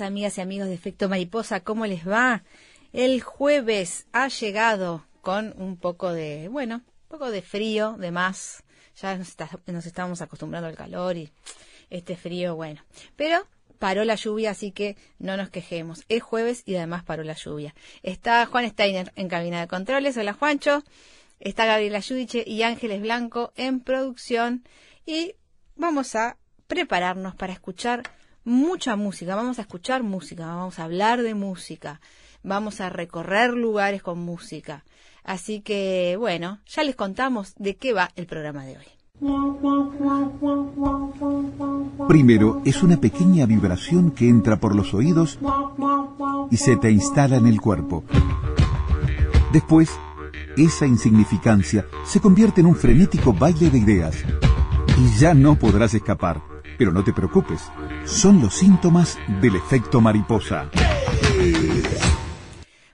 Amigas 0.00 0.38
y 0.38 0.40
amigos 0.40 0.68
de 0.68 0.74
Efecto 0.74 1.08
Mariposa. 1.08 1.60
¿Cómo 1.60 1.86
les 1.86 2.08
va? 2.08 2.42
El 2.92 3.20
jueves 3.20 4.06
ha 4.12 4.28
llegado 4.28 5.04
con 5.20 5.54
un 5.56 5.76
poco 5.76 6.12
de, 6.12 6.48
bueno, 6.48 6.76
un 6.76 7.08
poco 7.08 7.30
de 7.30 7.42
frío, 7.42 7.96
de 7.98 8.10
más. 8.10 8.64
Ya 9.00 9.16
nos, 9.16 9.36
nos 9.66 9.86
estábamos 9.86 10.20
acostumbrando 10.20 10.68
al 10.68 10.76
calor 10.76 11.16
y 11.16 11.30
este 11.90 12.16
frío, 12.16 12.54
bueno. 12.54 12.82
Pero 13.16 13.46
paró 13.78 14.04
la 14.04 14.14
lluvia, 14.14 14.50
así 14.50 14.72
que 14.72 14.96
no 15.18 15.36
nos 15.36 15.50
quejemos. 15.50 16.04
Es 16.08 16.22
jueves 16.22 16.62
y 16.66 16.76
además 16.76 17.02
paró 17.04 17.22
la 17.22 17.34
lluvia. 17.34 17.74
Está 18.02 18.46
Juan 18.46 18.68
Steiner 18.68 19.12
en 19.16 19.28
cabina 19.28 19.60
de 19.60 19.68
controles. 19.68 20.16
Hola, 20.16 20.32
Juancho. 20.32 20.84
Está 21.40 21.66
Gabriela 21.66 22.00
Judice 22.00 22.44
y 22.46 22.62
Ángeles 22.62 23.02
Blanco 23.02 23.52
en 23.56 23.80
producción. 23.80 24.64
Y 25.04 25.34
vamos 25.74 26.14
a 26.14 26.36
prepararnos 26.68 27.34
para 27.34 27.52
escuchar 27.52 28.02
mucha 28.44 28.96
música, 28.96 29.34
vamos 29.34 29.58
a 29.58 29.62
escuchar 29.62 30.02
música, 30.02 30.46
vamos 30.46 30.78
a 30.78 30.84
hablar 30.84 31.22
de 31.22 31.34
música, 31.34 32.00
vamos 32.42 32.80
a 32.80 32.88
recorrer 32.88 33.54
lugares 33.54 34.02
con 34.02 34.18
música. 34.18 34.84
Así 35.24 35.60
que, 35.60 36.16
bueno, 36.18 36.58
ya 36.66 36.82
les 36.82 36.96
contamos 36.96 37.54
de 37.56 37.76
qué 37.76 37.92
va 37.92 38.10
el 38.16 38.26
programa 38.26 38.64
de 38.64 38.78
hoy. 38.78 38.84
Primero 42.08 42.60
es 42.64 42.82
una 42.82 42.96
pequeña 42.96 43.46
vibración 43.46 44.10
que 44.10 44.28
entra 44.28 44.58
por 44.58 44.74
los 44.74 44.94
oídos 44.94 45.38
y 46.50 46.56
se 46.56 46.76
te 46.76 46.90
instala 46.90 47.36
en 47.36 47.46
el 47.46 47.60
cuerpo. 47.60 48.02
Después, 49.52 49.90
esa 50.56 50.86
insignificancia 50.86 51.86
se 52.04 52.20
convierte 52.20 52.62
en 52.62 52.66
un 52.66 52.74
frenético 52.74 53.32
baile 53.32 53.70
de 53.70 53.78
ideas 53.78 54.16
y 54.98 55.18
ya 55.18 55.34
no 55.34 55.54
podrás 55.54 55.94
escapar. 55.94 56.51
Pero 56.78 56.92
no 56.92 57.04
te 57.04 57.12
preocupes, 57.12 57.70
son 58.04 58.40
los 58.40 58.54
síntomas 58.54 59.18
del 59.40 59.56
efecto 59.56 60.00
mariposa. 60.00 60.70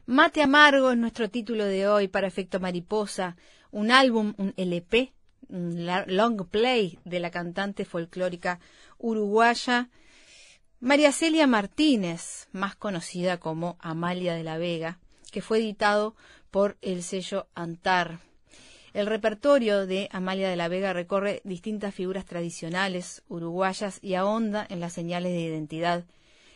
Mate 0.07 0.43
Amargo 0.43 0.91
es 0.91 0.99
nuestro 0.99 1.29
título 1.29 1.65
de 1.65 1.87
hoy 1.87 2.09
para 2.09 2.27
Efecto 2.27 2.61
Mariposa, 2.61 3.37
un 3.71 3.91
álbum, 3.91 4.35
un 4.39 4.55
LP, 4.57 5.13
un 5.49 5.87
long 6.07 6.47
play 6.47 6.99
de 7.05 7.21
la 7.21 7.31
cantante 7.31 7.85
folclórica 7.85 8.59
uruguaya 8.99 9.91
María 10.81 11.11
Celia 11.11 11.49
Martínez, 11.49 12.47
más 12.53 12.77
conocida 12.77 13.39
como 13.39 13.77
Amalia 13.81 14.35
de 14.35 14.45
la 14.45 14.59
Vega, 14.59 15.01
que 15.33 15.43
fue 15.43 15.59
editado 15.59 16.15
por 16.53 16.79
el 16.83 17.03
sello 17.03 17.49
Antar. 17.57 18.21
El 18.99 19.07
repertorio 19.07 19.87
de 19.87 20.09
Amalia 20.11 20.51
de 20.51 20.57
la 20.57 20.67
Vega 20.67 20.93
recorre 20.93 21.41
distintas 21.45 21.95
figuras 21.95 22.25
tradicionales 22.25 23.23
uruguayas 23.29 24.01
y 24.03 24.15
ahonda 24.15 24.67
en 24.69 24.81
las 24.81 24.93
señales 24.93 25.31
de 25.31 25.41
identidad 25.43 26.05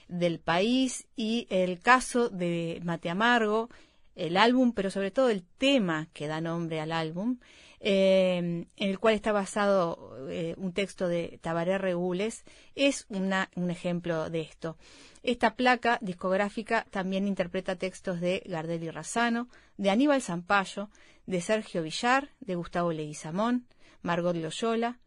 del 0.08 0.40
país 0.40 1.06
y 1.14 1.46
el 1.50 1.78
caso 1.78 2.30
de 2.30 2.80
Mate 2.82 3.10
Amargo, 3.10 3.70
el 4.16 4.36
álbum, 4.36 4.72
pero 4.72 4.90
sobre 4.90 5.12
todo 5.12 5.30
el 5.30 5.44
tema 5.56 6.08
que 6.12 6.26
da 6.26 6.40
nombre 6.40 6.80
al 6.80 6.90
álbum, 6.90 7.38
eh, 7.78 8.38
en 8.38 8.66
el 8.76 8.98
cual 8.98 9.14
está 9.14 9.30
basado 9.30 10.16
eh, 10.28 10.56
un 10.56 10.72
texto 10.72 11.06
de 11.06 11.38
Tabaré 11.42 11.78
Regules, 11.78 12.44
es 12.74 13.06
un 13.08 13.70
ejemplo 13.70 14.30
de 14.30 14.40
esto. 14.40 14.76
Esta 15.22 15.54
placa 15.54 15.98
discográfica 16.00 16.86
también 16.90 17.28
interpreta 17.28 17.76
textos 17.76 18.20
de 18.20 18.42
Gardel 18.46 18.82
y 18.82 18.90
Razano, 18.90 19.48
de 19.76 19.90
Aníbal 19.90 20.22
Zampayo, 20.22 20.88
de 21.26 21.40
Sergio 21.40 21.82
Villar, 21.82 22.30
de 22.40 22.54
Gustavo 22.54 22.92
Leguizamón, 22.92 23.66
Margot 24.02 24.36
Loyola, 24.36 24.98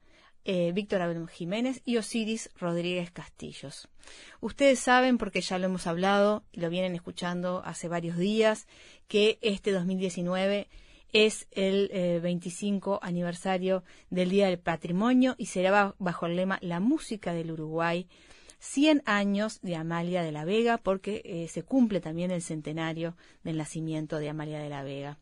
eh, 0.48 0.72
Víctor 0.74 1.02
Abel 1.02 1.28
Jiménez 1.28 1.82
y 1.86 1.98
Osiris 1.98 2.52
Rodríguez 2.60 3.12
Castillos. 3.12 3.90
Ustedes 4.42 4.80
saben, 4.80 5.18
porque 5.18 5.42
ya 5.42 5.58
lo 5.58 5.66
hemos 5.66 5.88
hablado 5.88 6.44
y 6.52 6.62
lo 6.62 6.70
vienen 6.70 6.94
escuchando 6.94 7.64
hace 7.66 7.88
varios 7.88 8.18
días, 8.18 8.68
que 9.08 9.40
este 9.42 9.72
2019 9.72 10.68
es 11.14 11.48
el 11.52 12.20
25 12.22 12.96
eh, 12.96 13.00
aniversario 13.02 13.84
del 14.10 14.30
Día 14.30 14.48
del 14.48 14.60
Patrimonio 14.60 15.36
y 15.38 15.48
será 15.48 15.96
bajo 15.98 16.26
el 16.26 16.36
lema 16.36 16.60
La 16.62 16.80
música 16.80 17.34
del 17.34 17.52
Uruguay, 17.52 18.08
100 18.60 19.02
años 19.06 19.62
de 19.62 19.76
Amalia 19.76 20.24
de 20.24 20.32
la 20.32 20.46
Vega, 20.46 20.78
porque 20.78 21.22
eh, 21.26 21.48
se 21.48 21.64
cumple 21.64 22.02
también 22.02 22.32
el 22.32 22.42
centenario 22.42 23.16
del 23.44 23.58
nacimiento 23.58 24.20
de 24.20 24.30
Amalia 24.30 24.60
de 24.60 24.70
la 24.70 24.84
Vega. 24.84 25.18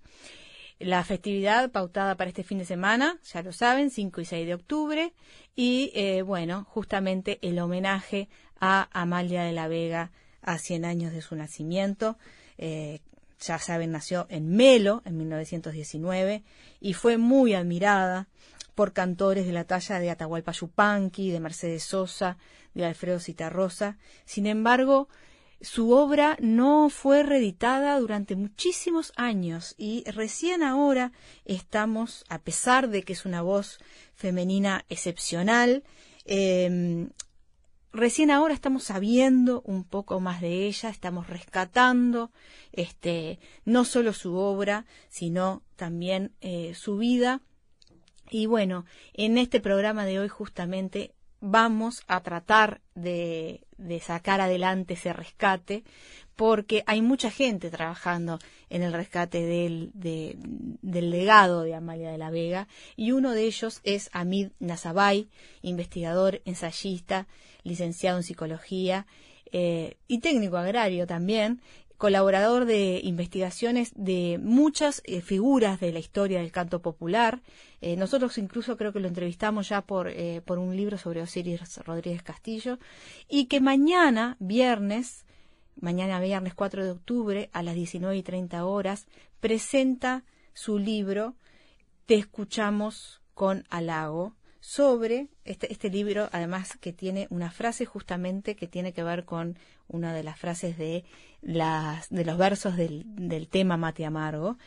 La 0.79 1.03
festividad 1.03 1.71
pautada 1.71 2.15
para 2.15 2.29
este 2.29 2.43
fin 2.43 2.57
de 2.57 2.65
semana, 2.65 3.19
ya 3.31 3.41
lo 3.41 3.53
saben, 3.53 3.89
5 3.89 4.21
y 4.21 4.25
6 4.25 4.47
de 4.47 4.53
octubre, 4.53 5.13
y 5.55 5.91
eh, 5.93 6.21
bueno, 6.23 6.65
justamente 6.69 7.39
el 7.41 7.59
homenaje 7.59 8.27
a 8.59 8.89
Amalia 8.91 9.43
de 9.43 9.51
la 9.53 9.67
Vega 9.67 10.11
a 10.41 10.57
100 10.57 10.85
años 10.85 11.13
de 11.13 11.21
su 11.21 11.35
nacimiento. 11.35 12.17
Eh, 12.57 12.99
ya 13.39 13.59
saben, 13.59 13.91
nació 13.91 14.25
en 14.29 14.49
Melo 14.55 15.01
en 15.05 15.17
1919 15.17 16.43
y 16.79 16.93
fue 16.93 17.17
muy 17.17 17.53
admirada 17.53 18.27
por 18.75 18.93
cantores 18.93 19.45
de 19.45 19.51
la 19.51 19.65
talla 19.65 19.99
de 19.99 20.09
Atahualpa 20.09 20.51
Yupanqui, 20.51 21.29
de 21.31 21.39
Mercedes 21.39 21.83
Sosa, 21.83 22.37
de 22.73 22.85
Alfredo 22.85 23.19
Citarrosa. 23.19 23.97
Sin 24.25 24.47
embargo, 24.47 25.09
su 25.63 25.91
obra 25.91 26.37
no 26.41 26.89
fue 26.89 27.23
reeditada 27.23 27.97
durante 27.97 28.35
muchísimos 28.35 29.13
años 29.15 29.75
y 29.77 30.03
recién 30.11 30.61
ahora 30.61 31.13
estamos, 31.45 32.25
a 32.27 32.39
pesar 32.39 32.89
de 32.89 33.03
que 33.03 33.13
es 33.13 33.25
una 33.25 33.41
voz 33.41 33.79
femenina 34.13 34.83
excepcional, 34.89 35.83
em, 36.25 37.11
recién 37.93 38.29
ahora 38.29 38.53
estamos 38.53 38.83
sabiendo 38.83 39.61
un 39.61 39.85
poco 39.85 40.19
más 40.19 40.41
de 40.41 40.67
ella, 40.67 40.89
estamos 40.89 41.27
rescatando 41.27 42.31
este, 42.73 43.39
no 43.63 43.85
solo 43.85 44.11
su 44.11 44.35
obra, 44.35 44.85
sino 45.07 45.63
también 45.77 46.33
eh, 46.41 46.73
su 46.75 46.97
vida. 46.97 47.41
Y 48.29 48.47
bueno, 48.47 48.85
en 49.13 49.37
este 49.37 49.61
programa 49.61 50.05
de 50.05 50.19
hoy 50.19 50.27
justamente 50.27 51.13
vamos 51.45 52.03
a 52.07 52.21
tratar 52.21 52.79
de, 52.95 53.67
de 53.77 53.99
sacar 53.99 54.39
adelante 54.39 54.93
ese 54.93 55.11
rescate 55.11 55.83
porque 56.37 56.83
hay 56.87 57.01
mucha 57.01 57.29
gente 57.29 57.69
trabajando 57.69 58.39
en 58.69 58.81
el 58.81 58.93
rescate 58.93 59.45
del, 59.45 59.91
legado 60.81 61.63
de 61.63 61.75
Amalia 61.75 62.11
de 62.11 62.17
la 62.17 62.31
Vega 62.31 62.69
y 62.95 63.11
uno 63.11 63.31
de 63.31 63.43
ellos 63.43 63.81
es 63.83 64.09
Amid 64.13 64.51
Nazabay, 64.59 65.27
investigador, 65.61 66.41
ensayista, 66.45 67.27
licenciado 67.63 68.17
en 68.17 68.23
psicología 68.23 69.05
eh, 69.51 69.97
y 70.07 70.19
técnico 70.19 70.57
agrario 70.57 71.05
también, 71.05 71.61
colaborador 71.97 72.65
de 72.65 72.99
investigaciones 73.03 73.91
de 73.95 74.39
muchas 74.41 75.01
eh, 75.05 75.21
figuras 75.21 75.79
de 75.79 75.91
la 75.91 75.99
historia 75.99 76.39
del 76.39 76.51
canto 76.51 76.81
popular. 76.81 77.41
Eh, 77.81 77.95
nosotros 77.95 78.37
incluso 78.37 78.77
creo 78.77 78.93
que 78.93 78.99
lo 78.99 79.07
entrevistamos 79.07 79.69
ya 79.69 79.81
por, 79.81 80.11
por 80.45 80.57
un 80.57 80.75
libro 80.75 80.97
sobre 80.97 81.21
Osiris 81.21 81.77
Rodríguez 81.85 82.23
Castillo 82.23 82.79
y 83.29 83.45
que 83.45 83.61
mañana, 83.61 84.37
viernes, 84.39 85.25
mañana 85.79 86.19
viernes 86.19 86.53
4 86.53 86.83
de 86.83 86.91
octubre 86.91 87.49
a 87.53 87.63
las 87.63 87.75
19 87.75 88.17
y 88.17 88.23
30 88.23 88.65
horas, 88.65 89.07
presenta 89.39 90.23
su 90.53 90.79
libro 90.79 91.35
Te 92.05 92.15
escuchamos 92.15 93.21
con 93.33 93.65
halago 93.69 94.35
sobre 94.59 95.27
este, 95.43 95.71
este 95.73 95.89
libro, 95.89 96.29
además 96.31 96.77
que 96.79 96.93
tiene 96.93 97.27
una 97.29 97.51
frase 97.51 97.85
justamente 97.85 98.55
que 98.55 98.67
tiene 98.67 98.93
que 98.93 99.03
ver 99.03 99.25
con 99.25 99.57
una 99.93 100.13
de 100.13 100.23
las 100.23 100.37
frases 100.37 100.77
de, 100.77 101.05
las, 101.41 102.09
de 102.09 102.25
los 102.25 102.37
versos 102.37 102.75
del, 102.75 103.03
del 103.05 103.47
tema 103.47 103.77
Mate 103.77 104.05
Amargo. 104.05 104.57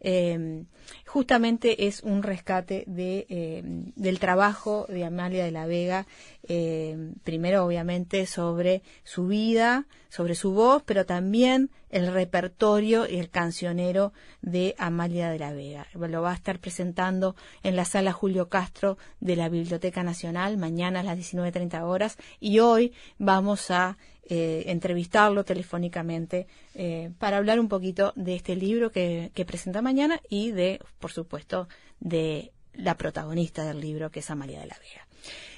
Eh, 0.00 0.64
justamente 1.06 1.86
es 1.86 2.02
un 2.02 2.22
rescate 2.22 2.84
de, 2.86 3.26
eh, 3.28 3.62
del 3.64 4.18
trabajo 4.18 4.86
de 4.88 5.04
Amalia 5.04 5.44
de 5.44 5.50
la 5.50 5.66
Vega, 5.66 6.06
eh, 6.48 7.12
primero 7.24 7.64
obviamente 7.64 8.26
sobre 8.26 8.82
su 9.04 9.26
vida, 9.26 9.86
sobre 10.08 10.34
su 10.34 10.52
voz, 10.52 10.82
pero 10.84 11.06
también 11.06 11.70
el 11.90 12.12
repertorio 12.12 13.08
y 13.08 13.16
el 13.16 13.30
cancionero 13.30 14.12
de 14.42 14.74
Amalia 14.78 15.30
de 15.30 15.38
la 15.38 15.52
Vega. 15.52 15.86
Lo 15.94 16.22
va 16.22 16.32
a 16.32 16.34
estar 16.34 16.58
presentando 16.58 17.34
en 17.62 17.74
la 17.74 17.84
sala 17.84 18.12
Julio 18.12 18.48
Castro 18.48 18.98
de 19.20 19.36
la 19.36 19.48
Biblioteca 19.48 20.02
Nacional 20.02 20.58
mañana 20.58 21.00
a 21.00 21.02
las 21.02 21.18
19.30 21.18 21.82
horas 21.82 22.18
y 22.38 22.58
hoy 22.58 22.92
vamos 23.18 23.70
a 23.70 23.96
eh, 24.28 24.64
entrevistarlo 24.66 25.44
telefónicamente 25.44 26.48
eh, 26.74 27.10
para 27.18 27.36
hablar 27.36 27.60
un 27.60 27.68
poquito 27.68 28.12
de 28.16 28.34
este 28.34 28.56
libro 28.56 28.90
que, 28.90 29.30
presenta 29.46 29.82
mañana 29.82 30.20
y 30.28 30.50
de, 30.50 30.80
por 30.98 31.12
supuesto, 31.12 31.68
de 32.00 32.50
la 32.74 32.96
protagonista 32.96 33.64
del 33.64 33.80
libro, 33.80 34.10
que 34.10 34.18
es 34.18 34.30
Amalia 34.30 34.58
de 34.58 34.66
la 34.66 34.76
Vega. 34.80 35.06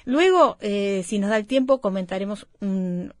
Luego, 0.05 0.57
eh, 0.61 1.03
si 1.03 1.17
nos 1.17 1.31
da 1.31 1.37
el 1.37 1.47
tiempo, 1.47 1.81
comentaremos 1.81 2.45
un, 2.61 3.11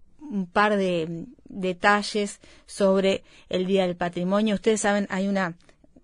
par 0.53 0.77
de 0.77 1.25
detalles 1.45 2.39
sobre 2.67 3.23
el 3.49 3.65
Día 3.65 3.87
del 3.87 3.95
Patrimonio. 3.95 4.53
Ustedes 4.53 4.81
saben, 4.81 5.07
hay 5.09 5.27
una 5.27 5.57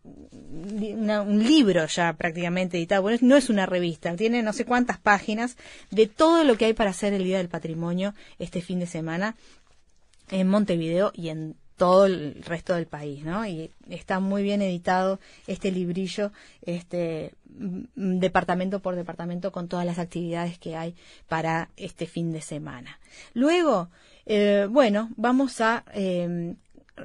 un 0.05 1.43
libro 1.43 1.85
ya 1.87 2.13
prácticamente 2.13 2.77
editado. 2.77 3.01
Bueno, 3.01 3.19
no 3.21 3.35
es 3.35 3.49
una 3.49 3.65
revista, 3.65 4.15
tiene 4.15 4.43
no 4.43 4.53
sé 4.53 4.65
cuántas 4.65 4.99
páginas 4.99 5.57
de 5.91 6.07
todo 6.07 6.43
lo 6.43 6.57
que 6.57 6.65
hay 6.65 6.73
para 6.73 6.91
hacer 6.91 7.13
el 7.13 7.23
Día 7.23 7.37
del 7.37 7.49
Patrimonio 7.49 8.13
este 8.39 8.61
fin 8.61 8.79
de 8.79 8.87
semana 8.87 9.35
en 10.29 10.47
Montevideo 10.47 11.11
y 11.13 11.29
en 11.29 11.55
todo 11.77 12.05
el 12.05 12.41
resto 12.43 12.73
del 12.73 12.87
país, 12.87 13.23
¿no? 13.23 13.45
Y 13.45 13.69
está 13.89 14.19
muy 14.19 14.43
bien 14.43 14.61
editado 14.61 15.19
este 15.45 15.71
librillo, 15.71 16.31
este 16.61 17.33
mm, 17.49 18.19
departamento 18.19 18.79
por 18.79 18.95
departamento 18.95 19.51
con 19.51 19.67
todas 19.67 19.85
las 19.85 19.99
actividades 19.99 20.57
que 20.57 20.77
hay 20.77 20.95
para 21.27 21.69
este 21.75 22.05
fin 22.07 22.31
de 22.31 22.41
semana. 22.41 22.99
Luego, 23.33 23.89
eh, 24.25 24.67
bueno, 24.69 25.09
vamos 25.17 25.59
a 25.59 25.83
eh, 25.93 26.55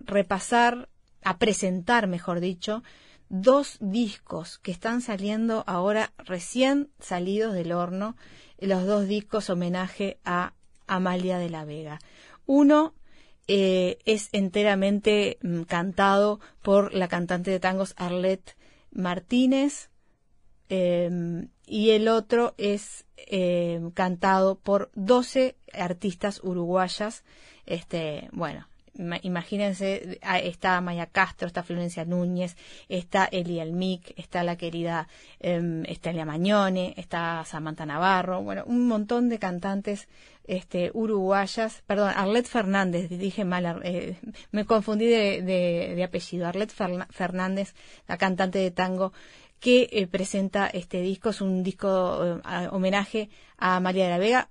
repasar 0.06 0.88
a 1.22 1.38
presentar, 1.38 2.06
mejor 2.06 2.40
dicho, 2.40 2.82
dos 3.28 3.78
discos 3.80 4.58
que 4.58 4.72
están 4.72 5.00
saliendo 5.00 5.64
ahora 5.66 6.12
recién 6.18 6.90
salidos 6.98 7.54
del 7.54 7.72
horno, 7.72 8.16
los 8.58 8.84
dos 8.84 9.06
discos 9.06 9.50
homenaje 9.50 10.18
a 10.24 10.52
Amalia 10.86 11.38
de 11.38 11.50
la 11.50 11.64
Vega. 11.64 12.00
Uno 12.46 12.94
eh, 13.46 13.98
es 14.04 14.28
enteramente 14.32 15.38
mm, 15.42 15.62
cantado 15.62 16.40
por 16.62 16.94
la 16.94 17.08
cantante 17.08 17.50
de 17.50 17.60
tangos 17.60 17.94
Arlette 17.96 18.56
Martínez 18.92 19.90
em, 20.68 21.48
y 21.66 21.90
el 21.90 22.08
otro 22.08 22.54
es 22.58 23.06
em, 23.16 23.90
cantado 23.90 24.58
por 24.58 24.90
12 24.94 25.56
artistas 25.72 26.40
uruguayas. 26.42 27.24
Este, 27.66 28.28
bueno, 28.32 28.69
imagínense, 29.22 30.18
ah, 30.22 30.38
está 30.38 30.80
Maya 30.80 31.06
Castro, 31.06 31.46
está 31.46 31.62
Florencia 31.62 32.04
Núñez, 32.04 32.56
está 32.88 33.28
Eli 33.30 33.60
Almic, 33.60 34.12
está 34.16 34.42
la 34.42 34.56
querida 34.56 35.08
eh, 35.40 35.82
Estelia 35.86 36.24
Mañone, 36.24 36.94
está 36.96 37.44
Samantha 37.44 37.86
Navarro, 37.86 38.42
bueno, 38.42 38.64
un 38.66 38.86
montón 38.86 39.28
de 39.28 39.38
cantantes 39.38 40.08
este, 40.44 40.90
uruguayas, 40.94 41.82
perdón, 41.86 42.12
Arlette 42.16 42.48
Fernández, 42.48 43.08
dije 43.08 43.44
mal, 43.44 43.80
eh, 43.84 44.16
me 44.50 44.64
confundí 44.64 45.06
de, 45.06 45.42
de, 45.42 46.02
apellido, 46.02 46.46
Arlette 46.46 46.74
Fernández, 47.10 47.74
la 48.08 48.18
cantante 48.18 48.58
de 48.58 48.70
tango, 48.70 49.12
que 49.60 49.88
eh, 49.92 50.06
presenta 50.06 50.66
este 50.66 51.02
disco, 51.02 51.30
es 51.30 51.40
un 51.40 51.62
disco 51.62 52.40
eh, 52.44 52.68
homenaje 52.72 53.28
a 53.58 53.78
María 53.78 54.04
de 54.04 54.10
la 54.10 54.18
Vega, 54.18 54.48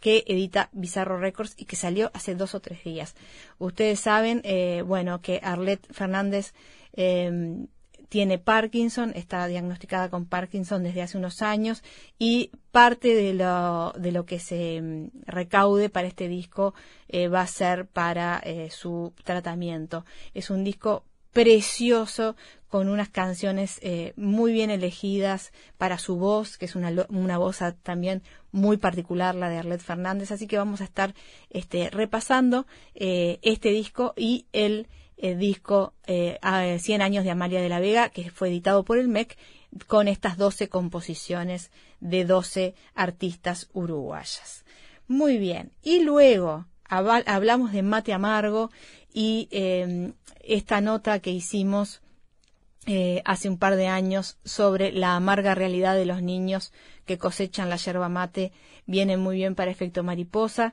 que 0.00 0.24
edita 0.26 0.68
Bizarro 0.72 1.18
Records 1.18 1.54
y 1.56 1.64
que 1.64 1.76
salió 1.76 2.10
hace 2.14 2.34
dos 2.34 2.54
o 2.54 2.60
tres 2.60 2.84
días. 2.84 3.14
Ustedes 3.58 4.00
saben, 4.00 4.40
eh, 4.44 4.82
bueno, 4.86 5.20
que 5.20 5.40
Arlette 5.42 5.92
Fernández 5.92 6.54
em, 6.92 7.66
tiene 8.08 8.38
Parkinson, 8.38 9.12
está 9.14 9.46
diagnosticada 9.46 10.08
con 10.08 10.26
Parkinson 10.26 10.82
desde 10.82 11.02
hace 11.02 11.18
unos 11.18 11.42
años 11.42 11.82
y 12.18 12.50
parte 12.72 13.14
de 13.14 13.34
lo, 13.34 13.92
de 13.98 14.12
lo 14.12 14.24
que 14.24 14.38
se 14.38 14.76
em, 14.76 15.10
recaude 15.26 15.90
para 15.90 16.08
este 16.08 16.28
disco 16.28 16.74
eh, 17.08 17.28
va 17.28 17.42
a 17.42 17.46
ser 17.46 17.86
para 17.86 18.40
eh, 18.44 18.70
su 18.70 19.12
tratamiento. 19.24 20.04
Es 20.32 20.50
un 20.50 20.64
disco 20.64 21.04
precioso 21.32 22.36
con 22.68 22.88
unas 22.88 23.08
canciones 23.08 23.78
eh, 23.82 24.12
muy 24.16 24.52
bien 24.52 24.70
elegidas 24.70 25.52
para 25.78 25.98
su 25.98 26.16
voz, 26.16 26.58
que 26.58 26.66
es 26.66 26.76
una, 26.76 26.92
una 27.08 27.38
voz 27.38 27.60
también 27.82 28.22
muy 28.52 28.76
particular, 28.76 29.34
la 29.34 29.48
de 29.48 29.58
Arlette 29.58 29.82
Fernández. 29.82 30.30
Así 30.30 30.46
que 30.46 30.58
vamos 30.58 30.80
a 30.82 30.84
estar 30.84 31.14
este, 31.50 31.88
repasando 31.90 32.66
eh, 32.94 33.38
este 33.42 33.70
disco 33.70 34.12
y 34.16 34.46
el, 34.52 34.86
eh, 35.16 35.34
disco 35.34 35.94
100 36.06 37.02
años 37.02 37.24
de 37.24 37.30
Amalia 37.30 37.60
de 37.60 37.68
la 37.70 37.80
Vega, 37.80 38.10
que 38.10 38.30
fue 38.30 38.48
editado 38.48 38.84
por 38.84 38.98
el 38.98 39.08
MEC, 39.08 39.36
con 39.86 40.06
estas 40.06 40.36
12 40.36 40.68
composiciones 40.68 41.70
de 42.00 42.24
12 42.24 42.74
artistas 42.94 43.68
uruguayas. 43.72 44.64
Muy 45.06 45.38
bien. 45.38 45.72
Y 45.82 46.00
luego 46.00 46.66
hablamos 46.88 47.72
de 47.72 47.82
Mate 47.82 48.12
Amargo 48.12 48.70
y 49.12 49.48
esta 50.42 50.80
nota 50.80 51.18
que 51.20 51.30
hicimos 51.30 52.00
eh, 52.90 53.20
hace 53.26 53.50
un 53.50 53.58
par 53.58 53.76
de 53.76 53.86
años 53.86 54.38
sobre 54.46 54.92
la 54.92 55.14
amarga 55.14 55.54
realidad 55.54 55.94
de 55.94 56.06
los 56.06 56.22
niños 56.22 56.72
que 57.04 57.18
cosechan 57.18 57.68
la 57.68 57.76
yerba 57.76 58.08
mate 58.08 58.50
viene 58.86 59.18
muy 59.18 59.36
bien 59.36 59.54
para 59.54 59.70
efecto 59.70 60.02
mariposa. 60.02 60.72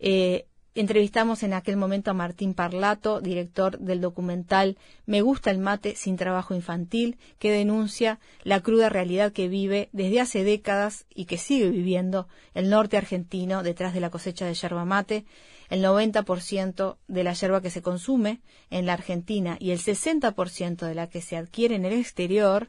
Eh, 0.00 0.46
entrevistamos 0.74 1.44
en 1.44 1.52
aquel 1.54 1.76
momento 1.76 2.10
a 2.10 2.14
Martín 2.14 2.54
Parlato, 2.54 3.20
director 3.20 3.78
del 3.78 4.00
documental 4.00 4.76
Me 5.06 5.22
gusta 5.22 5.52
el 5.52 5.58
mate 5.58 5.94
sin 5.94 6.16
trabajo 6.16 6.52
infantil, 6.52 7.16
que 7.38 7.52
denuncia 7.52 8.18
la 8.42 8.60
cruda 8.60 8.88
realidad 8.88 9.30
que 9.30 9.46
vive 9.46 9.88
desde 9.92 10.20
hace 10.20 10.42
décadas 10.42 11.06
y 11.14 11.26
que 11.26 11.38
sigue 11.38 11.70
viviendo 11.70 12.26
el 12.54 12.70
norte 12.70 12.96
argentino 12.96 13.62
detrás 13.62 13.94
de 13.94 14.00
la 14.00 14.10
cosecha 14.10 14.46
de 14.46 14.54
yerba 14.54 14.84
mate 14.84 15.24
el 15.72 15.82
90% 15.82 16.98
de 17.08 17.24
la 17.24 17.32
yerba 17.32 17.62
que 17.62 17.70
se 17.70 17.80
consume 17.80 18.42
en 18.68 18.84
la 18.84 18.92
Argentina 18.92 19.56
y 19.58 19.70
el 19.70 19.78
60% 19.78 20.86
de 20.86 20.94
la 20.94 21.08
que 21.08 21.22
se 21.22 21.38
adquiere 21.38 21.76
en 21.76 21.86
el 21.86 21.94
exterior, 21.94 22.68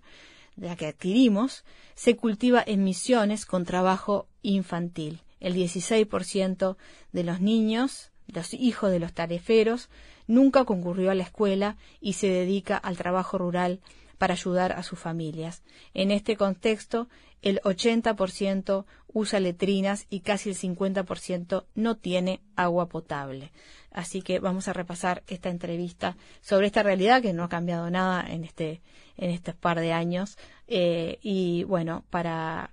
de 0.55 0.67
la 0.67 0.77
que 0.77 0.87
adquirimos, 0.87 1.65
se 1.95 2.15
cultiva 2.15 2.63
en 2.65 2.85
misiones 2.85 3.45
con 3.45 3.65
trabajo 3.65 4.29
infantil. 4.41 5.19
El 5.41 5.53
16% 5.53 6.77
de 7.11 7.23
los 7.25 7.41
niños, 7.41 8.11
los 8.27 8.53
hijos 8.53 8.89
de 8.89 8.99
los 8.99 9.11
tareferos, 9.11 9.89
nunca 10.25 10.63
concurrió 10.63 11.11
a 11.11 11.15
la 11.15 11.23
escuela 11.23 11.75
y 11.99 12.13
se 12.13 12.27
dedica 12.27 12.77
al 12.77 12.95
trabajo 12.95 13.37
rural 13.37 13.81
para 14.17 14.35
ayudar 14.35 14.71
a 14.71 14.81
sus 14.81 14.97
familias. 14.97 15.61
En 15.93 16.09
este 16.09 16.37
contexto, 16.37 17.09
el 17.43 17.59
80% 17.61 18.85
usa 19.13 19.39
letrinas 19.39 20.07
y 20.09 20.21
casi 20.21 20.49
el 20.49 20.55
50% 20.55 21.65
no 21.75 21.97
tiene 21.97 22.41
agua 22.55 22.89
potable. 22.89 23.51
Así 23.91 24.23
que 24.23 24.39
vamos 24.39 24.67
a 24.67 24.73
repasar 24.73 25.21
esta 25.27 25.49
entrevista 25.49 26.17
sobre 26.41 26.67
esta 26.67 26.81
realidad 26.81 27.21
que 27.21 27.33
no 27.33 27.43
ha 27.43 27.49
cambiado 27.49 27.89
nada 27.91 28.25
en 28.27 28.43
este 28.43 28.81
en 29.15 29.29
estos 29.29 29.53
par 29.53 29.79
de 29.79 29.93
años 29.93 30.39
eh, 30.67 31.19
y 31.21 31.63
bueno 31.65 32.03
para 32.09 32.71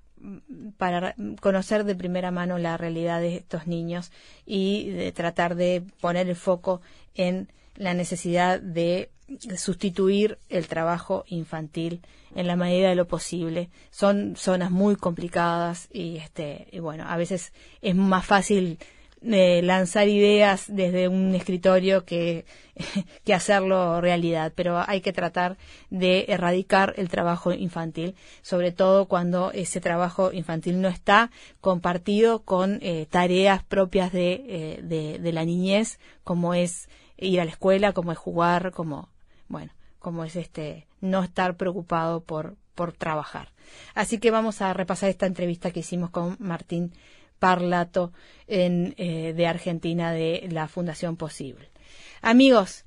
para 0.79 1.15
conocer 1.41 1.85
de 1.85 1.95
primera 1.95 2.31
mano 2.31 2.59
la 2.59 2.79
realidad 2.79 3.21
de 3.21 3.37
estos 3.37 3.67
niños 3.67 4.11
y 4.47 4.91
de 4.91 5.13
tratar 5.13 5.55
de 5.57 5.83
poner 6.01 6.29
el 6.29 6.37
foco 6.37 6.81
en 7.15 7.53
la 7.77 7.95
necesidad 7.95 8.61
de 8.61 9.11
sustituir 9.57 10.39
el 10.49 10.67
trabajo 10.67 11.25
infantil 11.29 12.03
en 12.35 12.47
la 12.47 12.57
medida 12.57 12.89
de 12.89 12.95
lo 12.95 13.07
posible. 13.07 13.71
Son 13.91 14.37
zonas 14.37 14.71
muy 14.71 14.97
complicadas 14.97 15.89
y 15.93 16.17
este 16.17 16.69
y 16.73 16.79
bueno, 16.79 17.05
a 17.09 17.17
veces 17.17 17.53
es 17.83 17.95
más 17.95 18.25
fácil 18.25 18.79
eh, 19.23 19.61
lanzar 19.63 20.09
ideas 20.09 20.65
desde 20.69 21.07
un 21.07 21.35
escritorio 21.35 22.07
que, 22.07 22.47
que 23.25 23.35
hacerlo 23.35 24.01
realidad, 24.01 24.53
pero 24.55 24.83
hay 24.87 25.03
que 25.03 25.13
tratar 25.13 25.59
de 25.91 26.25
erradicar 26.29 26.95
el 26.97 27.11
trabajo 27.11 27.53
infantil, 27.53 28.15
sobre 28.41 28.73
todo 28.73 29.09
cuando 29.09 29.53
ese 29.53 29.79
trabajo 29.83 30.33
infantil 30.33 30.81
no 30.81 30.89
está 30.89 31.31
compartido 31.61 32.45
con 32.45 32.79
eh, 32.81 33.07
tareas 33.11 33.63
propias 33.63 34.11
de, 34.11 34.33
eh, 34.33 34.81
de, 34.83 35.19
de 35.19 35.33
la 35.35 35.45
niñez, 35.45 35.99
como 36.25 36.55
es 36.55 36.89
ir 37.19 37.43
a 37.43 37.45
la 37.45 37.51
escuela, 37.51 37.93
como 37.93 38.13
es 38.13 38.19
jugar, 38.19 38.73
como, 38.73 39.10
como 40.01 40.25
es 40.25 40.35
este, 40.35 40.89
no 41.01 41.23
estar 41.23 41.57
preocupado 41.57 42.23
por, 42.23 42.57
por 42.75 42.93
trabajar. 42.93 43.53
Así 43.95 44.19
que 44.19 44.33
vamos 44.33 44.61
a 44.63 44.73
repasar 44.73 45.11
esta 45.11 45.27
entrevista 45.27 45.71
que 45.71 45.81
hicimos 45.81 46.11
con 46.11 46.37
Martín 46.41 46.93
Parlato 47.39 48.13
en, 48.49 48.95
eh, 48.99 49.33
de 49.35 49.47
Argentina 49.47 50.13
de 50.13 50.49
la 50.51 50.67
Fundación 50.67 51.17
Posible. 51.17 51.71
Amigos, 52.21 52.85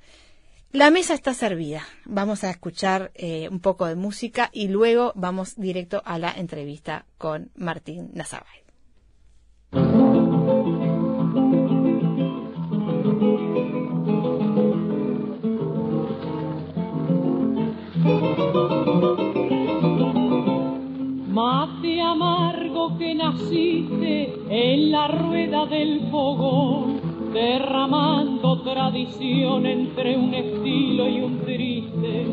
la 0.72 0.92
mesa 0.92 1.14
está 1.14 1.34
servida. 1.34 1.84
Vamos 2.06 2.44
a 2.44 2.50
escuchar 2.50 3.12
eh, 3.16 3.48
un 3.50 3.60
poco 3.60 3.86
de 3.86 3.96
música 3.96 4.50
y 4.52 4.68
luego 4.68 5.12
vamos 5.16 5.56
directo 5.56 6.02
a 6.06 6.18
la 6.18 6.32
entrevista 6.32 7.06
con 7.18 7.52
Martín 7.56 8.12
Nazabay. 8.14 8.64
Amargo 22.14 22.96
que 23.00 23.16
naciste 23.16 24.34
en 24.48 24.92
la 24.92 25.08
rueda 25.08 25.66
del 25.66 26.02
fogón, 26.12 27.02
derramando 27.34 28.62
tradición 28.62 29.66
entre 29.66 30.16
un 30.16 30.32
estilo 30.34 31.10
y 31.10 31.22
un 31.22 31.40
triste. 31.40 32.28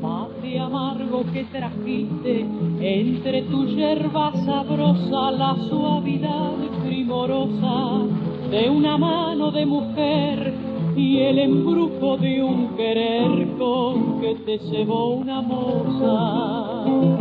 Mate 0.00 0.58
amargo 0.58 1.22
que 1.34 1.44
trajiste 1.44 2.46
entre 2.80 3.42
tu 3.42 3.66
yerba 3.66 4.32
sabrosa 4.46 5.30
la 5.32 5.54
suavidad 5.68 6.56
primorosa 6.86 8.06
de 8.50 8.70
una 8.70 8.96
mano 8.96 9.50
de 9.50 9.66
mujer 9.66 10.54
y 10.96 11.18
el 11.18 11.38
embrujo 11.38 12.16
de 12.16 12.42
un 12.42 12.68
querer 12.74 13.48
con 13.58 14.18
que 14.22 14.34
te 14.46 14.58
cebó 14.70 15.08
una 15.16 15.42
moza. 15.42 17.15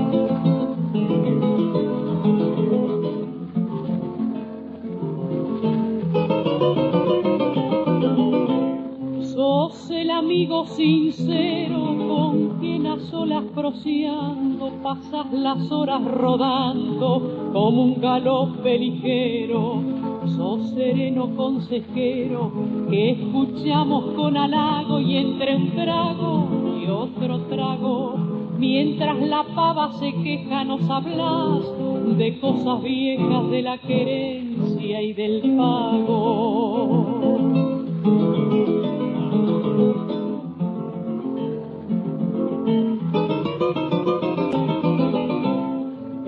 Amigo 10.15 10.65
sincero 10.67 11.95
con 12.07 12.59
quien 12.59 12.87
a 12.87 12.97
solas 12.99 13.43
prociando 13.53 14.71
pasas 14.81 15.31
las 15.31 15.71
horas 15.71 16.03
rodando 16.05 17.51
como 17.53 17.83
un 17.83 18.01
galope 18.01 18.77
ligero. 18.79 19.81
Sos 20.35 20.71
sereno 20.71 21.35
consejero 21.35 22.51
que 22.89 23.11
escuchamos 23.11 24.15
con 24.15 24.37
halago 24.37 24.99
y 24.99 25.17
entre 25.17 25.55
un 25.55 25.71
trago 25.71 26.47
y 26.81 26.87
otro 26.87 27.41
trago 27.41 28.35
Mientras 28.57 29.19
la 29.19 29.43
pava 29.53 29.91
se 29.99 30.13
queja 30.23 30.63
nos 30.63 30.89
hablas 30.89 31.65
de 32.17 32.39
cosas 32.39 32.81
viejas 32.81 33.49
de 33.49 33.61
la 33.61 33.77
querencia 33.77 35.01
y 35.01 35.11
del 35.11 35.41
pago. 35.57 37.25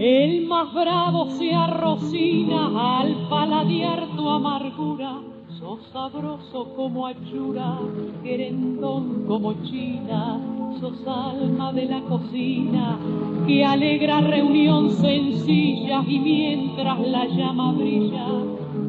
El 0.10 0.48
más 0.48 0.74
bravo 0.74 1.30
se 1.32 1.54
arrocina 1.54 3.02
al 3.02 3.28
paladear 3.28 4.08
tu 4.16 4.30
amargura. 4.30 5.20
Sos 5.60 5.82
sabroso 5.92 6.74
como 6.78 7.08
achura, 7.08 7.78
querendón 8.24 9.26
como 9.28 9.52
china, 9.66 10.40
sos 10.80 11.06
alma 11.06 11.74
de 11.74 11.88
la 11.88 12.00
cocina, 12.04 12.98
que 13.46 13.66
alegra 13.66 14.22
reunión 14.22 14.92
sencilla 14.92 16.02
y 16.08 16.20
mientras 16.20 17.00
la 17.06 17.26
llama 17.26 17.74
brilla, 17.74 18.28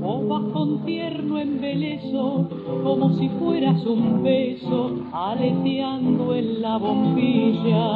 o 0.00 0.24
bajo 0.24 0.62
un 0.62 0.84
tierno 0.84 1.36
embeleso, 1.36 2.48
como 2.84 3.12
si 3.14 3.28
fueras 3.40 3.84
un 3.84 4.22
beso, 4.22 4.92
aleteando 5.12 6.32
en 6.32 6.62
la 6.62 6.76
bombilla. 6.76 7.88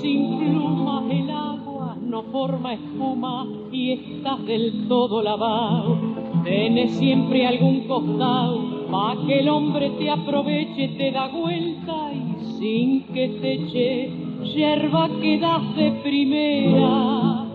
Sin 0.00 0.38
plumas 0.38 1.10
el 1.10 1.28
agua 1.28 1.96
no 2.00 2.22
forma 2.24 2.74
espuma 2.74 3.46
y 3.72 3.92
estás 3.92 4.44
del 4.46 4.86
todo 4.86 5.22
lavado. 5.22 5.98
Tienes 6.44 6.92
siempre 6.92 7.46
algún 7.46 7.88
costado 7.88 8.86
pa' 8.90 9.16
que 9.26 9.40
el 9.40 9.48
hombre 9.48 9.90
te 9.98 10.08
aproveche, 10.08 10.88
te 10.96 11.10
da 11.10 11.26
vuelta 11.28 12.12
y 12.12 12.44
sin 12.58 13.02
que 13.12 13.28
te 13.40 13.52
eche 13.54 14.10
yerba 14.54 15.10
quedas 15.20 15.74
de 15.74 15.90
primera. 16.04 17.46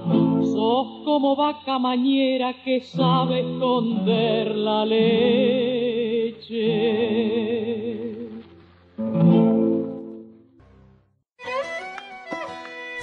Sos 0.42 0.88
como 1.06 1.36
vaca 1.38 1.80
mañera 1.80 2.54
que 2.66 2.82
sabe 2.82 3.40
esconder 3.40 4.54
la 4.54 4.86
leche. 4.86 5.32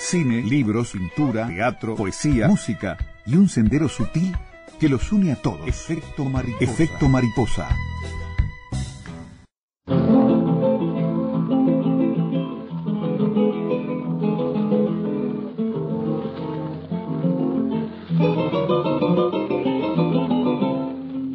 Cine, 0.08 0.40
libros, 0.40 0.92
pintura, 0.92 1.48
teatro, 1.48 1.94
poesía, 1.94 2.48
música 2.48 2.96
y 3.26 3.36
un 3.36 3.46
sendero 3.46 3.90
sutil 3.90 4.34
que 4.80 4.88
los 4.88 5.12
une 5.12 5.32
a 5.32 5.36
todos. 5.36 5.68
Efecto 5.68 6.24
mariposa. 6.24 6.64
Efecto 6.64 7.08
mariposa. 7.10 7.68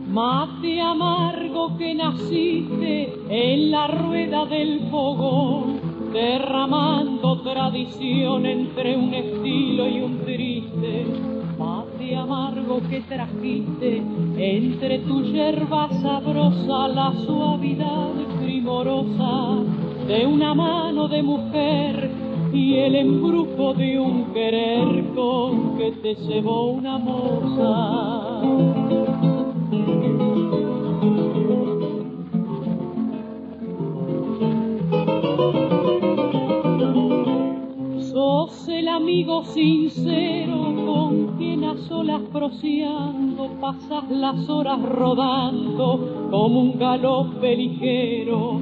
Mate 0.10 0.82
amargo 0.82 1.78
que 1.78 1.94
naciste 1.94 3.14
en 3.30 3.70
la 3.70 3.86
rueda 3.86 4.48
del 4.48 4.90
fogón 4.90 5.83
derramando 6.14 7.42
tradición 7.42 8.46
entre 8.46 8.96
un 8.96 9.14
estilo 9.14 9.88
y 9.88 10.02
un 10.02 10.20
triste, 10.20 11.06
mate 11.58 12.16
amargo 12.16 12.82
que 12.88 13.02
trajiste 13.02 14.04
entre 14.38 15.00
tu 15.00 15.24
yerba 15.24 15.90
sabrosa 16.02 16.88
la 16.90 17.14
suavidad 17.26 18.14
primorosa 18.44 19.64
de 20.08 20.28
una 20.28 20.54
mano 20.54 21.08
de 21.08 21.24
mujer 21.24 22.12
y 22.54 22.76
el 22.76 22.96
embrujo 22.96 23.74
de 23.74 24.00
un 24.00 24.26
querer 24.34 25.06
con 25.16 25.78
que 25.78 25.92
te 25.94 26.16
cebó 26.16 26.74
una 26.74 27.00
moza. 27.00 28.44
Amigo 39.14 39.46
sincero 39.46 40.74
con 40.88 41.38
quien 41.38 41.64
a 41.66 41.78
solas 41.88 42.24
prociando 42.32 43.48
pasas 43.62 44.10
las 44.10 44.50
horas 44.50 44.82
rodando 44.82 46.30
como 46.32 46.62
un 46.62 46.80
galope 46.80 47.56
ligero. 47.56 48.60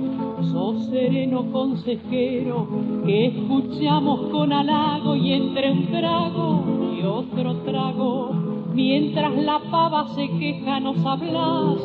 Sos 0.51 0.87
sereno 0.87 1.49
consejero 1.53 2.67
que 3.05 3.27
escuchamos 3.27 4.29
con 4.29 4.51
halago 4.51 5.15
y 5.15 5.31
entre 5.31 5.71
un 5.71 5.87
trago 5.87 6.65
y 6.97 7.01
otro 7.01 7.55
trago, 7.63 8.31
mientras 8.73 9.33
la 9.37 9.57
pava 9.71 10.09
se 10.09 10.27
queja, 10.37 10.81
nos 10.81 10.97
hablas 11.05 11.77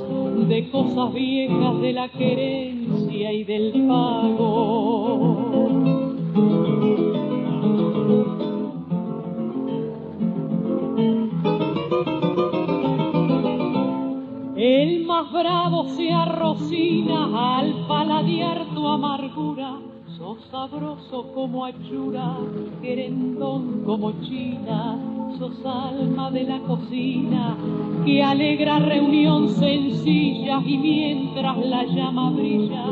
de 0.49 0.69
cosas 0.71 1.15
viejas, 1.15 1.81
de 1.81 1.93
la 1.93 2.09
querencia 2.09 3.33
y 3.33 3.45
del 3.45 3.87
pago. 3.87 5.06
El 14.77 15.07
más 15.07 15.33
bravo 15.33 15.89
se 15.97 16.13
arrocina 16.13 17.57
al 17.57 17.87
paladear 17.87 18.67
tu 18.75 18.87
amargura. 18.87 19.79
Sos 20.19 20.37
sabroso 20.51 21.33
como 21.33 21.65
achura, 21.65 22.37
querendón 22.83 23.85
como 23.87 24.13
china, 24.21 24.99
sos 25.39 25.65
alma 25.65 26.31
de 26.31 26.45
la 26.45 26.59
cocina, 26.61 27.57
que 28.05 28.23
alegra 28.23 28.79
reunión 28.79 29.49
sencilla 29.49 30.61
y 30.63 30.77
mientras 30.77 31.57
la 31.57 31.85
llama 31.85 32.29
brilla, 32.33 32.85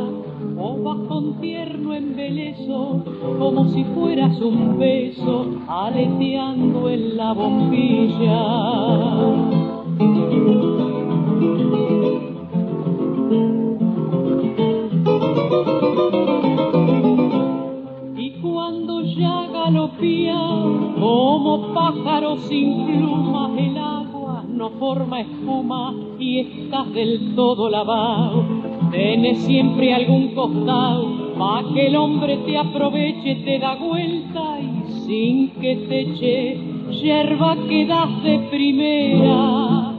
o 0.57 0.83
bajo 0.83 1.19
un 1.19 1.39
tierno 1.43 1.93
embeleso, 1.93 3.05
como 3.39 3.69
si 3.69 3.85
fueras 3.85 4.41
un 4.41 4.79
beso, 4.79 5.61
aleteando 5.69 6.89
en 6.89 7.17
la 7.19 7.35
bombilla. 7.35 8.41
Pájaro 21.85 22.37
sin 22.49 22.87
plumas 22.87 23.51
el 23.59 23.77
agua 23.77 24.43
no 24.49 24.71
forma 24.71 25.21
espuma 25.21 25.95
y 26.19 26.41
estás 26.41 26.91
del 26.95 27.35
todo 27.35 27.69
lavado. 27.69 28.43
Tienes 28.91 29.41
siempre 29.41 29.93
algún 29.93 30.35
costado 30.35 31.35
pa' 31.39 31.63
que 31.75 31.89
el 31.89 31.97
hombre 31.97 32.39
te 32.47 32.57
aproveche, 32.57 33.35
te 33.45 33.59
da 33.59 33.75
vuelta 33.75 34.61
y 34.61 34.93
sin 35.05 35.51
que 35.61 35.77
te 35.89 36.01
eche 36.01 36.59
yerba 37.03 37.57
quedas 37.69 38.23
de 38.23 38.39
primera. 38.51 39.93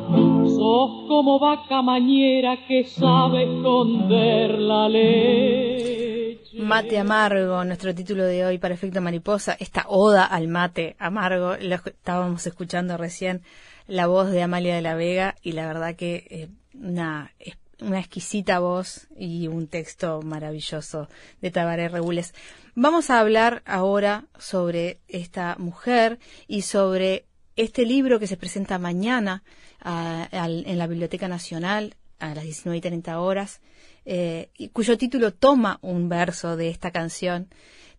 Sos 0.57 0.91
como 1.07 1.37
vaca 1.37 1.83
mañera 1.83 2.65
que 2.67 2.83
sabe 2.85 3.43
esconder 3.43 4.57
la 4.57 4.89
ley. 4.89 6.14
Mate 6.57 6.97
amargo, 6.97 7.65
nuestro 7.65 7.93
título 7.93 8.23
de 8.23 8.45
hoy 8.45 8.57
para 8.57 8.75
Efecto 8.75 9.01
Mariposa, 9.01 9.57
esta 9.59 9.85
oda 9.89 10.25
al 10.25 10.47
mate 10.47 10.95
amargo, 10.99 11.57
lo 11.57 11.75
estábamos 11.75 12.47
escuchando 12.47 12.95
recién 12.95 13.41
la 13.87 14.07
voz 14.07 14.31
de 14.31 14.41
Amalia 14.41 14.75
de 14.75 14.81
la 14.81 14.95
Vega 14.95 15.35
y 15.41 15.51
la 15.51 15.67
verdad 15.67 15.95
que 15.95 16.25
eh, 16.29 16.47
una, 16.73 17.33
una 17.81 17.99
exquisita 17.99 18.59
voz 18.59 19.07
y 19.17 19.47
un 19.47 19.67
texto 19.67 20.21
maravilloso 20.21 21.09
de 21.41 21.51
Tabaré 21.51 21.89
Regules. 21.89 22.33
Vamos 22.73 23.09
a 23.09 23.19
hablar 23.19 23.61
ahora 23.65 24.25
sobre 24.39 24.99
esta 25.09 25.57
mujer 25.59 26.19
y 26.47 26.61
sobre 26.61 27.25
este 27.57 27.85
libro 27.85 28.17
que 28.17 28.27
se 28.27 28.37
presenta 28.37 28.79
mañana 28.79 29.43
ah, 29.81 30.29
en 30.31 30.77
la 30.77 30.87
Biblioteca 30.87 31.27
Nacional 31.27 31.95
a 32.19 32.33
las 32.33 32.45
19.30 32.45 33.13
horas 33.17 33.59
eh, 34.05 34.49
cuyo 34.71 34.97
título 34.97 35.33
toma 35.33 35.79
un 35.81 36.09
verso 36.09 36.55
de 36.55 36.69
esta 36.69 36.91
canción. 36.91 37.49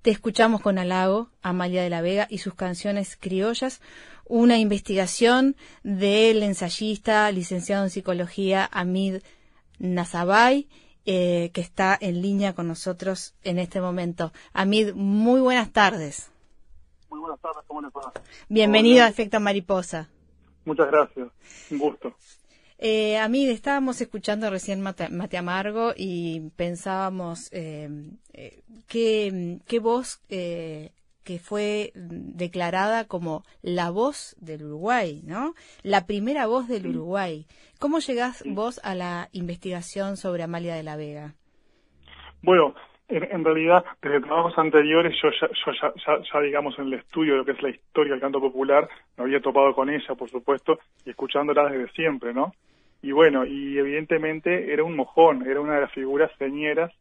Te 0.03 0.11
escuchamos 0.11 0.61
con 0.61 0.79
halago, 0.79 1.31
Amalia 1.43 1.83
de 1.83 1.91
la 1.91 2.01
Vega 2.01 2.29
y 2.31 2.39
sus 2.39 2.55
canciones 2.55 3.17
criollas, 3.17 3.81
una 4.25 4.59
investigación 4.59 5.57
del 5.83 6.43
ensayista 6.43 7.31
licenciado 7.33 7.85
en 7.85 7.91
psicología 7.91 8.69
Amid 8.73 9.23
Nazabay, 9.79 10.69
eh, 11.07 11.51
que 11.53 11.61
está 11.61 11.97
en 12.01 12.23
línea 12.23 12.55
con 12.55 12.69
nosotros 12.69 13.35
en 13.43 13.59
este 13.59 13.81
momento. 13.81 14.33
Amid, 14.53 14.95
muy 14.95 15.41
buenas 15.41 15.73
tardes. 15.73 16.31
Muy 17.11 17.21
buenas 17.21 17.41
tardes, 17.41 17.63
¿cómo 17.67 17.83
les 17.83 17.91
va? 17.91 18.13
Bienvenido 18.49 19.05
a 19.05 19.09
Efecto 19.09 19.41
Mariposa. 19.41 20.09
Muchas 20.65 20.89
gracias, 20.89 21.29
un 21.71 21.79
gusto. 21.79 22.15
Eh, 22.79 23.17
a 23.19 23.29
mí 23.29 23.49
estábamos 23.49 24.01
escuchando 24.01 24.51
recién 24.51 24.83
Mate, 24.83 25.37
Amargo 25.39 25.93
y 25.97 26.51
pensábamos 26.57 27.51
eh, 27.53 27.89
eh 28.35 28.63
qué, 28.87 29.79
voz 29.81 30.23
eh, 30.29 30.91
que 31.25 31.39
fue 31.39 31.93
declarada 31.95 33.07
como 33.07 33.45
la 33.63 33.91
voz 33.91 34.37
del 34.39 34.65
Uruguay, 34.65 35.23
¿no? 35.25 35.55
La 35.83 36.07
primera 36.07 36.47
voz 36.47 36.69
del 36.69 36.87
Uruguay. 36.87 37.47
¿Cómo 37.81 37.99
llegás 37.99 38.45
vos 38.47 38.79
a 38.85 38.95
la 38.95 39.29
investigación 39.33 40.17
sobre 40.17 40.43
Amalia 40.43 40.75
de 40.77 40.83
la 40.83 40.97
Vega? 40.97 41.35
Bueno, 42.43 42.75
en, 43.09 43.45
realidad, 43.45 43.85
desde 44.03 44.21
trabajos 44.21 44.59
anteriores, 44.59 45.17
yo, 45.23 45.31
ya, 45.41 45.49
ya, 46.07 46.19
ya, 46.33 46.41
digamos, 46.41 46.79
en 46.79 46.87
el 46.87 46.95
estudio 46.95 47.33
de 47.33 47.39
lo 47.39 47.45
que 47.45 47.53
es 47.53 47.63
la 47.63 47.71
historia 47.71 48.13
del 48.13 48.21
canto 48.21 48.41
popular, 48.41 48.89
me 49.17 49.25
había 49.25 49.41
topado 49.41 49.75
con 49.75 49.89
ella, 49.89 50.15
por 50.15 50.29
supuesto, 50.29 50.79
y 51.05 51.11
escuchándola 51.11 51.69
desde 51.69 51.91
siempre, 51.93 52.35
¿no? 52.35 52.53
Y 53.07 53.13
bueno, 53.13 53.47
y 53.47 53.79
evidentemente 53.79 54.73
era 54.73 54.83
un 54.83 54.97
mojón, 54.97 55.49
era 55.49 55.61
una 55.61 55.77
de 55.77 55.83
las 55.83 55.93
figuras 55.93 56.29
señeras, 56.41 56.93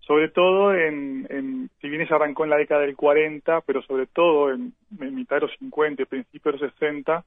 sobre 0.00 0.30
todo 0.30 0.74
en, 0.74 1.26
en 1.28 1.68
si 1.82 1.90
bien 1.90 2.00
ella 2.00 2.16
arrancó 2.16 2.44
en 2.44 2.50
la 2.50 2.56
década 2.56 2.80
del 2.80 2.96
40, 2.96 3.60
pero 3.60 3.82
sobre 3.82 4.06
todo 4.06 4.50
en, 4.50 4.72
mitad 4.88 5.36
de 5.36 5.42
los 5.42 5.58
50 5.58 6.00
y 6.00 6.06
principios 6.06 6.54
de 6.54 6.60
los 6.62 6.72
60, 6.78 7.26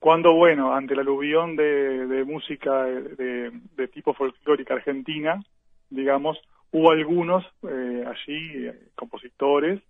cuando, 0.00 0.32
bueno, 0.34 0.74
ante 0.74 0.96
la 0.96 1.02
aluvión 1.02 1.54
de, 1.54 2.08
de 2.08 2.24
música 2.24 2.86
de, 2.86 3.52
de, 3.76 3.86
tipo 3.86 4.14
folclórica 4.14 4.74
argentina, 4.74 5.40
digamos, 5.90 6.36
hubo 6.72 6.90
algunos 6.90 7.44
eh, 7.70 8.04
allí, 8.04 8.66
eh, 8.66 8.80
compositores, 8.96 9.80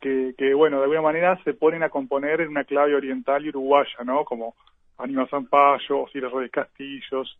que, 0.00 0.34
que, 0.36 0.54
bueno, 0.54 0.78
de 0.78 0.82
alguna 0.82 1.02
manera 1.02 1.40
se 1.44 1.54
ponen 1.54 1.84
a 1.84 1.88
componer 1.88 2.40
en 2.40 2.48
una 2.48 2.64
clave 2.64 2.96
oriental 2.96 3.46
y 3.46 3.50
uruguaya, 3.50 4.02
¿no? 4.04 4.24
Como 4.24 4.56
Aníbal 4.98 5.28
Zampayo, 5.28 6.02
Osiris 6.02 6.30
Rodríguez 6.30 6.52
Castillos, 6.52 7.38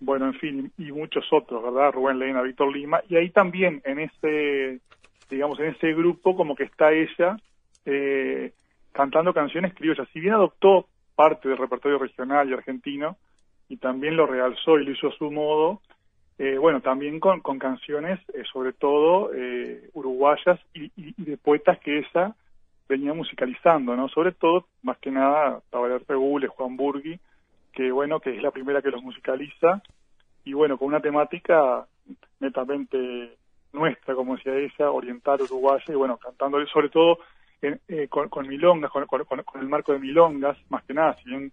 bueno, 0.00 0.26
en 0.26 0.34
fin, 0.34 0.72
y 0.78 0.92
muchos 0.92 1.26
otros, 1.30 1.62
¿verdad? 1.62 1.92
Rubén 1.92 2.18
Leina, 2.18 2.42
Víctor 2.42 2.74
Lima, 2.74 3.02
y 3.08 3.16
ahí 3.16 3.30
también 3.30 3.82
en 3.84 4.00
ese, 4.00 4.80
digamos, 5.28 5.60
en 5.60 5.66
ese 5.66 5.92
grupo 5.92 6.34
como 6.34 6.56
que 6.56 6.64
está 6.64 6.92
ella 6.92 7.36
eh, 7.84 8.52
cantando 8.92 9.34
canciones 9.34 9.74
criollas. 9.74 10.08
Si 10.12 10.20
bien 10.20 10.34
adoptó 10.34 10.86
parte 11.14 11.48
del 11.48 11.58
repertorio 11.58 11.98
regional 11.98 12.48
y 12.48 12.54
argentino, 12.54 13.16
y 13.68 13.76
también 13.76 14.16
lo 14.16 14.26
realzó 14.26 14.78
y 14.78 14.84
lo 14.84 14.90
hizo 14.90 15.08
a 15.08 15.12
su 15.12 15.30
modo, 15.30 15.80
eh, 16.38 16.56
bueno, 16.56 16.80
también 16.80 17.20
con, 17.20 17.40
canciones, 17.58 18.18
eh, 18.32 18.42
sobre 18.50 18.72
todo 18.72 19.30
eh, 19.34 19.90
uruguayas 19.92 20.58
y, 20.72 20.90
de 21.22 21.36
poetas 21.36 21.78
que 21.80 21.98
ella 21.98 22.34
venía 22.90 23.14
musicalizando, 23.14 23.94
¿no? 23.94 24.08
Sobre 24.08 24.32
todo, 24.32 24.66
más 24.82 24.98
que 24.98 25.12
nada, 25.12 25.62
Tabaler 25.70 26.02
Regules, 26.08 26.50
Juan 26.50 26.76
Burgui, 26.76 27.18
que 27.72 27.92
bueno, 27.92 28.18
que 28.18 28.36
es 28.36 28.42
la 28.42 28.50
primera 28.50 28.82
que 28.82 28.90
los 28.90 29.02
musicaliza, 29.02 29.80
y 30.44 30.52
bueno, 30.54 30.76
con 30.76 30.88
una 30.88 31.00
temática 31.00 31.86
netamente 32.40 33.36
nuestra, 33.72 34.16
como 34.16 34.34
decía 34.34 34.56
ella, 34.56 34.90
oriental, 34.90 35.40
uruguaya, 35.40 35.84
y 35.86 35.94
bueno, 35.94 36.16
cantando 36.16 36.58
sobre 36.66 36.88
todo 36.88 37.20
eh, 37.62 38.08
con, 38.08 38.48
milongas, 38.48 38.90
con, 38.90 39.62
el 39.62 39.68
marco 39.68 39.92
de 39.92 40.00
milongas, 40.00 40.58
más 40.68 40.82
que 40.82 40.94
nada, 40.94 41.16
si 41.18 41.30
bien 41.30 41.52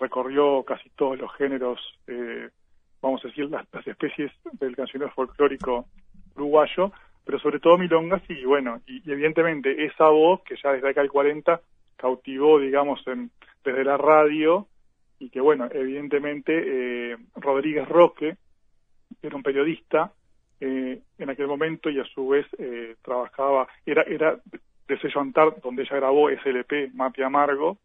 recorrió 0.00 0.64
casi 0.64 0.90
todos 0.96 1.16
los 1.16 1.32
géneros, 1.34 1.78
eh, 2.08 2.50
vamos 3.00 3.24
a 3.24 3.28
decir, 3.28 3.48
las, 3.48 3.64
las 3.72 3.86
especies 3.86 4.32
del 4.54 4.74
cancionero 4.74 5.12
folclórico 5.12 5.86
uruguayo, 6.34 6.90
pero 7.24 7.38
sobre 7.38 7.60
todo 7.60 7.78
milongas 7.78 8.22
y 8.28 8.44
bueno, 8.44 8.80
y, 8.86 9.10
evidentemente 9.10 9.84
esa 9.84 10.08
voz 10.08 10.42
que 10.42 10.56
ya 10.62 10.72
desde 10.72 10.90
acá 10.90 11.00
el 11.00 11.10
40 11.10 11.60
cautivó, 11.96 12.58
digamos, 12.58 13.06
en, 13.06 13.30
desde 13.64 13.84
la 13.84 13.96
radio 13.96 14.66
y 15.18 15.30
que 15.30 15.40
bueno, 15.40 15.68
evidentemente 15.70 16.52
eh, 17.12 17.16
Rodríguez 17.36 17.88
Roque 17.88 18.36
era 19.22 19.36
un 19.36 19.42
periodista 19.42 20.12
eh, 20.60 21.00
en 21.18 21.30
aquel 21.30 21.46
momento 21.46 21.90
y 21.90 21.98
a 21.98 22.04
su 22.04 22.28
vez 22.28 22.46
eh, 22.58 22.96
trabajaba, 23.02 23.68
era, 23.84 24.02
era 24.02 24.38
de 24.88 24.98
sello 24.98 25.20
Antar 25.20 25.60
donde 25.60 25.82
ella 25.82 25.96
grabó 25.96 26.28
SLP 26.30 26.92
Mate 26.94 27.24
Amargo, 27.24 27.78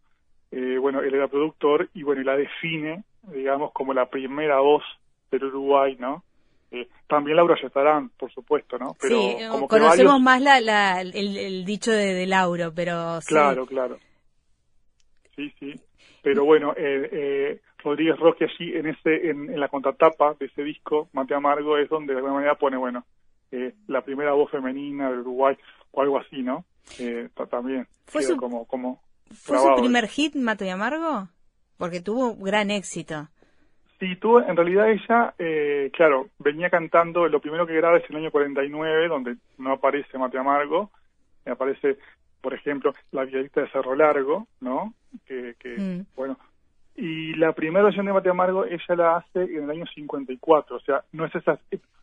eh, 0.51 0.77
bueno, 0.79 1.01
él 1.01 1.13
era 1.13 1.27
productor 1.27 1.89
y 1.93 2.03
bueno, 2.03 2.21
y 2.21 2.25
la 2.25 2.37
define, 2.37 3.03
digamos, 3.33 3.71
como 3.73 3.93
la 3.93 4.09
primera 4.09 4.59
voz 4.59 4.83
del 5.31 5.45
Uruguay, 5.45 5.97
¿no? 5.99 6.23
Eh, 6.71 6.87
también 7.07 7.37
Laura 7.37 7.55
Yetarán, 7.61 8.09
por 8.09 8.31
supuesto, 8.31 8.77
¿no? 8.77 8.95
Pero 8.99 9.15
sí, 9.15 9.67
conocemos 9.67 10.19
más 10.19 10.41
la, 10.41 11.01
el, 11.01 11.65
dicho 11.65 11.91
de, 11.91 12.25
Lauro, 12.25 12.73
pero 12.75 13.19
Claro, 13.25 13.65
claro. 13.65 13.97
Sí, 15.35 15.53
sí. 15.59 15.73
Pero 16.21 16.43
bueno, 16.43 16.73
eh, 16.75 17.09
eh, 17.11 17.61
Rodríguez 17.77 18.17
Roque 18.19 18.45
allí 18.45 18.73
en 18.75 18.87
ese 18.87 19.29
en, 19.29 19.57
la 19.57 19.69
contratapa 19.69 20.35
de 20.39 20.47
ese 20.47 20.63
disco, 20.63 21.07
Mate 21.13 21.35
Amargo, 21.35 21.77
es 21.77 21.89
donde 21.89 22.13
de 22.13 22.17
alguna 22.17 22.35
manera 22.35 22.55
pone, 22.55 22.75
bueno, 22.75 23.05
eh, 23.51 23.73
la 23.87 24.01
primera 24.01 24.33
voz 24.33 24.51
femenina 24.51 25.09
del 25.09 25.19
Uruguay 25.19 25.55
o 25.91 26.01
algo 26.01 26.19
así, 26.19 26.41
¿no? 26.41 26.65
también. 27.49 27.87
¿Fue 28.05 28.23
su, 28.23 28.37
como, 28.37 28.65
como 28.65 29.01
¿Fue 29.31 29.57
su 29.57 29.75
primer 29.75 30.07
hit, 30.07 30.35
Mate 30.35 30.69
Amargo? 30.71 31.27
porque 31.77 32.01
tuvo 32.01 32.35
gran 32.35 32.71
éxito. 32.71 33.29
Sí, 33.99 34.15
tuvo, 34.17 34.41
en 34.41 34.55
realidad 34.55 34.89
ella, 34.91 35.33
eh, 35.39 35.89
claro, 35.91 36.27
venía 36.37 36.69
cantando, 36.69 37.27
lo 37.27 37.39
primero 37.39 37.65
que 37.65 37.75
graba 37.75 37.97
es 37.97 38.07
el 38.09 38.17
año 38.17 38.31
49, 38.31 39.07
donde 39.07 39.37
no 39.57 39.71
aparece 39.71 40.17
Mate 40.17 40.37
Amargo, 40.37 40.91
aparece, 41.45 41.97
por 42.41 42.53
ejemplo, 42.53 42.93
La 43.11 43.23
Villadita 43.23 43.61
de 43.61 43.69
Cerro 43.69 43.95
Largo, 43.95 44.47
¿no? 44.61 44.93
Que, 45.25 45.55
que 45.59 45.77
Mm. 45.77 46.05
bueno, 46.15 46.37
y 46.95 47.33
la 47.35 47.53
primera 47.53 47.85
versión 47.85 48.05
de 48.05 48.13
Mate 48.13 48.29
Amargo 48.29 48.65
ella 48.65 48.95
la 48.95 49.17
hace 49.17 49.43
en 49.43 49.63
el 49.63 49.69
año 49.69 49.85
54, 49.85 50.75
o 50.75 50.79
sea, 50.79 51.03
no 51.11 51.25
es, 51.25 51.33
esa, 51.33 51.59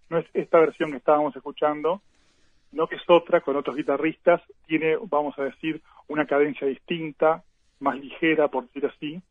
no 0.08 0.18
es 0.18 0.26
esta 0.34 0.58
versión 0.58 0.90
que 0.90 0.96
estábamos 0.98 1.34
escuchando, 1.36 2.00
no 2.72 2.86
que 2.88 2.96
es 2.96 3.02
otra 3.08 3.40
con 3.40 3.56
otros 3.56 3.76
guitarristas, 3.76 4.42
tiene, 4.66 4.96
vamos 5.08 5.38
a 5.38 5.44
decir, 5.44 5.80
una 6.08 6.26
cadencia 6.26 6.66
distinta, 6.66 7.44
más 7.80 7.98
ligera, 7.98 8.48
por 8.48 8.66
decir 8.66 8.86
así, 8.86 9.22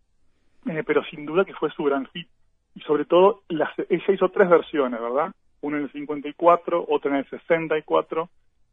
eh, 0.69 0.83
pero 0.85 1.03
sin 1.05 1.25
duda 1.25 1.43
que 1.43 1.53
fue 1.53 1.69
su 1.71 1.83
gran 1.83 2.05
hit. 2.07 2.27
Y 2.75 2.81
sobre 2.81 3.05
todo, 3.05 3.43
las, 3.49 3.69
ella 3.89 4.13
hizo 4.13 4.29
tres 4.29 4.49
versiones, 4.49 4.99
¿verdad? 4.99 5.31
Una 5.61 5.77
en 5.77 5.83
el 5.83 5.91
54, 5.91 6.85
otra 6.89 7.11
en 7.11 7.17
el 7.17 7.29
64 7.29 8.29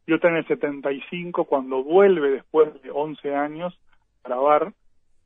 y 0.07 0.13
otra 0.13 0.29
en 0.31 0.37
el 0.37 0.47
75, 0.47 1.45
cuando 1.45 1.83
vuelve 1.83 2.31
después 2.31 2.81
de 2.81 2.89
11 2.91 3.35
años 3.35 3.79
a 4.23 4.29
grabar, 4.29 4.73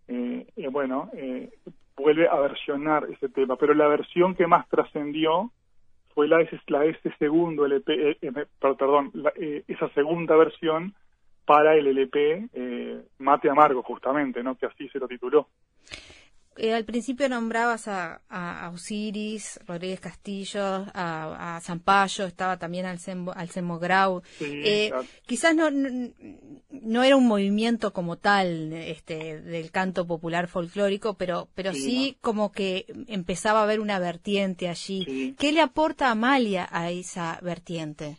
eh, 0.07 0.45
eh, 0.55 0.67
bueno, 0.67 1.09
eh, 1.13 1.49
vuelve 1.95 2.27
a 2.27 2.35
versionar 2.35 3.07
ese 3.09 3.29
tema. 3.29 3.55
Pero 3.55 3.73
la 3.73 3.87
versión 3.87 4.35
que 4.35 4.47
más 4.47 4.67
trascendió 4.69 5.51
fue 6.13 6.27
la 6.27 6.37
de 6.37 6.59
la 6.67 6.79
de 6.81 6.89
ese 6.89 7.11
segundo 7.17 7.65
LP, 7.65 8.11
eh, 8.11 8.17
eh, 8.21 8.45
perdón, 8.59 9.11
la, 9.13 9.33
esa 9.67 9.89
segunda 9.89 10.35
versión 10.35 10.93
para 11.45 11.75
el 11.75 11.87
LP 11.87 12.49
Mate 13.19 13.49
Amargo, 13.49 13.83
justamente, 13.83 14.41
¿no? 14.41 14.55
Que 14.55 14.65
así 14.65 14.89
se 14.89 14.99
lo 14.99 15.07
tituló. 15.07 15.47
Eh, 16.57 16.73
al 16.73 16.85
principio 16.85 17.27
nombrabas 17.27 17.87
a, 17.87 18.21
a, 18.29 18.65
a 18.65 18.69
Osiris, 18.69 19.59
Rodríguez 19.67 19.99
Castillo, 19.99 20.85
a, 20.93 21.55
a 21.57 21.61
Zampayo, 21.61 22.25
estaba 22.25 22.57
también 22.57 22.85
Alcemo 22.85 23.79
Grau. 23.79 24.21
Sí, 24.37 24.61
Eh, 24.63 24.91
quizás 25.25 25.53
no, 25.55 25.69
no, 25.69 26.11
no 26.69 27.03
era 27.03 27.17
un 27.17 27.27
movimiento 27.27 27.91
como 27.91 28.17
tal 28.17 28.71
este, 28.73 29.41
del 29.41 29.71
canto 29.71 30.07
popular 30.07 30.47
folclórico, 30.47 31.15
pero, 31.15 31.47
pero 31.55 31.73
sí, 31.73 31.81
Sí, 31.81 32.17
como 32.21 32.51
que 32.51 32.85
empezaba 33.07 33.59
a 33.59 33.63
haber 33.63 33.79
una 33.79 33.99
vertiente 33.99 34.67
allí. 34.69 35.03
Sí. 35.05 35.35
¿Qué 35.37 35.51
le 35.51 35.61
aporta 35.61 36.09
Amalia 36.09 36.67
a 36.71 36.89
esa 36.89 37.39
vertiente? 37.41 38.17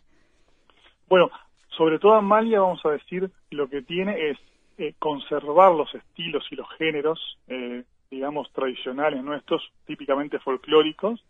Bueno, 1.09 1.31
sobre 1.77 1.99
todo 1.99 2.15
Amalia, 2.15 2.61
vamos 2.61 2.81
a 2.85 2.91
decir, 2.91 3.31
lo 3.51 3.69
que 3.69 3.83
tiene 3.83 4.31
es 4.31 4.39
eh, 4.79 4.95
conservar 4.99 5.73
los 5.73 5.95
estilos 5.95 6.45
y 6.51 6.57
los 6.57 6.67
géneros, 6.79 7.39
eh, 7.49 7.85
digamos, 8.11 8.51
tradicionales 8.53 9.23
nuestros, 9.23 9.63
típicamente 9.87 10.39
folclóricos. 10.39 11.25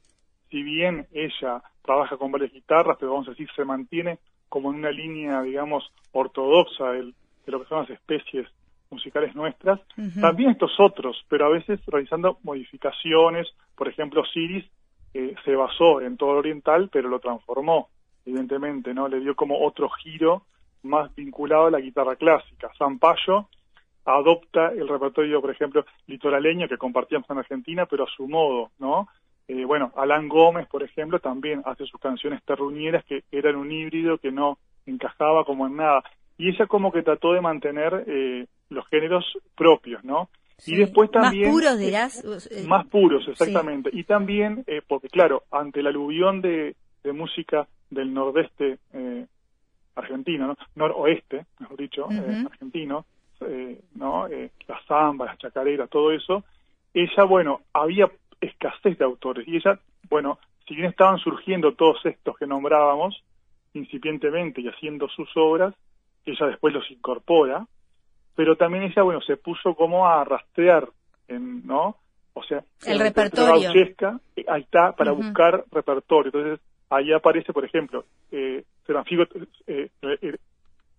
Si 0.51 0.63
bien 0.63 1.07
ella 1.13 1.63
trabaja 1.83 2.17
con 2.17 2.31
varias 2.33 2.53
guitarras, 2.53 2.97
pero 3.01 3.13
vamos 3.13 3.29
a 3.29 3.31
decir, 3.33 3.49
se 3.57 3.65
mantiene 3.65 4.19
como 4.49 4.71
en 4.71 4.79
una 4.79 4.91
línea, 4.91 5.43
digamos, 5.43 5.91
ortodoxa 6.13 6.93
del- 6.93 7.15
de 7.45 7.53
lo 7.53 7.61
que 7.63 7.69
son 7.69 7.81
las 7.81 7.91
especies 7.91 8.47
musicales 8.91 9.35
nuestras. 9.35 9.81
También 10.21 10.51
estos 10.51 10.73
otros, 10.79 11.25
pero 11.29 11.47
a 11.47 11.51
veces 11.51 11.81
realizando 11.87 12.39
modificaciones. 12.45 13.49
Por 13.77 13.89
ejemplo, 13.89 14.25
Siris 14.33 14.65
eh, 15.15 15.35
se 15.45 15.55
basó 15.57 16.01
en 16.03 16.17
todo 16.17 16.35
lo 16.35 16.39
oriental, 16.41 16.89
pero 16.93 17.09
lo 17.09 17.19
transformó, 17.21 17.89
evidentemente, 18.27 18.93
¿no? 18.93 19.09
Le 19.09 19.19
dio 19.21 19.35
como 19.35 19.65
otro 19.65 19.89
giro 19.89 20.43
más 20.83 21.13
vinculado 21.15 21.67
a 21.67 21.71
la 21.71 21.81
guitarra 21.81 22.17
clásica. 22.17 22.71
Zampayo 22.79 23.49
adopta 24.07 24.69
el 24.71 24.89
repertorio, 24.89 25.41
por 25.41 25.51
ejemplo, 25.51 25.85
litoraleño 26.07 26.69
que 26.69 26.79
compartíamos 26.79 27.29
en 27.31 27.39
Argentina, 27.39 27.87
pero 27.87 28.05
a 28.05 28.11
su 28.17 28.27
modo, 28.29 28.71
¿no? 28.79 29.09
Eh, 29.49 29.65
bueno, 29.65 29.93
Alan 29.97 30.29
Gómez, 30.29 30.67
por 30.69 30.83
ejemplo, 30.83 31.19
también 31.21 31.63
hace 31.67 31.85
sus 31.87 32.01
canciones 32.01 32.43
terruñeras 32.45 33.05
que 33.05 33.25
eran 33.31 33.57
un 33.57 33.71
híbrido 33.71 34.19
que 34.19 34.33
no 34.33 34.59
encajaba 34.87 35.45
como 35.45 35.67
en 35.67 35.77
nada. 35.77 36.03
Y 36.39 36.49
ella 36.51 36.67
como 36.67 36.91
que 36.93 37.03
trató 37.03 37.33
de 37.33 37.41
mantener 37.41 38.05
eh, 38.07 38.47
los 38.71 38.87
géneros 38.89 39.25
propios, 39.57 40.03
¿no? 40.05 40.29
Sí. 40.59 40.75
Y 40.75 40.79
después 40.79 41.11
también... 41.11 41.45
Más 41.45 41.53
puros, 41.53 41.79
dirás. 41.79 42.25
eh, 42.51 42.65
Más 42.67 42.87
puros, 42.87 43.27
exactamente. 43.29 43.91
Y 43.93 44.05
también, 44.05 44.65
eh, 44.67 44.83
porque 44.87 45.09
claro, 45.09 45.43
ante 45.51 45.81
el 45.81 45.87
aluvión 45.87 46.41
de, 46.41 46.75
de 47.05 47.13
música 47.13 47.69
del 47.91 48.13
nordeste 48.13 48.79
eh, 48.95 49.27
argentino, 49.95 50.49
¿no? 50.49 50.57
noroeste, 50.75 51.47
mejor 51.61 51.77
dicho, 51.77 52.09
eh, 52.11 52.45
argentino, 52.51 53.05
eh, 53.41 53.81
¿no? 53.95 54.27
Eh, 54.29 54.51
la 54.69 54.81
samba, 54.87 55.27
las 55.27 55.39
chacareras, 55.39 55.89
todo 55.91 56.13
eso, 56.13 56.45
ella, 56.95 57.25
bueno, 57.25 57.61
había 57.73 58.11
escasez 58.41 58.99
de 58.99 59.05
autores 59.05 59.47
y 59.47 59.57
ella, 59.57 59.79
bueno, 60.09 60.39
si 60.67 60.75
bien 60.75 60.89
estaban 60.89 61.19
surgiendo 61.19 61.75
todos 61.75 62.05
estos 62.05 62.37
que 62.37 62.47
nombrábamos 62.47 63.23
incipientemente 63.75 64.61
y 64.61 64.69
haciendo 64.69 65.09
sus 65.09 65.29
obras, 65.37 65.75
ella 66.25 66.47
después 66.47 66.75
los 66.75 66.91
incorpora, 66.91 67.67
pero 68.35 68.57
también 68.57 68.85
ella, 68.85 69.03
bueno, 69.03 69.21
se 69.21 69.37
puso 69.37 69.75
como 69.75 70.07
a 70.07 70.25
rastrear, 70.25 70.89
en, 71.29 71.67
¿no? 71.67 71.97
O 72.35 72.43
sea, 72.45 72.63
El 72.87 72.99
repertorio. 72.99 73.73
gauchesca, 73.73 74.21
eh, 74.37 74.45
ahí 74.49 74.63
está, 74.63 74.93
para 74.93 75.13
buscar 75.13 75.65
repertorio. 75.71 76.31
Entonces, 76.35 76.61
ahí 76.91 77.13
aparece, 77.13 77.53
por 77.55 77.65
ejemplo, 77.65 78.05
eh, 78.31 78.65
Serafín, 78.87 79.27
eh, 79.67 79.89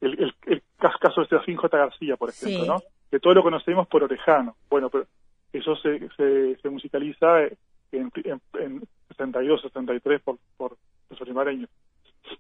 el, 0.02 0.14
el, 0.22 0.34
el- 0.46 0.64
caso 0.78 1.22
de 1.22 1.28
Serafín 1.28 1.56
J. 1.58 1.76
García, 1.78 2.16
por 2.18 2.30
ejemplo, 2.30 2.62
Sí. 2.64 2.68
¿no? 2.68 2.78
Que 3.10 3.20
todo 3.20 3.34
lo 3.34 3.42
conocemos 3.44 3.88
por 3.88 4.04
Orejano. 4.04 4.56
Bueno, 4.70 4.90
pero 4.90 5.06
eso 5.54 5.76
se, 5.78 6.08
se, 6.16 6.56
se 6.58 6.70
musicaliza 6.70 7.44
en, 7.92 8.12
en, 8.24 8.42
en 8.60 8.82
62, 9.10 9.62
63 9.62 10.22
por, 10.22 10.38
por 10.58 10.78
los 11.10 11.22
olimareños. 11.22 11.70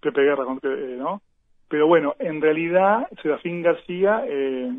Pepe 0.02 0.22
Guerra, 0.22 0.44
eh, 0.64 0.96
¿no? 1.00 1.22
Pero 1.70 1.88
bueno, 1.88 2.16
en 2.20 2.42
realidad, 2.42 3.08
Serafín 3.22 3.62
García, 3.64 4.24
eh, 4.28 4.70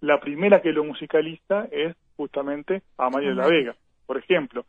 la 0.00 0.18
primera 0.20 0.60
que 0.60 0.72
lo 0.72 0.82
musicaliza 0.84 1.66
es 1.70 1.94
justamente 2.16 2.82
Amalia 2.98 3.30
de 3.30 3.34
la. 3.36 3.46
Vega, 3.46 3.76
por 4.06 4.16
ejemplo. 4.18 4.64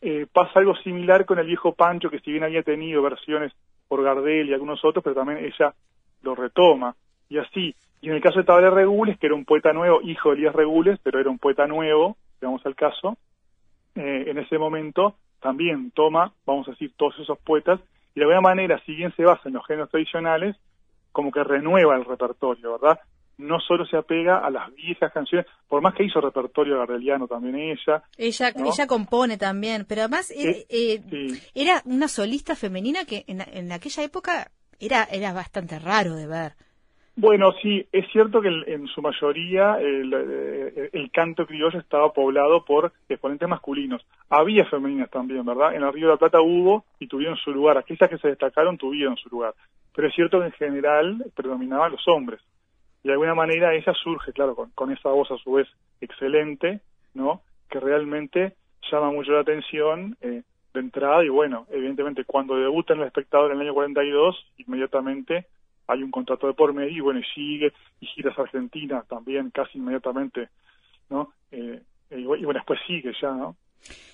Eh, 0.00 0.26
pasa 0.32 0.58
algo 0.58 0.74
similar 0.76 1.24
con 1.24 1.38
el 1.38 1.46
viejo 1.46 1.72
Pancho, 1.74 2.10
que 2.10 2.20
si 2.20 2.30
bien 2.32 2.44
había 2.44 2.62
tenido 2.62 3.00
versiones 3.02 3.52
por 3.88 4.02
Gardel 4.02 4.48
y 4.48 4.52
algunos 4.54 4.84
otros, 4.84 5.02
pero 5.04 5.14
también 5.14 5.38
ella 5.44 5.74
lo 6.26 6.34
retoma. 6.34 6.94
Y 7.28 7.38
así. 7.38 7.74
Y 8.02 8.08
en 8.08 8.14
el 8.14 8.22
caso 8.22 8.38
de 8.38 8.44
Tabaré 8.44 8.70
Regules, 8.70 9.18
que 9.18 9.26
era 9.26 9.34
un 9.34 9.44
poeta 9.44 9.72
nuevo, 9.72 10.00
hijo 10.02 10.30
de 10.30 10.36
Elías 10.36 10.54
Regules, 10.54 10.98
pero 11.02 11.18
era 11.18 11.30
un 11.30 11.38
poeta 11.38 11.66
nuevo, 11.66 12.16
digamos 12.40 12.64
al 12.66 12.76
caso, 12.76 13.16
eh, 13.94 14.24
en 14.28 14.38
ese 14.38 14.58
momento 14.58 15.16
también 15.40 15.90
toma, 15.92 16.32
vamos 16.44 16.68
a 16.68 16.72
decir, 16.72 16.92
todos 16.96 17.18
esos 17.18 17.38
poetas, 17.38 17.80
y 18.14 18.20
de 18.20 18.24
alguna 18.24 18.40
manera, 18.40 18.80
si 18.84 18.94
bien 18.94 19.14
se 19.16 19.24
basa 19.24 19.48
en 19.48 19.54
los 19.54 19.66
géneros 19.66 19.90
tradicionales, 19.90 20.56
como 21.12 21.32
que 21.32 21.42
renueva 21.42 21.96
el 21.96 22.04
repertorio, 22.04 22.78
¿verdad? 22.78 23.00
No 23.38 23.58
solo 23.60 23.86
se 23.86 23.96
apega 23.96 24.38
a 24.38 24.50
las 24.50 24.74
viejas 24.74 25.12
canciones, 25.12 25.46
por 25.68 25.82
más 25.82 25.94
que 25.94 26.04
hizo 26.04 26.20
repertorio 26.20 26.78
gardeliano 26.78 27.26
también 27.26 27.56
ella, 27.56 28.02
Ella, 28.16 28.52
¿no? 28.56 28.66
ella 28.66 28.86
compone 28.86 29.36
también, 29.36 29.86
pero 29.88 30.02
además 30.02 30.30
eh, 30.30 30.66
eh, 30.68 31.02
sí. 31.10 31.42
era 31.54 31.82
una 31.84 32.08
solista 32.08 32.54
femenina 32.54 33.04
que 33.04 33.24
en, 33.26 33.40
en 33.40 33.72
aquella 33.72 34.02
época 34.02 34.50
era, 34.80 35.04
era 35.04 35.32
bastante 35.32 35.78
raro 35.78 36.14
de 36.14 36.26
ver. 36.26 36.52
Bueno, 37.18 37.52
sí, 37.62 37.86
es 37.92 38.06
cierto 38.12 38.42
que 38.42 38.48
en 38.48 38.86
su 38.88 39.00
mayoría 39.00 39.78
el, 39.80 40.12
eh, 40.12 40.90
el 40.92 41.10
canto 41.10 41.46
criollo 41.46 41.78
estaba 41.78 42.12
poblado 42.12 42.62
por 42.62 42.92
exponentes 43.08 43.48
masculinos. 43.48 44.04
Había 44.28 44.66
femeninas 44.66 45.10
también, 45.10 45.42
¿verdad? 45.46 45.74
En 45.74 45.82
el 45.82 45.92
Río 45.94 46.08
de 46.08 46.12
la 46.12 46.18
Plata 46.18 46.42
hubo 46.42 46.84
y 46.98 47.06
tuvieron 47.06 47.38
su 47.38 47.52
lugar. 47.52 47.78
Aquellas 47.78 48.10
que 48.10 48.18
se 48.18 48.28
destacaron 48.28 48.76
tuvieron 48.76 49.16
su 49.16 49.30
lugar. 49.30 49.54
Pero 49.94 50.08
es 50.08 50.14
cierto 50.14 50.40
que 50.40 50.46
en 50.46 50.52
general 50.52 51.24
predominaban 51.34 51.92
los 51.92 52.06
hombres. 52.06 52.38
Y 53.02 53.08
de 53.08 53.14
alguna 53.14 53.34
manera 53.34 53.74
ella 53.74 53.94
surge, 53.94 54.34
claro, 54.34 54.54
con, 54.54 54.70
con 54.72 54.92
esa 54.92 55.08
voz 55.08 55.30
a 55.30 55.38
su 55.38 55.52
vez 55.52 55.68
excelente, 56.02 56.80
¿no? 57.14 57.40
Que 57.70 57.80
realmente 57.80 58.56
llama 58.92 59.10
mucho 59.10 59.32
la 59.32 59.40
atención 59.40 60.18
eh, 60.20 60.42
de 60.76 60.82
entrada 60.82 61.24
y 61.24 61.28
bueno, 61.28 61.66
evidentemente 61.70 62.24
cuando 62.24 62.56
debuta 62.56 62.94
en 62.94 63.00
el 63.00 63.06
espectador 63.08 63.50
en 63.50 63.56
el 63.60 63.66
año 63.66 63.74
42, 63.74 64.36
inmediatamente 64.58 65.46
hay 65.88 66.02
un 66.02 66.10
contrato 66.10 66.46
de 66.46 66.54
por 66.54 66.72
medio 66.72 66.96
y 66.96 67.00
bueno, 67.00 67.20
sigue, 67.34 67.72
y 68.00 68.06
giras 68.06 68.38
a 68.38 68.42
Argentina 68.42 69.04
también 69.08 69.50
casi 69.50 69.78
inmediatamente, 69.78 70.48
¿no? 71.10 71.32
Eh, 71.50 71.82
y, 72.10 72.24
bu- 72.24 72.38
y 72.40 72.44
bueno, 72.44 72.58
después 72.60 72.78
sigue 72.86 73.12
ya, 73.20 73.32
¿no? 73.32 73.56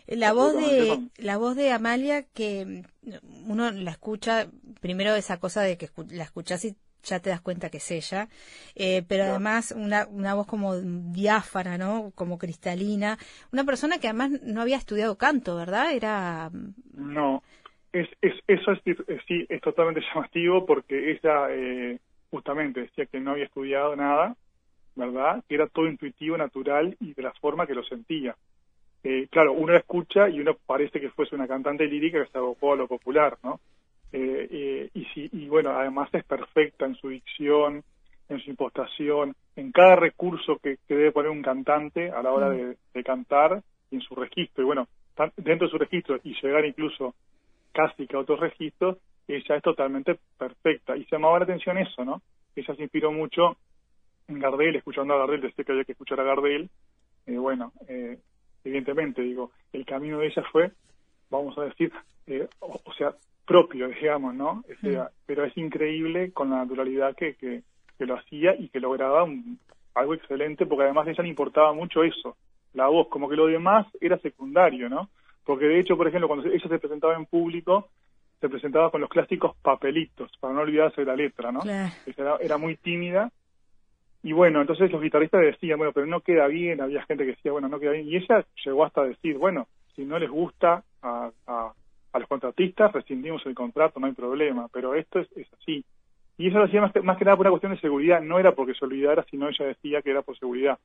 La 0.08 0.32
voz 0.34 0.52
de 0.70 0.88
la 1.18 1.36
voz 1.38 1.56
de 1.56 1.70
Amalia 1.72 2.24
que 2.34 2.84
mm, 3.02 3.50
uno 3.50 3.70
la 3.70 3.90
escucha 3.92 4.48
primero 4.80 5.14
esa 5.14 5.38
cosa 5.38 5.62
de 5.62 5.78
que 5.78 5.88
la 6.10 6.24
escuchas 6.24 6.64
y 6.64 6.74
ya 7.04 7.20
te 7.20 7.30
das 7.30 7.40
cuenta 7.40 7.70
que 7.70 7.78
es 7.78 7.90
ella, 7.90 8.28
eh, 8.74 9.02
pero 9.08 9.24
además 9.24 9.72
una, 9.76 10.06
una 10.08 10.34
voz 10.34 10.46
como 10.46 10.76
diáfana, 10.76 11.78
¿no? 11.78 12.12
Como 12.14 12.38
cristalina, 12.38 13.18
una 13.52 13.64
persona 13.64 13.98
que 13.98 14.08
además 14.08 14.30
no 14.42 14.60
había 14.62 14.76
estudiado 14.76 15.16
canto, 15.18 15.56
¿verdad? 15.56 15.92
Era 15.94 16.50
mm, 16.52 16.74
No, 16.94 17.42
es, 17.92 18.08
es, 18.20 18.34
eso 18.46 18.72
es, 18.72 18.80
eh, 18.86 19.18
sí, 19.26 19.46
es 19.48 19.60
totalmente 19.60 20.02
llamativo 20.14 20.66
porque 20.66 21.12
ella 21.12 21.48
eh, 21.50 21.98
justamente 22.30 22.82
decía 22.82 23.06
que 23.06 23.20
no 23.20 23.32
había 23.32 23.44
estudiado 23.46 23.96
nada, 23.96 24.36
¿verdad? 24.96 25.44
Que 25.48 25.56
era 25.56 25.68
todo 25.68 25.86
intuitivo, 25.88 26.36
natural 26.36 26.96
y 27.00 27.14
de 27.14 27.22
la 27.22 27.32
forma 27.34 27.66
que 27.66 27.74
lo 27.74 27.84
sentía. 27.84 28.36
eh, 29.04 29.28
claro, 29.30 29.52
uno 29.54 29.72
la 29.74 29.80
escucha 29.80 30.28
y 30.28 30.40
uno 30.40 30.56
parece 30.66 31.00
que 31.00 31.10
fuese 31.10 31.34
una 31.36 31.48
cantante 31.48 31.86
lírica 31.86 32.24
que 32.24 32.30
se 32.32 32.38
abocó 32.38 32.74
a 32.74 32.76
lo 32.76 32.88
popular, 32.88 33.38
¿no? 33.42 33.60
Eh, 34.12 34.48
eh, 34.50 34.90
y, 34.94 35.04
si, 35.06 35.28
y 35.32 35.48
bueno, 35.48 35.70
además 35.70 36.08
es 36.12 36.24
perfecta 36.24 36.84
en 36.84 36.94
su 36.96 37.08
dicción, 37.08 37.82
en 38.28 38.40
su 38.40 38.50
impostación, 38.50 39.34
en 39.56 39.72
cada 39.72 39.96
recurso 39.96 40.58
que, 40.62 40.78
debe 40.88 41.12
poner 41.12 41.30
un 41.30 41.42
cantante 41.42 42.10
a 42.10 42.22
la 42.22 42.32
hora 42.32 42.50
de, 42.50 42.76
cantar 43.04 43.62
y 43.90 43.96
en 43.96 44.00
su 44.02 44.14
registro. 44.14 44.62
Y 44.62 44.66
bueno, 44.66 44.88
dentro 45.36 45.66
de 45.66 45.70
su 45.70 45.78
registro 45.78 46.18
y 46.22 46.34
llegar 46.40 46.64
incluso 46.64 47.14
casi 47.72 48.06
que 48.06 48.16
a 48.16 48.20
otros 48.20 48.40
registros, 48.40 48.98
ella 49.28 49.56
es 49.56 49.62
totalmente 49.62 50.18
perfecta. 50.38 50.96
Y 50.96 51.04
se 51.04 51.16
llamaba 51.16 51.38
la 51.38 51.44
atención 51.44 51.78
eso, 51.78 52.04
¿no? 52.04 52.22
Ella 52.54 52.74
se 52.74 52.82
inspiró 52.82 53.12
mucho 53.12 53.56
en 54.28 54.38
Gardel, 54.38 54.76
escuchando 54.76 55.14
a 55.14 55.18
Gardel, 55.18 55.40
desde 55.40 55.64
que 55.64 55.72
había 55.72 55.84
que 55.84 55.92
escuchar 55.92 56.20
a 56.20 56.24
Gardel. 56.24 56.68
Eh, 57.26 57.38
bueno, 57.38 57.72
eh, 57.88 58.18
evidentemente, 58.64 59.22
digo, 59.22 59.52
el 59.72 59.84
camino 59.84 60.18
de 60.18 60.26
ella 60.26 60.42
fue, 60.50 60.72
vamos 61.30 61.56
a 61.58 61.64
decir, 61.64 61.92
eh, 62.26 62.48
o, 62.60 62.92
sea, 62.96 63.14
propio, 63.44 63.88
digamos, 63.88 64.34
¿no? 64.34 64.64
Pero 65.26 65.44
es 65.44 65.56
increíble 65.56 66.32
con 66.32 66.50
la 66.50 66.58
naturalidad 66.58 67.14
que, 67.16 67.34
que, 67.34 67.62
lo 67.98 68.16
hacía 68.16 68.56
y 68.58 68.68
que 68.68 68.80
lograba 68.80 69.24
algo 69.94 70.14
excelente, 70.14 70.66
porque 70.66 70.82
además 70.82 71.06
a 71.06 71.10
ella 71.12 71.22
le 71.22 71.28
importaba 71.28 71.72
mucho 71.72 72.02
eso, 72.02 72.36
la 72.74 72.88
voz, 72.88 73.06
como 73.06 73.28
que 73.28 73.36
lo 73.36 73.46
demás 73.46 73.86
era 74.00 74.18
secundario, 74.18 74.88
¿no? 74.88 75.08
Porque 75.44 75.66
de 75.66 75.78
hecho, 75.78 75.96
por 75.96 76.08
ejemplo, 76.08 76.26
cuando 76.26 76.48
ella 76.48 76.68
se 76.68 76.78
presentaba 76.80 77.14
en 77.14 77.26
público, 77.26 77.90
se 78.40 78.48
presentaba 78.48 78.90
con 78.90 79.00
los 79.00 79.10
clásicos 79.10 79.54
papelitos, 79.62 80.32
para 80.40 80.52
no 80.52 80.62
olvidarse 80.62 81.02
de 81.02 81.06
la 81.06 81.14
letra, 81.14 81.52
¿no? 81.52 81.60
Era, 81.64 82.36
era, 82.40 82.58
muy 82.58 82.76
tímida. 82.76 83.30
Y 84.24 84.32
bueno, 84.32 84.60
entonces 84.60 84.90
los 84.90 85.00
guitarristas 85.00 85.42
decían, 85.42 85.78
bueno, 85.78 85.92
pero 85.92 86.06
no 86.06 86.22
queda 86.22 86.48
bien, 86.48 86.80
había 86.80 87.04
gente 87.04 87.24
que 87.24 87.32
decía, 87.32 87.52
bueno, 87.52 87.68
no 87.68 87.78
queda 87.78 87.92
bien. 87.92 88.08
Y 88.08 88.16
ella 88.16 88.44
llegó 88.64 88.84
hasta 88.84 89.04
decir, 89.04 89.38
bueno, 89.38 89.68
si 89.94 90.04
no 90.04 90.18
les 90.18 90.30
gusta 90.30 90.82
a, 91.02 91.30
a, 91.46 91.72
los 92.18 92.28
contratistas, 92.28 92.92
rescindimos 92.92 93.44
el 93.46 93.54
contrato, 93.54 93.98
no 93.98 94.06
hay 94.06 94.12
problema, 94.12 94.68
pero 94.72 94.94
esto 94.94 95.20
es, 95.20 95.28
así. 95.60 95.84
Y 96.38 96.48
eso 96.48 96.58
lo 96.58 96.64
hacía 96.64 96.80
más 96.80 96.92
que, 96.92 97.00
más 97.00 97.16
que 97.18 97.24
nada 97.24 97.36
por 97.36 97.46
una 97.46 97.52
cuestión 97.52 97.72
de 97.72 97.80
seguridad, 97.80 98.20
no 98.20 98.38
era 98.38 98.52
porque 98.52 98.74
se 98.74 98.84
olvidara, 98.84 99.24
sino 99.30 99.48
ella 99.48 99.66
decía 99.66 100.02
que 100.02 100.10
era 100.10 100.22
por 100.22 100.38
seguridad. 100.38 100.78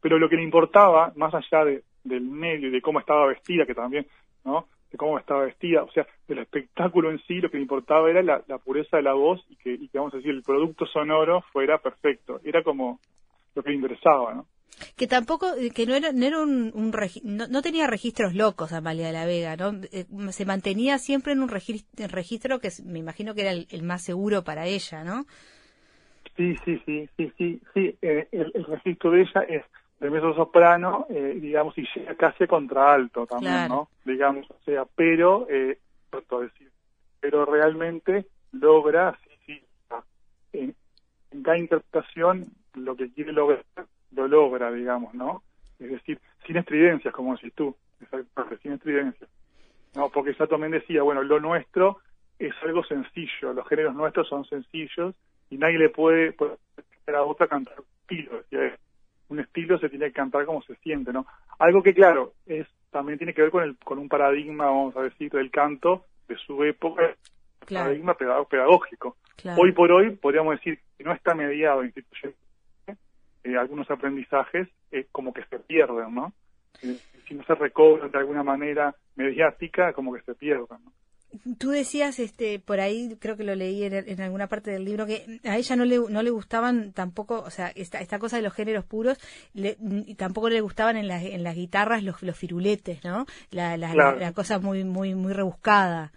Pero 0.00 0.18
lo 0.18 0.28
que 0.28 0.36
le 0.36 0.42
importaba, 0.42 1.12
más 1.16 1.34
allá 1.34 1.64
de, 1.64 1.82
del 2.04 2.22
medio 2.22 2.68
y 2.68 2.70
de 2.70 2.80
cómo 2.80 3.00
estaba 3.00 3.26
vestida, 3.26 3.66
que 3.66 3.74
también, 3.74 4.06
¿no? 4.44 4.66
De 4.90 4.98
cómo 4.98 5.18
estaba 5.18 5.44
vestida, 5.44 5.82
o 5.82 5.90
sea, 5.92 6.06
del 6.26 6.38
espectáculo 6.38 7.10
en 7.10 7.18
sí, 7.20 7.40
lo 7.40 7.50
que 7.50 7.58
le 7.58 7.62
importaba 7.62 8.10
era 8.10 8.22
la, 8.22 8.58
pureza 8.58 8.96
de 8.96 9.02
la 9.02 9.12
voz 9.12 9.44
y 9.48 9.56
que, 9.56 9.72
y 9.72 9.88
que, 9.88 9.98
vamos 9.98 10.14
a 10.14 10.16
decir, 10.16 10.32
el 10.32 10.42
producto 10.42 10.86
sonoro 10.86 11.42
fuera 11.52 11.78
perfecto. 11.78 12.40
Era 12.44 12.62
como 12.62 13.00
lo 13.54 13.62
que 13.62 13.70
le 13.70 13.76
interesaba, 13.76 14.34
¿no? 14.34 14.46
Que 14.96 15.06
tampoco 15.06 15.46
que 15.74 15.86
no 15.86 15.94
era 15.94 16.12
no 16.12 16.26
era 16.26 16.40
un, 16.40 16.92
no, 17.24 17.62
tenía 17.62 17.86
registros 17.86 18.34
locos 18.34 18.72
Amalia 18.72 19.06
de 19.06 19.12
la 19.12 19.26
Vega 19.26 19.56
no 19.56 19.72
eh, 19.92 20.06
se 20.30 20.44
mantenía 20.44 20.98
siempre 20.98 21.32
en 21.32 21.42
un 21.42 21.48
registro, 21.48 22.58
que 22.60 22.70
me 22.84 22.98
imagino 22.98 23.34
que 23.34 23.42
era 23.42 23.52
el, 23.52 23.82
más 23.82 24.02
seguro 24.02 24.42
para 24.42 24.66
ella 24.66 25.04
no 25.04 25.24
sí 26.36 26.56
sí 26.64 26.80
sí 26.86 27.08
sí 27.16 27.32
sí 27.36 27.60
sí 27.74 27.96
eh, 28.02 28.28
el, 28.32 28.64
registro 28.64 29.10
de 29.10 29.22
ella 29.22 29.40
es 29.48 29.64
de 30.00 30.10
mezzo 30.10 30.34
soprano 30.34 31.06
eh, 31.10 31.38
digamos 31.40 31.76
y 31.76 31.86
llega 31.94 32.14
casi 32.14 32.46
contra 32.46 32.94
alto 32.94 33.26
también 33.26 33.68
no 33.68 33.88
digamos 34.04 34.50
o 34.50 34.58
sea 34.64 34.84
pero 34.94 35.46
eh, 35.50 35.78
decir 36.12 36.70
pero 37.20 37.44
realmente 37.44 38.26
logra 38.52 39.18
sí 39.22 39.30
sí 39.46 39.64
en, 40.52 40.74
en 41.30 41.42
cada 41.42 41.58
interpretación 41.58 42.46
lo 42.74 42.96
que 42.96 43.10
quiere 43.12 43.32
lograr 43.32 43.64
lo 44.12 44.28
logra, 44.28 44.70
digamos, 44.72 45.14
¿no? 45.14 45.42
Es 45.78 45.90
decir, 45.90 46.20
sin 46.46 46.56
estridencias, 46.56 47.12
como 47.14 47.34
decís 47.34 47.52
tú, 47.54 47.74
exactamente, 48.00 48.58
sin 48.62 48.72
estridencias. 48.72 49.30
No, 49.94 50.08
porque 50.08 50.34
ya 50.38 50.46
también 50.46 50.72
decía, 50.72 51.02
bueno, 51.02 51.22
lo 51.22 51.40
nuestro 51.40 51.98
es 52.38 52.54
algo 52.62 52.84
sencillo, 52.84 53.52
los 53.52 53.66
géneros 53.68 53.94
nuestros 53.94 54.28
son 54.28 54.44
sencillos 54.44 55.14
y 55.50 55.58
nadie 55.58 55.78
le 55.78 55.88
puede, 55.88 56.32
puede 56.32 56.56
a 57.06 57.22
otra 57.22 57.48
cantar 57.48 57.74
un 57.80 57.86
estilo, 58.02 58.44
un 59.28 59.40
estilo 59.40 59.78
se 59.78 59.88
tiene 59.88 60.06
que 60.06 60.12
cantar 60.12 60.46
como 60.46 60.62
se 60.62 60.76
siente, 60.76 61.12
¿no? 61.12 61.26
Algo 61.58 61.82
que 61.82 61.92
claro, 61.92 62.34
es 62.46 62.68
también 62.90 63.18
tiene 63.18 63.34
que 63.34 63.42
ver 63.42 63.50
con 63.50 63.64
el 63.64 63.76
con 63.78 63.98
un 63.98 64.08
paradigma, 64.08 64.66
vamos 64.66 64.96
a 64.96 65.02
decir, 65.02 65.30
del 65.30 65.50
canto 65.50 66.04
de 66.28 66.36
su 66.36 66.62
época, 66.62 67.14
paradigma 67.68 68.14
pedagógico. 68.14 69.16
Hoy 69.56 69.72
por 69.72 69.90
hoy 69.90 70.10
podríamos 70.16 70.56
decir 70.56 70.78
que 70.96 71.04
no 71.04 71.12
está 71.12 71.34
mediado 71.34 71.82
institucionalmente 71.84 72.49
eh, 73.44 73.56
algunos 73.56 73.90
aprendizajes 73.90 74.68
eh, 74.90 75.06
como 75.12 75.32
que 75.32 75.44
se 75.44 75.58
pierden, 75.58 76.14
¿no? 76.14 76.32
Eh, 76.82 76.96
si 77.26 77.34
no 77.34 77.44
se 77.44 77.54
recobran 77.54 78.10
de 78.10 78.18
alguna 78.18 78.42
manera 78.42 78.94
mediática, 79.16 79.92
como 79.92 80.12
que 80.14 80.22
se 80.22 80.34
pierden, 80.34 80.78
¿no? 80.84 80.92
Tú 81.58 81.70
decías, 81.70 82.18
este, 82.18 82.58
por 82.58 82.80
ahí 82.80 83.16
creo 83.20 83.36
que 83.36 83.44
lo 83.44 83.54
leí 83.54 83.84
en, 83.84 84.20
alguna 84.20 84.48
parte 84.48 84.72
del 84.72 84.84
libro, 84.84 85.06
que 85.06 85.38
a 85.44 85.58
ella 85.58 85.76
no 85.76 85.84
le, 85.84 85.96
no 85.96 86.22
le 86.24 86.30
gustaban 86.30 86.92
tampoco, 86.92 87.40
o 87.40 87.50
sea, 87.50 87.68
esta, 87.68 88.00
esta 88.00 88.18
cosa 88.18 88.36
de 88.36 88.42
los 88.42 88.52
géneros 88.52 88.84
puros, 88.84 89.16
y 89.54 90.14
tampoco 90.16 90.48
le 90.48 90.60
gustaban 90.60 90.96
en, 90.96 91.06
las 91.06 91.22
en 91.22 91.44
las 91.44 91.54
guitarras 91.54 92.02
los, 92.02 92.20
los 92.24 92.36
firuletes, 92.36 93.04
¿no? 93.04 93.26
La, 93.52 93.76
la 93.76 94.32
cosa 94.32 94.58
muy, 94.58 94.82
muy, 94.82 95.14
muy 95.14 95.32
rebuscada. 95.32 96.10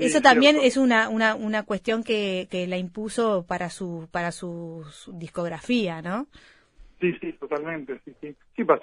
Eso 0.00 0.20
también 0.20 0.56
es 0.56 0.76
una, 0.76 1.08
una, 1.08 1.34
una 1.34 1.64
cuestión 1.64 2.02
que, 2.02 2.48
que 2.50 2.66
la 2.66 2.76
impuso 2.76 3.44
para 3.46 3.70
su, 3.70 4.08
para 4.10 4.32
su, 4.32 4.84
discografía, 5.12 6.02
¿no? 6.02 6.26
Sí, 7.00 7.14
sí, 7.20 7.32
totalmente, 7.34 8.00
sí, 8.04 8.14
sí. 8.20 8.34
Sí, 8.56 8.64
para, 8.64 8.80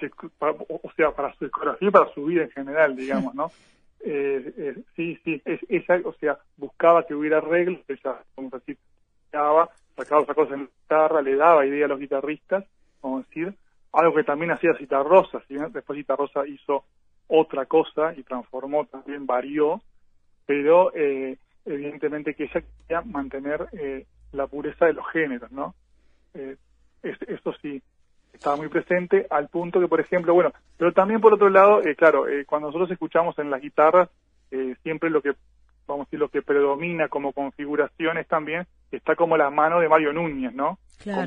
o 0.50 0.92
sea, 0.96 1.12
para 1.12 1.32
su 1.34 1.44
discografía 1.44 1.88
y 1.88 1.92
para 1.92 2.12
su 2.12 2.24
vida 2.24 2.42
en 2.42 2.50
general, 2.50 2.96
digamos, 2.96 3.34
¿no? 3.34 3.50
Eh, 4.00 4.54
eh, 4.56 4.74
sí, 4.94 5.18
sí, 5.24 5.42
es, 5.44 5.58
ella, 5.68 6.00
o 6.04 6.14
sea, 6.14 6.38
buscaba 6.56 7.04
que 7.04 7.16
hubiera 7.16 7.38
arreglos, 7.38 7.80
ella, 7.88 8.22
como 8.36 8.48
decir, 8.50 8.78
sacaba, 9.24 9.70
sacaba 9.96 10.24
cosas 10.34 10.54
en 10.54 10.60
la 10.60 10.70
guitarra, 10.82 11.20
le 11.20 11.34
daba 11.34 11.66
idea 11.66 11.86
a 11.86 11.88
los 11.88 11.98
guitarristas, 11.98 12.64
vamos 13.02 13.24
a 13.24 13.28
decir, 13.28 13.54
algo 13.92 14.14
que 14.14 14.22
también 14.22 14.52
hacía 14.52 14.74
Citarrosa, 14.78 15.42
¿sí? 15.48 15.56
después 15.72 15.98
Citarrosa 15.98 16.46
hizo 16.46 16.84
otra 17.26 17.66
cosa 17.66 18.14
y 18.16 18.22
transformó, 18.22 18.86
también 18.86 19.26
varió, 19.26 19.82
pero 20.48 20.94
eh, 20.94 21.36
evidentemente 21.66 22.32
que 22.32 22.44
ella 22.44 22.62
quería 22.62 23.02
mantener 23.02 23.66
eh, 23.72 24.06
la 24.32 24.46
pureza 24.46 24.86
de 24.86 24.94
los 24.94 25.06
géneros, 25.12 25.52
¿no? 25.52 25.74
Eh, 26.32 26.56
esto 27.02 27.52
sí 27.60 27.82
estaba 28.32 28.56
muy 28.56 28.68
presente 28.68 29.26
al 29.28 29.48
punto 29.48 29.78
que, 29.78 29.88
por 29.88 30.00
ejemplo, 30.00 30.32
bueno, 30.32 30.50
pero 30.78 30.92
también 30.92 31.20
por 31.20 31.34
otro 31.34 31.50
lado, 31.50 31.82
eh, 31.82 31.94
claro, 31.94 32.24
cuando 32.46 32.68
nosotros 32.68 32.90
escuchamos 32.90 33.38
en 33.38 33.50
las 33.50 33.60
guitarras, 33.60 34.08
siempre 34.82 35.10
lo 35.10 35.20
que, 35.20 35.32
vamos 35.86 36.04
a 36.04 36.06
decir, 36.06 36.18
lo 36.18 36.30
que 36.30 36.40
predomina 36.40 37.08
como 37.08 37.34
configuración 37.34 38.16
es 38.16 38.26
también, 38.26 38.66
está 38.90 39.16
como 39.16 39.36
la 39.36 39.50
mano 39.50 39.80
de 39.80 39.88
Mario 39.90 40.14
Núñez, 40.14 40.54
¿no? 40.54 40.78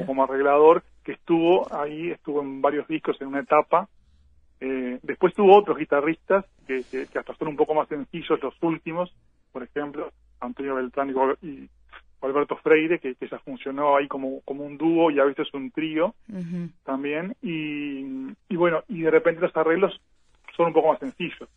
Como, 0.08 0.24
arreglador, 0.24 0.82
que 1.04 1.12
estuvo 1.12 1.72
ahí, 1.72 2.10
estuvo 2.10 2.42
en 2.42 2.60
varios 2.60 2.88
discos 2.88 3.22
en 3.22 3.28
una 3.28 3.42
etapa, 3.42 3.88
eh, 4.62 5.00
después 5.02 5.34
tuvo 5.34 5.58
otros 5.58 5.78
guitarristas 5.78 6.46
que, 6.68 6.86
hasta 7.16 7.36
son 7.36 7.50
un 7.50 7.56
poco 7.56 7.74
más 7.74 7.88
sencillos, 7.88 8.42
los 8.42 8.54
últimos, 8.62 9.12
por 9.52 9.64
ejemplo, 9.64 10.12
Antonio 10.40 10.76
Beltrán 10.76 11.14
y, 11.42 11.68
Alberto 12.22 12.56
Freire, 12.58 13.00
que, 13.00 13.16
ya 13.20 13.40
funcionó 13.40 13.98
ahí 13.98 14.08
como, 14.08 14.42
como 14.42 14.64
un 14.64 14.78
dúo 14.78 15.10
y 15.10 15.20
a 15.20 15.26
veces 15.26 15.52
un 15.56 15.72
trío 15.72 16.14
también. 16.84 17.36
Y, 17.42 18.32
y 18.48 18.56
bueno, 18.56 18.84
y 18.88 19.02
de 19.02 19.10
repente 19.10 19.42
los 19.42 19.58
arreglos 19.58 20.00
son 20.56 20.68
un 20.68 20.74
poco 20.74 20.90
más 20.90 21.00
sencillos, 21.00 21.50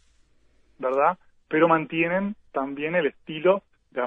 ¿verdad? 0.78 1.18
Pero 1.48 1.68
mantienen 1.68 2.34
también 2.52 2.94
el 2.94 3.06
estilo 3.08 3.62
de 3.90 4.00
la 4.00 4.06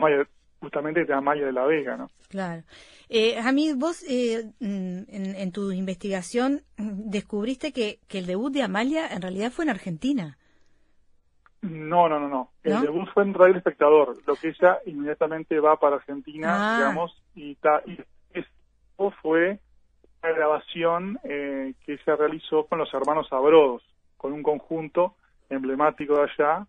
justamente 0.60 1.06
de 1.06 1.13
Amaya 1.13 1.46
de 1.46 1.54
la 1.54 1.65
Vega, 1.65 1.98
¿no? 1.98 2.10
Claro. 2.30 2.63
Eh, 3.10 3.39
a 3.39 3.52
mí, 3.52 3.74
vos 3.74 4.04
eh, 4.08 4.52
mm, 4.60 5.04
en, 5.08 5.52
tu 5.52 5.72
investigación 5.72 6.63
descubriste 6.78 7.72
que, 7.72 8.00
que, 8.08 8.20
el 8.20 8.26
debut 8.26 8.52
de 8.52 8.63
Amalia 8.63 9.08
en 9.08 9.22
realidad 9.22 9.52
fue 9.52 9.65
en 9.65 9.70
Argentina. 9.70 10.38
No, 11.62 12.08
no, 12.08 12.20
no, 12.20 12.28
no. 12.28 12.52
El 12.63 12.82
debut 12.82 13.08
fue 13.13 13.24
en 13.24 13.34
Radio 13.34 13.56
Espectador, 13.56 14.17
lo 14.26 14.36
que 14.36 14.50
ella 14.50 14.80
inmediatamente 14.86 15.60
va 15.60 15.78
para 15.78 15.96
Argentina, 15.96 16.48
ah. 16.50 16.78
digamos, 16.78 17.24
y, 17.34 17.56
ta, 17.56 17.82
y 17.86 17.98
fue 19.22 19.60
una 20.24 20.32
grabación 20.34 21.20
eh, 21.24 21.74
que 21.86 21.93
ella 21.93 22.15
realizó 22.15 22.65
con 22.65 22.80
los 22.80 22.93
hermanos 22.93 23.28
Abrodos, 23.32 23.84
con 24.17 24.34
un 24.34 24.43
conjunto 24.43 25.15
emblemático 25.50 26.15
de 26.15 26.22
allá, 26.24 26.67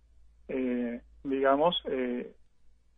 eh, 0.49 1.01
digamos, 1.25 1.81
eh, 1.87 2.33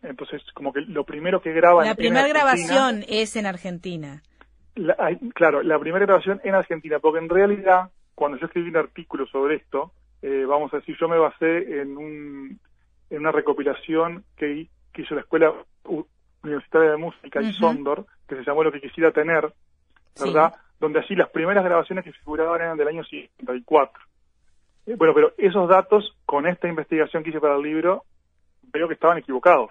entonces, 0.02 0.42
como 0.54 0.72
que 0.72 0.80
lo 0.82 1.04
primero 1.04 1.40
que 1.40 1.52
graba... 1.52 1.84
La 1.84 1.94
primera 1.94 2.28
grabación 2.28 3.04
es 3.08 3.36
en 3.36 3.46
Argentina. 3.46 4.22
claro, 5.34 5.62
la 5.62 5.78
primera 5.78 6.06
grabación 6.06 6.40
en 6.44 6.54
Argentina, 6.54 6.98
porque 6.98 7.18
en 7.18 7.28
realidad, 7.28 7.90
cuando 8.14 8.38
yo 8.38 8.46
escribí 8.46 8.70
un 8.70 8.76
artículo 8.76 9.26
sobre 9.26 9.56
esto, 9.56 9.92
eh, 10.22 10.44
vamos 10.46 10.72
a 10.72 10.78
decir, 10.78 10.96
yo 10.98 11.08
me 11.08 11.18
basé 11.18 11.80
en, 11.80 11.96
un, 11.96 12.60
en 13.10 13.18
una 13.18 13.32
recopilación 13.32 14.24
que, 14.36 14.68
hizo 14.96 15.14
la 15.14 15.22
Escuela 15.22 15.54
Universitaria 16.42 16.90
de 16.90 16.96
Música 16.98 17.40
y 17.40 17.54
Sondor, 17.54 18.04
que 18.28 18.36
se 18.36 18.44
llamó 18.44 18.62
Lo 18.62 18.70
que 18.70 18.82
quisiera 18.82 19.12
tener, 19.12 19.50
¿verdad? 20.18 20.54
Donde 20.78 20.98
allí 20.98 21.16
las 21.16 21.30
primeras 21.30 21.64
grabaciones 21.64 22.04
que 22.04 22.12
figuraban 22.12 22.60
eran 22.60 22.76
del 22.76 22.88
año 22.88 23.02
54. 23.04 24.02
Eh, 24.86 24.96
bueno, 24.96 25.14
pero 25.14 25.32
esos 25.38 25.68
datos, 25.68 26.16
con 26.26 26.46
esta 26.46 26.68
investigación 26.68 27.22
que 27.22 27.30
hice 27.30 27.40
para 27.40 27.56
el 27.56 27.62
libro, 27.62 28.04
veo 28.72 28.88
que 28.88 28.94
estaban 28.94 29.16
equivocados. 29.16 29.70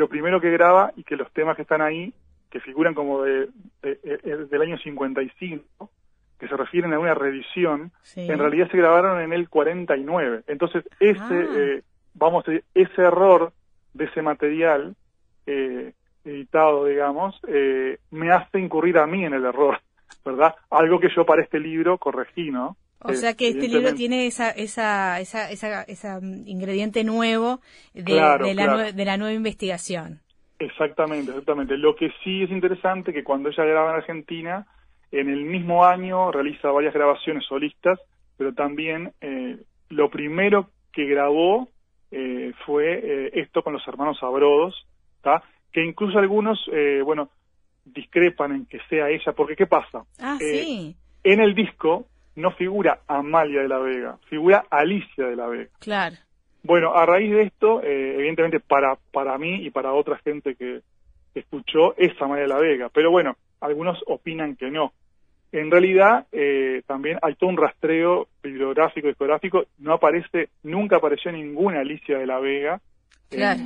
Lo 0.00 0.08
primero 0.08 0.40
que 0.40 0.50
graba 0.50 0.94
y 0.96 1.04
que 1.04 1.14
los 1.14 1.30
temas 1.30 1.56
que 1.56 1.62
están 1.62 1.82
ahí, 1.82 2.14
que 2.48 2.58
figuran 2.58 2.94
como 2.94 3.22
de, 3.22 3.50
del 3.82 4.62
año 4.62 4.78
55, 4.78 5.90
que 6.38 6.48
se 6.48 6.56
refieren 6.56 6.94
a 6.94 6.98
una 6.98 7.12
reedición, 7.12 7.92
en 8.16 8.38
realidad 8.38 8.70
se 8.70 8.78
grabaron 8.78 9.20
en 9.20 9.34
el 9.34 9.50
49. 9.50 10.44
Entonces, 10.46 10.84
ese, 11.00 11.20
ah. 11.20 11.48
eh, 11.54 11.82
vamos 12.14 12.48
a 12.48 12.50
decir, 12.50 12.64
ese 12.72 13.02
error 13.02 13.52
de 13.92 14.06
ese 14.06 14.22
material 14.22 14.96
eh, 15.44 15.92
editado, 16.24 16.86
digamos, 16.86 17.38
eh, 17.46 17.98
me 18.10 18.32
hace 18.32 18.58
incurrir 18.58 18.96
a 18.96 19.06
mí 19.06 19.26
en 19.26 19.34
el 19.34 19.44
error, 19.44 19.80
¿verdad? 20.24 20.54
Algo 20.70 20.98
que 20.98 21.10
yo 21.14 21.26
para 21.26 21.42
este 21.42 21.60
libro 21.60 21.98
corregí, 21.98 22.50
¿no? 22.50 22.78
O 23.02 23.14
sea 23.14 23.34
que 23.34 23.48
este 23.48 23.68
libro 23.68 23.94
tiene 23.94 24.26
esa, 24.26 24.50
esa, 24.50 25.20
esa, 25.20 25.50
esa, 25.50 25.82
esa 25.82 26.20
mm, 26.20 26.46
ingrediente 26.46 27.02
nuevo 27.02 27.60
de, 27.94 28.02
de, 28.02 28.54
la 28.54 28.92
de 28.92 29.04
la 29.04 29.16
nueva 29.16 29.32
investigación. 29.32 30.20
Exactamente, 30.58 31.30
exactamente. 31.30 31.78
Lo 31.78 31.96
que 31.96 32.10
sí 32.22 32.42
es 32.42 32.50
interesante 32.50 33.14
que 33.14 33.24
cuando 33.24 33.48
ella 33.48 33.64
graba 33.64 33.90
en 33.90 33.96
Argentina, 33.96 34.66
en 35.10 35.30
el 35.30 35.44
mismo 35.44 35.86
año 35.86 36.30
realiza 36.30 36.70
varias 36.70 36.92
grabaciones 36.92 37.44
solistas, 37.46 37.98
pero 38.36 38.52
también 38.52 39.12
eh, 39.22 39.56
lo 39.88 40.10
primero 40.10 40.68
que 40.92 41.06
grabó 41.06 41.68
eh, 42.10 42.52
fue 42.66 42.92
eh, 42.92 43.30
esto 43.34 43.62
con 43.62 43.72
los 43.72 43.86
hermanos 43.88 44.18
Abrodos, 44.22 44.86
que 45.72 45.84
incluso 45.84 46.18
algunos, 46.18 46.58
bueno, 47.04 47.30
discrepan 47.84 48.52
en 48.52 48.66
que 48.66 48.80
sea 48.88 49.08
ella, 49.08 49.32
porque 49.36 49.54
¿qué 49.54 49.66
pasa? 49.66 50.04
Ah, 50.18 50.36
sí. 50.40 50.96
En 51.22 51.40
el 51.40 51.54
disco 51.54 52.06
no 52.36 52.52
figura 52.52 53.00
Amalia 53.06 53.62
de 53.62 53.68
la 53.68 53.78
Vega, 53.78 54.18
figura 54.28 54.64
Alicia 54.70 55.26
de 55.26 55.36
la 55.36 55.46
Vega. 55.46 55.70
Claro. 55.78 56.16
Bueno, 56.62 56.94
a 56.94 57.06
raíz 57.06 57.30
de 57.30 57.42
esto, 57.42 57.82
evidentemente 57.82 58.60
para, 58.60 58.96
para 59.12 59.38
mí 59.38 59.64
y 59.64 59.70
para 59.70 59.92
otra 59.92 60.18
gente 60.18 60.54
que 60.54 60.80
escuchó, 61.34 61.94
es 61.96 62.12
Amalia 62.20 62.42
de 62.42 62.48
la 62.48 62.60
Vega, 62.60 62.90
pero 62.92 63.10
bueno, 63.10 63.36
algunos 63.60 63.98
opinan 64.06 64.56
que 64.56 64.70
no. 64.70 64.92
En 65.52 65.70
realidad, 65.70 66.26
eh, 66.30 66.82
también 66.86 67.18
hay 67.22 67.34
todo 67.34 67.50
un 67.50 67.56
rastreo 67.56 68.28
bibliográfico, 68.42 69.08
discográfico. 69.08 69.64
No 69.78 69.94
aparece, 69.94 70.48
nunca 70.62 70.96
apareció 70.96 71.32
ninguna 71.32 71.80
Alicia 71.80 72.18
de 72.18 72.26
la 72.26 72.38
Vega, 72.38 72.80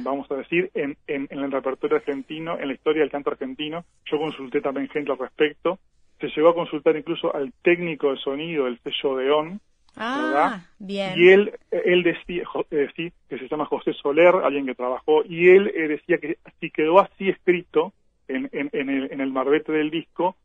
vamos 0.03 0.31
a 0.31 0.37
decir, 0.37 0.71
en, 0.75 0.97
en, 1.07 1.27
el 1.31 1.53
repertorio 1.53 1.97
argentino, 1.97 2.59
en 2.59 2.69
la 2.69 2.75
historia 2.75 3.03
del 3.03 3.11
canto 3.11 3.31
argentino. 3.31 3.85
Yo 4.07 4.19
consulté 4.19 4.61
también 4.61 4.89
gente 4.89 5.13
al 5.13 5.19
respecto. 5.19 5.79
Se 6.25 6.37
llegó 6.37 6.51
a 6.51 6.55
consultar 6.55 6.97
incluso 6.97 7.35
al 7.35 7.53
técnico 7.63 8.11
de 8.11 8.19
sonido 8.19 8.65
del 8.65 8.79
sello 8.79 9.17
de 9.17 9.31
ON. 9.31 9.61
Ah, 9.97 10.65
bien. 10.79 11.13
Y 11.17 11.29
él, 11.29 11.53
él 11.71 12.03
decía, 12.03 12.45
eh, 12.71 12.89
sí, 12.97 13.13
que 13.29 13.39
se 13.39 13.47
llama 13.47 13.67
José 13.67 13.93
Soler, 13.93 14.35
alguien 14.43 14.67
que 14.67 14.75
trabajó, 14.75 15.23
y 15.25 15.51
él 15.51 15.71
eh, 15.75 15.87
decía 15.87 16.19
que 16.19 16.39
si 16.59 16.71
quedó 16.71 16.99
así 16.99 17.29
escrito 17.29 17.93
en, 18.27 18.49
en, 18.53 18.71
en, 18.73 18.89
el, 18.89 19.13
en 19.13 19.21
el 19.21 19.31
marbete 19.31 19.71
del 19.71 19.91
disco, 19.91 20.37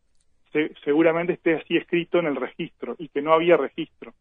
seguramente 0.84 1.34
esté 1.34 1.56
así 1.56 1.78
escrito 1.78 2.20
en 2.20 2.28
el 2.28 2.36
registro 2.36 2.96
y 3.00 3.08
que 3.08 3.22
no 3.22 3.34
había 3.34 3.58
registro, 3.58 4.13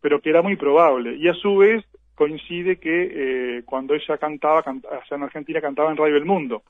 pero 0.00 0.20
que 0.20 0.30
era 0.30 0.42
muy 0.42 0.56
probable. 0.56 1.16
Y 1.16 1.28
a 1.28 1.34
su 1.34 1.56
vez 1.56 1.84
coincide 2.14 2.78
que 2.78 3.58
eh, 3.58 3.62
cuando 3.64 3.94
ella 3.94 4.18
cantaba, 4.18 4.60
allá 4.60 5.16
en 5.16 5.22
Argentina 5.22 5.60
cantaba 5.60 5.90
en 5.90 5.96
Radio 5.96 6.16
El 6.16 6.24
Mundo, 6.24 6.62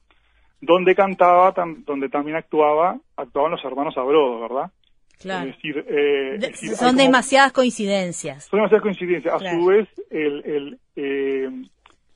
donde 0.60 0.94
cantaba, 0.94 1.54
donde 1.86 2.08
también 2.08 2.36
actuaba, 2.36 2.98
actuaban 3.16 3.52
los 3.52 3.64
hermanos 3.64 3.96
Abrodo, 3.96 4.40
¿verdad? 4.40 4.70
Claro. 5.18 5.50
Es 5.50 5.56
decir, 5.56 5.84
eh, 5.88 6.74
son 6.76 6.96
demasiadas 6.96 7.52
coincidencias. 7.52 8.44
Son 8.44 8.58
demasiadas 8.58 8.82
coincidencias. 8.82 9.34
A 9.34 9.38
su 9.38 9.66
vez, 9.66 9.88
el, 10.10 10.44
el 10.44 10.78
eh, 10.94 11.48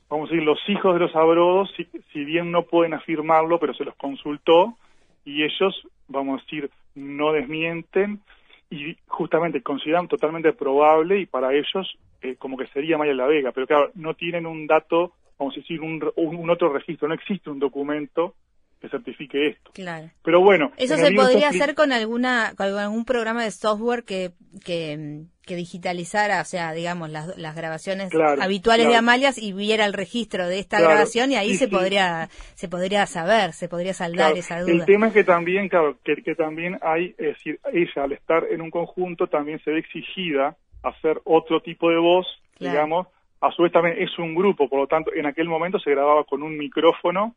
vamos 0.09 0.29
a 0.29 0.33
decir, 0.33 0.45
los 0.45 0.59
hijos 0.69 0.93
de 0.93 0.99
los 0.99 1.15
Abrodos, 1.15 1.69
si, 1.75 1.87
si 2.13 2.23
bien 2.23 2.51
no 2.51 2.63
pueden 2.63 2.93
afirmarlo, 2.93 3.59
pero 3.59 3.73
se 3.73 3.83
los 3.83 3.95
consultó, 3.95 4.77
y 5.25 5.43
ellos, 5.43 5.87
vamos 6.07 6.39
a 6.39 6.43
decir, 6.43 6.69
no 6.95 7.33
desmienten 7.33 8.21
y 8.69 8.97
justamente 9.07 9.61
consideran 9.61 10.07
totalmente 10.07 10.51
probable 10.53 11.19
y 11.19 11.25
para 11.25 11.53
ellos 11.53 11.97
eh, 12.21 12.35
como 12.37 12.57
que 12.57 12.67
sería 12.67 12.97
Maya 12.97 13.13
La 13.13 13.27
Vega, 13.27 13.51
pero 13.51 13.67
claro, 13.67 13.91
no 13.95 14.13
tienen 14.13 14.45
un 14.45 14.67
dato, 14.67 15.13
vamos 15.37 15.55
a 15.55 15.59
decir, 15.59 15.81
un, 15.81 16.01
un, 16.15 16.49
otro 16.49 16.71
registro, 16.71 17.07
no 17.07 17.13
existe 17.13 17.49
un 17.49 17.59
documento 17.59 18.35
que 18.79 18.89
certifique 18.89 19.47
esto. 19.47 19.71
Claro. 19.73 20.09
Pero 20.23 20.41
bueno. 20.41 20.71
Eso 20.75 20.97
se 20.97 21.13
podría 21.13 21.49
hacer 21.49 21.73
con 21.73 21.93
alguna 21.93 22.53
con 22.57 22.67
algún 22.77 23.05
programa 23.05 23.43
de 23.45 23.51
software 23.51 24.03
que, 24.03 24.31
que, 24.65 25.21
que 25.45 25.55
digitalizara, 25.55 26.41
o 26.41 26.45
sea, 26.45 26.73
digamos, 26.73 27.09
las, 27.09 27.37
las 27.37 27.55
grabaciones 27.55 28.09
habituales 28.41 28.87
de 28.89 28.97
Amalias 28.97 29.37
y 29.37 29.53
viera 29.53 29.85
el 29.85 29.93
registro 29.93 30.47
de 30.47 30.59
esta 30.59 30.81
grabación 30.81 31.31
y 31.31 31.35
ahí 31.35 31.55
se 31.55 31.69
podría 31.69 32.27
se 32.55 32.67
podría 32.67 33.05
saber, 33.05 33.53
se 33.53 33.69
podría 33.69 33.93
saldar 33.93 34.37
esa 34.37 34.59
duda. 34.59 34.73
El 34.73 34.85
tema 34.85 35.07
es 35.07 35.13
que 35.13 35.23
también, 35.23 35.69
claro, 35.69 35.97
que, 36.03 36.17
que 36.17 36.35
también 36.35 36.77
hay, 36.81 37.15
es 37.17 37.37
decir, 37.37 37.59
ella 37.71 38.03
al 38.03 38.11
estar 38.11 38.43
en 38.51 38.61
un 38.61 38.69
conjunto 38.69 39.27
también 39.27 39.61
se 39.63 39.71
ve 39.71 39.79
exigida 39.79 40.57
hacer 40.83 41.21
otro 41.23 41.61
tipo 41.61 41.89
de 41.89 41.97
voz, 41.97 42.27
digamos, 42.59 43.07
a 43.43 43.51
su 43.51 43.63
vez 43.63 43.73
también 43.73 43.97
es 43.99 44.17
un 44.17 44.33
grupo, 44.33 44.69
por 44.69 44.79
lo 44.79 44.87
tanto, 44.87 45.13
en 45.13 45.25
aquel 45.25 45.49
momento 45.49 45.77
se 45.77 45.91
grababa 45.91 46.23
con 46.23 46.41
un 46.43 46.57
micrófono 46.57 47.35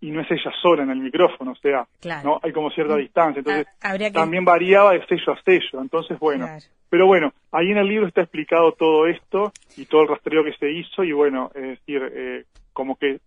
y 0.00 0.10
no 0.10 0.20
es 0.20 0.30
ella 0.30 0.52
sola 0.62 0.82
en 0.82 0.90
el 0.90 1.00
micrófono, 1.00 1.52
o 1.52 1.56
sea, 1.56 1.88
no 2.22 2.38
hay 2.42 2.52
como 2.52 2.70
cierta 2.70 2.96
distancia, 2.96 3.40
entonces 3.40 3.66
ah, 3.80 3.96
también 4.12 4.44
variaba 4.44 4.92
de 4.92 5.04
sello 5.06 5.32
a 5.32 5.42
sello, 5.42 5.80
entonces 5.80 6.18
bueno, 6.18 6.46
pero 6.90 7.06
bueno, 7.06 7.32
ahí 7.50 7.70
en 7.70 7.78
el 7.78 7.88
libro 7.88 8.06
está 8.06 8.20
explicado 8.20 8.72
todo 8.72 9.06
esto 9.06 9.52
y 9.76 9.86
todo 9.86 10.02
el 10.02 10.08
rastreo 10.08 10.44
que 10.44 10.52
se 10.52 10.70
hizo 10.70 11.02
y 11.02 11.12
bueno, 11.12 11.50
es 11.54 11.62
decir, 11.62 12.12
eh, 12.14 12.44
como 12.72 12.96
que, 12.96 13.18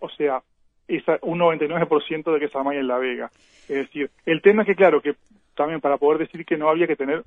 o 0.00 0.08
sea, 0.10 0.42
es 0.86 1.02
un 1.22 1.40
99% 1.40 2.32
de 2.32 2.38
que 2.38 2.46
es 2.46 2.54
Amaya 2.54 2.80
en 2.80 2.88
La 2.88 2.98
Vega, 2.98 3.30
es 3.62 3.76
decir, 3.76 4.10
el 4.24 4.40
tema 4.40 4.62
es 4.62 4.68
que 4.68 4.76
claro, 4.76 5.02
que 5.02 5.16
también 5.56 5.80
para 5.80 5.98
poder 5.98 6.20
decir 6.20 6.46
que 6.46 6.56
no 6.56 6.70
había 6.70 6.86
que 6.86 6.96
tener 6.96 7.24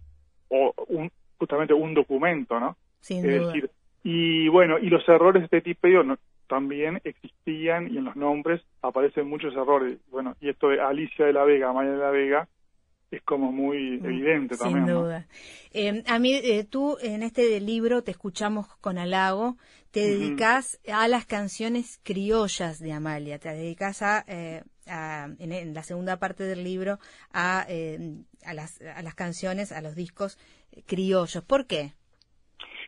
o 0.48 0.74
un, 0.88 1.12
justamente 1.38 1.74
un 1.74 1.94
documento, 1.94 2.60
¿no? 2.60 2.78
Sin 3.00 3.18
es 3.30 3.46
decir, 3.46 3.70
y 4.10 4.48
bueno, 4.48 4.80
y 4.80 4.89
los 4.89 5.06
errores 5.10 5.41
de 5.41 5.58
este 5.58 5.74
tipo, 5.74 5.86
no, 6.02 6.17
también 6.48 7.02
existían 7.04 7.93
y 7.93 7.98
en 7.98 8.06
los 8.06 8.15
nombres 8.15 8.62
aparecen 8.82 9.28
muchos 9.28 9.54
errores. 9.54 10.00
Bueno, 10.10 10.34
y 10.39 10.48
esto 10.48 10.70
de 10.70 10.80
Alicia 10.80 11.26
de 11.26 11.34
la 11.34 11.43
Vega, 11.43 11.74
Maya 11.74 11.91
de 11.91 11.98
la 11.98 12.10
Vega, 12.10 12.48
es 13.12 13.22
como 13.24 13.52
muy 13.52 14.00
mm, 14.00 14.06
evidente 14.06 14.56
también. 14.56 14.86
Sin 14.86 14.96
duda. 14.96 15.28
Eh, 15.74 16.04
a 16.08 16.20
mí, 16.20 16.36
eh, 16.36 16.63
tú 16.63 16.96
en 17.02 17.22
este 17.22 17.60
libro 17.60 18.02
te 18.02 18.12
escuchamos 18.12 18.67
con 18.78 18.98
halago, 18.98 19.58
te 19.91 20.00
dedicas 20.00 20.80
a 20.89 21.10
las 21.10 21.26
canciones 21.26 22.00
criollas 22.02 22.80
de 22.80 22.93
Amalia, 22.93 23.39
te 23.39 23.50
dedicas 23.50 24.04
a, 24.04 24.24
eh, 24.30 24.63
en, 24.86 25.74
la 25.74 25.84
segunda 25.84 26.15
parte 26.15 26.46
del 26.46 26.63
libro 26.63 26.98
a, 27.34 27.67
a, 28.46 28.54
las, 28.54 28.80
a 28.82 29.02
las 29.02 29.15
canciones, 29.15 29.74
a 29.74 29.82
los 29.82 29.96
discos 29.96 30.39
criollos. 30.86 31.43
¿Por 31.43 31.67
qué? 31.67 31.91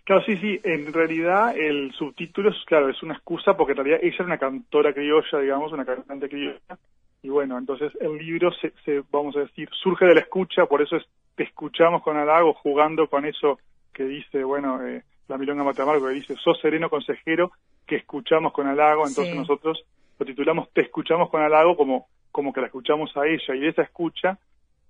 Claro, 0.09 0.25
sí, 0.25 0.37
sí, 0.37 0.59
en 0.63 0.91
realidad 0.91 1.55
el 1.55 1.93
subtítulo 1.93 2.49
es, 2.49 2.55
claro, 2.65 2.89
es 2.89 3.03
una 3.03 3.13
excusa 3.13 3.55
porque 3.55 3.73
en 3.73 3.77
realidad 3.77 3.99
ella 4.01 4.15
es 4.15 4.25
una 4.25 4.39
cantora 4.39 4.91
criolla, 4.91 5.37
digamos, 5.39 5.71
una 5.71 5.85
cantante 5.85 6.27
criolla, 6.27 6.79
y 7.21 7.29
bueno, 7.29 7.59
entonces 7.59 7.91
el 8.01 8.17
libro 8.17 8.51
se, 8.53 8.73
se 8.83 9.03
vamos 9.11 9.37
a 9.37 9.41
decir, 9.41 9.69
surge 9.71 10.05
de 10.05 10.15
la 10.15 10.21
escucha, 10.21 10.65
por 10.65 10.81
eso 10.81 10.95
es, 10.95 11.03
te 11.35 11.43
escuchamos 11.43 12.01
con 12.01 12.17
halago, 12.17 12.55
jugando 12.55 13.07
con 13.07 13.23
eso 13.23 13.59
que 13.93 14.03
dice, 14.05 14.43
bueno, 14.43 14.83
eh, 14.83 15.03
la 15.27 15.37
milonga 15.37 15.63
Matamargo, 15.63 16.07
que 16.07 16.13
dice, 16.15 16.35
sos 16.37 16.59
sereno 16.59 16.89
consejero, 16.89 17.51
que 17.85 17.97
escuchamos 17.97 18.51
con 18.51 18.65
halago, 18.65 19.07
entonces 19.07 19.35
nosotros 19.35 19.85
lo 20.17 20.25
titulamos 20.25 20.73
Te 20.73 20.81
escuchamos 20.81 21.29
con 21.29 21.43
halago 21.43 21.77
como, 21.77 22.07
como 22.31 22.51
que 22.51 22.61
la 22.61 22.65
escuchamos 22.65 23.15
a 23.15 23.27
ella, 23.27 23.53
y 23.53 23.59
de 23.59 23.67
esa 23.67 23.83
escucha 23.83 24.39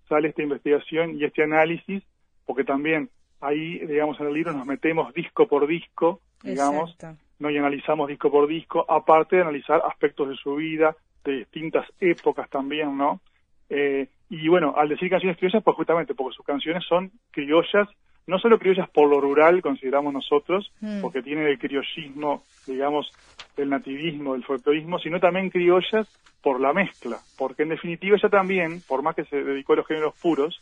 sale 0.08 0.30
esta 0.30 0.44
investigación 0.44 1.20
y 1.20 1.26
este 1.26 1.44
análisis, 1.44 2.04
porque 2.46 2.64
también 2.64 3.10
ahí, 3.42 3.80
digamos, 3.80 4.20
en 4.20 4.28
el 4.28 4.34
libro 4.34 4.54
nos 4.54 4.66
metemos 4.66 5.14
disco 5.14 5.48
por 5.48 5.68
disco, 5.68 6.22
digamos, 6.44 6.96
¿no? 7.40 7.50
y 7.50 7.58
analizamos 7.58 8.08
disco 8.08 8.32
por 8.32 8.48
disco, 8.48 8.86
aparte 8.88 9.38
de 9.38 9.42
analizar 9.44 9.82
aspectos 9.86 10.30
de 10.30 10.36
su 10.36 10.56
vida, 10.56 10.96
de 11.24 11.40
distintas 11.40 11.86
épocas 12.00 12.50
también, 12.50 12.98
¿no? 12.98 13.22
Eh, 13.70 14.08
y 14.30 14.48
bueno, 14.48 14.74
al 14.78 14.90
decir 14.90 15.10
canciones 15.10 15.38
criollas, 15.38 15.64
pues 15.64 15.76
justamente 15.76 16.14
porque 16.16 16.36
sus 16.36 16.46
canciones 16.46 16.84
son 16.88 17.12
criollas, 17.32 17.88
no 18.28 18.38
solo 18.40 18.60
criollas 18.60 18.90
por 18.90 19.10
lo 19.10 19.20
rural, 19.20 19.62
consideramos 19.62 20.14
nosotros, 20.14 20.72
mm. 20.82 21.02
porque 21.02 21.22
tiene 21.22 21.50
el 21.50 21.58
criollismo, 21.58 22.44
digamos, 22.68 23.12
del 23.56 23.70
nativismo, 23.70 24.34
del 24.34 24.44
folclorismo, 24.44 25.00
sino 25.00 25.20
también 25.20 25.50
criollas 25.50 26.08
por 26.42 26.62
la 26.62 26.74
mezcla, 26.74 27.18
porque 27.38 27.64
en 27.64 27.70
definitiva 27.70 28.16
ella 28.18 28.30
también, 28.30 28.82
por 28.88 29.02
más 29.04 29.16
que 29.16 29.26
se 29.26 29.44
dedicó 29.44 29.74
a 29.74 29.78
los 29.78 29.88
géneros 29.88 30.14
puros, 30.22 30.62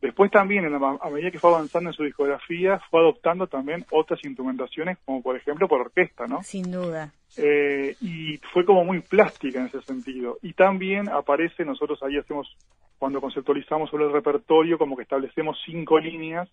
Después 0.00 0.30
también, 0.30 0.64
a 0.64 1.10
medida 1.10 1.30
que 1.30 1.40
fue 1.40 1.50
avanzando 1.50 1.90
en 1.90 1.94
su 1.94 2.04
discografía, 2.04 2.80
fue 2.90 3.00
adoptando 3.00 3.48
también 3.48 3.84
otras 3.90 4.24
instrumentaciones, 4.24 4.98
como 5.04 5.22
por 5.22 5.36
ejemplo 5.36 5.66
por 5.66 5.80
orquesta, 5.80 6.26
¿no? 6.26 6.42
Sin 6.44 6.70
duda. 6.70 7.12
Eh, 7.36 7.96
y 8.00 8.36
fue 8.52 8.64
como 8.64 8.84
muy 8.84 9.00
plástica 9.00 9.58
en 9.58 9.66
ese 9.66 9.82
sentido. 9.82 10.38
Y 10.40 10.52
también 10.52 11.08
aparece, 11.08 11.64
nosotros 11.64 12.00
ahí 12.02 12.16
hacemos, 12.16 12.56
cuando 12.98 13.20
conceptualizamos 13.20 13.90
sobre 13.90 14.04
el 14.04 14.12
repertorio, 14.12 14.78
como 14.78 14.96
que 14.96 15.02
establecemos 15.02 15.58
cinco 15.64 15.98
líneas, 15.98 16.48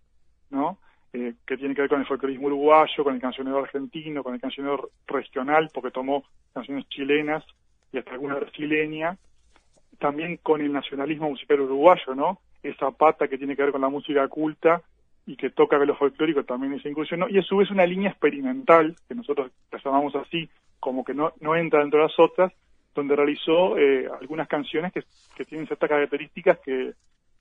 ¿no? 0.50 0.80
eh, 1.16 1.36
que 1.48 1.58
tiene 1.58 1.74
que 1.74 1.82
ver 1.82 1.90
con 1.90 2.02
el 2.02 2.08
folclorismo 2.08 2.48
uruguayo, 2.48 3.04
con 3.04 3.16
el 3.16 3.22
cancionero 3.22 3.60
argentino, 3.60 4.22
con 4.22 4.34
el 4.34 4.42
cancionero 4.42 4.90
regional, 5.08 5.70
porque 5.74 5.92
tomó 5.92 6.26
canciones 6.54 6.88
chilenas 6.90 7.44
y 7.94 7.98
hasta 8.00 8.12
alguna 8.12 8.36
brasileña, 8.36 9.18
también 9.98 10.38
con 10.38 10.62
el 10.62 10.74
nacionalismo 10.74 11.30
musical 11.30 11.62
uruguayo, 11.62 12.16
¿no? 12.16 12.40
Esa 12.66 12.92
pata 12.92 13.28
que 13.28 13.38
tiene 13.38 13.56
que 13.56 13.64
ver 13.64 13.72
con 13.72 13.82
la 13.82 13.90
música 13.90 14.28
culta 14.28 14.82
y 15.26 15.36
que 15.36 15.50
toca 15.50 15.78
con 15.78 15.88
lo 15.88 15.96
folclórico 15.96 16.44
también 16.44 16.74
esa 16.74 16.90
inclusión, 16.90 17.20
¿no? 17.22 17.30
Y 17.30 17.38
a 17.40 17.44
su 17.44 17.58
vez 17.58 17.72
una 17.72 17.86
línea 17.86 18.10
experimental, 18.10 18.96
que 19.08 19.16
nosotros 19.16 19.52
la 19.72 19.80
llamamos 19.84 20.16
así, 20.16 20.50
como 20.80 21.04
que 21.04 21.14
no, 21.14 21.34
no 21.42 21.56
entra 21.56 21.80
dentro 21.80 22.00
de 22.00 22.08
las 22.08 22.20
otras, 22.20 22.54
donde 22.94 23.16
realizó 23.16 23.78
eh, 23.78 24.08
algunas 24.22 24.48
canciones 24.48 24.94
que, 24.94 25.04
que, 25.36 25.46
tienen 25.46 25.68
ciertas 25.68 25.90
características 25.90 26.60
que, 26.60 26.94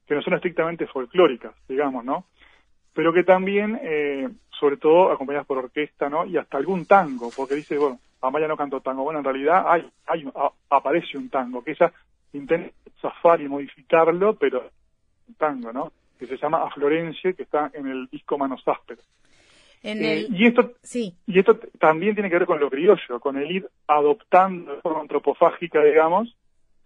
que 0.06 0.14
no 0.14 0.22
son 0.22 0.34
estrictamente 0.34 0.86
folclóricas, 0.86 1.54
digamos, 1.68 2.04
¿no? 2.04 2.26
Pero 2.92 3.12
que 3.12 3.24
también, 3.24 3.78
eh, 3.82 4.28
sobre 4.58 4.76
todo, 4.76 5.10
acompañadas 5.10 5.46
por 5.46 5.58
orquesta, 5.58 6.08
¿no? 6.08 6.24
Y 6.26 6.36
hasta 6.36 6.56
algún 6.56 6.86
tango, 6.86 7.30
porque 7.36 7.54
dice, 7.54 7.76
bueno, 7.76 7.98
Amaya 8.20 8.48
no 8.48 8.56
cantó 8.56 8.80
tango. 8.80 9.02
Bueno, 9.04 9.18
en 9.18 9.24
realidad 9.24 9.64
hay, 9.66 9.88
hay 10.06 10.24
aparece 10.70 11.18
un 11.18 11.28
tango, 11.28 11.62
que 11.62 11.72
ella 11.72 11.92
intenta 12.32 12.72
zafar 13.00 13.40
y 13.40 13.48
modificarlo, 13.48 14.34
pero 14.36 14.70
un 15.28 15.34
tango, 15.34 15.72
¿no? 15.72 15.92
Que 16.18 16.26
se 16.26 16.36
llama 16.36 16.62
A 16.62 16.70
Florencia, 16.70 17.32
que 17.32 17.42
está 17.42 17.70
en 17.74 17.86
el 17.86 18.06
disco 18.08 18.38
Manos 18.38 18.62
Ásperas. 18.66 19.04
Eh, 19.82 20.26
y 20.30 20.46
esto 20.46 20.72
sí. 20.82 21.14
y 21.26 21.38
esto 21.38 21.58
también 21.78 22.14
tiene 22.14 22.30
que 22.30 22.38
ver 22.38 22.46
con 22.46 22.58
lo 22.58 22.70
criollo, 22.70 23.20
con 23.20 23.36
el 23.36 23.50
ir 23.50 23.68
adoptando 23.86 24.76
de 24.76 24.80
forma 24.80 25.00
antropofágica, 25.00 25.84
digamos, 25.84 26.34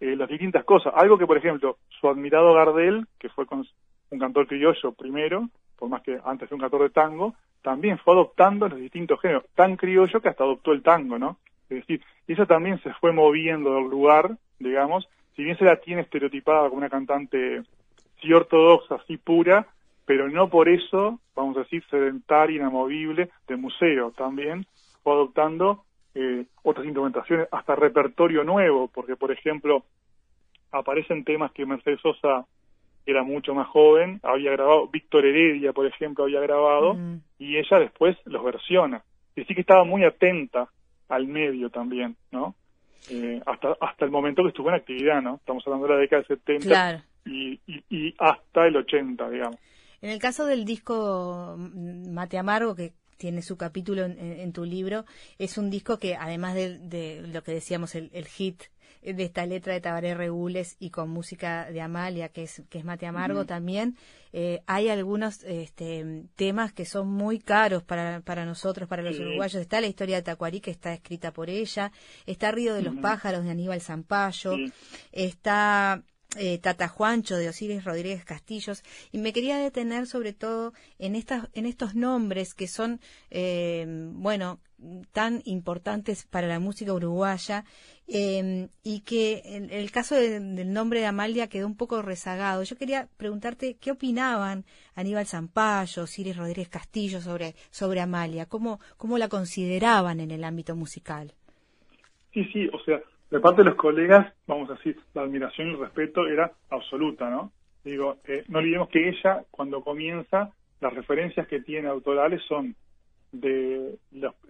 eh, 0.01 0.17
las 0.17 0.27
distintas 0.27 0.65
cosas. 0.65 0.93
Algo 0.95 1.17
que, 1.17 1.25
por 1.25 1.37
ejemplo, 1.37 1.77
su 1.87 2.09
admirado 2.09 2.53
Gardel, 2.53 3.05
que 3.17 3.29
fue 3.29 3.45
con 3.45 3.65
un 4.09 4.19
cantor 4.19 4.47
criollo 4.47 4.91
primero, 4.91 5.49
por 5.77 5.87
más 5.87 6.01
que 6.01 6.19
antes 6.25 6.49
de 6.49 6.55
un 6.55 6.61
cantor 6.61 6.83
de 6.83 6.89
tango, 6.89 7.35
también 7.61 7.97
fue 7.99 8.13
adoptando 8.15 8.67
los 8.67 8.79
distintos 8.79 9.21
géneros, 9.21 9.45
tan 9.55 9.77
criollo 9.77 10.19
que 10.19 10.29
hasta 10.29 10.43
adoptó 10.43 10.73
el 10.73 10.83
tango, 10.83 11.17
¿no? 11.17 11.37
Es 11.69 11.79
decir, 11.79 12.01
eso 12.27 12.45
también 12.45 12.81
se 12.81 12.93
fue 12.95 13.13
moviendo 13.13 13.75
del 13.75 13.85
lugar, 13.85 14.37
digamos, 14.59 15.07
si 15.35 15.43
bien 15.43 15.57
se 15.57 15.65
la 15.65 15.77
tiene 15.77 16.01
estereotipada 16.01 16.67
como 16.67 16.79
una 16.79 16.89
cantante 16.89 17.63
sí 18.21 18.33
ortodoxa, 18.33 18.97
sí 19.07 19.17
pura, 19.17 19.67
pero 20.05 20.27
no 20.29 20.49
por 20.49 20.69
eso, 20.69 21.19
vamos 21.35 21.57
a 21.57 21.61
decir, 21.61 21.83
sedentaria, 21.89 22.57
inamovible, 22.57 23.29
de 23.47 23.55
museo 23.55 24.11
también, 24.11 24.65
fue 25.03 25.13
adoptando 25.13 25.83
eh, 26.15 26.45
otras 26.63 26.85
instrumentaciones, 26.85 27.47
hasta 27.51 27.75
repertorio 27.75 28.43
nuevo, 28.43 28.87
porque 28.87 29.15
por 29.15 29.31
ejemplo, 29.31 29.85
aparecen 30.71 31.23
temas 31.23 31.51
que 31.51 31.65
Mercedes 31.65 32.01
Sosa 32.01 32.45
era 33.05 33.23
mucho 33.23 33.53
más 33.53 33.67
joven, 33.67 34.19
había 34.23 34.51
grabado, 34.51 34.87
Víctor 34.87 35.25
Heredia, 35.25 35.73
por 35.73 35.85
ejemplo, 35.85 36.25
había 36.25 36.39
grabado, 36.41 36.97
y 37.37 37.57
ella 37.57 37.79
después 37.79 38.17
los 38.25 38.43
versiona. 38.43 39.03
Y 39.35 39.43
sí 39.45 39.55
que 39.55 39.61
estaba 39.61 39.83
muy 39.83 40.03
atenta 40.03 40.69
al 41.07 41.27
medio 41.27 41.69
también, 41.69 42.15
¿no? 42.31 42.55
Eh, 43.09 43.41
hasta 43.45 43.77
hasta 43.79 44.05
el 44.05 44.11
momento 44.11 44.43
que 44.43 44.49
estuvo 44.49 44.69
en 44.69 44.75
actividad, 44.75 45.21
¿no? 45.21 45.35
Estamos 45.35 45.65
hablando 45.65 45.87
de 45.87 45.93
la 45.93 45.99
década 45.99 46.23
del 46.27 46.37
70 46.39 47.03
y, 47.25 47.59
y, 47.67 47.83
y, 47.89 48.15
hasta 48.17 48.67
el 48.67 48.77
80, 48.77 49.29
digamos. 49.29 49.59
En 50.01 50.09
el 50.09 50.19
caso 50.19 50.45
del 50.45 50.65
disco 50.65 51.55
Mate 51.57 52.37
Amargo, 52.37 52.75
que 52.75 52.93
tiene 53.17 53.41
su 53.41 53.57
capítulo 53.57 54.05
en, 54.05 54.53
tu 54.53 54.63
libro, 54.63 55.05
es 55.37 55.57
un 55.57 55.69
disco 55.69 55.99
que 55.99 56.15
además 56.15 56.55
de, 56.55 57.21
lo 57.27 57.43
que 57.43 57.51
decíamos, 57.51 57.93
el, 57.95 58.25
hit 58.25 58.63
de 59.03 59.23
esta 59.23 59.45
letra 59.45 59.73
de 59.73 59.81
Tabaré 59.81 60.15
Regules 60.15 60.77
y 60.79 60.89
con 60.89 61.09
música 61.09 61.69
de 61.69 61.81
Amalia, 61.81 62.29
que 62.29 62.43
es, 62.43 62.63
que 62.69 62.79
es 62.79 62.85
Mate 62.85 63.07
Amargo 63.07 63.45
también, 63.45 63.97
eh, 64.31 64.61
hay 64.67 64.87
algunos 64.87 65.43
este, 65.43 66.23
temas 66.35 66.71
que 66.71 66.85
son 66.85 67.09
muy 67.09 67.39
caros 67.39 67.83
para, 67.83 68.21
para 68.21 68.45
nosotros, 68.45 68.87
para 68.87 69.03
los 69.03 69.19
uruguayos. 69.19 69.61
Está 69.61 69.81
la 69.81 69.87
historia 69.87 70.15
de 70.15 70.21
Tacuarí, 70.21 70.61
que 70.61 70.71
está 70.71 70.93
escrita 70.93 71.33
por 71.33 71.49
ella, 71.49 71.91
está 72.25 72.51
Río 72.51 72.73
de 72.73 72.83
los 72.83 72.95
Pájaros 72.95 73.43
de 73.43 73.51
Aníbal 73.51 73.81
Zampayo, 73.81 74.55
está 75.11 76.03
eh, 76.37 76.59
Tata 76.59 76.87
Juancho 76.87 77.37
de 77.37 77.49
Osiris 77.49 77.83
Rodríguez 77.83 78.23
Castillos 78.23 78.83
y 79.11 79.17
me 79.17 79.33
quería 79.33 79.57
detener 79.57 80.05
sobre 80.05 80.33
todo 80.33 80.73
en 80.99 81.15
estas 81.15 81.49
en 81.53 81.65
estos 81.65 81.95
nombres 81.95 82.53
que 82.53 82.67
son 82.67 82.99
eh, 83.31 83.85
bueno 83.87 84.59
tan 85.11 85.41
importantes 85.45 86.25
para 86.25 86.47
la 86.47 86.59
música 86.59 86.93
uruguaya 86.93 87.65
eh, 88.07 88.69
y 88.83 89.01
que 89.01 89.41
en 89.43 89.71
el 89.71 89.91
caso 89.91 90.15
del 90.15 90.71
nombre 90.71 90.99
de 90.99 91.07
Amalia 91.07 91.47
quedó 91.47 91.67
un 91.67 91.75
poco 91.75 92.01
rezagado. 92.01 92.63
Yo 92.63 92.75
quería 92.75 93.07
preguntarte 93.17 93.77
qué 93.77 93.91
opinaban 93.91 94.65
Aníbal 94.95 95.25
Zampayo, 95.25 96.03
Osiris 96.03 96.37
Rodríguez 96.37 96.69
Castillo 96.69 97.21
sobre, 97.21 97.55
sobre 97.69 98.01
Amalia, 98.01 98.45
cómo, 98.45 98.79
cómo 98.97 99.17
la 99.17 99.27
consideraban 99.27 100.19
en 100.19 100.31
el 100.31 100.43
ámbito 100.43 100.75
musical. 100.75 101.33
Sí, 102.33 102.45
sí, 102.53 102.67
o 102.71 102.79
sea, 102.83 103.01
de 103.31 103.39
parte 103.39 103.61
de 103.61 103.69
los 103.69 103.75
colegas, 103.75 104.33
vamos 104.47 104.69
a 104.69 104.73
decir, 104.73 104.97
la 105.13 105.21
admiración 105.21 105.67
y 105.67 105.71
el 105.71 105.79
respeto 105.79 106.27
era 106.27 106.51
absoluta, 106.69 107.29
¿no? 107.29 107.51
Digo, 107.83 108.17
eh, 108.27 108.43
no 108.47 108.59
olvidemos 108.59 108.89
que 108.89 109.09
ella, 109.09 109.43
cuando 109.51 109.81
comienza, 109.81 110.51
las 110.81 110.93
referencias 110.93 111.47
que 111.47 111.61
tiene 111.61 111.87
autorales 111.87 112.41
son 112.47 112.75
de, 113.31 113.97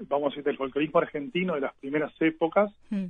vamos 0.08 0.28
a 0.28 0.30
decir, 0.30 0.44
del 0.44 0.58
folclorismo 0.58 1.00
argentino 1.00 1.56
de 1.56 1.62
las 1.62 1.74
primeras 1.76 2.14
épocas, 2.22 2.72
mm. 2.90 3.06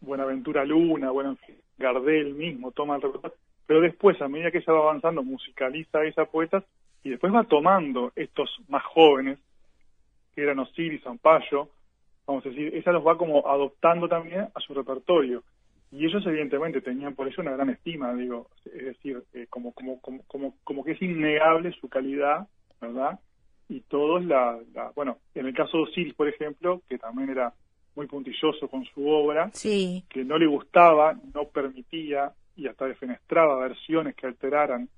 Buenaventura 0.00 0.64
Luna, 0.64 1.10
bueno, 1.10 1.36
Gardel 1.76 2.34
mismo 2.34 2.72
toma 2.72 2.96
el 2.96 3.02
repertorio, 3.02 3.36
pero 3.66 3.80
después, 3.82 4.20
a 4.22 4.28
medida 4.28 4.50
que 4.50 4.58
ella 4.58 4.72
va 4.72 4.80
avanzando, 4.80 5.22
musicaliza 5.22 5.98
a 5.98 6.04
esas 6.04 6.28
poetas 6.28 6.64
y 7.04 7.10
después 7.10 7.32
va 7.32 7.44
tomando 7.44 8.12
estos 8.16 8.50
más 8.68 8.82
jóvenes, 8.84 9.38
que 10.34 10.42
eran 10.42 10.58
Osiris, 10.58 11.02
Zampayo, 11.02 11.68
vamos 12.26 12.44
a 12.44 12.48
decir, 12.48 12.74
ella 12.74 12.92
los 12.92 13.06
va 13.06 13.18
como 13.18 13.46
adoptando 13.46 14.08
también 14.08 14.48
a 14.54 14.60
su 14.60 14.74
repertorio. 14.74 15.42
Y 15.92 16.06
ellos 16.06 16.24
evidentemente 16.24 16.80
tenían 16.80 17.14
por 17.14 17.26
eso 17.26 17.40
una 17.40 17.52
gran 17.52 17.70
estima, 17.70 18.14
digo, 18.14 18.48
es 18.64 18.84
decir, 18.84 19.22
eh, 19.34 19.46
como, 19.50 19.72
como, 19.72 20.00
como, 20.00 20.22
como, 20.28 20.54
como 20.62 20.84
que 20.84 20.92
es 20.92 21.02
innegable 21.02 21.72
su 21.80 21.88
calidad, 21.88 22.46
¿verdad? 22.80 23.18
Y 23.68 23.80
todos 23.80 24.24
la, 24.24 24.58
la, 24.72 24.92
bueno, 24.94 25.18
en 25.34 25.46
el 25.46 25.54
caso 25.54 25.78
de 25.78 25.82
Osiris, 25.84 26.14
por 26.14 26.28
ejemplo, 26.28 26.82
que 26.88 26.98
también 26.98 27.30
era 27.30 27.52
muy 27.96 28.06
puntilloso 28.06 28.68
con 28.68 28.84
su 28.84 29.08
obra, 29.08 29.50
sí. 29.52 30.04
que 30.08 30.24
no 30.24 30.38
le 30.38 30.46
gustaba, 30.46 31.18
no 31.34 31.44
permitía 31.48 32.32
y 32.56 32.68
hasta 32.68 32.86
defenestraba 32.86 33.58
versiones 33.58 34.14
que 34.14 34.26
alteraran, 34.26 34.88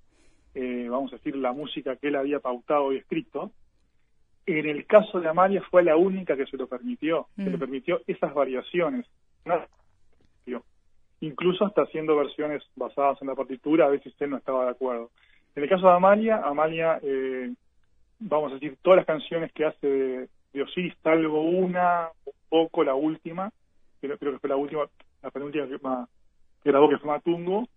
eh, 0.55 0.89
vamos 0.91 1.13
a 1.13 1.17
decir, 1.17 1.37
la 1.37 1.53
música 1.53 1.97
que 1.97 2.09
él 2.09 2.17
había 2.17 2.41
pautado 2.41 2.93
y 2.93 2.99
escrito, 2.99 3.53
en 4.47 4.67
el 4.67 4.87
caso 4.87 5.21
de 5.21 5.29
Amalia 5.29 5.63
fue 5.71 5.83
la 5.83 5.97
única 5.97 6.37
que 6.37 6.47
se 6.47 6.57
lo 6.57 6.67
permitió, 6.67 7.29
que 7.37 7.45
le 7.45 7.57
mm. 7.57 7.61
permitió 7.61 8.01
esas 8.07 8.35
variaciones. 8.35 9.07
Incluso 11.23 11.65
hasta 11.65 11.83
haciendo 11.83 12.17
versiones 12.17 12.65
basadas 12.75 13.23
en 13.23 13.29
la 13.29 13.37
partitura, 13.37 13.87
a 13.87 13.91
veces 13.91 14.13
él 14.19 14.31
no 14.31 14.39
estaba 14.39 14.65
de 14.65 14.73
acuerdo. 14.73 15.11
En 15.55 15.63
el 15.63 15.69
caso 15.69 15.87
de 15.87 15.93
Amalia, 15.93 16.43
Amalia, 16.45 16.99
eh, 17.01 17.55
vamos 18.19 18.51
a 18.51 18.55
decir, 18.55 18.77
todas 18.83 18.97
las 18.97 19.07
canciones 19.07 19.53
que 19.53 19.65
hace 19.65 19.87
de, 19.87 20.29
de 20.53 20.63
Osiris, 20.63 20.95
salvo 21.01 21.43
una, 21.43 22.09
un 22.27 22.33
poco 22.49 22.83
la 22.83 22.95
última, 22.95 23.53
creo, 24.01 24.19
creo 24.19 24.33
que 24.33 24.39
fue 24.41 24.51
la 24.51 24.57
última, 24.57 24.83
la 25.23 25.31
penúltima 25.31 25.69
que, 25.69 25.79
que 25.79 26.71
grabó 26.71 26.89
que 26.89 26.99
fue 26.99 27.11
Matungo, 27.11 27.69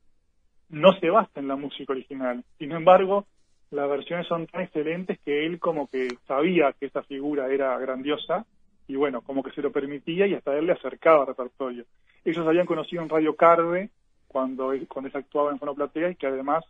no 0.70 0.94
se 1.00 1.12
basta 1.12 1.40
en 1.40 1.48
la 1.48 1.56
música 1.56 1.94
original. 1.94 2.44
Sin 2.58 2.72
embargo, 2.72 3.28
las 3.76 3.90
versiones 3.90 4.28
son 4.28 4.48
tan 4.48 4.62
excelentes 4.62 5.20
que 5.20 5.46
él 5.46 5.60
como 5.60 5.88
que 5.88 6.08
sabía 6.28 6.74
que 6.74 6.88
esa 6.88 7.04
figura 7.04 7.52
era 7.52 7.78
grandiosa 7.78 8.46
y 8.88 8.96
bueno, 8.96 9.22
como 9.22 9.44
que 9.44 9.52
se 9.52 9.62
lo 9.62 9.72
permitía 9.72 10.28
y 10.28 10.34
hasta 10.34 10.58
él 10.58 10.68
le 10.68 10.74
acercaba 10.74 11.22
al 11.22 11.28
repertorio. 11.28 11.86
Ellos 12.24 12.48
habían 12.48 12.66
conocido 12.66 13.02
en 13.02 13.10
Radio 13.10 13.36
Carve 13.36 13.90
cuando 14.28 14.74
él, 14.74 14.88
cuando 14.88 15.10
él 15.10 15.18
actuaba 15.18 15.52
en 15.52 15.60
Fonoplatea 15.60 16.12
y 16.12 16.16
que 16.16 16.28
además 16.28 16.64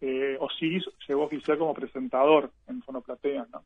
eh, 0.00 0.36
Osiris 0.40 0.84
llegó 1.08 1.22
a 1.22 1.26
oficiar 1.26 1.58
como 1.58 1.74
presentador 1.74 2.50
en 2.68 2.82
Fonoplatea, 2.82 3.46
¿no? 3.52 3.62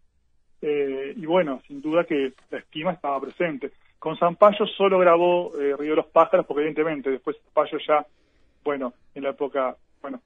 Eh, 0.63 1.13
y 1.17 1.27
bueno, 1.27 1.61
sin 1.67 1.81
duda 1.81 2.05
que 2.05 2.33
la 2.51 2.59
estima 2.59 2.93
estaba 2.93 3.21
presente. 3.21 3.73
Con 3.99 4.17
Zampayo 4.17 4.67
solo 4.67 4.99
grabó 4.99 5.53
eh, 5.59 5.75
Río 5.77 5.91
de 5.91 5.97
los 5.97 6.07
Pájaros 6.07 6.47
porque 6.47 6.63
evidentemente 6.63 7.11
después 7.11 7.37
Zampayo 7.43 7.79
ya, 7.87 8.07
bueno, 8.65 8.95
en 9.15 9.23
la 9.23 9.31
época, 9.31 9.77
bueno, 10.01 10.21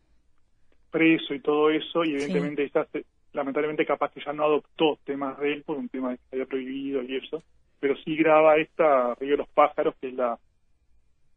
preso 0.91 1.35
y 1.35 1.41
todo 1.41 1.71
eso, 1.71 2.05
y 2.05 2.13
evidentemente 2.13 2.65
está, 2.65 2.87
lamentablemente 3.33 3.87
capaz 3.87 4.13
que 4.13 4.23
ya 4.25 4.33
no 4.33 4.45
adoptó 4.45 4.99
temas 5.05 5.39
de 5.39 5.53
él 5.53 5.63
por 5.63 5.77
un 5.77 5.89
tema 5.89 6.17
que 6.17 6.23
había 6.33 6.47
prohibido 6.47 7.03
y 7.03 7.17
eso, 7.17 7.43
pero 7.79 7.97
sí 8.05 8.17
graba 8.17 8.57
esta 8.57 9.15
Río 9.15 9.33
de 9.33 9.37
los 9.39 9.49
Pájaros, 9.49 9.95
que 10.01 10.09
es 10.09 10.15
la 10.15 10.39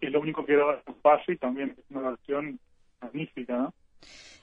es 0.02 0.12
lo 0.12 0.20
único 0.20 0.46
que 0.46 0.54
graba 0.54 0.82
pase 1.02 1.34
y 1.34 1.38
también 1.38 1.76
es 1.78 1.86
una 1.90 2.10
versión 2.10 2.60
magnífica, 3.02 3.58
¿no? 3.58 3.74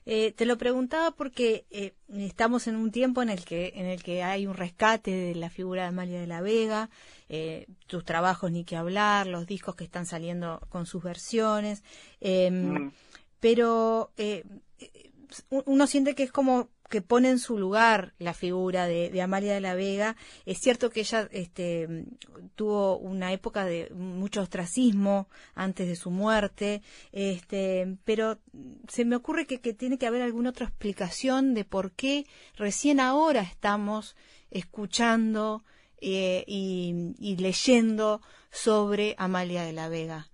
Eh, 0.07 0.33
te 0.33 0.47
lo 0.47 0.57
preguntaba 0.57 1.11
porque 1.11 1.67
eh, 1.71 1.93
estamos 2.09 2.67
en 2.67 2.77
un 2.77 2.91
tiempo 2.91 3.21
en 3.21 3.29
el 3.29 3.45
que 3.45 3.75
en 3.77 3.85
el 3.85 4.03
que 4.03 4.23
hay 4.23 4.47
un 4.47 4.55
rescate 4.55 5.11
de 5.11 5.35
la 5.35 5.51
figura 5.51 5.83
de 5.83 5.89
Amalia 5.89 6.19
de 6.19 6.27
la 6.27 6.41
Vega, 6.41 6.89
eh, 7.29 7.67
tus 7.87 8.05
trabajos 8.05 8.51
ni 8.51 8.65
que 8.65 8.77
hablar, 8.77 9.27
los 9.27 9.47
discos 9.47 9.77
que 9.77 9.85
están 9.85 10.07
saliendo 10.07 10.61
con 10.71 10.87
sus 10.87 11.03
versiones, 11.03 11.85
em, 12.21 12.87
mm. 12.87 12.93
pero 13.41 14.11
uno 15.49 15.87
siente 15.87 16.14
que 16.14 16.24
es 16.24 16.33
como 16.33 16.68
que 16.91 17.01
pone 17.01 17.31
en 17.31 17.39
su 17.39 17.57
lugar 17.57 18.14
la 18.18 18.35
figura 18.35 18.87
de, 18.87 19.22
Amalia 19.22 19.55
de 19.55 19.61
la 19.61 19.74
Vega. 19.74 20.16
Es 20.45 20.59
cierto 20.59 20.91
que 20.91 21.01
ella 21.01 21.28
este, 21.31 22.07
tuvo 22.57 22.99
una 22.99 23.33
época 23.33 23.64
de 23.64 23.91
mucho 23.95 24.43
ostracismo 24.43 25.28
antes 25.55 25.87
de 25.87 25.95
su 25.95 26.11
muerte, 26.11 26.83
este, 27.12 27.97
pero 28.05 28.39
se 28.89 29.05
me 29.05 29.14
ocurre 29.14 29.47
que, 29.47 29.59
tiene 29.72 29.99
que 29.99 30.09
haber 30.09 30.22
alguna 30.22 30.51
otra 30.51 30.66
explicación 30.66 31.55
de 31.55 31.64
por 31.64 31.93
qué 31.93 32.26
recién 32.57 32.99
ahora 32.99 33.43
estamos 33.43 34.16
escuchando 34.51 35.62
eh, 36.01 36.43
y, 36.49 37.37
leyendo 37.39 38.20
sobre 38.51 39.14
Amalia 39.16 39.62
de 39.62 39.72
la 39.72 39.89
Vega. 39.89 40.26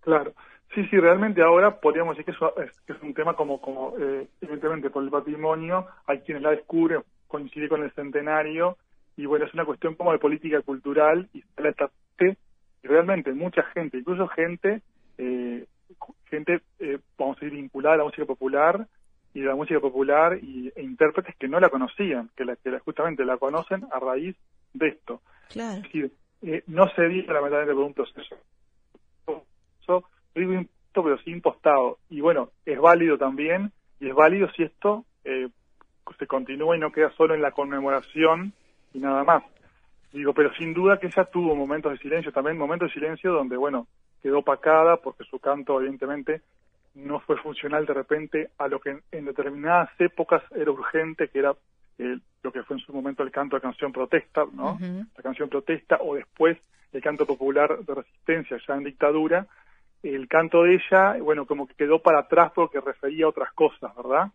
Claro. 0.00 0.34
Sí, 0.74 0.84
sí, 0.88 0.98
realmente 0.98 1.40
ahora 1.40 1.78
podríamos 1.78 2.16
decir 2.16 2.34
que 2.34 2.62
es, 2.64 2.80
que 2.80 2.92
es 2.94 3.02
un 3.02 3.14
tema 3.14 3.34
como, 3.34 3.60
como 3.60 3.94
eh, 3.96 4.26
evidentemente 4.40 4.90
por 4.90 5.04
el 5.04 5.10
patrimonio, 5.10 5.86
hay 6.06 6.20
quienes 6.20 6.42
la 6.42 6.50
descubren, 6.50 7.02
coincide 7.28 7.68
con 7.68 7.84
el 7.84 7.92
centenario, 7.92 8.76
y 9.16 9.26
bueno, 9.26 9.44
es 9.44 9.54
una 9.54 9.64
cuestión 9.64 9.94
como 9.94 10.10
de 10.10 10.18
política 10.18 10.60
cultural, 10.62 11.28
y 11.32 11.44
realmente 12.82 13.32
mucha 13.32 13.62
gente, 13.62 13.98
incluso 13.98 14.26
gente, 14.28 14.82
eh, 15.16 15.64
gente, 16.24 16.60
eh, 16.80 16.98
vamos 17.16 17.36
a 17.36 17.40
decir, 17.40 17.56
vinculada 17.56 17.94
a 17.94 17.98
la 17.98 18.04
música 18.04 18.24
popular, 18.24 18.86
y 19.32 19.40
de 19.40 19.46
la 19.46 19.54
música 19.54 19.78
popular, 19.78 20.36
y, 20.42 20.72
e 20.74 20.82
intérpretes 20.82 21.36
que 21.36 21.46
no 21.46 21.60
la 21.60 21.68
conocían, 21.68 22.30
que, 22.36 22.44
la, 22.44 22.56
que 22.56 22.76
justamente 22.80 23.24
la 23.24 23.36
conocen 23.36 23.86
a 23.92 24.00
raíz 24.00 24.36
de 24.72 24.88
esto. 24.88 25.22
Claro. 25.50 25.76
Es 25.76 25.82
decir, 25.84 26.10
eh, 26.42 26.64
no 26.66 26.88
se 26.90 27.02
dice 27.08 27.32
lamentablemente 27.32 27.74
por 27.74 27.84
un 27.84 27.94
proceso 27.94 28.36
digo 30.34 30.64
pero 31.02 31.18
sí 31.18 31.30
impostado. 31.30 31.98
Y 32.08 32.20
bueno, 32.20 32.50
es 32.64 32.78
válido 32.78 33.18
también, 33.18 33.72
y 34.00 34.08
es 34.08 34.14
válido 34.14 34.48
si 34.52 34.62
esto 34.62 35.04
eh, 35.24 35.48
se 36.18 36.26
continúa 36.26 36.76
y 36.76 36.80
no 36.80 36.92
queda 36.92 37.10
solo 37.16 37.34
en 37.34 37.42
la 37.42 37.50
conmemoración 37.50 38.52
y 38.92 38.98
nada 38.98 39.24
más. 39.24 39.42
Digo, 40.12 40.32
pero 40.32 40.54
sin 40.54 40.72
duda 40.72 40.98
que 41.00 41.08
ella 41.08 41.24
tuvo 41.24 41.56
momentos 41.56 41.90
de 41.92 41.98
silencio, 41.98 42.32
también 42.32 42.56
momentos 42.56 42.88
de 42.88 42.94
silencio 42.94 43.32
donde, 43.32 43.56
bueno, 43.56 43.88
quedó 44.22 44.38
opacada 44.38 44.98
porque 44.98 45.24
su 45.24 45.40
canto, 45.40 45.80
evidentemente, 45.80 46.42
no 46.94 47.18
fue 47.18 47.36
funcional 47.38 47.84
de 47.86 47.94
repente 47.94 48.50
a 48.58 48.68
lo 48.68 48.78
que 48.78 49.00
en, 49.10 49.24
determinadas 49.24 49.90
épocas 49.98 50.42
era 50.54 50.70
urgente, 50.70 51.28
que 51.28 51.40
era 51.40 51.54
eh, 51.98 52.18
lo 52.42 52.52
que 52.52 52.62
fue 52.62 52.76
en 52.76 52.82
su 52.84 52.92
momento 52.92 53.24
el 53.24 53.32
canto 53.32 53.56
de 53.56 53.62
canción 53.62 53.90
protesta, 53.90 54.44
¿no? 54.52 54.78
La 54.80 55.22
canción 55.22 55.48
protesta, 55.48 55.98
o 56.00 56.14
después 56.14 56.56
el 56.92 57.02
canto 57.02 57.26
popular 57.26 57.80
de 57.80 57.94
resistencia, 57.94 58.56
ya 58.68 58.74
en 58.74 58.84
dictadura, 58.84 59.48
el 60.04 60.28
canto 60.28 60.64
de 60.64 60.74
ella, 60.74 61.16
bueno, 61.22 61.46
como 61.46 61.66
que 61.66 61.74
quedó 61.74 62.00
para 62.00 62.20
atrás 62.20 62.52
porque 62.54 62.80
refería 62.80 63.26
a 63.26 63.28
otras 63.28 63.52
cosas, 63.52 63.94
¿verdad? 63.96 64.30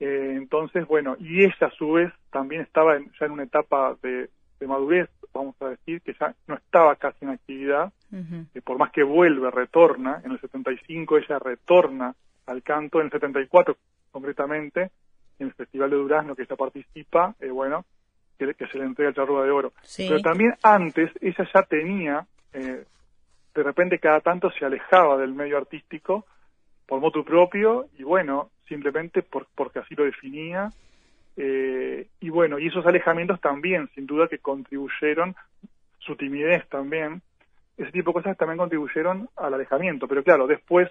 Eh, 0.00 0.34
entonces, 0.36 0.86
bueno, 0.86 1.16
y 1.18 1.44
ella 1.44 1.66
a 1.66 1.70
su 1.70 1.92
vez 1.92 2.12
también 2.30 2.62
estaba 2.62 2.98
ya 2.98 3.26
en 3.26 3.32
una 3.32 3.44
etapa 3.44 3.96
de, 4.02 4.28
madurez, 4.66 5.08
vamos 5.32 5.54
a 5.60 5.68
decir, 5.68 6.00
que 6.00 6.14
ya 6.18 6.34
no 6.46 6.54
estaba 6.54 6.96
casi 6.96 7.24
en 7.24 7.30
actividad, 7.30 7.92
uh 8.12 8.60
por 8.64 8.78
más 8.78 8.90
que 8.90 9.02
vuelve, 9.02 9.50
retorna, 9.50 10.20
en 10.24 10.32
el 10.32 10.40
75 10.40 11.18
ella 11.18 11.38
retorna 11.38 12.14
al 12.46 12.62
canto, 12.62 13.00
en 13.00 13.06
el 13.06 13.12
74 13.12 13.76
concretamente, 14.10 14.90
en 15.38 15.48
el 15.48 15.52
Festival 15.52 15.90
de 15.90 15.96
Durazno 15.96 16.34
que 16.34 16.42
ella 16.42 16.56
participa, 16.56 17.34
eh, 17.40 17.50
bueno, 17.50 17.84
que, 18.38 18.54
se 18.66 18.78
le 18.78 18.84
entrega 18.84 19.10
el 19.10 19.14
charrúa 19.14 19.44
de 19.44 19.50
oro. 19.50 19.72
Pero 19.96 20.20
también 20.20 20.54
antes 20.62 21.10
ella 21.20 21.48
ya 21.52 21.62
tenía 21.62 22.26
eh, 22.52 22.84
de 23.56 23.62
repente 23.62 23.98
cada 23.98 24.20
tanto 24.20 24.50
se 24.50 24.64
alejaba 24.64 25.16
del 25.16 25.32
medio 25.32 25.56
artístico 25.56 26.26
por 26.86 27.00
motu 27.00 27.24
propio 27.24 27.86
y 27.98 28.02
bueno, 28.02 28.50
simplemente 28.68 29.22
por, 29.22 29.46
porque 29.54 29.80
así 29.80 29.94
lo 29.94 30.04
definía. 30.04 30.70
Eh, 31.36 32.06
y 32.20 32.30
bueno, 32.30 32.58
y 32.58 32.68
esos 32.68 32.86
alejamientos 32.86 33.40
también, 33.40 33.88
sin 33.94 34.06
duda 34.06 34.28
que 34.28 34.38
contribuyeron, 34.38 35.34
su 35.98 36.16
timidez 36.16 36.68
también, 36.68 37.22
ese 37.76 37.92
tipo 37.92 38.10
de 38.10 38.14
cosas 38.14 38.36
también 38.36 38.58
contribuyeron 38.58 39.28
al 39.36 39.54
alejamiento. 39.54 40.06
Pero 40.06 40.22
claro, 40.22 40.46
después, 40.46 40.90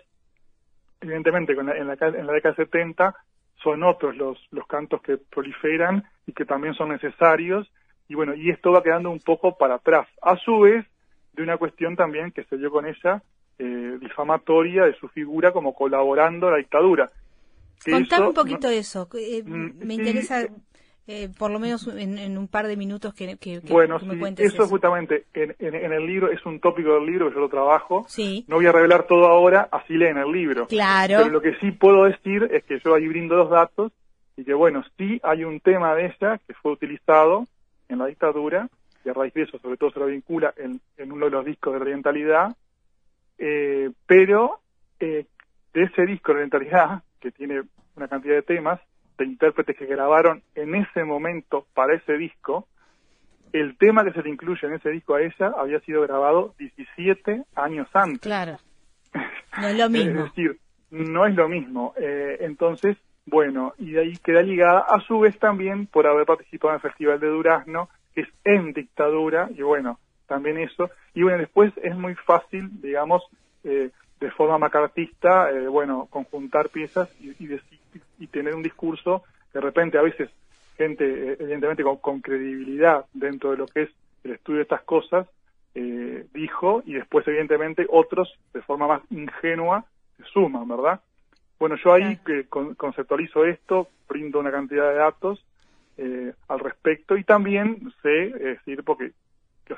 evidentemente, 1.01 1.53
en 1.53 1.65
la, 1.65 1.77
en 1.77 1.87
la, 1.87 1.93
en 1.93 2.27
la 2.27 2.33
década 2.33 2.55
de 2.55 2.65
70 2.65 3.15
son 3.63 3.83
otros 3.83 4.15
los, 4.17 4.37
los 4.51 4.67
cantos 4.67 5.01
que 5.01 5.17
proliferan 5.17 6.03
y 6.27 6.33
que 6.33 6.45
también 6.45 6.73
son 6.73 6.89
necesarios. 6.89 7.71
Y 8.07 8.15
bueno, 8.15 8.35
y 8.35 8.49
esto 8.51 8.71
va 8.71 8.83
quedando 8.83 9.09
un 9.09 9.19
poco 9.19 9.57
para 9.57 9.75
atrás. 9.75 10.07
A 10.21 10.35
su 10.37 10.59
vez, 10.59 10.85
de 11.35 11.43
una 11.43 11.57
cuestión 11.57 11.95
también 11.95 12.31
que 12.31 12.43
se 12.45 12.57
dio 12.57 12.71
con 12.71 12.85
ella, 12.85 13.21
eh, 13.59 13.97
difamatoria 13.99 14.85
de 14.85 14.95
su 14.95 15.07
figura 15.09 15.51
como 15.51 15.73
colaborando 15.73 16.47
a 16.47 16.51
la 16.51 16.57
dictadura. 16.57 17.11
Contame 17.83 18.27
un 18.27 18.33
poquito 18.33 18.69
eso, 18.69 19.07
eh, 19.13 19.43
mm, 19.43 19.85
me 19.85 19.93
interesa 19.95 20.47
eh, 21.07 21.29
por 21.37 21.51
lo 21.51 21.59
menos 21.59 21.87
en, 21.87 22.35
un 22.35 22.47
par 22.47 22.65
de 22.65 22.75
minutos 22.75 23.13
que, 23.13 23.37
que, 23.37 23.59
bueno, 23.69 23.99
me 23.99 24.17
cuentes 24.17 24.51
eso. 24.51 24.67
justamente 24.67 25.25
en, 25.35 25.55
en, 25.59 25.93
el 25.93 26.03
libro, 26.03 26.31
es 26.31 26.43
un 26.47 26.59
tópico 26.59 26.95
del 26.95 27.05
libro 27.05 27.29
que 27.29 27.35
yo 27.35 27.41
lo 27.41 27.49
trabajo. 27.49 28.05
Sí. 28.07 28.43
No 28.47 28.55
voy 28.55 28.65
a 28.65 28.71
revelar 28.71 29.05
todo 29.05 29.27
ahora, 29.27 29.69
así 29.71 29.93
leen 29.93 30.17
el 30.17 30.31
libro. 30.31 30.65
Claro. 30.65 31.17
Pero 31.19 31.29
lo 31.29 31.41
que 31.41 31.53
sí 31.59 31.71
puedo 31.71 32.05
decir 32.05 32.49
es 32.51 32.63
que 32.63 32.79
yo 32.83 32.95
ahí 32.95 33.07
brindo 33.07 33.35
los 33.35 33.51
datos 33.51 33.91
y 34.35 34.43
que 34.43 34.55
bueno, 34.55 34.83
sí 34.97 35.19
hay 35.21 35.43
un 35.43 35.59
tema 35.59 35.93
de 35.93 36.07
ella 36.07 36.39
que 36.47 36.55
fue 36.55 36.71
utilizado 36.71 37.45
en 37.87 37.99
la 37.99 38.07
dictadura 38.07 38.67
y 39.05 39.09
a 39.09 39.13
raíz 39.13 39.33
de 39.33 39.43
eso 39.43 39.59
sobre 39.59 39.77
todo 39.77 39.91
se 39.91 39.99
lo 39.99 40.07
vincula 40.07 40.53
en, 40.57 40.81
uno 41.11 41.25
de 41.25 41.31
los 41.31 41.45
discos 41.45 41.73
de 41.73 41.79
Orientalidad, 41.79 42.55
eh, 43.37 43.91
pero 44.07 44.59
eh, 44.99 45.25
de 45.73 45.83
ese 45.83 46.05
disco 46.05 46.31
de 46.31 46.39
Orientalidad, 46.39 47.03
que 47.19 47.31
tiene 47.31 47.61
una 47.95 48.07
cantidad 48.07 48.35
de 48.35 48.41
temas, 48.41 48.79
de 49.17 49.25
intérpretes 49.25 49.77
que 49.77 49.85
grabaron 49.85 50.41
en 50.55 50.75
ese 50.75 51.03
momento 51.03 51.67
para 51.73 51.95
ese 51.95 52.17
disco, 52.17 52.67
el 53.53 53.77
tema 53.77 54.03
que 54.03 54.11
se 54.11 54.21
le 54.21 54.29
incluye 54.29 54.67
en 54.67 54.73
ese 54.73 54.89
disco 54.89 55.15
a 55.15 55.21
ella 55.21 55.53
había 55.57 55.79
sido 55.81 56.01
grabado 56.01 56.53
17 56.57 57.43
años 57.55 57.87
antes. 57.93 58.21
Claro. 58.21 58.57
No 59.57 59.69
es 59.69 59.77
lo 59.77 59.89
mismo. 59.89 60.25
es 60.25 60.35
decir, 60.35 60.59
no 60.91 61.25
es 61.25 61.33
lo 61.33 61.47
mismo. 61.47 61.93
Eh, 61.95 62.39
entonces, 62.41 62.97
bueno, 63.25 63.73
y 63.77 63.91
de 63.91 64.01
ahí 64.01 64.13
queda 64.17 64.41
ligada 64.41 64.81
a 64.81 64.99
su 65.07 65.19
vez 65.19 65.39
también 65.39 65.87
por 65.87 66.05
haber 66.07 66.25
participado 66.25 66.73
en 66.73 66.75
el 66.75 66.81
Festival 66.81 67.21
de 67.21 67.27
Durazno 67.27 67.87
es 68.15 68.27
en 68.43 68.73
dictadura, 68.73 69.49
y 69.55 69.61
bueno, 69.61 69.99
también 70.27 70.57
eso. 70.57 70.89
Y 71.13 71.23
bueno, 71.23 71.39
después 71.39 71.71
es 71.83 71.95
muy 71.95 72.15
fácil, 72.15 72.69
digamos, 72.81 73.23
eh, 73.63 73.91
de 74.19 74.31
forma 74.31 74.57
macartista, 74.57 75.51
eh, 75.51 75.67
bueno, 75.67 76.07
conjuntar 76.09 76.69
piezas 76.69 77.09
y, 77.19 77.35
y, 78.19 78.27
tener 78.27 78.55
un 78.55 78.63
discurso 78.63 79.23
de 79.53 79.61
repente 79.61 79.97
a 79.97 80.01
veces 80.01 80.29
gente, 80.77 81.05
eh, 81.05 81.37
evidentemente 81.39 81.83
con, 81.83 82.21
credibilidad 82.21 83.05
dentro 83.13 83.51
de 83.51 83.57
lo 83.57 83.67
que 83.67 83.83
es 83.83 83.89
el 84.23 84.31
estudio 84.31 84.57
de 84.57 84.63
estas 84.63 84.81
cosas, 84.83 85.27
dijo, 86.33 86.83
y 86.85 86.93
después 86.93 87.27
evidentemente 87.27 87.85
otros 87.89 88.33
de 88.53 88.61
forma 88.61 88.87
más 88.87 89.01
ingenua 89.09 89.83
se 90.15 90.23
suman, 90.23 90.65
¿verdad? 90.69 91.01
Bueno, 91.59 91.75
yo 91.83 91.93
ahí 91.93 92.17
que 92.25 92.45
conceptualizo 92.47 93.43
esto, 93.43 93.89
brindo 94.07 94.39
una 94.39 94.51
cantidad 94.51 94.89
de 94.89 94.95
datos 94.95 95.43
eh, 95.97 96.33
al 96.47 96.59
respecto 96.59 97.17
y 97.17 97.23
también 97.23 97.91
sé, 98.01 98.25
es 98.25 98.39
decir, 98.39 98.83
porque 98.83 99.11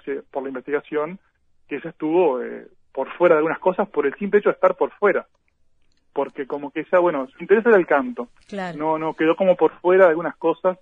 sé 0.03 0.21
por 0.31 0.43
la 0.43 0.49
investigación, 0.49 1.19
que 1.67 1.79
se 1.79 1.89
estuvo 1.89 2.41
eh, 2.41 2.67
por 2.91 3.09
fuera 3.17 3.35
de 3.35 3.39
algunas 3.39 3.59
cosas 3.59 3.87
por 3.89 4.05
el 4.05 4.15
simple 4.15 4.39
hecho 4.39 4.49
de 4.49 4.55
estar 4.55 4.75
por 4.75 4.91
fuera. 4.91 5.27
Porque 6.13 6.47
como 6.47 6.71
que 6.71 6.81
esa, 6.81 6.99
bueno, 6.99 7.27
su 7.27 7.43
interés 7.43 7.65
era 7.65 7.77
el 7.77 7.85
canto. 7.85 8.29
No, 8.75 8.97
no, 8.97 9.13
quedó 9.13 9.35
como 9.35 9.55
por 9.55 9.71
fuera 9.79 10.05
de 10.05 10.09
algunas 10.09 10.35
cosas 10.37 10.79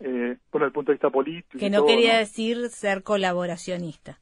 eh, 0.00 0.36
por 0.50 0.62
el 0.62 0.72
punto 0.72 0.92
de 0.92 0.96
vista 0.96 1.08
político. 1.08 1.58
Que 1.58 1.70
no 1.70 1.86
quería 1.86 2.18
decir 2.18 2.68
ser 2.68 3.02
colaboracionista. 3.02 4.18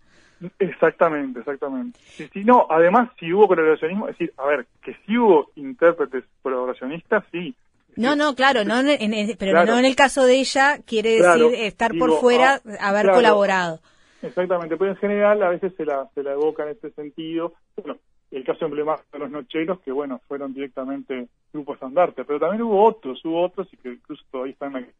Exactamente, 0.59 1.41
exactamente. 1.41 1.99
Si, 2.33 2.45
no, 2.45 2.67
además, 2.71 3.11
si 3.19 3.33
hubo 3.33 3.49
colaboracionismo, 3.49 4.09
es 4.09 4.19
decir, 4.19 4.33
a 4.37 4.47
ver, 4.47 4.67
que 4.83 4.95
si 5.05 5.17
hubo 5.17 5.51
intérpretes 5.57 6.25
colaboracionistas, 6.43 7.25
sí, 7.33 7.55
no, 7.97 8.17
no, 8.17 8.35
claro, 8.35 8.65
no 8.65 8.81
en, 8.81 9.37
pero 9.39 9.65
no 9.65 9.79
en 9.79 9.85
el 9.85 9.97
caso 9.97 10.25
de 10.25 10.41
ella, 10.41 10.79
quiere 10.85 11.21
decir 11.21 11.55
estar 11.55 11.93
por 11.99 12.21
fuera, 12.21 12.61
ah, 12.65 12.89
haber 12.89 13.11
colaborado. 13.11 13.81
Exactamente, 14.23 14.77
pero 14.77 14.91
en 14.93 14.97
general 14.97 15.43
a 15.43 15.51
veces 15.51 15.75
se 15.77 15.85
la, 15.85 16.09
se 16.15 16.23
la 16.23 16.33
evoca 16.33 16.63
en 16.65 16.71
este 16.71 16.91
sentido. 16.93 17.53
Bueno, 17.77 17.99
el 18.31 18.45
caso 18.45 18.65
emblemático 18.65 19.09
de 19.13 19.19
los 19.21 19.31
nocheros, 19.31 19.81
que 19.81 19.93
bueno, 19.93 20.21
fueron 20.27 20.55
directamente 20.55 21.29
grupos 21.53 21.83
andarte, 21.83 22.25
pero 22.25 22.41
también 22.41 22.63
hubo 22.63 22.85
otros, 22.85 23.25
hubo 23.25 23.43
otros 23.43 23.69
y 23.73 23.77
que 23.77 23.91
incluso 23.91 24.25
todavía 24.31 24.53
están 24.53 24.77
aquí. 24.77 24.91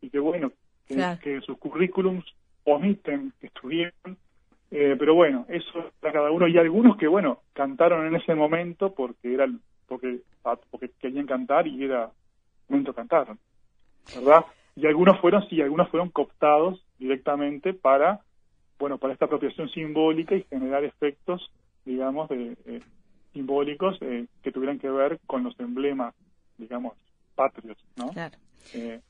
Y 0.00 0.10
que 0.10 0.18
bueno, 0.18 0.52
que, 0.86 1.40
sus 1.44 1.58
currículums 1.58 2.24
omiten 2.64 3.32
que 3.40 3.48
estuvieron, 3.48 4.16
eh, 4.70 4.96
pero 4.98 5.14
bueno, 5.14 5.44
eso 5.48 5.90
para 6.00 6.14
cada 6.14 6.30
uno. 6.30 6.46
Y 6.46 6.56
algunos 6.56 6.96
que 6.96 7.08
bueno, 7.08 7.40
cantaron 7.52 8.06
en 8.06 8.16
ese 8.16 8.34
momento 8.34 8.94
porque 8.94 9.34
era 9.34 9.46
porque, 9.88 10.20
porque 10.70 10.90
querían 11.00 11.26
cantar 11.26 11.66
y 11.66 11.84
era 11.84 12.10
momento 12.68 12.94
cantar, 12.94 13.36
¿verdad? 14.14 14.44
Y 14.76 14.86
algunos 14.86 15.18
fueron, 15.20 15.48
sí, 15.48 15.60
algunos 15.60 15.88
fueron 15.88 16.10
cooptados 16.10 16.84
directamente 16.98 17.72
para, 17.72 18.20
bueno, 18.78 18.98
para 18.98 19.12
esta 19.12 19.24
apropiación 19.24 19.68
simbólica 19.70 20.36
y 20.36 20.44
generar 20.44 20.84
efectos, 20.84 21.50
digamos, 21.84 22.28
de, 22.28 22.56
eh, 22.66 22.80
simbólicos 23.32 23.96
eh, 24.02 24.26
que 24.42 24.52
tuvieran 24.52 24.78
que 24.78 24.90
ver 24.90 25.18
con 25.26 25.42
los 25.42 25.58
emblemas, 25.58 26.14
digamos, 26.58 26.94
patrios, 27.34 27.78
¿no? 27.96 28.10
Claro. 28.10 28.36
Eh, 28.74 29.00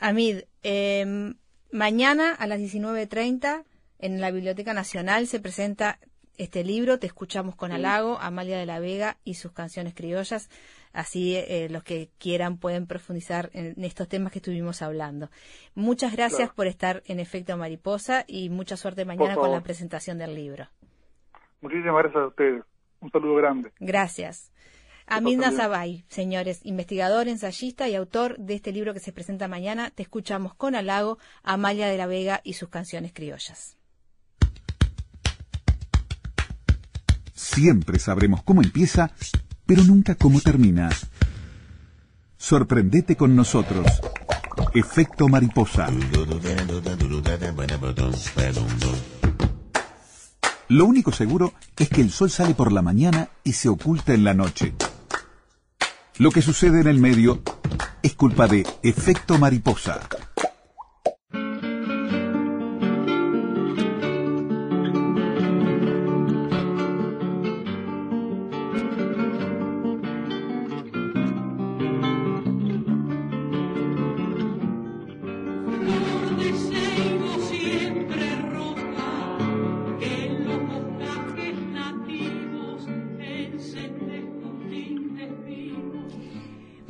Amid, 0.00 0.42
eh, 0.62 1.34
mañana 1.70 2.34
a 2.34 2.46
las 2.46 2.60
19.30 2.60 3.64
en 3.98 4.20
la 4.20 4.30
Biblioteca 4.30 4.74
Nacional 4.74 5.26
se 5.26 5.40
presenta 5.40 5.98
este 6.38 6.64
libro, 6.64 6.98
Te 6.98 7.06
escuchamos 7.06 7.54
con 7.56 7.72
halago, 7.72 8.18
Amalia 8.18 8.58
de 8.58 8.66
la 8.66 8.78
Vega 8.80 9.18
y 9.24 9.34
sus 9.34 9.52
canciones 9.52 9.94
criollas. 9.94 10.48
Así 10.92 11.36
eh, 11.36 11.68
los 11.70 11.82
que 11.84 12.10
quieran 12.18 12.58
pueden 12.58 12.86
profundizar 12.86 13.50
en 13.54 13.82
estos 13.84 14.08
temas 14.08 14.32
que 14.32 14.38
estuvimos 14.40 14.82
hablando. 14.82 15.30
Muchas 15.74 16.12
gracias 16.12 16.38
Claro. 16.40 16.54
por 16.54 16.66
estar 16.66 17.02
en 17.06 17.20
Efecto 17.20 17.56
Mariposa 17.56 18.24
y 18.26 18.50
mucha 18.50 18.76
suerte 18.76 19.04
mañana 19.04 19.34
con 19.36 19.50
la 19.50 19.62
presentación 19.62 20.18
del 20.18 20.34
libro. 20.34 20.68
muchísimas 21.60 21.94
gracias 22.02 22.22
a 22.22 22.26
ustedes. 22.26 22.62
Un 23.00 23.10
saludo 23.10 23.34
grande. 23.36 23.72
Gracias. 23.80 24.52
Amid 25.06 25.38
también. 25.38 25.40
Nazabay, 25.40 26.04
señores, 26.08 26.60
investigador, 26.64 27.26
ensayista 27.28 27.88
y 27.88 27.94
autor 27.96 28.38
de 28.38 28.54
este 28.54 28.70
libro 28.72 28.94
que 28.94 29.00
se 29.00 29.12
presenta 29.12 29.48
mañana, 29.48 29.90
te 29.90 30.02
escuchamos 30.04 30.54
con 30.54 30.74
halago, 30.76 31.18
Amalia 31.42 31.88
de 31.88 31.96
la 31.98 32.06
Vega 32.06 32.40
y 32.44 32.52
sus 32.54 32.68
canciones 32.68 33.12
criollas. 33.12 33.76
Siempre 37.54 37.98
sabremos 37.98 38.42
cómo 38.42 38.62
empieza, 38.62 39.10
pero 39.66 39.84
nunca 39.84 40.14
cómo 40.14 40.40
termina. 40.40 40.88
Sorprendete 42.38 43.14
con 43.14 43.36
nosotros. 43.36 43.86
Efecto 44.74 45.28
mariposa. 45.28 45.88
Lo 50.68 50.86
único 50.86 51.12
seguro 51.12 51.52
es 51.76 51.90
que 51.90 52.00
el 52.00 52.10
sol 52.10 52.30
sale 52.30 52.54
por 52.54 52.72
la 52.72 52.80
mañana 52.80 53.28
y 53.44 53.52
se 53.52 53.68
oculta 53.68 54.14
en 54.14 54.24
la 54.24 54.32
noche. 54.32 54.74
Lo 56.16 56.30
que 56.30 56.40
sucede 56.40 56.80
en 56.80 56.86
el 56.86 56.98
medio 56.98 57.42
es 58.02 58.14
culpa 58.14 58.46
de 58.46 58.66
efecto 58.82 59.36
mariposa. 59.36 60.00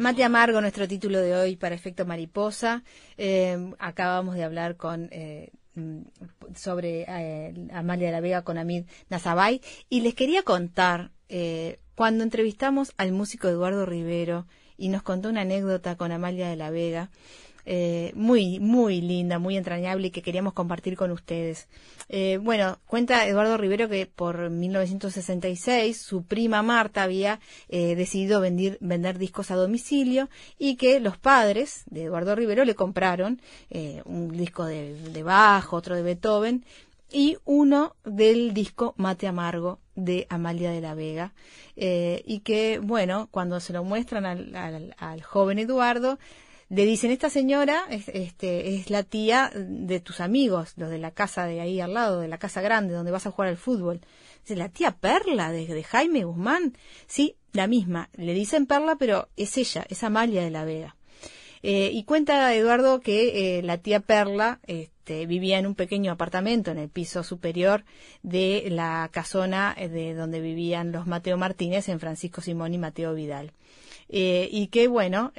Mate 0.02 0.24
Amargo, 0.24 0.60
nuestro 0.60 0.88
título 0.88 1.20
de 1.20 1.32
hoy 1.32 1.54
para 1.54 1.76
Efecto 1.76 2.04
Mariposa. 2.04 2.82
Eh, 3.16 3.72
acabamos 3.78 4.34
de 4.34 4.42
hablar 4.42 4.76
con 4.76 5.08
eh, 5.12 5.52
sobre 6.56 7.02
eh, 7.06 7.54
Amalia 7.72 8.08
de 8.08 8.12
la 8.12 8.20
Vega 8.20 8.42
con 8.42 8.58
Amid 8.58 8.86
Nazabay 9.10 9.60
y 9.88 10.00
les 10.00 10.14
quería 10.14 10.42
contar 10.42 11.12
eh, 11.28 11.78
cuando 11.94 12.24
entrevistamos 12.24 12.92
al 12.96 13.12
músico 13.12 13.46
Eduardo 13.46 13.86
Rivero 13.86 14.48
y 14.76 14.88
nos 14.88 15.04
contó 15.04 15.28
una 15.28 15.42
anécdota 15.42 15.96
con 15.96 16.10
Amalia 16.10 16.48
de 16.48 16.56
la 16.56 16.70
Vega. 16.70 17.10
Eh, 17.64 18.12
muy, 18.14 18.60
muy 18.60 19.00
linda, 19.00 19.38
muy 19.38 19.56
entrañable 19.56 20.08
y 20.08 20.10
que 20.10 20.22
queríamos 20.22 20.52
compartir 20.52 20.96
con 20.96 21.10
ustedes. 21.10 21.68
Eh, 22.08 22.38
bueno, 22.42 22.78
cuenta 22.86 23.26
Eduardo 23.26 23.56
Rivero 23.56 23.88
que 23.88 24.06
por 24.06 24.50
1966 24.50 26.00
su 26.00 26.24
prima 26.24 26.62
Marta 26.62 27.02
había 27.02 27.40
eh, 27.68 27.94
decidido 27.94 28.40
vender, 28.40 28.78
vender 28.80 29.18
discos 29.18 29.50
a 29.50 29.56
domicilio 29.56 30.28
y 30.58 30.76
que 30.76 31.00
los 31.00 31.18
padres 31.18 31.82
de 31.86 32.04
Eduardo 32.04 32.34
Rivero 32.34 32.64
le 32.64 32.74
compraron 32.74 33.40
eh, 33.70 34.02
un 34.04 34.30
disco 34.36 34.64
de, 34.64 34.94
de 34.94 35.22
Bach, 35.22 35.72
otro 35.72 35.94
de 35.96 36.02
Beethoven 36.02 36.64
y 37.10 37.36
uno 37.44 37.94
del 38.04 38.54
disco 38.54 38.94
Mate 38.96 39.26
Amargo 39.26 39.78
de 39.94 40.26
Amalia 40.30 40.70
de 40.70 40.80
la 40.80 40.94
Vega 40.94 41.34
eh, 41.76 42.22
y 42.26 42.40
que 42.40 42.78
bueno 42.82 43.28
cuando 43.30 43.60
se 43.60 43.74
lo 43.74 43.84
muestran 43.84 44.24
al, 44.24 44.56
al- 44.56 44.94
al 44.96 45.22
joven 45.22 45.58
Eduardo 45.58 46.18
le 46.72 46.86
dicen 46.86 47.10
esta 47.10 47.28
señora 47.28 47.84
es, 47.90 48.08
este, 48.08 48.76
es 48.76 48.88
la 48.88 49.02
tía 49.02 49.50
de 49.54 50.00
tus 50.00 50.20
amigos 50.20 50.72
los 50.76 50.88
de 50.88 50.98
la 50.98 51.10
casa 51.10 51.44
de 51.44 51.60
ahí 51.60 51.80
al 51.80 51.92
lado 51.92 52.20
de 52.20 52.28
la 52.28 52.38
casa 52.38 52.62
grande 52.62 52.94
donde 52.94 53.10
vas 53.10 53.26
a 53.26 53.30
jugar 53.30 53.50
al 53.50 53.58
fútbol 53.58 54.00
Dice, 54.40 54.56
la 54.56 54.70
tía 54.70 54.92
Perla 54.92 55.52
de, 55.52 55.82
Jaime 55.84 56.24
Guzmán 56.24 56.76
sí 57.06 57.36
la 57.52 57.66
misma 57.66 58.08
le 58.14 58.32
dicen 58.32 58.64
Perla 58.64 58.96
pero 58.96 59.28
es 59.36 59.58
ella 59.58 59.84
es 59.88 60.02
Amalia 60.02 60.42
de 60.42 60.50
la 60.50 60.64
Vega. 60.64 60.96
Eh, 61.62 61.90
y 61.92 62.02
cuenta 62.04 62.52
Eduardo 62.54 63.00
que 63.00 63.58
eh, 63.58 63.62
la 63.62 63.78
tía 63.78 64.00
Perla 64.00 64.58
este, 64.66 65.26
vivía 65.26 65.58
en 65.58 65.66
un 65.66 65.76
pequeño 65.76 66.10
apartamento 66.10 66.72
en 66.72 66.78
el 66.78 66.88
piso 66.88 67.22
superior 67.22 67.84
de 68.22 68.66
la 68.68 69.08
casona 69.12 69.72
eh, 69.78 69.88
de 69.88 70.14
donde 70.14 70.40
vivían 70.40 70.90
los 70.90 71.06
Mateo 71.06 71.36
Martínez 71.36 71.88
en 71.88 72.00
Francisco 72.00 72.40
Simón 72.40 72.74
y 72.74 72.78
Mateo 72.78 73.14
Vidal. 73.14 73.52
Y 74.14 74.66
que 74.66 74.88
bueno, 74.88 75.32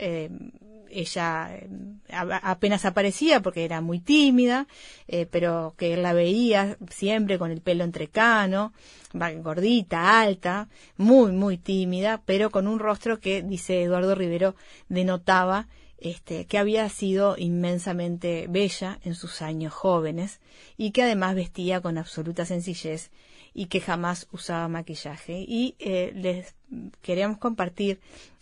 ella 0.94 1.56
eh, 1.56 1.68
apenas 2.10 2.86
aparecía 2.86 3.42
porque 3.42 3.66
era 3.66 3.82
muy 3.82 4.00
tímida, 4.00 4.68
eh, 5.08 5.28
pero 5.30 5.74
que 5.78 5.98
la 5.98 6.14
veía 6.14 6.78
siempre 6.90 7.38
con 7.38 7.52
el 7.52 7.62
pelo 7.62 7.84
entrecano, 7.84 8.74
gordita, 9.14 10.22
alta, 10.22 10.70
muy, 10.98 11.32
muy 11.32 11.58
tímida, 11.58 12.22
pero 12.26 12.50
con 12.50 12.68
un 12.68 12.80
rostro 12.80 13.20
que, 13.20 13.42
dice 13.42 13.84
Eduardo 13.84 14.16
Rivero, 14.16 14.56
denotaba 14.90 15.68
este, 16.04 16.46
que 16.46 16.58
había 16.58 16.90
sido 16.90 17.36
inmensamente 17.38 18.48
bella 18.50 19.00
en 19.04 19.16
sus 19.16 19.42
años 19.42 19.74
jóvenes 19.74 20.42
y 20.76 20.92
que 20.92 21.04
además 21.04 21.36
vestía 21.36 21.80
con 21.80 21.98
absoluta 21.98 22.46
sencillez 22.46 23.10
y 23.54 23.68
que 23.68 23.82
jamás 23.82 24.28
usaba 24.32 24.68
maquillaje. 24.68 25.46
Y 25.48 25.76
eh, 25.80 26.12
les 26.16 26.56
queríamos 27.02 27.38
compartir 27.38 28.00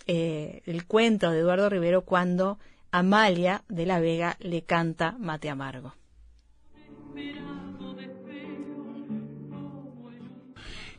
eh, 0.07 0.61
el 0.65 0.85
cuento 0.85 1.31
de 1.31 1.39
Eduardo 1.39 1.69
Rivero 1.69 2.03
cuando 2.03 2.57
Amalia 2.91 3.63
de 3.69 3.85
la 3.85 3.99
Vega 3.99 4.37
le 4.39 4.63
canta 4.63 5.15
Mate 5.19 5.49
Amargo. 5.49 5.93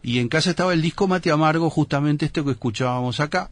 Y 0.02 0.18
en 0.18 0.28
casa 0.28 0.50
estaba 0.50 0.72
el 0.72 0.82
disco 0.82 1.06
Mate 1.06 1.30
Amargo, 1.30 1.70
justamente 1.70 2.26
este 2.26 2.42
que 2.42 2.50
escuchábamos 2.50 3.20
acá. 3.20 3.50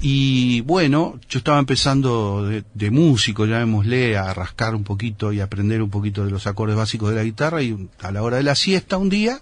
Y 0.00 0.60
bueno, 0.62 1.18
yo 1.28 1.38
estaba 1.38 1.58
empezando 1.58 2.46
de, 2.46 2.64
de 2.74 2.90
músico, 2.90 3.44
llamémosle, 3.46 4.16
a 4.16 4.32
rascar 4.34 4.74
un 4.74 4.84
poquito 4.84 5.32
y 5.32 5.40
aprender 5.40 5.82
un 5.82 5.90
poquito 5.90 6.24
de 6.24 6.30
los 6.30 6.46
acordes 6.46 6.76
básicos 6.76 7.10
de 7.10 7.16
la 7.16 7.24
guitarra. 7.24 7.62
Y 7.62 7.88
a 8.00 8.10
la 8.12 8.22
hora 8.22 8.36
de 8.38 8.42
la 8.42 8.54
siesta 8.54 8.96
un 8.96 9.08
día 9.10 9.40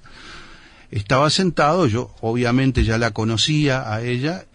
estaba 0.91 1.30
sentado, 1.30 1.86
yo 1.86 2.14
obviamente 2.20 2.84
ya 2.84 2.99
la 2.99 3.11
conocía 3.12 3.93
a 3.93 4.03
ella, 4.03 4.47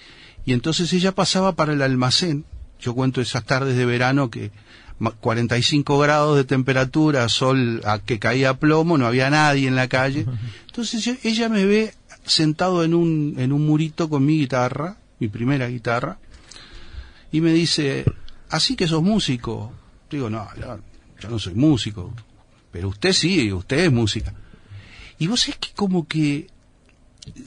y 0.45 0.53
entonces 0.53 0.91
ella 0.93 1.13
pasaba 1.13 1.53
para 1.53 1.73
el 1.73 1.81
almacén. 1.81 2.45
Yo 2.79 2.93
cuento 2.95 3.21
esas 3.21 3.45
tardes 3.45 3.77
de 3.77 3.85
verano 3.85 4.29
que 4.29 4.51
ma- 4.99 5.11
45 5.11 5.99
grados 5.99 6.35
de 6.35 6.43
temperatura, 6.43 7.29
sol 7.29 7.81
a 7.85 7.99
que 7.99 8.19
caía 8.19 8.55
plomo, 8.55 8.97
no 8.97 9.05
había 9.07 9.29
nadie 9.29 9.67
en 9.67 9.75
la 9.75 9.87
calle. 9.87 10.25
Entonces 10.67 11.07
ella 11.23 11.47
me 11.49 11.65
ve 11.65 11.93
sentado 12.25 12.83
en 12.83 12.93
un, 12.93 13.35
en 13.37 13.53
un 13.53 13.65
murito 13.65 14.09
con 14.09 14.25
mi 14.25 14.37
guitarra, 14.39 14.97
mi 15.23 15.29
primera 15.29 15.67
guitarra, 15.67 16.17
y 17.31 17.39
me 17.39 17.53
dice, 17.53 18.05
así 18.49 18.75
que 18.75 18.87
sos 18.87 19.01
músico. 19.01 19.71
Digo, 20.11 20.29
no, 20.29 20.47
no, 20.59 20.79
yo 21.19 21.29
no 21.29 21.39
soy 21.39 21.53
músico, 21.55 22.13
pero 22.71 22.89
usted 22.89 23.13
sí, 23.13 23.51
usted 23.51 23.79
es 23.79 23.91
música. 23.91 24.33
Y 25.17 25.27
vos 25.27 25.47
es 25.47 25.55
que 25.55 25.69
como 25.75 26.07
que 26.07 26.47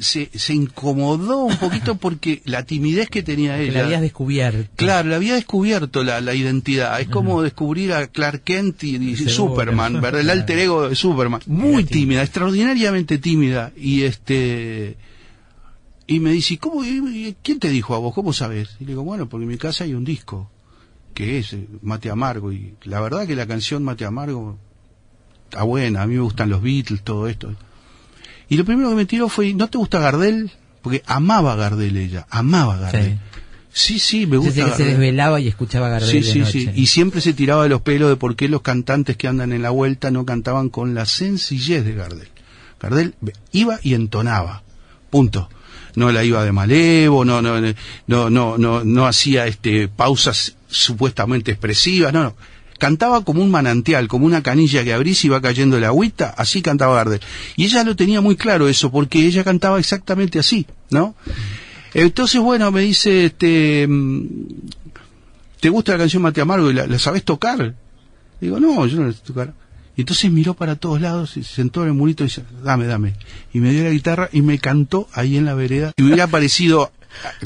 se, 0.00 0.30
se 0.34 0.54
incomodó 0.54 1.44
un 1.44 1.56
poquito 1.58 1.96
porque 1.98 2.40
la 2.46 2.64
timidez 2.64 3.10
que 3.10 3.22
tenía 3.22 3.60
ella. 3.60 3.72
la 3.72 3.84
habías 3.84 4.00
descubierto. 4.00 4.70
Claro, 4.76 5.10
le 5.10 5.14
había 5.14 5.34
descubierto 5.34 6.02
la, 6.02 6.22
la 6.22 6.34
identidad. 6.34 6.98
Es 6.98 7.08
como 7.08 7.42
descubrir 7.42 7.92
a 7.92 8.06
Clark 8.06 8.42
Kent 8.42 8.82
y. 8.84 9.16
Superman, 9.16 10.00
¿verdad? 10.00 10.22
El 10.22 10.30
alter 10.38 10.58
ego 10.60 10.88
de 10.88 10.96
Superman. 10.96 11.42
Muy 11.46 11.82
Era 11.82 11.90
tímida, 11.90 12.22
extraordinariamente 12.22 13.18
tímida. 13.18 13.72
Y 13.76 14.04
este. 14.04 14.96
Y 16.06 16.20
me 16.20 16.30
dice, 16.32 16.54
¿y 16.54 16.56
¿cómo, 16.58 16.82
¿quién 17.42 17.58
te 17.58 17.68
dijo 17.68 17.94
a 17.94 17.98
vos? 17.98 18.14
¿Cómo 18.14 18.32
sabes? 18.32 18.70
Y 18.78 18.84
le 18.84 18.90
digo, 18.92 19.02
bueno, 19.02 19.28
porque 19.28 19.44
en 19.44 19.50
mi 19.50 19.58
casa 19.58 19.84
hay 19.84 19.94
un 19.94 20.04
disco 20.04 20.50
que 21.14 21.38
es 21.38 21.52
eh, 21.52 21.66
Mate 21.82 22.10
Amargo. 22.10 22.52
Y 22.52 22.74
la 22.84 23.00
verdad 23.00 23.26
que 23.26 23.34
la 23.34 23.46
canción 23.46 23.82
Mate 23.82 24.04
Amargo 24.04 24.56
está 25.44 25.62
buena. 25.64 26.02
A 26.02 26.06
mí 26.06 26.14
me 26.14 26.20
gustan 26.20 26.48
los 26.50 26.62
Beatles, 26.62 27.02
todo 27.02 27.26
esto. 27.26 27.54
Y 28.48 28.56
lo 28.56 28.64
primero 28.64 28.90
que 28.90 28.96
me 28.96 29.06
tiró 29.06 29.28
fue, 29.28 29.52
¿no 29.54 29.68
te 29.68 29.78
gusta 29.78 29.98
Gardel? 29.98 30.52
Porque 30.82 31.02
amaba 31.06 31.56
Gardel 31.56 31.96
ella, 31.96 32.26
amaba 32.30 32.76
Gardel. 32.76 33.18
Sí, 33.72 33.98
sí, 33.98 34.26
me 34.26 34.36
gusta 34.36 34.64
que 34.64 34.70
se 34.76 34.84
desvelaba 34.84 35.40
y 35.40 35.48
escuchaba 35.48 35.88
Gardel 35.88 36.08
Sí, 36.08 36.20
de 36.20 36.32
sí, 36.32 36.38
noche. 36.38 36.52
sí. 36.52 36.70
Y 36.74 36.86
siempre 36.86 37.20
se 37.20 37.32
tiraba 37.34 37.64
de 37.64 37.68
los 37.68 37.82
pelos 37.82 38.08
de 38.08 38.16
por 38.16 38.36
qué 38.36 38.48
los 38.48 38.62
cantantes 38.62 39.16
que 39.16 39.26
andan 39.28 39.52
en 39.52 39.62
la 39.62 39.70
vuelta 39.70 40.10
no 40.10 40.24
cantaban 40.24 40.68
con 40.70 40.94
la 40.94 41.04
sencillez 41.04 41.84
de 41.84 41.94
Gardel. 41.94 42.28
Gardel 42.80 43.14
iba 43.52 43.78
y 43.82 43.94
entonaba. 43.94 44.62
Punto. 45.10 45.48
no 45.96 46.12
la 46.12 46.22
iba 46.22 46.44
de 46.44 46.52
malevo, 46.52 47.24
no, 47.24 47.40
no, 47.40 47.60
no, 48.06 48.30
no, 48.30 48.58
no, 48.58 48.84
no 48.84 49.06
hacía 49.06 49.46
este 49.46 49.88
pausas 49.88 50.56
supuestamente 50.68 51.52
expresivas, 51.52 52.12
no, 52.12 52.22
no. 52.22 52.36
Cantaba 52.78 53.24
como 53.24 53.42
un 53.42 53.50
manantial, 53.50 54.06
como 54.06 54.26
una 54.26 54.42
canilla 54.42 54.84
que 54.84 54.92
abrís 54.92 55.24
y 55.24 55.30
va 55.30 55.40
cayendo 55.40 55.80
la 55.80 55.86
agüita, 55.86 56.34
así 56.36 56.60
cantaba 56.60 56.96
Gardel. 56.96 57.20
Y 57.56 57.64
ella 57.64 57.82
lo 57.84 57.96
tenía 57.96 58.20
muy 58.20 58.36
claro 58.36 58.68
eso, 58.68 58.92
porque 58.92 59.24
ella 59.24 59.42
cantaba 59.44 59.78
exactamente 59.78 60.38
así, 60.38 60.66
¿no? 60.90 61.14
Entonces, 61.94 62.38
bueno, 62.42 62.70
me 62.70 62.82
dice, 62.82 63.26
este, 63.26 63.86
mm, 63.88 64.26
¿te 65.60 65.70
gusta 65.70 65.92
la 65.92 65.98
canción 65.98 66.22
Mate 66.22 66.42
Amargo 66.42 66.70
y 66.70 66.74
la, 66.74 66.98
sabes 66.98 67.24
tocar? 67.24 67.74
Digo, 68.38 68.60
no, 68.60 68.86
yo 68.86 69.00
no 69.00 69.06
la 69.06 69.12
sé 69.14 69.20
tocar. 69.24 69.54
Y 69.96 70.02
entonces 70.02 70.30
miró 70.30 70.54
para 70.54 70.76
todos 70.76 71.00
lados 71.00 71.36
y 71.36 71.42
se 71.42 71.54
sentó 71.54 71.82
en 71.82 71.88
el 71.88 71.94
murito 71.94 72.22
y 72.22 72.26
dice, 72.26 72.44
dame, 72.62 72.86
dame. 72.86 73.14
Y 73.52 73.60
me 73.60 73.72
dio 73.72 73.84
la 73.84 73.90
guitarra 73.90 74.28
y 74.32 74.42
me 74.42 74.58
cantó 74.58 75.08
ahí 75.12 75.36
en 75.36 75.46
la 75.46 75.54
vereda. 75.54 75.92
Y 75.96 76.02
hubiera 76.02 76.26
parecido 76.26 76.92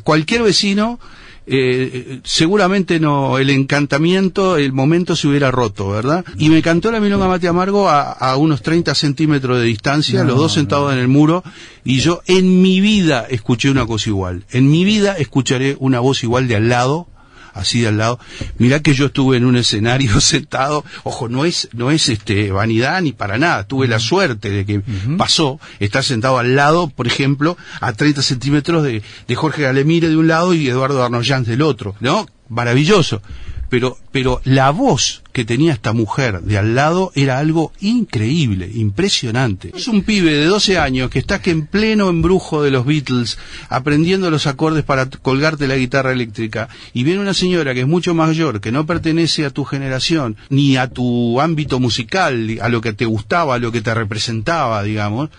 cualquier 0.03 0.43
vecino, 0.43 0.99
eh, 1.47 2.21
seguramente 2.25 3.01
no, 3.01 3.39
el 3.39 3.51
encantamiento, 3.51 4.57
el 4.57 4.73
momento 4.73 5.17
se 5.17 5.29
hubiera 5.29 5.51
roto, 5.51 5.91
¿verdad? 5.91 6.25
Y 6.39 6.49
me 6.49 6.63
cantó 6.63 6.91
la 6.93 7.01
milonga 7.01 7.29
Mate 7.29 7.49
Amargo 7.49 7.89
a, 7.89 8.13
a 8.13 8.37
unos 8.37 8.63
30 8.63 8.95
centímetros 8.95 9.59
de 9.59 9.65
distancia, 9.65 10.25
los 10.25 10.37
dos 10.37 10.53
sentados 10.53 10.93
en 10.93 10.99
el 10.99 11.09
muro, 11.09 11.43
y 11.85 12.01
yo 12.01 12.23
en 12.27 12.63
mi 12.63 12.81
vida 12.81 13.27
escuché 13.29 13.71
una 13.71 13.87
cosa 13.87 14.11
igual. 14.11 14.45
En 14.51 14.71
mi 14.71 14.85
vida 14.85 15.17
escucharé 15.17 15.77
una 15.79 16.01
voz 16.01 16.23
igual 16.23 16.47
de 16.47 16.57
al 16.57 16.69
lado, 16.69 17.09
así 17.55 17.81
de 17.81 17.89
al 17.89 17.99
lado. 17.99 18.19
Mirá 18.59 18.81
que 18.81 18.95
yo 18.95 19.07
estuve 19.07 19.37
en 19.37 19.45
un 19.45 19.57
escenario 19.57 20.21
sentado, 20.21 20.85
ojo, 21.05 21.29
no 21.29 21.45
es, 21.45 21.69
no 21.73 21.91
es 21.91 22.09
este 22.09 22.51
vanidad 22.53 23.01
ni 23.03 23.13
para 23.13 23.39
nada, 23.39 23.65
tuve 23.65 23.89
la 23.89 23.99
suerte 23.99 24.51
de 24.51 24.65
que 24.65 24.83
pasó 25.17 25.61
estar 25.79 26.05
sentado 26.05 26.39
al 26.39 26.57
lado, 26.57 26.89
por 26.89 27.07
ejemplo, 27.07 27.57
a 27.81 27.93
30 27.93 28.23
centímetros 28.23 28.83
de, 28.85 29.03
de 29.27 29.35
Jorge 29.35 29.63
Galemire 29.63 30.09
de 30.09 30.17
un 30.17 30.29
lado 30.29 30.55
y 30.55 30.69
Eduardo 30.69 31.05
Arnoyans 31.05 31.47
del 31.47 31.63
otro, 31.63 31.95
¿no? 32.01 32.27
Maravilloso. 32.49 33.23
Pero, 33.69 33.97
pero 34.11 34.41
la 34.45 34.71
voz 34.71 35.23
que 35.33 35.45
tenía 35.45 35.73
esta 35.73 35.93
mujer 35.93 36.41
de 36.43 36.59
al 36.59 36.75
lado 36.75 37.13
era 37.15 37.39
algo 37.39 37.73
increíble, 37.81 38.71
impresionante. 38.75 39.73
Es 39.75 39.89
un 39.89 40.03
pibe 40.03 40.33
de 40.33 40.47
12 40.47 40.79
años 40.79 41.11
que 41.11 41.19
está 41.19 41.41
que 41.41 41.51
en 41.51 41.67
pleno 41.67 42.09
embrujo 42.09 42.63
de 42.63 42.71
los 42.71 42.85
Beatles, 42.85 43.39
aprendiendo 43.69 44.31
los 44.31 44.47
acordes 44.47 44.85
para 44.85 45.07
colgarte 45.07 45.69
la 45.69 45.77
guitarra 45.77 46.13
eléctrica, 46.13 46.69
y 46.93 47.05
viene 47.05 47.21
una 47.21 47.35
señora 47.35 47.75
que 47.75 47.81
es 47.81 47.87
mucho 47.87 48.15
mayor, 48.15 48.61
que 48.61 48.73
no 48.73 48.87
pertenece 48.87 49.45
a 49.45 49.51
tu 49.51 49.65
generación, 49.65 50.37
ni 50.49 50.77
a 50.77 50.89
tu 50.89 51.41
ámbito 51.41 51.81
musical, 51.81 52.59
a 52.61 52.69
lo 52.69 52.81
que 52.81 52.93
te 52.93 53.05
gustaba, 53.05 53.55
a 53.55 53.59
lo 53.59 53.73
que 53.73 53.83
te 53.83 53.95
representaba, 53.95 54.83
digamos, 54.83 55.31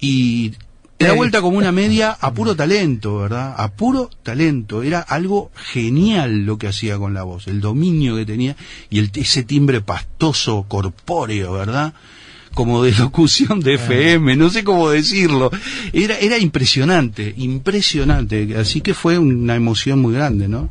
y 0.00 0.52
te 0.96 1.06
da 1.06 1.12
vuelta 1.12 1.42
como 1.42 1.58
una 1.58 1.72
media 1.72 2.16
a 2.18 2.32
puro 2.32 2.56
talento, 2.56 3.18
¿verdad? 3.18 3.54
A 3.56 3.72
puro 3.72 4.10
talento. 4.22 4.82
Era 4.82 5.00
algo 5.00 5.50
genial 5.54 6.46
lo 6.46 6.56
que 6.56 6.68
hacía 6.68 6.96
con 6.96 7.12
la 7.12 7.22
voz, 7.22 7.48
el 7.48 7.60
dominio 7.60 8.16
que 8.16 8.24
tenía 8.24 8.56
y 8.88 8.98
el, 8.98 9.10
ese 9.14 9.42
timbre 9.42 9.82
pastoso, 9.82 10.64
corpóreo, 10.66 11.52
¿verdad? 11.52 11.92
Como 12.54 12.82
de 12.82 12.92
locución 12.92 13.60
de 13.60 13.74
FM, 13.74 14.36
no 14.36 14.48
sé 14.48 14.64
cómo 14.64 14.88
decirlo. 14.88 15.50
Era, 15.92 16.18
era 16.18 16.38
impresionante, 16.38 17.34
impresionante. 17.36 18.56
Así 18.56 18.80
que 18.80 18.94
fue 18.94 19.18
una 19.18 19.54
emoción 19.54 20.00
muy 20.00 20.14
grande, 20.14 20.48
¿no? 20.48 20.70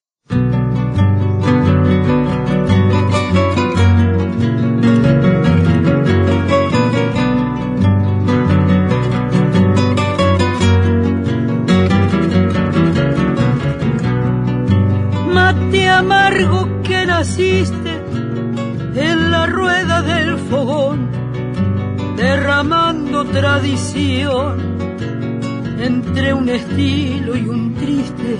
Entre 25.79 26.33
un 26.33 26.49
estilo 26.49 27.35
y 27.35 27.47
un 27.47 27.73
triste. 27.75 28.37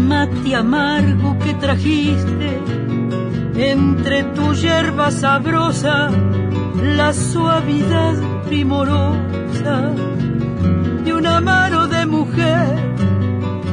Mate 0.00 0.54
amargo 0.54 1.36
que 1.38 1.54
trajiste 1.54 2.58
entre 3.56 4.24
tu 4.34 4.52
hierba 4.54 5.10
sabrosa, 5.10 6.10
la 6.82 7.12
suavidad 7.12 8.14
primorosa 8.46 9.92
de 11.04 11.12
una 11.12 11.40
mano 11.40 11.86
de 11.88 12.06
mujer 12.06 12.76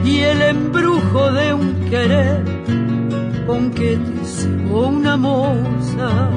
y 0.06 0.20
el 0.20 0.42
embrujo 0.42 1.32
de 1.32 1.54
un 1.54 1.74
querer 1.90 2.44
con 3.46 3.72
que 3.72 3.98
te 3.98 4.26
cegó 4.26 4.88
una 4.88 5.18
moza. 5.18 6.30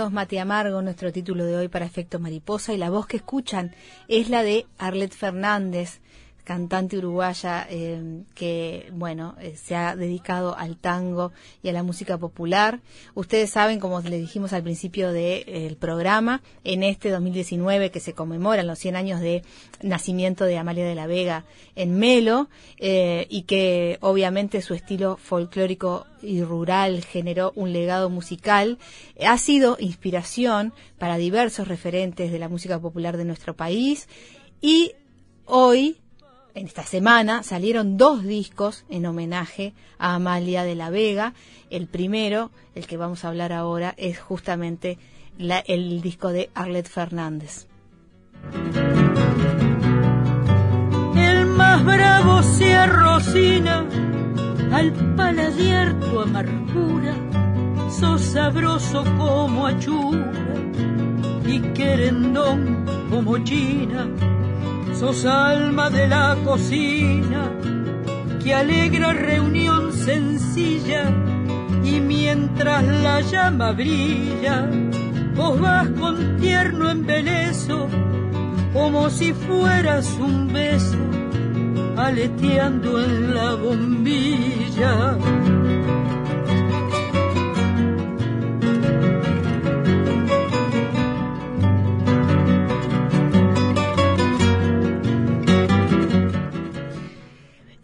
Amigos, 0.00 0.14
Mate 0.14 0.40
Amargo, 0.40 0.80
nuestro 0.80 1.12
título 1.12 1.44
de 1.44 1.56
hoy 1.56 1.68
para 1.68 1.84
Efecto 1.84 2.18
Mariposa, 2.18 2.72
y 2.72 2.78
la 2.78 2.88
voz 2.88 3.06
que 3.06 3.18
escuchan 3.18 3.74
es 4.08 4.30
la 4.30 4.42
de 4.42 4.64
Arlet 4.78 5.12
Fernández, 5.12 6.00
cantante 6.50 6.98
uruguaya 6.98 7.64
eh, 7.70 8.24
que, 8.34 8.88
bueno, 8.92 9.36
eh, 9.40 9.54
se 9.54 9.76
ha 9.76 9.94
dedicado 9.94 10.58
al 10.58 10.76
tango 10.76 11.30
y 11.62 11.68
a 11.68 11.72
la 11.72 11.84
música 11.84 12.18
popular. 12.18 12.80
Ustedes 13.14 13.50
saben, 13.50 13.78
como 13.78 14.00
le 14.00 14.18
dijimos 14.18 14.52
al 14.52 14.64
principio 14.64 15.12
del 15.12 15.76
programa, 15.76 16.42
en 16.64 16.82
este 16.82 17.10
2019 17.10 17.92
que 17.92 18.00
se 18.00 18.14
conmemoran 18.14 18.66
los 18.66 18.80
100 18.80 18.96
años 18.96 19.20
de 19.20 19.44
nacimiento 19.80 20.44
de 20.44 20.58
Amalia 20.58 20.84
de 20.84 20.96
la 20.96 21.06
Vega 21.06 21.44
en 21.76 21.96
Melo 22.00 22.48
eh, 22.78 23.28
y 23.30 23.42
que 23.42 23.98
obviamente 24.00 24.60
su 24.60 24.74
estilo 24.74 25.18
folclórico 25.18 26.08
y 26.20 26.42
rural 26.42 27.04
generó 27.04 27.52
un 27.54 27.72
legado 27.72 28.10
musical, 28.10 28.78
ha 29.24 29.38
sido 29.38 29.76
inspiración 29.78 30.72
para 30.98 31.16
diversos 31.16 31.68
referentes 31.68 32.32
de 32.32 32.40
la 32.40 32.48
música 32.48 32.80
popular 32.80 33.16
de 33.16 33.24
nuestro 33.24 33.54
país 33.54 34.08
y 34.60 34.94
hoy, 35.44 36.00
en 36.54 36.66
esta 36.66 36.84
semana, 36.84 37.42
salieron 37.42 37.96
dos 37.96 38.24
discos 38.24 38.84
en 38.88 39.06
homenaje 39.06 39.74
a 39.98 40.14
Amalia 40.14 40.64
de 40.64 40.74
la 40.74 40.90
Vega. 40.90 41.34
El 41.70 41.86
primero, 41.86 42.50
el 42.74 42.86
que 42.86 42.96
vamos 42.96 43.24
a 43.24 43.28
hablar 43.28 43.52
ahora, 43.52 43.94
es 43.96 44.18
justamente 44.18 44.98
el 45.38 46.00
disco 46.02 46.28
de 46.28 46.50
Arlette 46.54 46.88
Fernández. 46.88 47.66
El 51.16 51.46
más 51.46 51.84
bravo 51.84 52.42
se 52.42 52.74
arrocina 52.74 53.86
al 54.72 54.92
paladar 55.16 55.98
tu 56.00 56.20
amargura, 56.20 57.14
sos 57.90 58.20
sabroso 58.20 59.04
como 59.18 59.66
achura 59.66 60.32
y 61.46 61.60
querendón 61.72 62.84
como 63.10 63.38
china, 63.38 64.08
sos 65.00 65.24
alma 65.24 65.88
de 65.88 66.06
la 66.06 66.36
cocina 66.44 67.50
que 68.44 68.52
alegra 68.52 69.14
reunión 69.14 69.94
sencilla 69.94 71.04
y 71.82 72.00
mientras 72.00 72.84
la 72.84 73.22
llama 73.22 73.72
brilla, 73.72 74.68
vos 75.34 75.58
vas 75.58 75.88
con 75.98 76.36
tierno 76.36 76.90
embeleso 76.90 77.88
como 78.74 79.08
si 79.08 79.32
fueras 79.32 80.06
un 80.20 80.52
beso 80.52 80.98
aleteando 81.96 83.02
en 83.02 83.34
la 83.34 83.54
bombilla. 83.54 85.16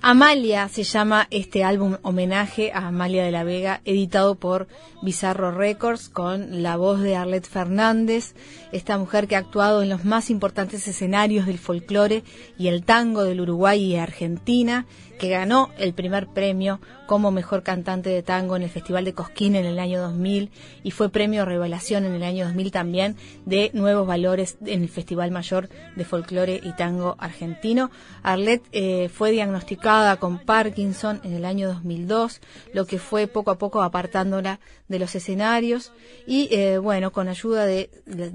Amalia 0.08 0.68
se 0.68 0.84
llama 0.84 1.26
este 1.32 1.64
álbum 1.64 1.96
homenaje 2.02 2.70
a 2.72 2.86
Amalia 2.86 3.24
de 3.24 3.32
la 3.32 3.42
Vega, 3.42 3.80
editado 3.84 4.36
por 4.36 4.68
Bizarro 5.02 5.50
Records 5.50 6.08
con 6.08 6.62
la 6.62 6.76
voz 6.76 7.00
de 7.00 7.16
Arlette 7.16 7.48
Fernández, 7.48 8.36
esta 8.70 8.98
mujer 8.98 9.26
que 9.26 9.34
ha 9.34 9.40
actuado 9.40 9.82
en 9.82 9.88
los 9.88 10.04
más 10.04 10.30
importantes 10.30 10.86
escenarios 10.86 11.46
del 11.46 11.58
folclore 11.58 12.22
y 12.56 12.68
el 12.68 12.84
tango 12.84 13.24
del 13.24 13.40
Uruguay 13.40 13.82
y 13.82 13.96
Argentina, 13.96 14.86
que 15.18 15.28
ganó 15.28 15.70
el 15.78 15.94
primer 15.94 16.26
premio 16.28 16.80
como 17.06 17.30
mejor 17.30 17.62
cantante 17.62 18.10
de 18.10 18.22
tango 18.22 18.56
en 18.56 18.62
el 18.62 18.70
Festival 18.70 19.04
de 19.04 19.14
Cosquín 19.14 19.54
en 19.54 19.64
el 19.64 19.78
año 19.78 20.00
2000 20.02 20.50
y 20.82 20.90
fue 20.90 21.08
premio 21.08 21.44
Revelación 21.44 22.04
en 22.04 22.14
el 22.14 22.22
año 22.22 22.46
2000 22.46 22.70
también 22.70 23.16
de 23.44 23.70
Nuevos 23.72 24.06
Valores 24.06 24.58
en 24.64 24.82
el 24.82 24.88
Festival 24.88 25.30
Mayor 25.30 25.68
de 25.94 26.04
Folclore 26.04 26.60
y 26.62 26.72
Tango 26.72 27.16
Argentino. 27.18 27.90
Arlette 28.22 28.66
eh, 28.72 29.08
fue 29.08 29.30
diagnosticada 29.30 30.16
con 30.16 30.38
Parkinson 30.38 31.20
en 31.22 31.34
el 31.34 31.44
año 31.44 31.68
2002, 31.68 32.40
lo 32.72 32.86
que 32.86 32.98
fue 32.98 33.26
poco 33.26 33.50
a 33.52 33.58
poco 33.58 33.82
apartándola 33.82 34.60
de 34.88 34.98
los 34.98 35.14
escenarios 35.14 35.92
y 36.26 36.48
eh, 36.50 36.78
bueno, 36.78 37.12
con 37.12 37.28
ayuda 37.28 37.66
de, 37.66 37.90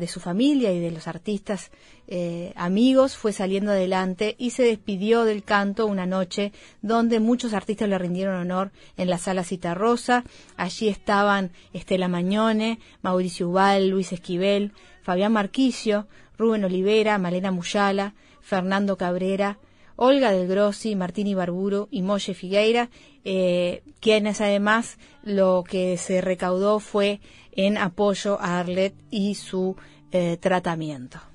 su 0.08 0.20
familia 0.20 0.72
y 0.72 0.80
de 0.80 0.92
los 0.92 1.08
artistas 1.08 1.72
eh, 2.14 2.52
amigos 2.58 3.16
fue 3.16 3.32
saliendo 3.32 3.72
adelante 3.72 4.36
y 4.38 4.50
se 4.50 4.64
despidió 4.64 5.24
del 5.24 5.44
canto 5.44 5.86
una 5.86 6.06
noche 6.06 6.52
donde 6.82 7.22
muchos 7.22 7.54
artistas 7.54 7.88
le 7.88 7.98
rindieron 7.98 8.36
honor 8.36 8.72
en 8.98 9.10
la 9.10 9.18
sala 9.18 9.46
Citarrosa. 9.46 10.26
Allí 10.58 10.90
estaban 10.90 11.54
Estela 11.72 12.10
Mañone, 12.10 12.80
Mauricio 13.02 13.48
Ubal, 13.48 13.88
Luis 13.88 14.12
Esquivel, 14.12 14.74
Fabián 15.02 15.32
Marquicio, 15.32 16.06
Rubén 16.38 16.66
Olivera, 16.66 17.18
Malena 17.18 17.52
Muyala, 17.52 18.14
Fernando 18.42 18.98
Cabrera, 18.98 19.58
Olga 19.96 20.34
del 20.34 20.50
Grossi, 20.50 20.98
Martín 20.98 21.28
Ibarburu 21.28 21.88
y 21.92 22.02
Molle 22.02 22.34
Figueira, 22.34 22.90
eh, 23.24 23.84
quienes 24.02 24.42
además 24.42 24.98
lo 25.24 25.64
que 25.66 25.96
se 25.96 26.20
recaudó 26.20 26.82
fue 26.82 27.22
en 27.54 27.78
apoyo 27.78 28.38
a 28.42 28.60
Arlet 28.60 28.96
y 29.10 29.36
su 29.36 29.78
eh, 30.12 30.36
tratamiento. 30.42 31.31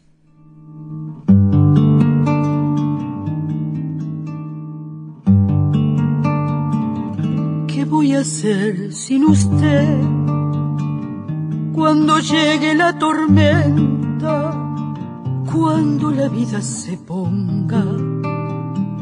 ¿Qué 7.66 7.84
voy 7.84 8.12
a 8.12 8.20
hacer 8.20 8.92
sin 8.92 9.24
usted 9.24 10.00
cuando 11.72 12.18
llegue 12.18 12.74
la 12.74 12.98
tormenta? 12.98 14.52
Cuando 15.52 16.10
la 16.10 16.28
vida 16.28 16.60
se 16.60 16.96
ponga 16.98 17.84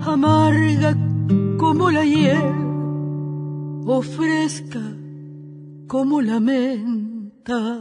amarga 0.06 0.96
como 1.58 1.90
la 1.90 2.04
hiel 2.04 2.54
o 3.86 4.02
fresca 4.02 4.80
como 5.86 6.20
la 6.20 6.40
menta. 6.40 7.80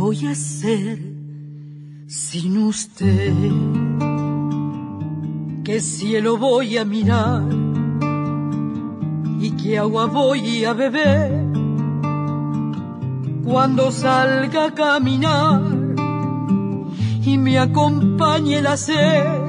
Voy 0.00 0.24
a 0.24 0.30
hacer 0.30 0.98
sin 2.06 2.56
usted? 2.56 3.34
¿Qué 5.62 5.78
cielo 5.80 6.38
voy 6.38 6.78
a 6.78 6.86
mirar? 6.86 7.42
¿Y 9.38 9.50
qué 9.58 9.78
agua 9.78 10.06
voy 10.06 10.64
a 10.64 10.72
beber? 10.72 11.44
Cuando 13.44 13.92
salga 13.92 14.68
a 14.68 14.74
caminar 14.74 15.60
y 17.22 17.36
me 17.36 17.58
acompañe 17.58 18.62
la 18.62 18.78
sed. 18.78 19.42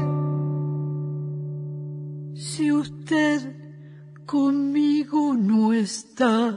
Si 2.36 2.74
usted 2.74 3.56
conmigo 4.26 5.34
no 5.34 5.72
está, 5.72 6.54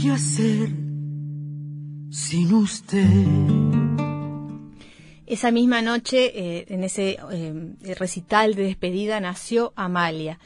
voy 0.00 0.10
a 0.10 0.14
hacer 0.14 0.68
sin 2.10 2.54
usted? 2.54 3.04
Esa 5.26 5.50
misma 5.50 5.82
noche, 5.82 6.32
eh, 6.34 6.66
en 6.68 6.84
ese 6.84 7.18
eh, 7.32 7.94
recital 7.98 8.54
de 8.54 8.62
despedida, 8.64 9.18
nació 9.18 9.72
Amalia. 9.74 10.38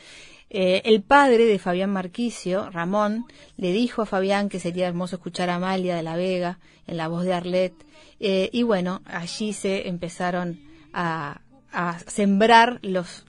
Eh, 0.48 0.80
el 0.86 1.02
padre 1.02 1.44
de 1.44 1.58
Fabián 1.58 1.90
Marquicio, 1.90 2.70
Ramón, 2.70 3.26
le 3.58 3.72
dijo 3.72 4.00
a 4.02 4.06
Fabián 4.06 4.48
que 4.48 4.58
sería 4.58 4.88
hermoso 4.88 5.16
escuchar 5.16 5.50
a 5.50 5.56
Amalia 5.56 5.96
de 5.96 6.02
la 6.02 6.16
Vega 6.16 6.58
en 6.86 6.96
la 6.96 7.08
voz 7.08 7.24
de 7.24 7.34
Arlet. 7.34 7.74
y 8.18 8.62
bueno, 8.62 9.02
allí 9.04 9.52
se 9.52 9.88
empezaron 9.88 10.60
a, 10.94 11.42
a 11.72 11.98
sembrar 12.06 12.78
los, 12.82 13.24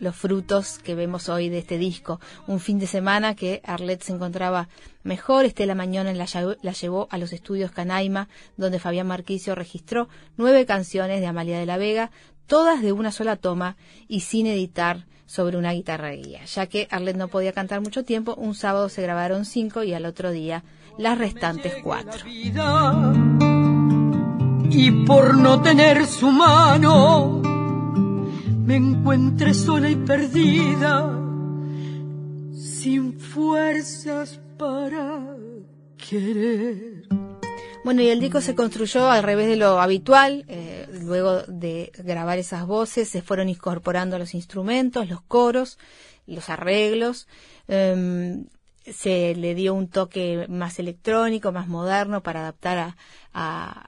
los 0.00 0.16
frutos 0.16 0.78
que 0.78 0.94
vemos 0.94 1.28
hoy 1.28 1.48
de 1.48 1.58
este 1.58 1.78
disco. 1.78 2.20
Un 2.46 2.58
fin 2.58 2.78
de 2.78 2.86
semana 2.86 3.36
que 3.36 3.60
Arlet 3.64 4.02
se 4.02 4.12
encontraba 4.12 4.68
mejor. 5.02 5.44
Estela 5.44 5.74
Mañón 5.74 6.06
la, 6.06 6.26
la 6.62 6.72
llevó 6.72 7.06
a 7.10 7.18
los 7.18 7.32
estudios 7.32 7.70
Canaima, 7.70 8.28
donde 8.56 8.80
Fabián 8.80 9.06
Marquicio 9.06 9.54
registró 9.54 10.08
nueve 10.36 10.66
canciones 10.66 11.20
de 11.20 11.26
Amalia 11.26 11.58
de 11.58 11.66
la 11.66 11.76
Vega, 11.76 12.10
todas 12.46 12.82
de 12.82 12.92
una 12.92 13.12
sola 13.12 13.36
toma 13.36 13.76
y 14.08 14.20
sin 14.20 14.46
editar 14.46 15.06
sobre 15.26 15.56
una 15.56 15.72
guitarra 15.72 16.10
guía. 16.10 16.44
Ya 16.46 16.66
que 16.66 16.88
Arlet 16.90 17.16
no 17.16 17.28
podía 17.28 17.52
cantar 17.52 17.80
mucho 17.80 18.04
tiempo, 18.04 18.34
un 18.34 18.56
sábado 18.56 18.88
se 18.88 19.02
grabaron 19.02 19.44
cinco 19.44 19.84
y 19.84 19.92
al 19.94 20.06
otro 20.06 20.32
día 20.32 20.64
las 20.98 21.16
restantes 21.18 21.74
cuatro. 21.82 22.24
y 24.72 24.90
por 25.04 25.36
no 25.36 25.60
tener 25.62 26.06
su 26.06 26.30
mano 26.30 27.59
me 28.64 28.76
encuentre 28.76 29.54
sola 29.54 29.90
y 29.90 29.96
perdida 29.96 31.18
sin 32.52 33.18
fuerzas 33.18 34.40
para 34.58 35.36
querer. 35.96 37.08
Bueno, 37.84 38.02
y 38.02 38.08
el 38.08 38.20
disco 38.20 38.40
se 38.40 38.54
construyó 38.54 39.10
al 39.10 39.22
revés 39.22 39.48
de 39.48 39.56
lo 39.56 39.80
habitual. 39.80 40.44
eh, 40.48 40.86
luego 41.02 41.42
de 41.48 41.92
grabar 42.04 42.38
esas 42.38 42.66
voces, 42.66 43.08
se 43.08 43.22
fueron 43.22 43.48
incorporando 43.48 44.18
los 44.18 44.34
instrumentos, 44.34 45.08
los 45.08 45.22
coros, 45.22 45.78
los 46.26 46.48
arreglos. 46.50 47.26
em, 47.68 48.46
se 48.86 49.34
le 49.34 49.54
dio 49.54 49.74
un 49.74 49.88
toque 49.88 50.46
más 50.48 50.78
electrónico, 50.78 51.52
más 51.52 51.68
moderno 51.68 52.22
para 52.22 52.40
adaptar 52.40 52.94
a, 53.32 53.86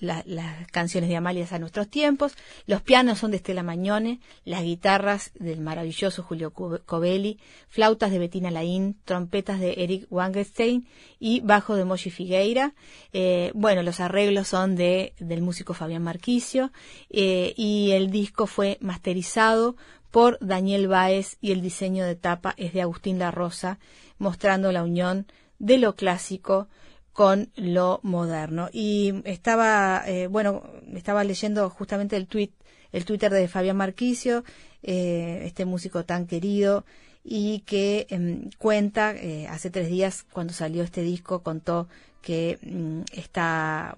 las 0.00 0.70
canciones 0.70 1.08
de 1.08 1.16
Amalia 1.16 1.46
a 1.50 1.58
nuestros 1.58 1.88
tiempos. 1.88 2.34
Los 2.66 2.82
pianos 2.82 3.18
son 3.18 3.30
de 3.30 3.38
Estela 3.38 3.62
Mañone, 3.62 4.20
las 4.44 4.62
guitarras 4.62 5.30
del 5.38 5.60
maravilloso 5.60 6.22
Julio 6.22 6.52
Covelli, 6.52 7.38
flautas 7.68 8.10
de 8.10 8.18
Bettina 8.18 8.50
Laín, 8.50 8.96
trompetas 9.04 9.60
de 9.60 9.74
Eric 9.78 10.06
Wangerstein 10.10 10.86
y 11.18 11.40
bajo 11.40 11.76
de 11.76 11.84
Moshi 11.84 12.10
Figueira. 12.10 12.74
Eh, 13.12 13.50
bueno, 13.54 13.82
los 13.82 14.00
arreglos 14.00 14.48
son 14.48 14.76
de 14.76 15.14
del 15.18 15.40
músico 15.40 15.72
Fabián 15.72 16.02
Marquicio 16.02 16.70
eh, 17.08 17.54
y 17.56 17.92
el 17.92 18.10
disco 18.10 18.46
fue 18.46 18.76
masterizado 18.80 19.76
por 20.10 20.38
Daniel 20.40 20.88
Baez 20.88 21.36
y 21.40 21.52
el 21.52 21.60
diseño 21.60 22.04
de 22.04 22.14
tapa 22.14 22.54
es 22.56 22.72
de 22.72 22.80
Agustín 22.80 23.18
La 23.18 23.30
Rosa, 23.30 23.78
mostrando 24.18 24.72
la 24.72 24.82
unión 24.82 25.26
de 25.58 25.78
lo 25.78 25.94
clásico 25.94 26.68
con 27.12 27.50
lo 27.56 28.00
moderno. 28.02 28.68
Y 28.72 29.22
estaba, 29.24 30.02
eh, 30.06 30.26
bueno, 30.26 30.62
estaba 30.94 31.24
leyendo 31.24 31.68
justamente 31.70 32.16
el 32.16 32.26
tweet, 32.26 32.50
el 32.92 33.04
Twitter 33.04 33.32
de 33.32 33.48
Fabián 33.48 33.76
Marquicio, 33.76 34.44
eh, 34.82 35.42
este 35.44 35.64
músico 35.64 36.04
tan 36.04 36.26
querido, 36.26 36.84
y 37.24 37.60
que 37.60 38.06
em, 38.10 38.50
cuenta, 38.58 39.12
eh, 39.16 39.48
hace 39.48 39.70
tres 39.70 39.88
días 39.88 40.24
cuando 40.30 40.52
salió 40.52 40.82
este 40.82 41.02
disco, 41.02 41.42
contó 41.42 41.88
que 42.20 42.58
mm, 42.62 43.00
está, 43.12 43.96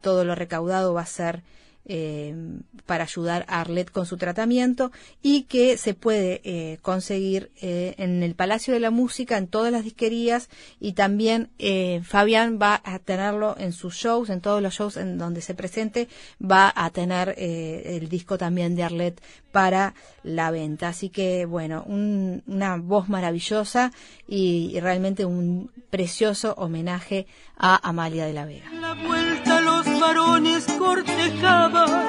todo 0.00 0.24
lo 0.24 0.34
recaudado 0.34 0.92
va 0.92 1.02
a 1.02 1.06
ser 1.06 1.42
eh, 1.92 2.34
para 2.86 3.02
ayudar 3.04 3.44
a 3.48 3.60
Arlet 3.60 3.90
con 3.90 4.06
su 4.06 4.16
tratamiento 4.16 4.92
y 5.22 5.42
que 5.42 5.76
se 5.76 5.94
puede 5.94 6.40
eh, 6.44 6.78
conseguir 6.82 7.50
eh, 7.60 7.94
en 7.98 8.22
el 8.22 8.34
Palacio 8.36 8.72
de 8.72 8.78
la 8.80 8.90
Música, 8.92 9.36
en 9.36 9.48
todas 9.48 9.72
las 9.72 9.82
disquerías 9.82 10.48
y 10.78 10.92
también 10.92 11.48
eh, 11.58 12.00
Fabián 12.04 12.58
va 12.62 12.80
a 12.84 13.00
tenerlo 13.00 13.56
en 13.58 13.72
sus 13.72 13.94
shows, 13.96 14.30
en 14.30 14.40
todos 14.40 14.62
los 14.62 14.74
shows 14.74 14.96
en 14.96 15.18
donde 15.18 15.40
se 15.40 15.54
presente, 15.54 16.08
va 16.40 16.72
a 16.74 16.90
tener 16.90 17.34
eh, 17.36 17.98
el 18.00 18.08
disco 18.08 18.38
también 18.38 18.76
de 18.76 18.84
Arlet 18.84 19.20
para 19.50 19.94
la 20.22 20.52
venta. 20.52 20.88
Así 20.88 21.08
que 21.08 21.44
bueno, 21.44 21.82
un- 21.86 22.42
una 22.46 22.76
voz 22.76 23.08
maravillosa 23.08 23.90
y, 24.28 24.78
realmente 24.80 25.24
un 25.24 25.70
precioso 25.90 26.54
homenaje 26.56 27.26
a 27.56 27.76
Amalia 27.88 28.26
de 28.26 28.32
la 28.32 28.44
Vega. 28.46 28.70
Varones 30.00 30.66
cortejaban 30.78 32.08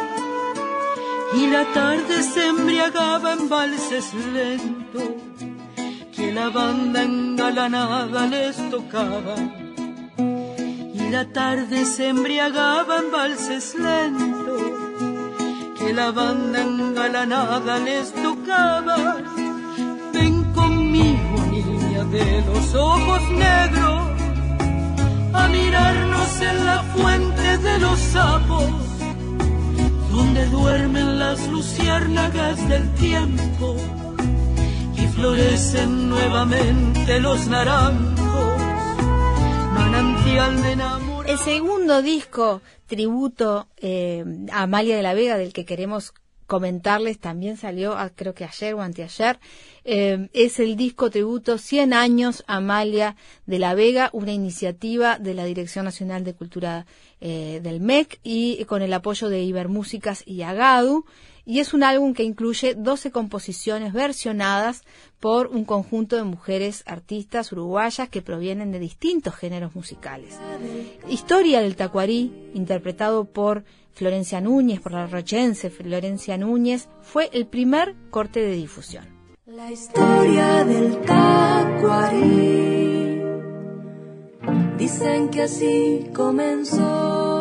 y 1.33 1.47
la 1.47 1.65
tarde 1.73 2.23
se 2.23 2.47
embriagaba 2.47 3.33
en 3.33 3.49
valses 3.49 4.13
lentos 4.13 5.09
que 6.15 6.31
la 6.31 6.49
banda 6.49 7.03
engalanada 7.03 8.27
les 8.27 8.57
tocaba. 8.69 9.35
Y 10.93 11.09
la 11.09 11.25
tarde 11.31 11.85
se 11.85 12.09
embriagaba 12.09 12.99
en 12.99 13.11
valses 13.11 13.75
lentos 13.75 14.61
que 15.77 15.93
la 15.93 16.11
banda 16.11 16.61
engalanada 16.61 17.79
les 17.79 18.13
tocaba. 18.13 19.17
Ven 20.13 20.43
conmigo, 20.53 21.35
niña 21.49 22.03
de 22.05 22.43
los 22.47 22.75
ojos 22.75 23.21
negros 23.31 24.01
a 25.33 25.47
mirarnos 25.47 26.10
en 26.41 26.65
la 26.65 26.83
fuente 26.83 27.57
de 27.57 27.79
los 27.79 27.99
sapos, 27.99 28.69
donde 30.11 30.45
duermen 30.47 31.19
las 31.19 31.47
luciérnagas 31.47 32.67
del 32.67 32.93
tiempo 32.95 33.75
y 34.95 35.07
florecen 35.07 36.09
nuevamente 36.09 37.19
los 37.19 37.47
naranjos, 37.47 38.61
manantial 39.73 40.61
de 40.63 40.71
enamor. 40.71 41.29
El 41.29 41.37
segundo 41.37 42.01
disco 42.01 42.61
tributo 42.87 43.67
eh, 43.77 44.25
a 44.51 44.63
Amalia 44.63 44.95
de 44.97 45.03
la 45.03 45.13
Vega, 45.13 45.37
del 45.37 45.53
que 45.53 45.65
queremos 45.65 46.13
comentarles, 46.51 47.17
también 47.17 47.55
salió 47.55 47.93
ah, 47.93 48.11
creo 48.13 48.33
que 48.33 48.43
ayer 48.43 48.73
o 48.73 48.81
anteayer, 48.81 49.39
eh, 49.85 50.27
es 50.33 50.59
el 50.59 50.75
disco 50.75 51.09
tributo 51.09 51.57
100 51.57 51.93
años 51.93 52.43
Amalia 52.45 53.15
de 53.45 53.57
la 53.57 53.73
Vega, 53.73 54.09
una 54.11 54.33
iniciativa 54.33 55.17
de 55.17 55.33
la 55.33 55.45
Dirección 55.45 55.85
Nacional 55.85 56.25
de 56.25 56.33
Cultura 56.33 56.85
eh, 57.21 57.61
del 57.63 57.79
MEC 57.79 58.19
y 58.21 58.65
con 58.65 58.81
el 58.81 58.91
apoyo 58.91 59.29
de 59.29 59.43
Ibermúsicas 59.43 60.23
y 60.27 60.41
Agadu. 60.41 61.05
Y 61.45 61.59
es 61.59 61.73
un 61.73 61.83
álbum 61.83 62.13
que 62.13 62.23
incluye 62.23 62.75
12 62.75 63.11
composiciones 63.11 63.93
versionadas 63.93 64.83
por 65.21 65.47
un 65.47 65.63
conjunto 65.63 66.17
de 66.17 66.23
mujeres 66.23 66.83
artistas 66.85 67.51
uruguayas 67.51 68.09
que 68.09 68.21
provienen 68.21 68.71
de 68.71 68.79
distintos 68.79 69.35
géneros 69.35 69.73
musicales. 69.73 70.37
Historia 71.09 71.61
del 71.61 71.77
Tacuarí, 71.77 72.51
interpretado 72.53 73.25
por 73.25 73.63
Florencia 73.93 74.41
Núñez, 74.41 74.79
por 74.79 74.93
la 74.93 75.07
rochense 75.07 75.69
Florencia 75.69 76.37
Núñez, 76.37 76.87
fue 77.01 77.29
el 77.33 77.45
primer 77.47 77.95
corte 78.09 78.39
de 78.39 78.53
difusión. 78.53 79.05
La 79.45 79.71
historia 79.71 80.63
del 80.63 80.97
tacuarí. 81.01 82.41
Dicen 84.77 85.29
que 85.29 85.41
así 85.43 86.09
comenzó. 86.13 87.40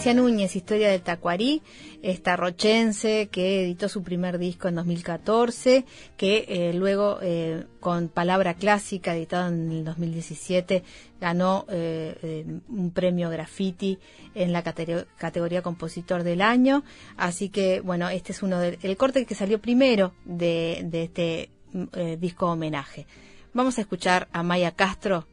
Florencia 0.00 0.22
Núñez, 0.22 0.56
Historia 0.56 0.88
del 0.88 1.02
Tacuarí, 1.02 1.60
esta 2.00 2.34
rochense 2.34 3.28
que 3.30 3.64
editó 3.64 3.86
su 3.90 4.02
primer 4.02 4.38
disco 4.38 4.66
en 4.68 4.76
2014, 4.76 5.84
que 6.16 6.46
eh, 6.48 6.72
luego 6.72 7.18
eh, 7.20 7.66
con 7.80 8.08
Palabra 8.08 8.54
Clásica, 8.54 9.14
editado 9.14 9.48
en 9.48 9.70
el 9.70 9.84
2017, 9.84 10.84
ganó 11.20 11.66
eh, 11.68 12.46
un 12.70 12.92
premio 12.92 13.28
graffiti 13.28 13.98
en 14.34 14.54
la 14.54 14.64
catego- 14.64 15.04
categoría 15.18 15.60
Compositor 15.60 16.22
del 16.22 16.40
Año. 16.40 16.82
Así 17.18 17.50
que, 17.50 17.80
bueno, 17.82 18.08
este 18.08 18.32
es 18.32 18.42
uno 18.42 18.58
del 18.58 18.78
el 18.80 18.96
corte 18.96 19.26
que 19.26 19.34
salió 19.34 19.60
primero 19.60 20.14
de, 20.24 20.80
de 20.82 21.02
este 21.02 21.50
mm, 21.74 22.18
disco 22.18 22.46
homenaje. 22.46 23.06
Vamos 23.52 23.76
a 23.76 23.82
escuchar 23.82 24.28
a 24.32 24.42
Maya 24.42 24.70
Castro 24.70 25.26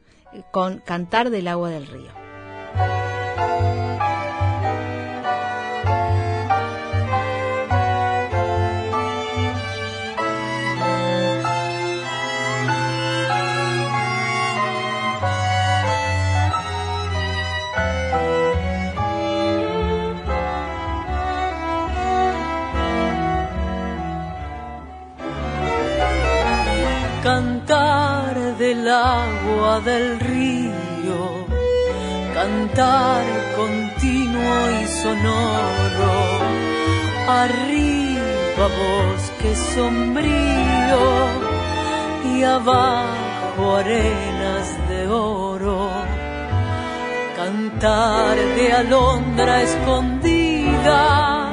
con 0.51 0.79
Cantar 0.79 1.29
del 1.29 1.47
Agua 1.47 1.69
del 1.69 1.87
Río. 1.87 2.11
Agua 29.07 29.79
del 29.81 30.19
río, 30.19 31.19
cantar 32.33 33.23
continuo 33.55 34.57
y 34.81 34.87
sonoro, 35.01 36.15
arriba 37.27 38.65
bosque 38.65 39.55
sombrío 39.55 41.05
y 42.33 42.43
abajo 42.43 43.75
arenas 43.77 44.67
de 44.89 45.07
oro. 45.07 45.89
Cantar 47.35 48.35
de 48.35 48.73
alondra 48.73 49.61
escondida 49.61 51.49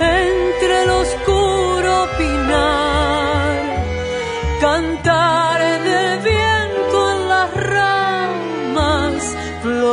entre 0.00 0.82
el 0.82 0.90
oscuro 0.90 2.06
pinar. 2.18 2.87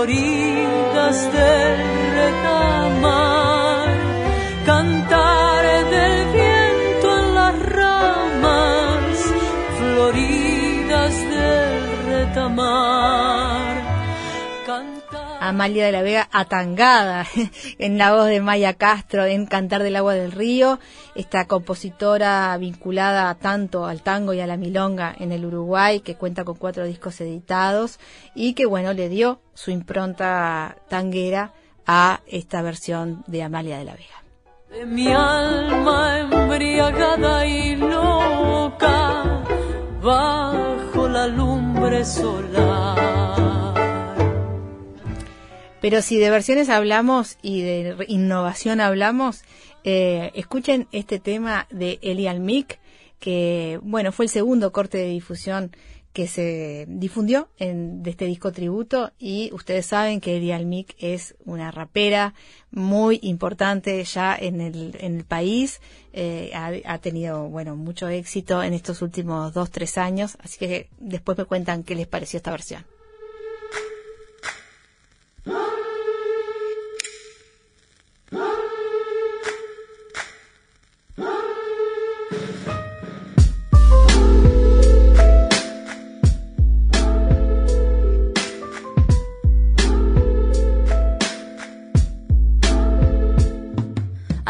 Floridas 0.06 1.32
del 1.32 1.78
retamar. 2.14 3.35
Amalia 15.48 15.86
de 15.86 15.91
la 15.91 16.02
Vega 16.02 16.28
atangada 16.32 17.26
en 17.80 17.98
la 17.98 18.14
voz 18.14 18.28
de 18.28 18.41
Maya 18.41 18.74
Castro 18.74 19.26
en 19.26 19.46
Cantar 19.46 19.84
del 19.84 19.96
Agua 19.96 20.14
del 20.14 20.32
Río, 20.32 20.80
esta 21.16 21.46
compositora 21.46 22.58
vinculada 22.58 23.34
tanto 23.36 23.86
al 23.86 24.02
tango 24.02 24.34
y 24.34 24.39
a 24.39 24.48
la 24.48 24.58
milonga 24.58 25.16
en 25.18 25.32
el 25.32 25.46
Uruguay, 25.46 26.00
que 26.00 26.16
cuenta 26.16 26.43
con 26.43 26.56
cuatro 26.56 26.86
discos 26.86 27.20
editados 27.22 28.00
y 28.34 28.54
que 28.54 28.66
bueno, 28.66 28.93
le 28.93 29.10
dio 29.10 29.39
su 29.54 29.72
impronta 29.72 30.78
tanguera 30.89 31.54
a 31.86 32.22
esta 32.28 32.62
versión 32.62 33.24
de 33.28 33.43
Amalia 33.43 33.78
de 33.78 33.86
la 33.86 33.93
Vega. 33.93 34.24
de 34.72 34.86
mi 34.86 35.08
alma 35.08 36.20
embriagada 36.20 37.46
y 37.46 37.76
loca 37.76 39.43
bajo 40.02 41.08
la 41.08 41.28
lumbre. 41.28 41.66
Pero 45.86 46.02
si 46.02 46.18
de 46.18 46.32
versiones 46.32 46.70
hablamos 46.70 47.38
y 47.44 47.62
de 47.62 47.96
innovación 48.08 48.82
hablamos, 48.82 49.44
eh, 49.84 50.32
escuchen 50.34 50.88
este 50.92 51.20
tema 51.20 51.68
de 51.70 52.00
Eli 52.02 52.26
Almic, 52.26 52.80
que 53.20 53.80
bueno, 53.84 54.12
fue 54.12 54.26
el 54.26 54.30
segundo 54.30 54.72
corte 54.72 54.98
de 54.98 55.10
difusión 55.10 55.70
que 56.12 56.28
se 56.28 56.88
difundió 56.90 57.50
en, 57.60 58.02
de 58.02 58.10
este 58.10 58.26
disco 58.26 58.52
tributo. 58.52 59.12
Y 59.20 59.52
ustedes 59.54 59.86
saben 59.86 60.22
que 60.22 60.38
Eli 60.38 60.52
Almic 60.52 60.96
es 60.98 61.36
una 61.46 61.70
rapera 61.70 62.34
muy 62.72 63.20
importante 63.22 64.04
ya 64.06 64.36
en 64.36 64.62
el, 64.62 64.98
en 65.00 65.18
el 65.18 65.24
país, 65.24 65.82
eh, 66.14 66.50
ha, 66.56 66.72
ha 66.92 66.98
tenido 66.98 67.48
bueno 67.48 67.76
mucho 67.76 68.10
éxito 68.10 68.64
en 68.64 68.74
estos 68.74 69.04
últimos 69.04 69.54
dos, 69.54 69.70
tres 69.70 70.00
años, 70.00 70.36
así 70.42 70.58
que 70.58 70.90
después 70.98 71.38
me 71.38 71.46
cuentan 71.46 71.84
qué 71.84 71.94
les 71.94 72.08
pareció 72.08 72.38
esta 72.38 72.50
versión. 72.50 72.95
Mama! 75.46 75.76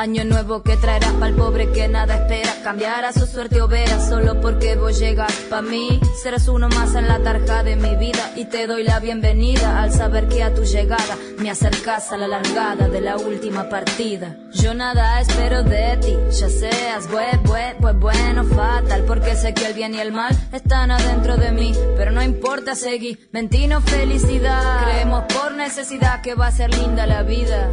Año 0.05 0.23
nuevo 0.23 0.61
que 0.61 0.77
traerás 0.77 1.13
pa'l 1.13 1.33
pobre 1.33 1.71
que 1.71 1.87
nada 1.87 2.13
espera. 2.13 2.53
Cambiará 2.63 3.11
su 3.11 3.25
suerte 3.25 3.59
o 3.59 3.67
verás 3.67 4.07
solo 4.07 4.39
porque 4.39 4.75
vos 4.75 4.99
llegas. 4.99 5.33
Pa' 5.49 5.63
mí 5.63 5.99
serás 6.21 6.47
uno 6.47 6.69
más 6.69 6.93
en 6.93 7.07
la 7.07 7.23
tarja 7.23 7.63
de 7.63 7.75
mi 7.75 7.95
vida. 7.95 8.31
Y 8.35 8.45
te 8.45 8.67
doy 8.67 8.83
la 8.83 8.99
bienvenida 8.99 9.81
al 9.81 9.91
saber 9.91 10.27
que 10.27 10.43
a 10.43 10.53
tu 10.53 10.63
llegada 10.63 11.17
me 11.39 11.49
acercas 11.49 12.11
a 12.11 12.17
la 12.17 12.27
largada 12.27 12.87
de 12.87 13.01
la 13.01 13.17
última 13.17 13.67
partida. 13.67 14.37
Yo 14.53 14.75
nada 14.75 15.21
espero 15.21 15.63
de 15.63 15.97
ti, 15.97 16.15
ya 16.39 16.49
seas 16.49 17.09
buen, 17.09 17.41
buen, 17.41 17.75
pues 17.77 17.97
bueno, 17.97 18.43
fatal. 18.43 19.05
Porque 19.07 19.33
sé 19.33 19.55
que 19.55 19.65
el 19.65 19.73
bien 19.73 19.95
y 19.95 20.01
el 20.01 20.11
mal 20.11 20.37
están 20.53 20.91
adentro 20.91 21.35
de 21.35 21.51
mí. 21.51 21.73
Pero 21.97 22.11
no 22.11 22.21
importa 22.21 22.75
seguir, 22.75 23.27
mentino 23.31 23.81
felicidad. 23.81 24.83
Creemos 24.83 25.23
por 25.33 25.55
necesidad 25.55 26.21
que 26.21 26.35
va 26.35 26.45
a 26.45 26.51
ser 26.51 26.71
linda 26.77 27.07
la 27.07 27.23
vida. 27.23 27.71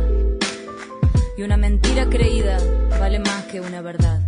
Y 1.37 1.43
una 1.43 1.57
mentira 1.57 2.09
creída 2.09 2.59
vale 3.01 3.19
más 3.19 3.45
que 3.45 3.61
una 3.61 3.81
verdad. 3.81 4.21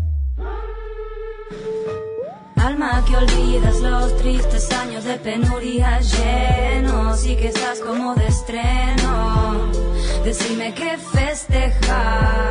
Alma 2.57 3.05
que 3.07 3.16
olvidas 3.16 3.80
los 3.80 4.16
tristes 4.16 4.72
años 4.72 5.05
de 5.05 5.16
penuria 5.16 6.00
llenos 6.00 7.26
y 7.26 7.36
que 7.36 7.48
estás 7.48 7.80
como 7.80 8.14
de 8.14 8.26
estreno. 8.26 9.70
Decime 10.24 10.72
que 10.74 10.96
festejas. 10.96 12.44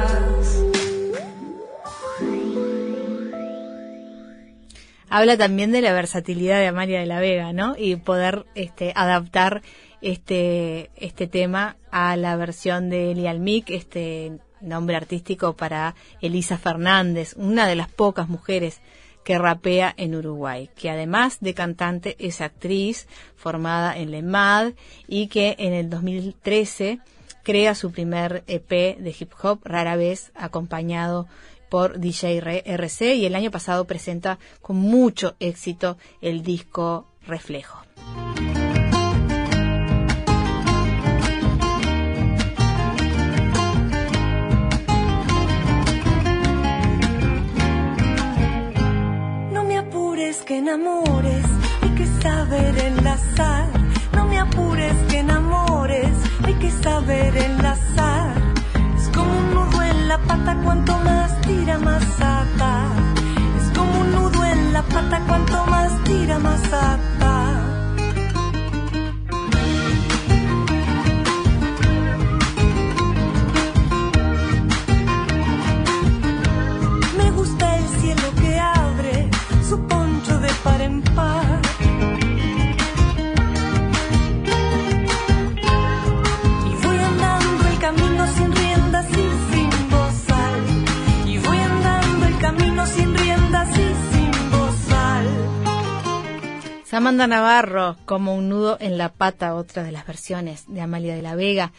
habla 5.13 5.37
también 5.37 5.71
de 5.71 5.81
la 5.81 5.93
versatilidad 5.93 6.57
de 6.59 6.67
Amalia 6.67 6.99
de 6.99 7.05
la 7.05 7.19
Vega, 7.19 7.53
¿no? 7.53 7.75
Y 7.77 7.97
poder 7.97 8.47
este, 8.55 8.93
adaptar 8.95 9.61
este, 10.03 10.91
este 10.97 11.27
tema 11.27 11.77
a 11.89 12.15
la 12.17 12.35
versión 12.35 12.89
de 12.89 13.11
Eli 13.11 13.25
Almic, 13.25 13.69
este 13.69 14.33
nombre 14.61 14.95
artístico 14.95 15.53
para 15.53 15.95
Elisa 16.21 16.57
Fernández, 16.57 17.33
una 17.37 17.67
de 17.67 17.75
las 17.75 17.89
pocas 17.89 18.29
mujeres 18.29 18.81
que 19.23 19.37
rapea 19.37 19.93
en 19.95 20.15
Uruguay, 20.15 20.69
que 20.75 20.89
además 20.89 21.37
de 21.39 21.53
cantante 21.53 22.17
es 22.19 22.41
actriz 22.41 23.07
formada 23.37 23.97
en 23.97 24.11
LEMAD 24.11 24.73
y 25.07 25.27
que 25.27 25.55
en 25.57 25.73
el 25.73 25.89
2013 25.89 26.99
crea 27.43 27.73
su 27.73 27.91
primer 27.91 28.43
EP 28.47 28.69
de 28.69 29.15
hip 29.17 29.31
hop, 29.41 29.61
rara 29.63 29.95
vez 29.95 30.31
acompañado 30.35 31.27
por 31.69 31.99
DJ 31.99 32.63
RC 32.65 33.15
y 33.15 33.25
el 33.25 33.35
año 33.35 33.51
pasado 33.51 33.85
presenta 33.85 34.37
con 34.61 34.75
mucho 34.75 35.35
éxito 35.39 35.97
el 36.21 36.43
disco 36.43 37.07
Reflejo. 37.25 37.79
Apures 50.33 50.45
que 50.45 50.57
enamores, 50.57 51.45
hay 51.81 51.89
que 51.91 52.07
saber 52.21 52.77
enlazar. 52.77 53.67
No 54.13 54.25
me 54.25 54.39
apures 54.39 54.95
que 55.09 55.19
enamores, 55.19 56.09
hay 56.43 56.53
que 56.55 56.71
saber 56.71 57.37
enlazar. 57.37 58.33
Es 58.97 59.09
como 59.09 59.31
un 59.31 59.53
nudo 59.53 59.81
en 59.83 60.07
la 60.07 60.17
pata, 60.17 60.57
cuanto 60.63 60.97
más 60.99 61.39
tira 61.41 61.77
más 61.77 62.03
ata. 62.19 62.87
Es 63.59 63.77
como 63.77 63.99
un 63.99 64.11
nudo 64.11 64.45
en 64.45 64.73
la 64.73 64.81
pata, 64.81 65.21
cuanto 65.27 65.65
más 65.67 66.03
tira 66.03 66.39
más 66.39 66.63
ata. 66.73 67.62
En 80.83 81.01
par. 81.01 81.61
Y 86.69 86.71
andando 86.85 87.67
el 87.69 87.79
camino 87.79 88.27
sin 88.27 88.51
riendas 88.53 89.07
y 89.11 89.25
sin. 89.49 89.69
Y 91.31 91.37
andando 91.37 92.25
el 92.25 92.37
camino 92.39 92.85
sin 92.85 93.17
riendas 93.17 93.69
y 93.69 93.87
sin. 94.11 94.33
Samantha 96.83 97.27
Navarro, 97.27 97.97
como 98.05 98.35
un 98.35 98.49
nudo 98.49 98.77
en 98.79 98.97
la 98.99 99.09
pata, 99.09 99.55
otra 99.55 99.83
de 99.83 99.91
las 99.91 100.05
versiones 100.05 100.65
de 100.67 100.81
Amalia 100.81 101.15
de 101.15 101.23
la 101.23 101.35
Vega. 101.35 101.71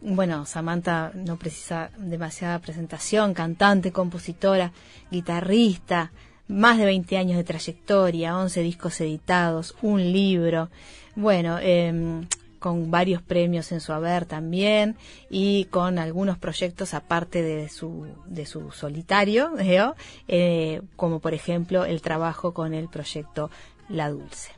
Bueno, 0.00 0.44
Samantha 0.44 1.10
no 1.14 1.38
precisa 1.38 1.90
demasiada 1.96 2.58
presentación, 2.58 3.34
cantante, 3.34 3.92
compositora, 3.92 4.72
guitarrista, 5.10 6.12
más 6.48 6.78
de 6.78 6.86
20 6.86 7.16
años 7.16 7.36
de 7.36 7.44
trayectoria, 7.44 8.36
11 8.38 8.62
discos 8.62 9.00
editados, 9.00 9.76
un 9.82 10.12
libro, 10.12 10.70
bueno, 11.14 11.58
em, 11.60 12.26
con 12.58 12.90
varios 12.90 13.22
premios 13.22 13.70
en 13.72 13.80
su 13.80 13.92
haber 13.92 14.26
también 14.26 14.96
y 15.30 15.66
con 15.66 15.98
algunos 15.98 16.38
proyectos 16.38 16.94
aparte 16.94 17.42
de 17.42 17.68
su, 17.68 18.06
de 18.26 18.46
su 18.46 18.70
solitario, 18.72 19.50
¿no? 19.50 19.94
Eh, 20.30 20.82
como 20.96 21.20
por 21.20 21.32
ejemplo 21.32 21.84
el 21.84 22.02
trabajo 22.02 22.52
con 22.52 22.74
el 22.74 22.88
proyecto 22.88 23.50
La 23.88 24.10
Dulce. 24.10 24.52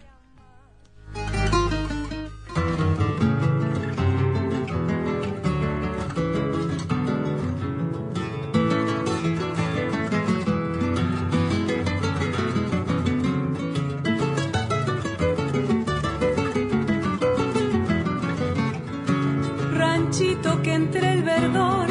Que 20.20 20.74
entre 20.74 21.14
el 21.14 21.22
verdor 21.22 21.86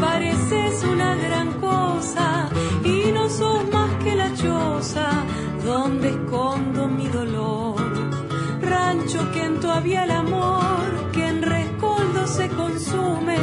pareces 0.00 0.84
una 0.84 1.16
gran 1.16 1.54
cosa 1.54 2.48
y 2.84 3.10
no 3.10 3.28
sos 3.28 3.68
más 3.72 3.90
que 4.04 4.14
la 4.14 4.32
choza 4.32 5.10
donde 5.64 6.10
escondo 6.10 6.86
mi 6.86 7.08
dolor. 7.08 7.74
Rancho 8.60 9.28
que 9.32 9.42
en 9.42 9.58
tu 9.58 9.68
había 9.68 10.04
el 10.04 10.12
amor 10.12 11.10
que 11.12 11.26
en 11.26 11.42
rescoldo 11.42 12.28
se 12.28 12.48
consume, 12.50 13.38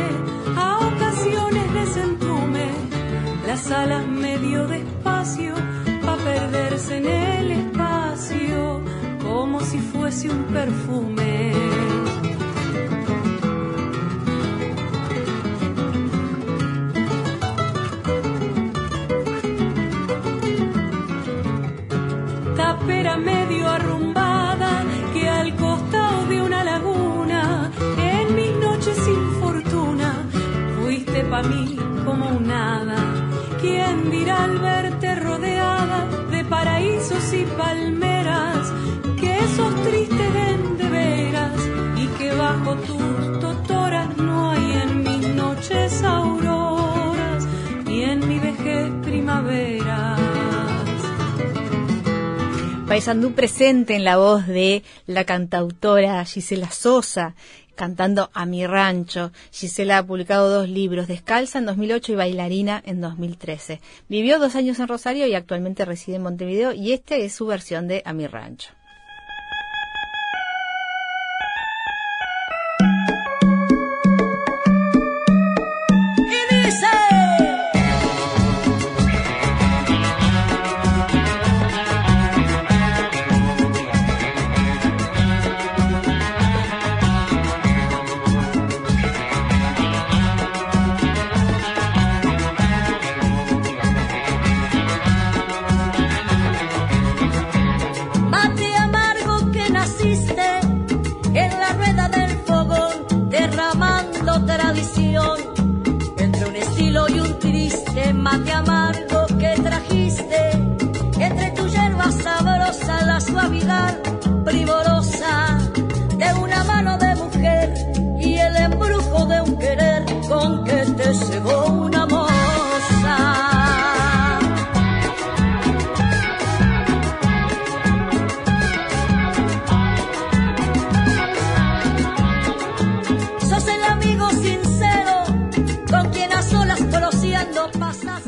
a 0.55 0.77
ocasiones 0.77 1.73
desentume, 1.73 2.69
las 3.45 3.69
alas 3.69 4.07
medio 4.07 4.65
despacio 4.65 5.55
pa' 6.05 6.15
perderse 6.15 6.97
en 6.97 7.05
el 7.05 7.51
espacio 7.51 8.79
como 9.21 9.59
si 9.59 9.79
fuese 9.79 10.29
un 10.29 10.43
perfume. 10.45 11.51
Mí 31.43 31.77
como 32.05 32.29
un 32.29 32.49
hada. 32.51 32.97
¿Quién 33.59 34.09
dirá 34.09 34.43
al 34.45 34.59
verte 34.59 35.15
rodeada 35.15 36.07
de 36.31 36.43
paraísos 36.45 37.33
y 37.33 37.43
palmeras, 37.57 38.73
que 39.19 39.37
sos 39.55 39.75
triste 39.83 40.15
de 40.15 40.89
veras 40.89 41.69
y 41.97 42.07
que 42.17 42.33
bajo 42.33 42.75
tus 42.75 43.39
totoras 43.39 44.17
no 44.17 44.51
hay 44.51 44.71
en 44.83 45.03
mis 45.03 45.27
noches 45.35 46.03
auroras 46.03 47.47
ni 47.85 48.03
en 48.03 48.27
mi 48.27 48.39
vejez 48.39 48.89
primaveras? 49.03 50.19
Paisandú 52.91 53.31
presente 53.31 53.95
en 53.95 54.03
la 54.03 54.17
voz 54.17 54.47
de 54.47 54.83
la 55.07 55.23
cantautora 55.23 56.25
Gisela 56.25 56.71
Sosa, 56.71 57.35
cantando 57.75 58.29
A 58.33 58.45
mi 58.45 58.65
rancho. 58.65 59.31
Gisela 59.51 59.99
ha 59.99 60.05
publicado 60.05 60.49
dos 60.49 60.69
libros, 60.69 61.07
Descalza 61.07 61.59
en 61.59 61.65
2008 61.65 62.11
y 62.11 62.15
Bailarina 62.15 62.81
en 62.85 63.01
2013. 63.01 63.81
Vivió 64.09 64.39
dos 64.39 64.55
años 64.55 64.79
en 64.79 64.87
Rosario 64.87 65.27
y 65.27 65.35
actualmente 65.35 65.85
reside 65.85 66.17
en 66.17 66.23
Montevideo 66.23 66.73
y 66.73 66.93
esta 66.93 67.15
es 67.15 67.33
su 67.33 67.45
versión 67.45 67.87
de 67.87 68.01
A 68.05 68.13
mi 68.13 68.27
rancho. 68.27 68.69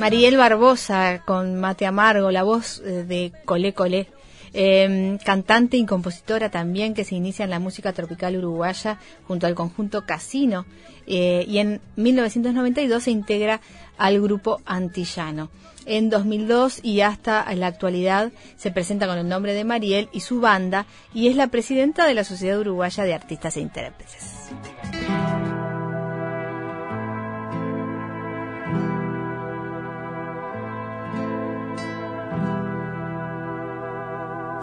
Mariel 0.03 0.35
Barbosa 0.35 1.23
con 1.23 1.55
Mate 1.55 1.85
Amargo, 1.85 2.29
la 2.29 2.43
voz 2.43 2.81
eh, 2.83 3.05
de 3.05 3.31
Colé 3.45 3.73
Colé. 3.73 4.09
Eh, 4.53 5.17
cantante 5.23 5.77
y 5.77 5.85
compositora 5.85 6.51
también 6.51 6.93
que 6.93 7.05
se 7.05 7.15
inicia 7.15 7.45
en 7.45 7.49
la 7.49 7.59
música 7.59 7.93
tropical 7.93 8.35
uruguaya 8.35 8.99
junto 9.25 9.47
al 9.47 9.55
conjunto 9.55 10.05
Casino 10.05 10.65
eh, 11.07 11.45
y 11.47 11.59
en 11.59 11.79
1992 11.95 13.01
se 13.01 13.11
integra 13.11 13.61
al 13.97 14.21
grupo 14.21 14.59
Antillano. 14.65 15.49
En 15.85 16.09
2002 16.09 16.81
y 16.83 16.99
hasta 16.99 17.51
la 17.55 17.67
actualidad 17.67 18.33
se 18.57 18.71
presenta 18.71 19.07
con 19.07 19.17
el 19.17 19.29
nombre 19.29 19.53
de 19.53 19.63
Mariel 19.63 20.09
y 20.11 20.19
su 20.19 20.41
banda 20.41 20.85
y 21.13 21.29
es 21.29 21.37
la 21.37 21.47
presidenta 21.47 22.05
de 22.05 22.13
la 22.13 22.25
Sociedad 22.25 22.59
Uruguaya 22.59 23.05
de 23.05 23.13
Artistas 23.13 23.55
e 23.55 23.61
Intérpretes. 23.61 24.51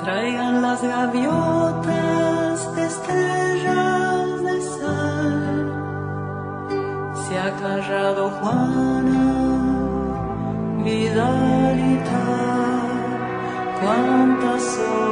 Traigan 0.03 0.63
las 0.63 0.83
gaviotas 0.83 2.59
estrellas 2.89 4.43
de 4.47 4.61
sal. 4.63 5.43
Se 7.23 7.39
ha 7.39 7.51
callado 7.57 8.31
Juana, 8.31 9.27
Vidalita, 10.85 12.27
cuánta 13.81 14.59
soledad. 14.59 15.11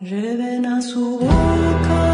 Lleven 0.00 0.64
a 0.64 0.80
su 0.80 1.18
boca 1.18 2.09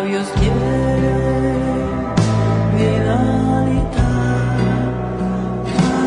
labios 0.00 0.28
quieren 0.28 0.54
Vidalita 2.76 4.08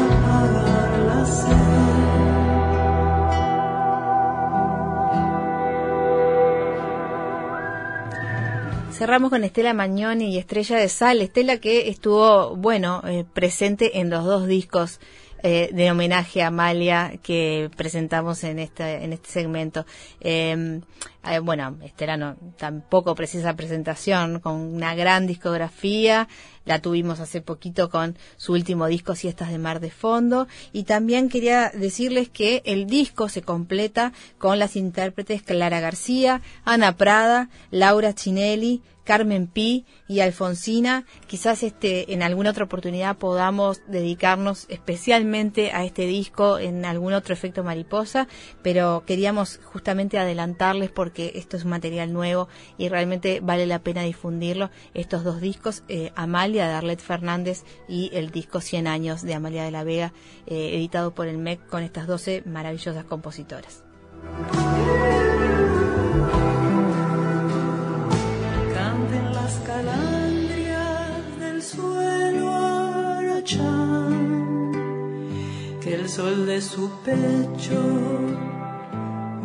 apagar 0.09 0.99
la 0.99 1.25
sed. 1.25 1.53
Cerramos 8.91 9.29
con 9.29 9.43
Estela 9.43 9.73
Mañoni 9.73 10.33
y 10.33 10.37
Estrella 10.39 10.77
de 10.77 10.89
Sal. 10.89 11.21
Estela 11.21 11.57
que 11.57 11.89
estuvo, 11.89 12.55
bueno, 12.55 13.03
eh, 13.05 13.25
presente 13.31 13.99
en 13.99 14.09
los 14.09 14.25
dos 14.25 14.47
discos 14.47 14.99
eh, 15.43 15.69
de 15.71 15.91
homenaje 15.91 16.41
a 16.41 16.47
Amalia 16.47 17.19
que 17.21 17.69
presentamos 17.75 18.43
en 18.43 18.57
este, 18.57 19.03
en 19.03 19.13
este 19.13 19.29
segmento. 19.29 19.85
Eh, 20.19 20.81
eh, 21.25 21.39
bueno, 21.39 21.77
Estela 21.81 22.17
no, 22.17 22.35
tampoco 22.57 23.15
precisa 23.15 23.55
presentación, 23.55 24.39
con 24.39 24.55
una 24.55 24.93
gran 24.95 25.25
discografía. 25.25 26.27
La 26.65 26.79
tuvimos 26.79 27.19
hace 27.19 27.41
poquito 27.41 27.89
con 27.89 28.17
su 28.37 28.53
último 28.53 28.87
disco, 28.87 29.15
Siestas 29.15 29.49
de 29.49 29.57
Mar 29.57 29.79
de 29.79 29.91
Fondo. 29.91 30.47
Y 30.71 30.83
también 30.83 31.29
quería 31.29 31.69
decirles 31.69 32.29
que 32.29 32.61
el 32.65 32.87
disco 32.87 33.29
se 33.29 33.41
completa 33.41 34.13
con 34.37 34.59
las 34.59 34.75
intérpretes 34.75 35.43
Clara 35.43 35.79
García, 35.79 36.41
Ana 36.65 36.95
Prada, 36.97 37.49
Laura 37.71 38.13
Chinelli, 38.13 38.81
Carmen 39.03 39.47
Pi 39.47 39.85
y 40.07 40.21
Alfonsina. 40.21 41.05
Quizás 41.27 41.63
este, 41.63 42.13
en 42.13 42.23
alguna 42.23 42.51
otra 42.51 42.65
oportunidad 42.65 43.17
podamos 43.17 43.81
dedicarnos 43.87 44.65
especialmente 44.69 45.71
a 45.71 45.83
este 45.83 46.05
disco 46.05 46.59
en 46.59 46.85
algún 46.85 47.13
otro 47.13 47.33
efecto 47.33 47.63
mariposa, 47.63 48.27
pero 48.61 49.03
queríamos 49.05 49.59
justamente 49.63 50.17
adelantarles 50.17 50.89
porque 50.91 51.12
esto 51.15 51.57
es 51.57 51.65
material 51.65 52.13
nuevo 52.13 52.47
y 52.77 52.89
realmente 52.89 53.39
vale 53.41 53.65
la 53.65 53.79
pena 53.79 54.03
difundirlo. 54.03 54.69
Estos 54.93 55.23
dos 55.23 55.41
discos, 55.41 55.83
eh, 55.87 56.11
Amalia 56.15 56.67
de 56.67 56.73
Arlet 56.73 56.99
Fernández 56.99 57.63
y 57.87 58.09
el 58.13 58.31
disco 58.31 58.61
100 58.61 58.87
años 58.87 59.21
de 59.21 59.33
Amalia 59.33 59.63
de 59.63 59.71
la 59.71 59.83
Vega, 59.83 60.13
eh, 60.47 60.75
editado 60.75 61.13
por 61.13 61.27
el 61.27 61.37
MEC 61.37 61.65
con 61.67 61.83
estas 61.83 62.07
12 62.07 62.43
maravillosas 62.45 63.05
compositoras. 63.05 63.83
Canten 68.73 69.33
las 69.33 69.53
calandrias 69.59 71.39
del 71.39 71.61
suelo 71.61 72.53
arachán, 72.53 74.01
que 75.81 75.95
el 75.95 76.09
sol 76.09 76.45
de 76.45 76.61
su 76.61 76.89
pecho. 77.03 78.62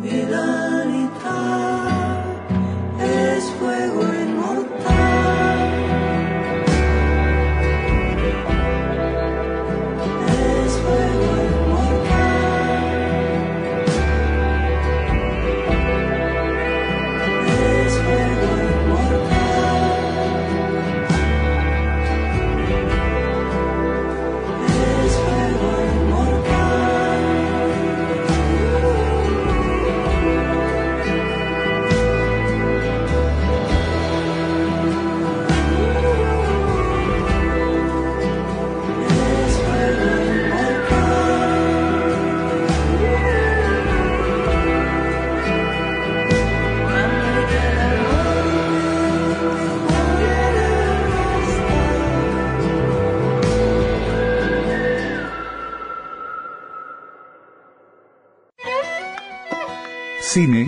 Vidalita 0.01 1.39
es 3.01 3.43
fuego 3.59 4.03
inmortal. 4.13 5.08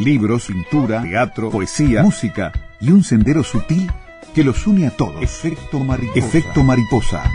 Libros, 0.01 0.47
pintura, 0.47 1.01
teatro, 1.01 1.49
poesía, 1.49 2.03
música 2.03 2.51
y 2.79 2.91
un 2.91 3.03
sendero 3.03 3.43
sutil 3.43 3.89
que 4.33 4.43
los 4.43 4.65
une 4.67 4.87
a 4.87 4.91
todos. 4.91 5.21
Efecto 5.21 5.79
mariposa. 5.79 6.19
Efecto 6.19 6.63
mariposa. 6.63 7.31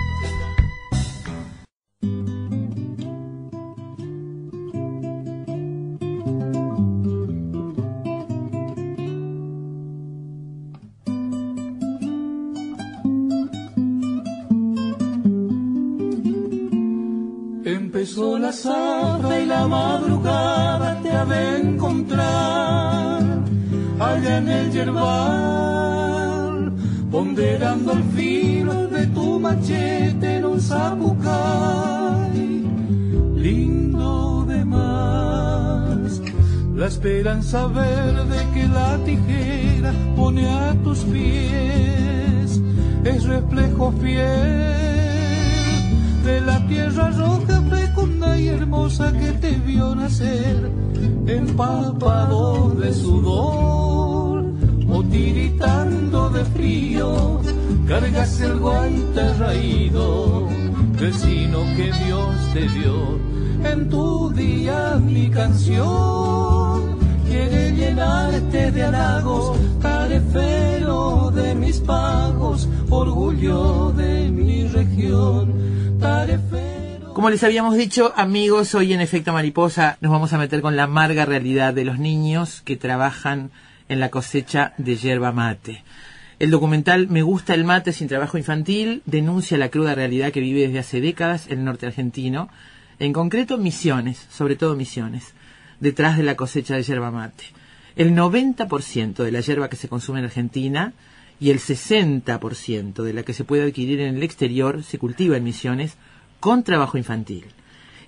Esperanza 37.47 38.26
Como 77.27 77.32
les 77.32 77.43
habíamos 77.43 77.77
dicho, 77.77 78.12
amigos, 78.15 78.77
hoy 78.77 78.93
en 78.93 79.01
Efecto 79.01 79.32
Mariposa 79.32 79.98
nos 80.01 80.12
vamos 80.12 80.32
a 80.32 80.39
meter 80.39 80.61
con 80.61 80.77
la 80.77 80.85
amarga 80.85 81.24
realidad 81.24 81.74
de 81.74 81.85
los 81.85 81.98
niños 81.98 82.62
que 82.65 82.77
trabajan 82.77 83.51
en 83.89 83.98
la 83.98 84.11
cosecha 84.11 84.74
de 84.78 84.94
yerba 84.94 85.32
mate. 85.32 85.82
El 86.39 86.53
documental 86.53 87.09
Me 87.09 87.23
gusta 87.23 87.55
el 87.55 87.65
mate 87.65 87.93
sin 87.93 88.07
trabajo 88.07 88.39
infantil 88.39 89.03
denuncia 89.07 89.59
la 89.59 89.70
cruda 89.70 89.97
realidad 89.97 90.31
que 90.31 90.39
vive 90.39 90.61
desde 90.61 90.78
hace 90.78 91.01
décadas 91.01 91.48
el 91.48 91.65
norte 91.65 91.86
argentino, 91.86 92.48
en 93.01 93.12
concreto 93.12 93.59
Misiones, 93.59 94.24
sobre 94.31 94.55
todo 94.55 94.77
Misiones, 94.77 95.35
detrás 95.81 96.16
de 96.16 96.23
la 96.23 96.36
cosecha 96.36 96.77
de 96.77 96.85
yerba 96.85 97.11
mate. 97.11 97.47
El 97.97 98.15
90% 98.15 99.24
de 99.24 99.32
la 99.32 99.40
yerba 99.40 99.69
que 99.69 99.74
se 99.74 99.89
consume 99.89 100.20
en 100.20 100.27
Argentina 100.27 100.93
y 101.40 101.51
el 101.51 101.59
60% 101.59 103.03
de 103.03 103.12
la 103.12 103.24
que 103.24 103.32
se 103.32 103.43
puede 103.43 103.65
adquirir 103.65 104.01
en 104.01 104.15
el 104.15 104.23
exterior 104.23 104.85
se 104.85 105.01
cultiva 105.01 105.36
en 105.36 105.43
Misiones 105.43 105.97
con 106.41 106.63
trabajo 106.63 106.99
infantil. 106.99 107.47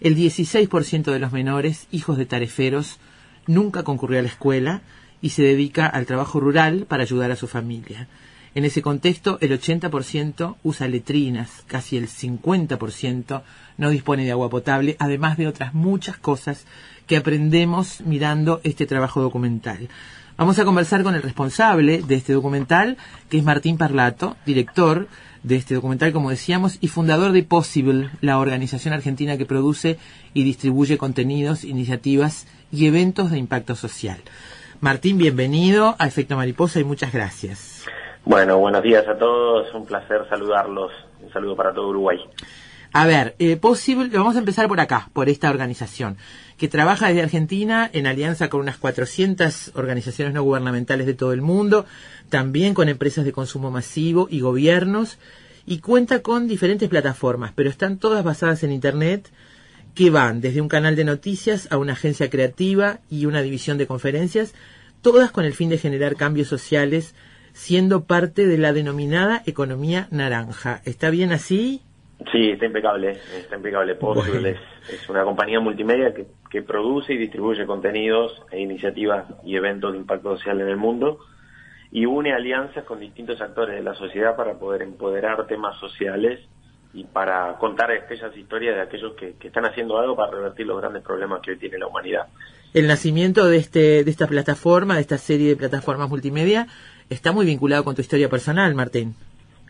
El 0.00 0.16
16% 0.16 1.12
de 1.12 1.18
los 1.18 1.32
menores, 1.32 1.86
hijos 1.90 2.18
de 2.18 2.26
tareferos, 2.26 2.98
nunca 3.46 3.82
concurrió 3.82 4.20
a 4.20 4.22
la 4.22 4.28
escuela 4.28 4.82
y 5.20 5.30
se 5.30 5.42
dedica 5.42 5.86
al 5.86 6.06
trabajo 6.06 6.38
rural 6.38 6.86
para 6.86 7.02
ayudar 7.02 7.30
a 7.30 7.36
su 7.36 7.48
familia. 7.48 8.08
En 8.54 8.64
ese 8.64 8.82
contexto, 8.82 9.38
el 9.40 9.52
80% 9.52 10.56
usa 10.62 10.88
letrinas, 10.88 11.62
casi 11.66 11.96
el 11.96 12.08
50% 12.08 13.42
no 13.76 13.90
dispone 13.90 14.24
de 14.24 14.32
agua 14.32 14.48
potable, 14.50 14.96
además 14.98 15.36
de 15.36 15.46
otras 15.46 15.74
muchas 15.74 16.16
cosas 16.16 16.64
que 17.06 17.16
aprendemos 17.16 18.00
mirando 18.02 18.60
este 18.64 18.86
trabajo 18.86 19.20
documental. 19.20 19.88
Vamos 20.38 20.56
a 20.60 20.64
conversar 20.64 21.02
con 21.02 21.16
el 21.16 21.22
responsable 21.22 22.00
de 22.00 22.14
este 22.14 22.32
documental, 22.32 22.96
que 23.28 23.38
es 23.38 23.42
Martín 23.42 23.76
Parlato, 23.76 24.36
director 24.46 25.08
de 25.42 25.56
este 25.56 25.74
documental, 25.74 26.12
como 26.12 26.30
decíamos, 26.30 26.78
y 26.80 26.86
fundador 26.86 27.32
de 27.32 27.42
Possible, 27.42 28.10
la 28.20 28.38
organización 28.38 28.94
argentina 28.94 29.36
que 29.36 29.46
produce 29.46 29.98
y 30.34 30.44
distribuye 30.44 30.96
contenidos, 30.96 31.64
iniciativas 31.64 32.46
y 32.70 32.86
eventos 32.86 33.32
de 33.32 33.38
impacto 33.38 33.74
social. 33.74 34.18
Martín, 34.80 35.18
bienvenido 35.18 35.96
a 35.98 36.06
Efecto 36.06 36.36
Mariposa 36.36 36.78
y 36.78 36.84
muchas 36.84 37.12
gracias. 37.12 37.84
Bueno, 38.24 38.58
buenos 38.58 38.84
días 38.84 39.08
a 39.08 39.18
todos, 39.18 39.74
un 39.74 39.86
placer 39.86 40.20
saludarlos. 40.30 40.92
Un 41.20 41.32
saludo 41.32 41.56
para 41.56 41.74
todo 41.74 41.88
Uruguay. 41.88 42.18
A 42.92 43.06
ver, 43.06 43.34
eh, 43.40 43.56
Possible, 43.56 44.08
vamos 44.16 44.36
a 44.36 44.38
empezar 44.38 44.68
por 44.68 44.80
acá, 44.80 45.08
por 45.12 45.28
esta 45.28 45.50
organización, 45.50 46.16
que 46.58 46.68
trabaja 46.68 47.06
desde 47.06 47.22
Argentina 47.22 47.88
en 47.92 48.06
alianza 48.06 48.50
con 48.50 48.60
unas 48.60 48.76
400 48.78 49.72
organizaciones 49.74 50.34
no 50.34 50.42
gubernamentales 50.42 51.06
de 51.06 51.14
todo 51.14 51.32
el 51.32 51.40
mundo, 51.40 51.86
también 52.28 52.74
con 52.74 52.88
empresas 52.88 53.24
de 53.24 53.32
consumo 53.32 53.70
masivo 53.70 54.26
y 54.28 54.40
gobiernos, 54.40 55.18
y 55.66 55.78
cuenta 55.78 56.20
con 56.20 56.48
diferentes 56.48 56.88
plataformas, 56.88 57.52
pero 57.54 57.70
están 57.70 57.98
todas 57.98 58.24
basadas 58.24 58.64
en 58.64 58.72
Internet, 58.72 59.30
que 59.94 60.10
van 60.10 60.40
desde 60.40 60.60
un 60.60 60.68
canal 60.68 60.96
de 60.96 61.04
noticias 61.04 61.68
a 61.70 61.78
una 61.78 61.92
agencia 61.92 62.28
creativa 62.28 63.00
y 63.08 63.26
una 63.26 63.40
división 63.40 63.78
de 63.78 63.86
conferencias, 63.86 64.52
todas 65.00 65.30
con 65.30 65.44
el 65.44 65.54
fin 65.54 65.68
de 65.68 65.78
generar 65.78 66.16
cambios 66.16 66.48
sociales, 66.48 67.14
siendo 67.52 68.04
parte 68.04 68.46
de 68.46 68.58
la 68.58 68.72
denominada 68.72 69.42
economía 69.46 70.08
naranja. 70.10 70.82
¿Está 70.84 71.10
bien 71.10 71.32
así? 71.32 71.82
Sí, 72.32 72.50
está 72.50 72.66
impecable, 72.66 73.12
está 73.12 73.56
impecable. 73.56 73.94
Possible 73.94 74.52
Bueno. 74.52 74.58
es, 74.88 74.94
es 74.94 75.08
una 75.08 75.22
compañía 75.24 75.60
multimedia 75.60 76.12
que, 76.12 76.26
que 76.50 76.62
produce 76.62 77.14
y 77.14 77.16
distribuye 77.16 77.64
contenidos 77.64 78.42
e 78.50 78.60
iniciativas 78.60 79.26
y 79.44 79.56
eventos 79.56 79.92
de 79.92 79.98
impacto 79.98 80.36
social 80.36 80.60
en 80.60 80.68
el 80.68 80.76
mundo 80.76 81.20
y 81.90 82.04
une 82.06 82.32
alianzas 82.32 82.84
con 82.84 83.00
distintos 83.00 83.40
actores 83.40 83.76
de 83.76 83.82
la 83.82 83.94
sociedad 83.94 84.36
para 84.36 84.58
poder 84.58 84.82
empoderar 84.82 85.46
temas 85.46 85.78
sociales 85.78 86.40
y 86.92 87.04
para 87.04 87.56
contar 87.58 87.90
aquellas 87.90 88.36
historias 88.36 88.76
de 88.76 88.82
aquellos 88.82 89.14
que, 89.14 89.34
que 89.34 89.48
están 89.48 89.64
haciendo 89.64 89.98
algo 89.98 90.16
para 90.16 90.32
revertir 90.32 90.66
los 90.66 90.78
grandes 90.80 91.02
problemas 91.02 91.40
que 91.42 91.52
hoy 91.52 91.58
tiene 91.58 91.78
la 91.78 91.86
humanidad. 91.86 92.26
El 92.74 92.86
nacimiento 92.86 93.46
de, 93.46 93.56
este, 93.56 94.04
de 94.04 94.10
esta 94.10 94.26
plataforma, 94.26 94.96
de 94.96 95.02
esta 95.02 95.18
serie 95.18 95.50
de 95.50 95.56
plataformas 95.56 96.08
multimedia, 96.08 96.66
está 97.08 97.32
muy 97.32 97.46
vinculado 97.46 97.84
con 97.84 97.94
tu 97.94 98.02
historia 98.02 98.28
personal, 98.28 98.74
Martín. 98.74 99.14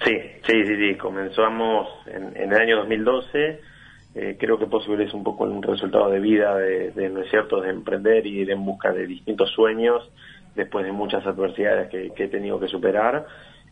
Sí, 0.05 0.17
sí, 0.47 0.65
sí, 0.67 0.77
sí. 0.77 0.95
Comenzamos 0.97 1.89
en, 2.07 2.37
en 2.37 2.53
el 2.53 2.61
año 2.61 2.77
2012. 2.79 3.61
Eh, 4.15 4.37
creo 4.39 4.59
que 4.59 4.67
Possible 4.67 5.05
es 5.05 5.15
un 5.15 5.23
poco 5.25 5.45
un 5.45 5.63
resultado 5.63 6.11
de 6.11 6.21
vida, 6.21 6.57
de, 6.57 7.11
no 7.11 7.21
es 7.23 7.31
cierto, 7.31 7.61
de 7.61 7.71
emprender 7.71 8.27
y 8.27 8.41
ir 8.41 8.51
en 8.51 8.65
busca 8.65 8.93
de 8.93 9.07
distintos 9.07 9.51
sueños 9.53 10.03
después 10.55 10.85
de 10.85 10.93
muchas 10.93 11.25
adversidades 11.27 11.89
que, 11.91 12.11
que 12.15 12.25
he 12.25 12.29
tenido 12.29 12.59
que 12.59 12.69
superar. 12.69 13.27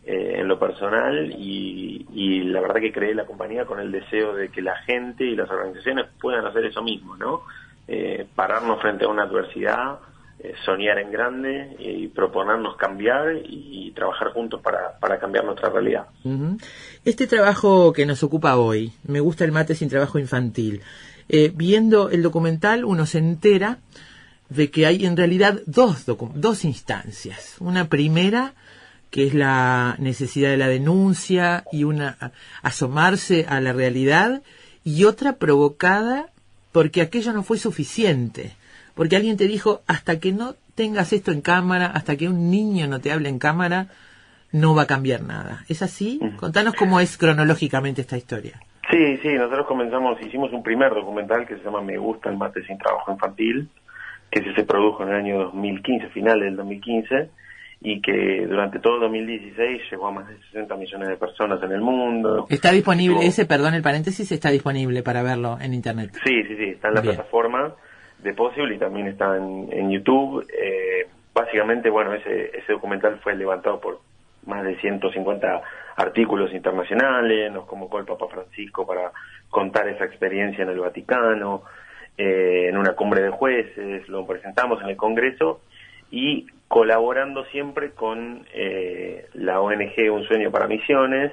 eh, 0.04 0.36
en 0.40 0.46
lo 0.48 0.58
personal 0.58 1.32
y, 1.36 2.06
y 2.14 2.44
la 2.44 2.60
verdad 2.60 2.80
que 2.80 2.92
creé 2.92 3.14
la 3.14 3.26
compañía 3.26 3.64
con 3.66 3.80
el 3.80 3.90
deseo 3.90 4.34
de 4.34 4.50
que 4.50 4.62
la 4.62 4.76
gente 4.86 5.24
y 5.24 5.34
las 5.34 5.50
organizaciones 5.50 6.06
puedan 6.20 6.46
hacer 6.46 6.64
eso 6.66 6.80
mismo, 6.82 7.16
¿no? 7.16 7.42
Eh, 7.88 8.26
pararnos 8.36 8.80
frente 8.80 9.04
a 9.04 9.08
una 9.08 9.24
adversidad, 9.24 9.98
eh, 10.38 10.54
soñar 10.64 10.98
en 10.98 11.10
grande 11.10 11.76
y 11.78 12.08
proponernos 12.08 12.76
cambiar 12.76 13.36
y, 13.44 13.92
trabajar 13.96 14.34
juntos 14.34 14.60
para, 14.60 14.98
para, 14.98 15.18
cambiar 15.18 15.46
nuestra 15.46 15.70
realidad. 15.70 16.08
Este 17.02 17.26
trabajo 17.26 17.94
que 17.94 18.04
nos 18.04 18.22
ocupa 18.22 18.56
hoy, 18.56 18.92
me 19.04 19.20
gusta 19.20 19.46
el 19.46 19.52
mate 19.52 19.74
sin 19.74 19.88
trabajo 19.88 20.18
infantil. 20.18 20.82
Eh, 21.30 21.50
viendo 21.54 22.10
el 22.10 22.22
documental 22.22 22.84
uno 22.84 23.06
se 23.06 23.16
entera 23.16 23.78
de 24.50 24.70
que 24.70 24.84
hay 24.84 25.06
en 25.06 25.16
realidad 25.16 25.60
dos, 25.64 26.04
dos 26.06 26.64
instancias. 26.66 27.56
Una 27.58 27.88
primera 27.88 28.52
que 29.10 29.26
es 29.26 29.34
la 29.34 29.96
necesidad 29.98 30.50
de 30.50 30.58
la 30.58 30.68
denuncia 30.68 31.64
y 31.72 31.84
una 31.84 32.32
asomarse 32.60 33.46
a 33.48 33.60
la 33.62 33.72
realidad 33.72 34.42
y 34.84 35.04
otra 35.04 35.36
provocada 35.36 36.26
porque 36.72 37.00
aquello 37.00 37.32
no 37.32 37.42
fue 37.42 37.56
suficiente 37.56 38.54
porque 38.96 39.14
alguien 39.14 39.36
te 39.36 39.46
dijo, 39.46 39.82
hasta 39.86 40.18
que 40.18 40.32
no 40.32 40.54
tengas 40.74 41.12
esto 41.12 41.30
en 41.30 41.42
cámara, 41.42 41.86
hasta 41.86 42.16
que 42.16 42.28
un 42.28 42.50
niño 42.50 42.88
no 42.88 42.98
te 42.98 43.12
hable 43.12 43.28
en 43.28 43.38
cámara, 43.38 43.88
no 44.52 44.74
va 44.74 44.82
a 44.82 44.86
cambiar 44.86 45.22
nada. 45.22 45.64
¿Es 45.68 45.82
así? 45.82 46.18
Contanos 46.38 46.74
cómo 46.74 46.98
es 46.98 47.18
cronológicamente 47.18 48.00
esta 48.00 48.16
historia. 48.16 48.58
Sí, 48.90 49.18
sí, 49.18 49.28
nosotros 49.34 49.66
comenzamos, 49.66 50.18
hicimos 50.26 50.50
un 50.52 50.62
primer 50.62 50.94
documental 50.94 51.46
que 51.46 51.56
se 51.56 51.64
llama 51.64 51.82
Me 51.82 51.98
gusta 51.98 52.30
el 52.30 52.38
mate 52.38 52.64
sin 52.64 52.78
trabajo 52.78 53.12
infantil, 53.12 53.68
que 54.30 54.40
se 54.54 54.64
produjo 54.64 55.02
en 55.02 55.10
el 55.10 55.16
año 55.16 55.38
2015, 55.44 56.08
final 56.08 56.40
del 56.40 56.56
2015, 56.56 57.28
y 57.82 58.00
que 58.00 58.46
durante 58.48 58.78
todo 58.78 58.94
el 58.94 59.00
2016 59.02 59.82
llegó 59.90 60.06
a 60.06 60.12
más 60.12 60.28
de 60.28 60.38
60 60.52 60.74
millones 60.76 61.08
de 61.08 61.16
personas 61.16 61.62
en 61.62 61.72
el 61.72 61.82
mundo. 61.82 62.46
Está 62.48 62.72
disponible, 62.72 63.26
ese, 63.26 63.44
perdón, 63.44 63.74
el 63.74 63.82
paréntesis, 63.82 64.32
está 64.32 64.50
disponible 64.50 65.02
para 65.02 65.22
verlo 65.22 65.58
en 65.60 65.74
Internet. 65.74 66.12
Sí, 66.24 66.42
sí, 66.44 66.56
sí, 66.56 66.64
está 66.70 66.88
en 66.88 66.94
la 66.94 67.02
plataforma 67.02 67.74
de 68.26 68.34
Possible 68.34 68.74
y 68.74 68.78
también 68.78 69.06
está 69.06 69.36
en, 69.36 69.90
YouTube. 69.90 70.44
Eh, 70.52 71.06
básicamente, 71.32 71.88
bueno, 71.88 72.12
ese, 72.12 72.58
ese 72.58 72.72
documental 72.72 73.18
fue 73.20 73.34
levantado 73.34 73.80
por 73.80 74.00
más 74.46 74.64
de 74.64 74.76
150 74.80 75.62
artículos 75.96 76.52
internacionales, 76.52 77.52
nos 77.52 77.66
convocó 77.66 77.98
el 77.98 78.04
Papa 78.04 78.26
Francisco 78.28 78.86
para 78.86 79.12
contar 79.48 79.88
esa 79.88 80.04
experiencia 80.04 80.64
en 80.64 80.70
el 80.70 80.80
Vaticano, 80.80 81.62
eh, 82.18 82.66
en 82.68 82.76
una 82.76 82.94
cumbre 82.94 83.22
de 83.22 83.30
jueces, 83.30 84.08
lo 84.08 84.26
presentamos 84.26 84.82
en 84.82 84.90
el 84.90 84.96
Congreso 84.96 85.60
y 86.10 86.46
colaborando 86.68 87.44
siempre 87.46 87.92
con 87.92 88.44
eh, 88.52 89.26
la 89.34 89.60
ONG 89.60 90.10
Un 90.12 90.24
Sueño 90.24 90.50
para 90.50 90.66
Misiones, 90.66 91.32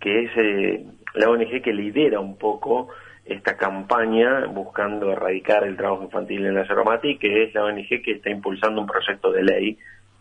que 0.00 0.24
es 0.24 0.84
la 1.14 1.30
ONG 1.30 1.62
que 1.62 1.72
lidera 1.72 2.18
un 2.18 2.36
poco 2.36 2.88
esta 3.24 3.56
campaña 3.56 4.46
buscando 4.46 5.12
erradicar 5.12 5.64
el 5.64 5.76
trabajo 5.76 6.04
infantil 6.04 6.46
en 6.46 6.54
la 6.54 6.66
Cerromati, 6.66 7.18
que 7.18 7.44
es 7.44 7.54
la 7.54 7.64
ONG 7.64 8.02
que 8.02 8.12
está 8.12 8.30
impulsando 8.30 8.80
un 8.80 8.86
proyecto 8.86 9.30
de 9.30 9.44
ley 9.44 9.78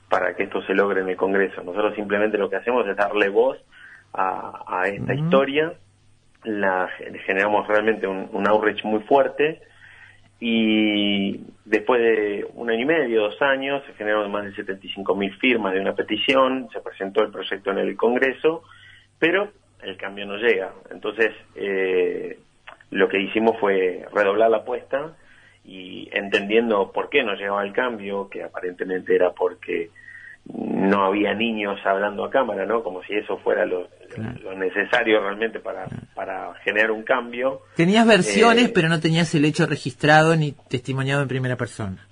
para 0.09 0.35
que 0.35 0.43
esto 0.43 0.61
se 0.63 0.73
logre 0.73 1.01
en 1.01 1.09
el 1.09 1.15
Congreso. 1.15 1.63
Nosotros 1.63 1.95
simplemente 1.95 2.37
lo 2.37 2.49
que 2.49 2.57
hacemos 2.57 2.87
es 2.87 2.95
darle 2.95 3.29
voz 3.29 3.57
a, 4.13 4.83
esta 4.87 5.13
historia, 5.13 5.73
la 6.43 6.89
generamos 7.25 7.67
realmente 7.67 8.07
un, 8.07 8.29
un 8.33 8.47
outreach 8.47 8.83
muy 8.83 8.99
fuerte 9.01 9.61
y 10.43 11.39
después 11.65 12.01
de 12.01 12.47
un 12.55 12.69
año 12.69 12.81
y 12.81 12.85
medio, 12.85 13.21
dos 13.21 13.41
años, 13.41 13.83
se 13.85 13.93
generaron 13.93 14.31
más 14.31 14.43
de 14.43 14.55
75 14.55 15.15
mil 15.15 15.33
firmas 15.37 15.73
de 15.73 15.79
una 15.79 15.93
petición, 15.93 16.67
se 16.73 16.81
presentó 16.81 17.21
el 17.21 17.31
proyecto 17.31 17.69
en 17.69 17.77
el 17.77 17.95
Congreso, 17.95 18.63
pero 19.19 19.51
el 19.83 19.95
cambio 19.97 20.25
no 20.25 20.37
llega. 20.37 20.73
Entonces, 20.89 21.31
eh, 21.55 22.39
lo 22.91 23.09
que 23.09 23.19
hicimos 23.19 23.57
fue 23.59 24.05
redoblar 24.13 24.51
la 24.51 24.57
apuesta 24.57 25.13
y 25.63 26.09
entendiendo 26.11 26.91
por 26.91 27.09
qué 27.09 27.23
no 27.23 27.33
llegaba 27.33 27.63
el 27.63 27.73
cambio, 27.73 28.29
que 28.29 28.43
aparentemente 28.43 29.15
era 29.15 29.31
porque 29.31 29.89
no 30.45 31.05
había 31.05 31.33
niños 31.33 31.79
hablando 31.85 32.25
a 32.25 32.29
cámara, 32.29 32.65
¿no? 32.65 32.83
Como 32.83 33.03
si 33.03 33.13
eso 33.13 33.37
fuera 33.37 33.65
lo, 33.65 33.87
necesario 34.57 35.21
realmente 35.21 35.59
para, 35.59 35.87
para 36.15 36.53
generar 36.63 36.91
un 36.91 37.03
cambio. 37.03 37.61
Tenías 37.75 38.05
versiones, 38.05 38.65
eh, 38.65 38.71
pero 38.73 38.89
no 38.89 38.99
tenías 38.99 39.33
el 39.35 39.45
hecho 39.45 39.65
registrado 39.65 40.35
ni 40.35 40.53
testimoniado 40.69 41.21
en 41.21 41.27
primera 41.27 41.55
persona. 41.55 42.07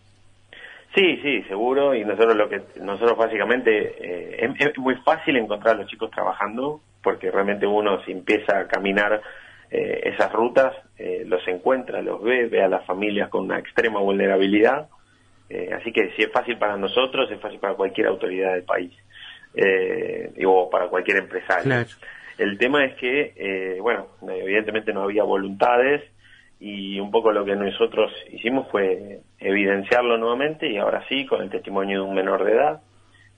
Sí, 0.95 1.17
sí, 1.21 1.43
seguro. 1.43 1.95
Y 1.95 2.05
nosotros 2.05 2.35
lo 2.35 2.49
que 2.49 2.61
nosotros 2.81 3.17
básicamente 3.17 3.95
eh, 3.99 4.45
es, 4.59 4.67
es, 4.67 4.77
muy 4.77 4.95
fácil 4.97 5.35
encontrar 5.35 5.75
a 5.75 5.79
los 5.79 5.87
chicos 5.87 6.11
trabajando 6.11 6.81
porque 7.03 7.31
realmente 7.31 7.65
uno 7.65 8.03
se 8.03 8.11
empieza 8.11 8.59
a 8.59 8.67
caminar 8.67 9.21
eh, 9.71 10.01
esas 10.13 10.31
rutas, 10.33 10.75
eh, 10.97 11.23
los 11.25 11.47
encuentra, 11.47 12.01
los 12.01 12.21
ve, 12.23 12.47
ve 12.47 12.63
a 12.63 12.67
las 12.67 12.85
familias 12.85 13.29
con 13.29 13.45
una 13.45 13.59
extrema 13.59 13.99
vulnerabilidad. 13.99 14.89
Eh, 15.49 15.71
así 15.73 15.91
que 15.91 16.11
si 16.15 16.23
es 16.23 16.31
fácil 16.31 16.57
para 16.57 16.77
nosotros, 16.77 17.29
es 17.31 17.39
fácil 17.39 17.59
para 17.59 17.75
cualquier 17.75 18.07
autoridad 18.07 18.53
del 18.53 18.63
país 18.63 18.91
o 20.45 20.69
para 20.69 20.87
cualquier 20.87 21.17
empresario. 21.17 21.85
El 22.37 22.57
tema 22.57 22.85
es 22.85 22.95
que, 22.95 23.77
bueno, 23.81 24.07
evidentemente 24.21 24.93
no 24.93 25.03
había 25.03 25.23
voluntades 25.23 26.03
y 26.59 26.99
un 26.99 27.09
poco 27.11 27.31
lo 27.31 27.43
que 27.43 27.55
nosotros 27.55 28.11
hicimos 28.31 28.69
fue 28.69 29.19
evidenciarlo 29.39 30.17
nuevamente 30.17 30.67
y 30.69 30.77
ahora 30.77 31.03
sí, 31.09 31.25
con 31.25 31.41
el 31.41 31.49
testimonio 31.49 32.03
de 32.03 32.07
un 32.07 32.15
menor 32.15 32.45
de 32.45 32.53
edad 32.53 32.81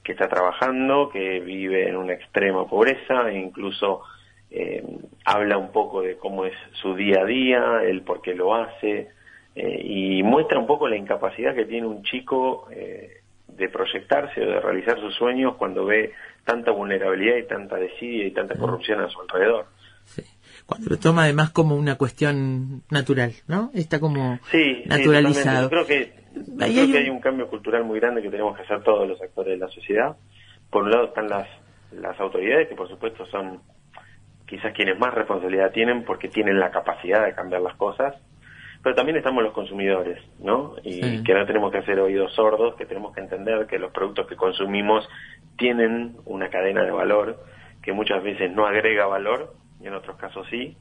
que 0.03 0.11
está 0.11 0.27
trabajando, 0.27 1.09
que 1.09 1.39
vive 1.39 1.87
en 1.87 1.95
una 1.95 2.13
extrema 2.13 2.67
pobreza 2.67 3.29
e 3.29 3.39
incluso 3.39 4.01
eh, 4.51 4.83
habla 5.25 5.57
un 5.57 5.71
poco 5.71 6.01
de 6.01 6.17
cómo 6.17 6.45
es 6.45 6.53
su 6.81 6.93
día 6.93 7.21
a 7.21 7.25
día, 7.25 7.83
el 7.83 8.01
por 8.01 8.21
qué 8.21 8.35
lo 8.35 8.53
hace, 8.53 9.09
eh, 9.55 9.81
y 9.83 10.23
muestra 10.23 10.59
un 10.59 10.67
poco 10.67 10.87
la 10.89 10.97
incapacidad 10.97 11.55
que 11.55 11.65
tiene 11.65 11.87
un 11.87 12.03
chico 12.03 12.67
eh, 12.71 13.21
de 13.47 13.69
proyectarse 13.69 14.41
o 14.41 14.45
de 14.45 14.59
realizar 14.59 14.99
sus 14.99 15.15
sueños 15.15 15.55
cuando 15.55 15.85
ve 15.85 16.11
tanta 16.45 16.71
vulnerabilidad 16.71 17.37
y 17.37 17.47
tanta 17.47 17.77
desidia 17.77 18.27
y 18.27 18.31
tanta 18.31 18.55
corrupción 18.55 18.99
a 19.01 19.09
su 19.09 19.21
alrededor. 19.21 19.67
Sí. 20.05 20.23
Cuando 20.65 20.89
lo 20.89 20.97
toma 20.97 21.23
además 21.23 21.51
como 21.51 21.75
una 21.75 21.97
cuestión 21.97 22.83
natural, 22.89 23.33
¿no? 23.47 23.71
Está 23.73 23.99
como 23.99 24.39
sí, 24.51 24.83
naturalizado. 24.85 25.69
creo 25.69 25.85
que, 25.85 26.13
creo 26.57 26.91
que 26.91 26.97
hay 26.97 27.09
un 27.09 27.19
cambio 27.19 27.47
cultural 27.47 27.83
muy 27.83 27.99
grande 27.99 28.21
que 28.21 28.29
tenemos 28.29 28.55
que 28.55 28.63
hacer 28.63 28.83
todos 28.83 29.07
los 29.07 29.21
actores 29.21 29.59
de 29.59 29.65
la 29.65 29.71
sociedad. 29.71 30.15
Por 30.69 30.83
un 30.83 30.91
lado 30.91 31.05
están 31.05 31.29
las, 31.29 31.47
las 31.91 32.19
autoridades, 32.19 32.69
que 32.69 32.75
por 32.75 32.87
supuesto 32.89 33.25
son 33.27 33.59
quizás 34.51 34.73
quienes 34.73 34.99
más 34.99 35.13
responsabilidad 35.13 35.71
tienen 35.71 36.03
porque 36.03 36.27
tienen 36.27 36.59
la 36.59 36.71
capacidad 36.71 37.25
de 37.25 37.33
cambiar 37.33 37.61
las 37.61 37.77
cosas, 37.77 38.15
pero 38.83 38.93
también 38.95 39.17
estamos 39.17 39.41
los 39.43 39.53
consumidores, 39.53 40.21
¿no? 40.39 40.75
Y 40.83 41.23
que 41.23 41.33
no 41.33 41.45
tenemos 41.45 41.71
que 41.71 41.77
hacer 41.77 41.97
oídos 42.01 42.33
sordos, 42.33 42.75
que 42.75 42.85
tenemos 42.85 43.13
que 43.13 43.21
entender 43.21 43.65
que 43.65 43.79
los 43.79 43.93
productos 43.93 44.27
que 44.27 44.35
consumimos 44.35 45.07
tienen 45.57 46.17
una 46.25 46.49
cadena 46.49 46.83
de 46.83 46.91
valor 46.91 47.39
que 47.81 47.93
muchas 47.93 48.21
veces 48.21 48.51
no 48.51 48.67
agrega 48.67 49.05
valor, 49.05 49.53
y 49.79 49.87
en 49.87 49.93
otros 49.93 50.17
casos 50.17 50.45
sí, 50.51 50.75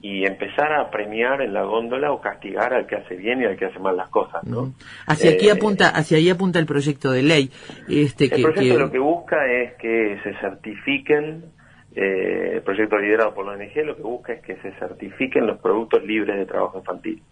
y 0.00 0.24
empezar 0.24 0.72
a 0.72 0.88
premiar 0.88 1.42
en 1.42 1.52
la 1.52 1.64
góndola 1.64 2.12
o 2.12 2.20
castigar 2.20 2.72
al 2.72 2.86
que 2.86 2.94
hace 2.94 3.16
bien 3.16 3.42
y 3.42 3.46
al 3.46 3.56
que 3.56 3.64
hace 3.64 3.80
mal 3.80 3.96
las 3.96 4.10
cosas, 4.10 4.44
¿no? 4.44 4.74
Hacia 5.08 5.32
aquí 5.32 5.48
eh, 5.48 5.52
apunta, 5.52 5.88
hacia 5.88 6.18
ahí 6.18 6.30
apunta 6.30 6.60
el 6.60 6.66
proyecto 6.66 7.10
de 7.10 7.24
ley. 7.24 7.50
Este 7.88 8.32
el 8.32 8.42
proyecto 8.42 8.78
lo 8.78 8.92
que 8.92 9.00
busca 9.00 9.44
es 9.50 9.74
que 9.74 10.20
se 10.22 10.34
certifiquen 10.34 11.57
eh, 11.94 12.52
el 12.54 12.62
proyecto 12.62 12.98
liderado 12.98 13.34
por 13.34 13.46
la 13.46 13.52
ONG 13.52 13.84
lo 13.84 13.96
que 13.96 14.02
busca 14.02 14.32
es 14.32 14.42
que 14.42 14.56
se 14.56 14.72
certifiquen 14.78 15.46
los 15.46 15.58
productos 15.58 16.04
libres 16.04 16.36
de 16.36 16.46
trabajo 16.46 16.78
infantil, 16.78 17.22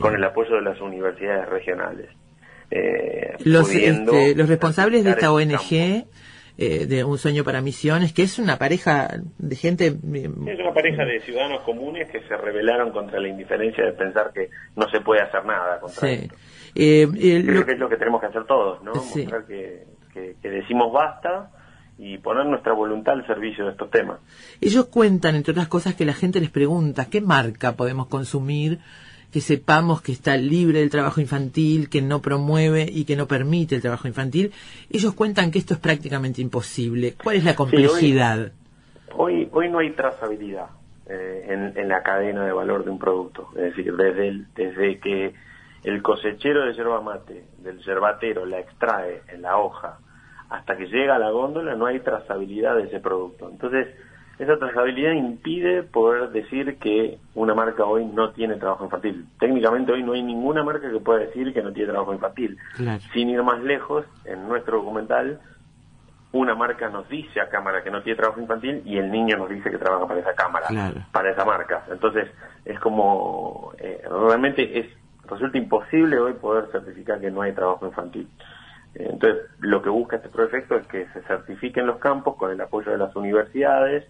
con 0.00 0.14
el 0.14 0.22
apoyo 0.22 0.54
de 0.56 0.62
las 0.62 0.80
universidades 0.80 1.48
regionales. 1.48 2.10
Eh, 2.70 3.34
los, 3.44 3.74
este, 3.74 4.34
los 4.34 4.48
responsables 4.48 5.04
de 5.04 5.10
esta 5.10 5.32
ONG, 5.32 6.06
eh, 6.58 6.86
de 6.86 7.04
Un 7.04 7.18
Sueño 7.18 7.42
para 7.42 7.62
Misiones, 7.62 8.12
que 8.12 8.22
es 8.22 8.38
una 8.38 8.58
pareja 8.58 9.08
de 9.38 9.56
gente... 9.56 9.86
Es 9.86 10.60
una 10.60 10.74
pareja 10.74 11.04
de 11.04 11.20
ciudadanos 11.20 11.62
comunes 11.62 12.10
que 12.10 12.20
se 12.20 12.36
rebelaron 12.36 12.92
contra 12.92 13.18
la 13.18 13.28
indiferencia 13.28 13.84
de 13.84 13.92
pensar 13.92 14.30
que 14.32 14.50
no 14.76 14.88
se 14.90 15.00
puede 15.00 15.22
hacer 15.22 15.44
nada 15.46 15.80
contra 15.80 16.10
esto. 16.10 16.34
Creo 16.74 17.12
que 17.64 17.72
es 17.72 17.78
lo 17.78 17.88
que 17.88 17.96
tenemos 17.96 18.20
que 18.20 18.26
hacer 18.26 18.44
todos, 18.44 18.82
¿no? 18.82 18.92
Mostrar 18.94 19.46
que, 19.46 19.84
que 20.12 20.48
decimos 20.48 20.92
basta 20.92 21.50
y 22.02 22.18
poner 22.18 22.46
nuestra 22.46 22.72
voluntad 22.72 23.14
al 23.14 23.26
servicio 23.28 23.64
de 23.64 23.70
estos 23.70 23.88
temas. 23.88 24.18
Ellos 24.60 24.86
cuentan, 24.86 25.36
entre 25.36 25.52
otras 25.52 25.68
cosas, 25.68 25.94
que 25.94 26.04
la 26.04 26.14
gente 26.14 26.40
les 26.40 26.50
pregunta 26.50 27.06
qué 27.08 27.20
marca 27.20 27.76
podemos 27.76 28.08
consumir 28.08 28.80
que 29.32 29.40
sepamos 29.40 30.02
que 30.02 30.12
está 30.12 30.36
libre 30.36 30.80
del 30.80 30.90
trabajo 30.90 31.20
infantil, 31.20 31.88
que 31.88 32.02
no 32.02 32.20
promueve 32.20 32.86
y 32.90 33.06
que 33.06 33.16
no 33.16 33.26
permite 33.26 33.76
el 33.76 33.80
trabajo 33.80 34.06
infantil. 34.06 34.52
Ellos 34.90 35.14
cuentan 35.14 35.50
que 35.50 35.58
esto 35.58 35.74
es 35.74 35.80
prácticamente 35.80 36.42
imposible. 36.42 37.14
¿Cuál 37.14 37.36
es 37.36 37.44
la 37.44 37.54
complejidad? 37.54 38.52
hoy, 39.16 39.48
hoy, 39.52 39.70
no 39.70 39.78
hay 39.78 39.92
trazabilidad 39.92 40.66
eh, 41.08 41.46
en, 41.48 41.78
en, 41.78 41.88
la 41.88 42.02
cadena 42.02 42.44
de 42.44 42.52
valor 42.52 42.84
de 42.84 42.90
un 42.90 42.98
producto. 42.98 43.48
Es 43.56 43.74
decir, 43.74 43.94
desde, 43.96 44.44
desde 44.54 44.98
que 44.98 45.32
el 45.84 46.02
cosechero 46.02 46.66
de 46.66 46.74
yerba 46.74 47.00
mate, 47.00 47.44
del 47.58 47.78
yerbatero, 47.78 48.44
la 48.44 48.58
extrae 48.58 49.22
en 49.28 49.42
la 49.42 49.56
hoja, 49.56 49.98
hasta 50.52 50.76
que 50.76 50.86
llega 50.86 51.16
a 51.16 51.18
la 51.18 51.30
góndola 51.30 51.74
no 51.74 51.86
hay 51.86 52.00
trazabilidad 52.00 52.76
de 52.76 52.84
ese 52.84 53.00
producto. 53.00 53.48
Entonces, 53.50 53.88
esa 54.38 54.58
trazabilidad 54.58 55.12
impide 55.12 55.82
poder 55.82 56.30
decir 56.30 56.78
que 56.78 57.18
una 57.34 57.54
marca 57.54 57.84
hoy 57.84 58.04
no 58.04 58.30
tiene 58.30 58.56
trabajo 58.56 58.84
infantil. 58.84 59.26
Técnicamente 59.38 59.92
hoy 59.92 60.02
no 60.02 60.12
hay 60.12 60.22
ninguna 60.22 60.62
marca 60.62 60.90
que 60.90 60.98
pueda 60.98 61.20
decir 61.20 61.52
que 61.54 61.62
no 61.62 61.72
tiene 61.72 61.90
trabajo 61.90 62.12
infantil. 62.12 62.58
Sin 63.12 63.30
ir 63.30 63.42
más 63.42 63.62
lejos, 63.62 64.04
en 64.24 64.46
nuestro 64.46 64.78
documental, 64.78 65.40
una 66.32 66.54
marca 66.54 66.88
nos 66.88 67.08
dice 67.08 67.40
a 67.40 67.48
cámara 67.48 67.82
que 67.82 67.90
no 67.90 68.02
tiene 68.02 68.16
trabajo 68.16 68.40
infantil 68.40 68.82
y 68.84 68.98
el 68.98 69.10
niño 69.10 69.36
nos 69.36 69.48
dice 69.48 69.70
que 69.70 69.78
trabaja 69.78 70.06
para 70.06 70.20
esa 70.20 70.34
cámara, 70.34 70.66
para 71.12 71.30
esa 71.30 71.44
marca. 71.44 71.84
Entonces, 71.90 72.28
es 72.64 72.78
como, 72.80 73.72
eh, 73.78 74.02
realmente 74.08 74.78
es 74.78 74.86
resulta 75.28 75.56
imposible 75.56 76.18
hoy 76.18 76.34
poder 76.34 76.66
certificar 76.72 77.20
que 77.20 77.30
no 77.30 77.42
hay 77.42 77.52
trabajo 77.52 77.86
infantil. 77.86 78.28
Entonces, 78.94 79.42
lo 79.60 79.82
que 79.82 79.88
busca 79.88 80.16
este 80.16 80.28
proyecto 80.28 80.76
es 80.76 80.86
que 80.86 81.06
se 81.12 81.22
certifiquen 81.22 81.86
los 81.86 81.98
campos 81.98 82.36
con 82.36 82.50
el 82.50 82.60
apoyo 82.60 82.92
de 82.92 82.98
las 82.98 83.14
universidades, 83.16 84.04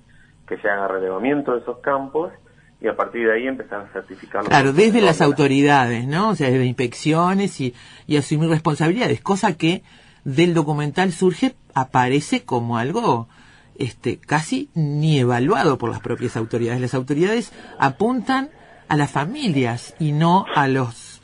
que 0.47 0.59
se 0.59 0.69
haga 0.69 0.89
relevamiento 0.89 1.53
de 1.53 1.61
esos 1.61 1.79
campos 1.79 2.33
y 2.81 2.89
a 2.89 2.97
partir 2.97 3.27
de 3.27 3.35
ahí 3.35 3.47
empezar 3.47 3.83
a 3.83 3.93
certificarlos. 3.93 4.49
Claro, 4.49 4.73
desde 4.73 5.01
las 5.01 5.21
autoridades, 5.21 6.07
¿no? 6.07 6.31
O 6.31 6.35
sea, 6.35 6.51
desde 6.51 6.65
inspecciones 6.65 7.61
y, 7.61 7.75
y 8.09 8.17
asumir 8.17 8.51
responsabilidades, 8.51 9.21
cosa 9.21 9.57
que 9.57 9.83
del 10.25 10.53
documental 10.55 11.13
surge, 11.13 11.55
aparece 11.75 12.45
como 12.45 12.79
algo 12.79 13.29
este, 13.77 14.19
casi 14.19 14.69
ni 14.75 15.19
evaluado 15.19 15.79
por 15.79 15.91
las 15.91 16.01
propias 16.01 16.37
autoridades. 16.37 16.81
Las 16.81 16.95
autoridades 16.95 17.53
apuntan 17.79 18.51
a 18.89 18.97
las 18.97 19.11
familias 19.11 19.95
y 19.99 20.13
no 20.13 20.45
a 20.55 20.69
los, 20.69 21.23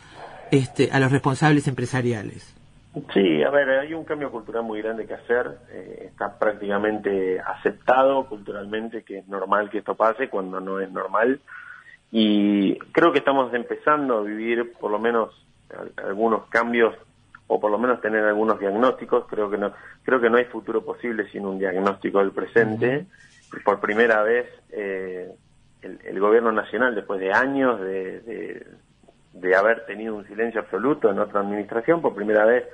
este, 0.51 0.91
a 0.93 1.01
los 1.01 1.13
responsables 1.13 1.69
empresariales. 1.69 2.58
Sí, 3.13 3.43
a 3.43 3.51
ver, 3.51 3.71
hay 3.71 3.95
un 3.95 4.05
cambio 4.05 4.31
cultural 4.31 4.63
muy 4.63 4.81
grande 4.81 5.07
que 5.07 5.15
hacer. 5.15 5.59
Eh, 5.71 6.05
está 6.11 6.39
prácticamente 6.39 7.41
aceptado 7.41 8.27
culturalmente 8.27 9.03
que 9.03 9.19
es 9.19 9.29
normal 9.29 9.71
que 9.71 9.79
esto 9.79 9.95
pase 9.95 10.29
cuando 10.29 10.61
no 10.61 10.81
es 10.81 10.91
normal. 10.91 11.41
Y 12.11 12.79
creo 12.93 13.13
que 13.13 13.19
estamos 13.19 13.53
empezando 13.53 14.19
a 14.19 14.23
vivir 14.23 14.73
por 14.81 14.91
lo 14.91 14.99
menos 14.99 15.35
algunos 15.97 16.47
cambios 16.49 16.95
o 17.47 17.61
por 17.61 17.71
lo 17.71 17.79
menos 17.79 18.01
tener 18.01 18.25
algunos 18.25 18.59
diagnósticos. 18.59 19.27
Creo 19.29 19.51
que 19.51 19.59
no, 19.59 19.73
creo 20.03 20.21
que 20.21 20.31
no 20.31 20.39
hay 20.39 20.45
futuro 20.45 20.85
posible 20.85 21.29
sin 21.31 21.45
un 21.45 21.59
diagnóstico 21.59 22.19
del 22.19 22.33
presente. 22.33 23.07
Por 23.65 23.81
primera 23.81 24.23
vez, 24.23 24.47
eh, 24.71 25.31
el, 25.83 26.21
gobierno 26.21 26.53
nacional, 26.53 26.95
después 26.95 27.21
de 27.21 27.33
años 27.33 27.81
de, 27.81 28.67
de, 29.33 29.57
haber 29.57 29.87
tenido 29.87 30.15
un 30.15 30.27
silencio 30.27 30.61
absoluto 30.61 31.11
en 31.11 31.19
otra 31.19 31.41
administración, 31.41 32.03
por 32.03 32.15
primera 32.15 32.45
vez 32.45 32.65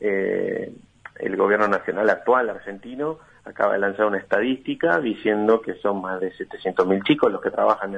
eh, 0.00 0.72
el 1.16 1.36
gobierno 1.36 1.68
nacional 1.68 2.08
actual 2.10 2.50
argentino 2.50 3.18
acaba 3.44 3.74
de 3.74 3.80
lanzar 3.80 4.06
una 4.06 4.18
estadística 4.18 4.98
diciendo 5.00 5.60
que 5.60 5.74
son 5.74 6.00
más 6.00 6.20
de 6.20 6.32
700.000 6.32 7.04
chicos 7.04 7.32
los 7.32 7.40
que 7.40 7.50
trabajan 7.50 7.94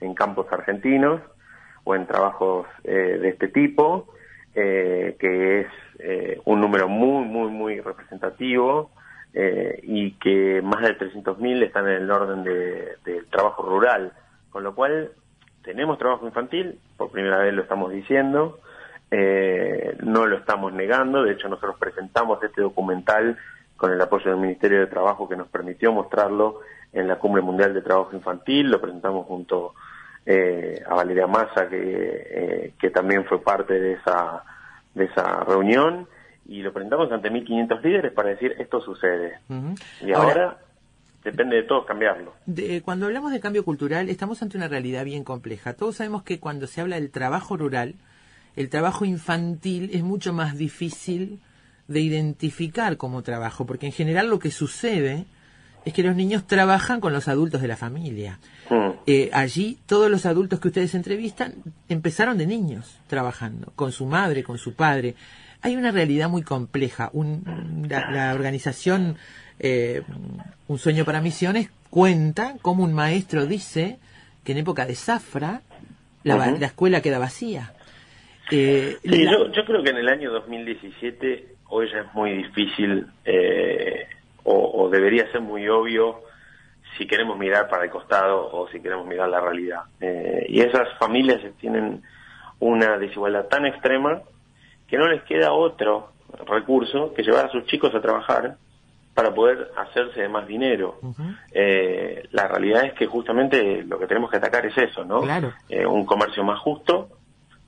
en, 0.00 0.14
campos 0.14 0.46
argentinos 0.52 1.22
o 1.84 1.94
en 1.94 2.06
trabajos 2.06 2.66
eh, 2.84 3.18
de 3.20 3.28
este 3.30 3.48
tipo, 3.48 4.06
eh, 4.54 5.16
que 5.18 5.60
es 5.60 5.66
eh, 5.98 6.40
un 6.44 6.60
número 6.60 6.88
muy, 6.88 7.24
muy, 7.24 7.50
muy 7.50 7.80
representativo 7.80 8.90
eh, 9.32 9.80
y 9.82 10.12
que 10.12 10.60
más 10.62 10.82
de 10.82 10.96
300.000 10.96 11.64
están 11.64 11.88
en 11.88 12.02
el 12.02 12.10
orden 12.10 12.44
del 12.44 12.88
de 13.04 13.22
trabajo 13.30 13.62
rural, 13.62 14.12
con 14.50 14.62
lo 14.62 14.74
cual 14.74 15.10
tenemos 15.62 15.98
trabajo 15.98 16.26
infantil, 16.26 16.78
por 16.96 17.10
primera 17.10 17.38
vez 17.38 17.52
lo 17.54 17.62
estamos 17.62 17.90
diciendo, 17.90 18.60
eh, 19.10 19.96
no 20.02 20.26
lo 20.26 20.38
estamos 20.38 20.72
negando, 20.72 21.22
de 21.22 21.32
hecho 21.32 21.48
nosotros 21.48 21.76
presentamos 21.78 22.42
este 22.42 22.62
documental 22.62 23.36
con 23.76 23.92
el 23.92 24.00
apoyo 24.00 24.30
del 24.30 24.40
Ministerio 24.40 24.80
de 24.80 24.86
Trabajo 24.86 25.28
que 25.28 25.36
nos 25.36 25.48
permitió 25.48 25.92
mostrarlo 25.92 26.60
en 26.92 27.08
la 27.08 27.16
Cumbre 27.16 27.42
Mundial 27.42 27.74
de 27.74 27.82
Trabajo 27.82 28.14
Infantil, 28.14 28.70
lo 28.70 28.80
presentamos 28.80 29.26
junto 29.26 29.74
eh, 30.26 30.82
a 30.86 30.94
Valeria 30.94 31.26
Massa 31.26 31.68
que, 31.68 32.26
eh, 32.30 32.74
que 32.80 32.90
también 32.90 33.24
fue 33.24 33.42
parte 33.42 33.74
de 33.74 33.92
esa, 33.94 34.42
de 34.94 35.04
esa 35.04 35.44
reunión 35.44 36.08
y 36.46 36.62
lo 36.62 36.72
presentamos 36.72 37.10
ante 37.10 37.30
1.500 37.30 37.82
líderes 37.82 38.12
para 38.12 38.30
decir 38.30 38.54
esto 38.58 38.80
sucede. 38.80 39.38
Y 40.02 40.12
ahora, 40.12 40.58
depende 41.22 41.56
de 41.56 41.62
todos 41.62 41.86
cambiarlo. 41.86 42.34
cuando 42.84 43.06
hablamos 43.06 43.32
de 43.32 43.40
cambio 43.40 43.64
cultural, 43.64 44.08
estamos 44.08 44.42
ante 44.42 44.56
una 44.56 44.68
realidad 44.68 45.04
bien 45.04 45.24
compleja. 45.24 45.74
Todos 45.74 45.96
sabemos 45.96 46.22
que 46.22 46.38
cuando 46.40 46.66
se 46.66 46.80
habla 46.80 46.96
del 46.96 47.10
trabajo 47.10 47.56
rural, 47.56 47.94
el 48.56 48.68
trabajo 48.68 49.04
infantil 49.04 49.90
es 49.92 50.02
mucho 50.02 50.32
más 50.32 50.56
difícil 50.56 51.40
de 51.88 52.00
identificar 52.00 52.96
como 52.96 53.22
trabajo, 53.22 53.66
porque 53.66 53.86
en 53.86 53.92
general 53.92 54.28
lo 54.28 54.38
que 54.38 54.50
sucede 54.50 55.26
es 55.84 55.92
que 55.92 56.02
los 56.02 56.16
niños 56.16 56.46
trabajan 56.46 57.00
con 57.00 57.12
los 57.12 57.28
adultos 57.28 57.60
de 57.60 57.68
la 57.68 57.76
familia. 57.76 58.38
Mm. 58.70 58.90
Eh, 59.06 59.30
allí 59.32 59.78
todos 59.86 60.10
los 60.10 60.24
adultos 60.24 60.60
que 60.60 60.68
ustedes 60.68 60.94
entrevistan 60.94 61.54
empezaron 61.88 62.38
de 62.38 62.46
niños 62.46 62.98
trabajando, 63.06 63.72
con 63.76 63.92
su 63.92 64.06
madre, 64.06 64.44
con 64.44 64.56
su 64.56 64.74
padre. 64.74 65.14
Hay 65.60 65.76
una 65.76 65.90
realidad 65.90 66.30
muy 66.30 66.42
compleja. 66.42 67.10
la, 67.88 68.32
organización 68.34 69.16
eh, 69.58 70.02
Un 70.68 70.78
Sueño 70.78 71.04
para 71.04 71.20
Misiones 71.20 71.68
cuenta 71.90 72.54
cómo 72.62 72.84
un 72.84 72.94
maestro 72.94 73.46
dice 73.46 73.98
que 74.42 74.52
en 74.52 74.58
época 74.58 74.86
de 74.86 74.94
Zafra 74.94 75.62
la 76.22 76.66
escuela 76.66 77.02
queda 77.02 77.18
vacía 77.18 77.74
eh, 78.50 78.98
sí, 79.02 79.24
yo, 79.24 79.50
yo 79.50 79.64
creo 79.64 79.82
que 79.82 79.90
en 79.90 79.96
el 79.96 80.08
año 80.08 80.30
2017 80.32 81.46
hoy 81.68 81.90
ya 81.90 82.00
es 82.00 82.14
muy 82.14 82.32
difícil 82.32 83.06
eh, 83.24 84.06
o, 84.44 84.88
debería 84.90 85.30
ser 85.32 85.40
muy 85.40 85.66
obvio 85.68 86.22
si 86.98 87.06
queremos 87.06 87.38
mirar 87.38 87.68
para 87.68 87.84
el 87.84 87.90
costado 87.90 88.50
o 88.52 88.68
si 88.68 88.80
queremos 88.80 89.06
mirar 89.06 89.28
la 89.28 89.40
realidad. 89.40 89.82
Eh, 90.00 90.46
y 90.48 90.60
esas 90.60 90.92
familias 90.98 91.40
tienen 91.58 92.02
una 92.60 92.98
desigualdad 92.98 93.46
tan 93.46 93.66
extrema 93.66 94.20
que 94.86 94.98
no 94.98 95.08
les 95.08 95.22
queda 95.22 95.52
otro 95.52 96.12
recurso 96.46 97.14
que 97.14 97.22
llevar 97.22 97.46
a 97.46 97.50
sus 97.50 97.64
chicos 97.66 97.94
a 97.94 98.02
trabajar 98.02 98.56
para 99.14 99.34
poder 99.34 99.70
hacerse 99.76 100.20
de 100.20 100.28
más 100.28 100.46
dinero. 100.46 100.98
la 102.30 102.48
realidad 102.48 102.84
es 102.84 102.92
que 102.92 103.06
justamente 103.06 103.82
lo 103.84 103.98
que 103.98 104.06
tenemos 104.06 104.30
que 104.30 104.36
atacar 104.36 104.66
es 104.66 104.76
eso, 104.76 105.04
¿no? 105.04 105.20
un 105.88 106.04
comercio 106.04 106.44
más 106.44 106.58
justo, 106.60 107.08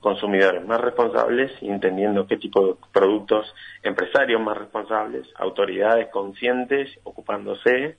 consumidores 0.07 0.65
más 0.65 0.79
responsables 0.79 1.51
entendiendo 1.61 2.25
qué 2.27 2.37
tipo 2.37 2.65
de 2.65 2.73
productos, 2.93 3.53
empresarios 3.83 4.41
más 4.41 4.57
responsables, 4.57 5.27
autoridades 5.35 6.07
conscientes 6.07 6.89
ocupándose 7.03 7.97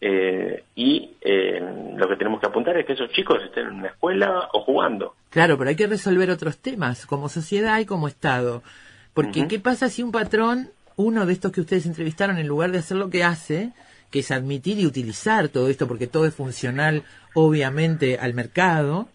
eh, 0.00 0.64
y 0.74 1.12
eh, 1.20 1.60
lo 1.96 2.08
que 2.08 2.16
tenemos 2.16 2.40
que 2.40 2.48
apuntar 2.48 2.76
es 2.76 2.84
que 2.84 2.94
esos 2.94 3.12
chicos 3.12 3.38
estén 3.44 3.68
en 3.68 3.74
una 3.74 3.88
escuela 3.88 4.48
o 4.54 4.62
jugando. 4.62 5.14
Claro, 5.30 5.56
pero 5.56 5.70
hay 5.70 5.76
que 5.76 5.86
resolver 5.86 6.30
otros 6.30 6.58
temas 6.58 7.06
como 7.06 7.28
sociedad 7.28 7.78
y 7.78 7.86
como 7.86 8.08
Estado. 8.08 8.64
Porque 9.14 9.46
¿qué 9.46 9.60
pasa 9.60 9.88
si 9.88 10.02
un 10.02 10.10
patrón, 10.10 10.70
uno 10.96 11.26
de 11.26 11.32
estos 11.32 11.52
que 11.52 11.60
ustedes 11.60 11.86
entrevistaron, 11.86 12.38
en 12.38 12.48
lugar 12.48 12.72
de 12.72 12.78
hacer 12.78 12.96
lo 12.96 13.08
que 13.08 13.22
hace, 13.22 13.72
que 14.10 14.18
es 14.18 14.32
admitir 14.32 14.80
y 14.80 14.86
utilizar 14.86 15.48
todo 15.48 15.68
esto, 15.68 15.86
porque 15.86 16.08
todo 16.08 16.26
es 16.26 16.34
funcional, 16.34 17.04
obviamente, 17.34 18.18
al 18.18 18.34
mercado, 18.34 19.08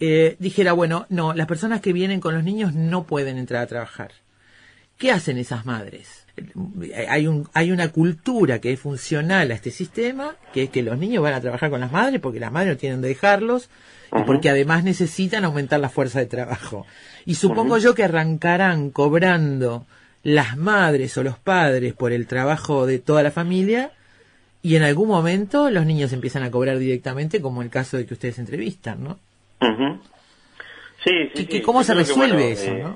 eh, 0.00 0.36
dijera, 0.38 0.72
bueno, 0.72 1.06
no, 1.08 1.32
las 1.32 1.46
personas 1.46 1.80
que 1.80 1.92
vienen 1.92 2.20
con 2.20 2.34
los 2.34 2.44
niños 2.44 2.74
no 2.74 3.04
pueden 3.04 3.38
entrar 3.38 3.62
a 3.62 3.66
trabajar. 3.66 4.12
¿Qué 4.98 5.12
hacen 5.12 5.38
esas 5.38 5.66
madres? 5.66 6.26
Hay, 7.08 7.26
un, 7.26 7.48
hay 7.54 7.70
una 7.70 7.88
cultura 7.88 8.60
que 8.60 8.72
es 8.72 8.80
funcional 8.80 9.50
a 9.50 9.54
este 9.54 9.70
sistema, 9.70 10.36
que 10.52 10.64
es 10.64 10.70
que 10.70 10.82
los 10.82 10.98
niños 10.98 11.22
van 11.22 11.34
a 11.34 11.40
trabajar 11.40 11.70
con 11.70 11.80
las 11.80 11.92
madres 11.92 12.20
porque 12.20 12.40
las 12.40 12.52
madres 12.52 12.74
no 12.74 12.78
tienen 12.78 13.00
de 13.00 13.08
dejarlos 13.08 13.68
y 14.18 14.22
porque 14.24 14.50
además 14.50 14.84
necesitan 14.84 15.44
aumentar 15.44 15.80
la 15.80 15.88
fuerza 15.88 16.18
de 16.18 16.26
trabajo. 16.26 16.86
Y 17.24 17.34
supongo 17.34 17.78
yo 17.78 17.94
que 17.94 18.04
arrancarán 18.04 18.90
cobrando 18.90 19.86
las 20.22 20.56
madres 20.56 21.16
o 21.18 21.22
los 21.22 21.38
padres 21.38 21.94
por 21.94 22.12
el 22.12 22.26
trabajo 22.26 22.86
de 22.86 22.98
toda 22.98 23.22
la 23.22 23.30
familia 23.30 23.92
y 24.62 24.76
en 24.76 24.82
algún 24.82 25.08
momento 25.08 25.70
los 25.70 25.86
niños 25.86 26.12
empiezan 26.12 26.42
a 26.42 26.50
cobrar 26.50 26.78
directamente 26.78 27.40
como 27.40 27.62
el 27.62 27.70
caso 27.70 27.96
de 27.96 28.06
que 28.06 28.14
ustedes 28.14 28.38
entrevistan, 28.38 29.04
¿no? 29.04 29.20
Sí, 31.06 31.30
sí, 31.34 31.62
¿Cómo 31.62 31.84
se 31.84 31.94
resuelve 31.94 32.52
eso? 32.52 32.70
Eh, 32.72 32.86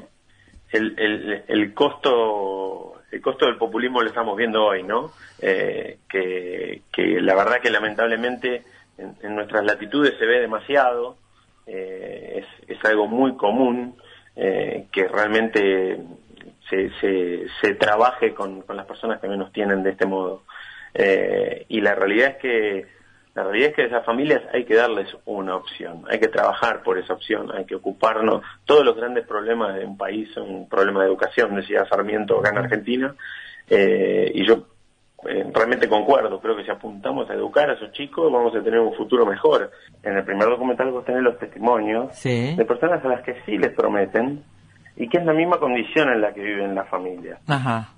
el, 0.72 0.98
el, 0.98 1.44
el, 1.46 1.74
costo 1.74 2.94
el 3.10 3.20
costo 3.20 3.46
del 3.46 3.56
populismo 3.56 4.02
lo 4.02 4.08
estamos 4.08 4.36
viendo 4.36 4.64
hoy, 4.64 4.82
¿no? 4.82 5.12
Eh, 5.40 5.98
que, 6.08 6.82
que 6.92 7.20
la 7.20 7.34
verdad 7.34 7.60
que 7.60 7.70
lamentablemente 7.70 8.64
en, 8.98 9.34
nuestras 9.34 9.64
latitudes 9.64 10.14
se 10.18 10.26
ve 10.26 10.40
demasiado, 10.40 11.16
eh, 11.66 12.44
es, 12.44 12.68
es, 12.76 12.84
algo 12.84 13.06
muy 13.06 13.36
común 13.36 13.96
que 14.34 15.06
realmente 15.06 15.98
se, 16.70 16.90
se, 17.00 17.46
se 17.60 17.74
trabaje 17.74 18.32
con, 18.32 18.62
con, 18.62 18.76
las 18.76 18.86
personas 18.86 19.20
que 19.20 19.28
menos 19.28 19.52
tienen 19.52 19.82
de 19.82 19.90
este 19.90 20.06
modo. 20.06 20.44
y 20.94 21.80
la 21.80 21.94
realidad 21.94 22.28
es 22.28 22.36
que 22.36 22.99
la 23.42 23.48
realidad 23.50 23.70
es 23.70 23.76
que 23.76 23.82
a 23.82 23.86
esas 23.86 24.04
familias 24.04 24.42
hay 24.52 24.64
que 24.64 24.74
darles 24.74 25.08
una 25.24 25.56
opción, 25.56 26.04
hay 26.10 26.18
que 26.20 26.28
trabajar 26.28 26.82
por 26.82 26.98
esa 26.98 27.14
opción, 27.14 27.50
hay 27.54 27.64
que 27.64 27.74
ocuparnos. 27.74 28.42
Todos 28.64 28.84
los 28.84 28.96
grandes 28.96 29.26
problemas 29.26 29.74
de 29.74 29.84
un 29.84 29.96
país 29.96 30.28
son 30.34 30.50
un 30.50 30.68
problema 30.68 31.00
de 31.00 31.06
educación, 31.06 31.54
decía 31.56 31.86
Sarmiento 31.86 32.38
acá 32.38 32.50
en 32.50 32.58
Argentina, 32.58 33.14
Eh, 33.72 34.32
y 34.34 34.44
yo 34.44 34.66
eh, 35.28 35.44
realmente 35.54 35.88
concuerdo, 35.88 36.40
creo 36.40 36.56
que 36.56 36.64
si 36.64 36.70
apuntamos 36.72 37.30
a 37.30 37.34
educar 37.34 37.70
a 37.70 37.74
esos 37.74 37.92
chicos 37.92 38.32
vamos 38.32 38.52
a 38.56 38.62
tener 38.62 38.80
un 38.80 38.94
futuro 38.94 39.24
mejor. 39.24 39.70
En 40.02 40.16
el 40.16 40.24
primer 40.24 40.48
documental 40.48 40.90
vos 40.90 41.04
tenés 41.04 41.22
los 41.22 41.38
testimonios 41.38 42.12
Sí. 42.16 42.56
de 42.56 42.64
personas 42.64 43.04
a 43.04 43.08
las 43.08 43.22
que 43.22 43.36
sí 43.46 43.58
les 43.58 43.70
prometen 43.72 44.42
y 44.96 45.08
que 45.08 45.18
es 45.18 45.24
la 45.24 45.32
misma 45.34 45.58
condición 45.58 46.08
en 46.08 46.20
la 46.20 46.32
que 46.34 46.40
viven 46.42 46.74
las 46.74 46.88
familias. 46.88 47.38
Ajá. 47.46 47.90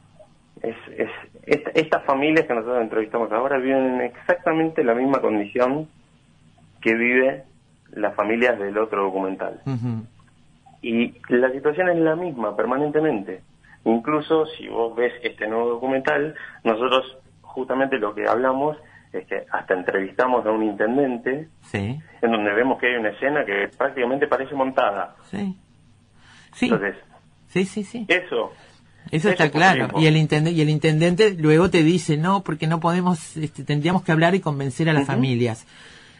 Es, 0.63 0.77
es, 0.97 1.11
esta- 1.45 1.71
estas 1.75 2.05
familias 2.05 2.47
que 2.47 2.55
nosotros 2.55 2.83
entrevistamos 2.83 3.31
ahora 3.33 3.59
viven 3.59 3.95
en 3.97 4.01
exactamente 4.03 4.85
la 4.85 4.95
misma 4.95 5.21
condición 5.21 5.89
que 6.81 6.95
vive 6.95 7.45
las 7.93 8.15
familias 8.15 8.59
del 8.59 8.77
otro 8.79 9.05
documental. 9.05 9.61
Y 10.83 11.15
la 11.29 11.51
situación 11.53 11.89
es 11.91 11.97
la 11.99 12.17
misma 12.17 12.57
permanentemente. 12.57 13.43
Incluso 13.85 14.47
si 14.47 14.69
vos 14.69 14.95
ves 14.97 15.13
este 15.23 15.47
nuevo 15.47 15.69
documental, 15.71 16.35
nosotros 16.65 17.19
justamente 17.43 17.99
lo 17.99 18.15
que 18.15 18.27
hablamos 18.27 18.77
es 19.13 19.27
que 19.27 19.45
hasta 19.51 19.75
entrevistamos 19.75 20.45
a 20.47 20.51
un 20.51 20.63
intendente 20.63 21.49
Sí. 21.63 22.01
en 22.23 22.33
donde 22.33 22.53
vemos 22.55 22.79
que 22.81 22.87
hay 22.87 22.95
una 22.97 23.11
escena 23.11 23.45
que 23.45 23.69
prácticamente 23.77 24.27
parece 24.27 24.55
montada. 24.55 25.15
Sí. 25.25 25.57
Sí. 26.55 26.67
Entonces, 26.67 26.97
Sí, 27.49 27.65
sí, 27.67 27.85
sí. 27.85 28.07
eso 28.09 28.53
Eso 29.11 29.29
está 29.29 29.45
es 29.47 29.51
claro. 29.51 29.89
Y 30.01 30.07
el, 30.07 30.17
intendente, 30.17 30.57
y 30.57 30.61
el 30.63 30.71
intendente 30.71 31.35
luego 31.39 31.69
te 31.71 31.83
dice, 31.83 32.17
no, 32.17 32.43
porque 32.43 32.67
no 32.67 32.81
podemos, 32.81 33.37
este, 33.37 33.63
tendríamos 33.65 34.03
que 34.03 34.13
hablar 34.13 34.35
y 34.35 34.41
convencer 34.41 34.89
a 34.89 34.93
las 34.95 35.07
familias. 35.07 35.67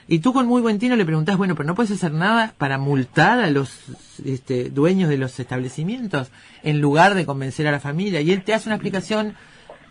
Y 0.09 0.19
tú 0.19 0.33
con 0.33 0.47
muy 0.47 0.61
buen 0.61 0.79
tino 0.79 0.97
le 0.97 1.05
preguntás, 1.07 1.37
bueno, 1.39 1.55
pero 1.55 1.67
no 1.67 1.75
puedes 1.75 1.93
hacer 1.93 2.13
nada 2.13 2.53
para 2.59 2.77
multar 2.77 3.39
a 3.39 3.51
los 3.51 3.71
este, 4.25 4.69
dueños 4.69 5.09
de 5.09 5.17
los 5.17 5.39
establecimientos 5.41 6.31
en 6.63 6.81
lugar 6.81 7.15
de 7.15 7.25
convencer 7.25 7.67
a 7.69 7.71
la 7.71 7.81
familia. 7.81 8.21
Y 8.21 8.33
él 8.33 8.43
te 8.43 8.53
hace 8.53 8.69
una 8.69 8.77
explicación 8.77 9.35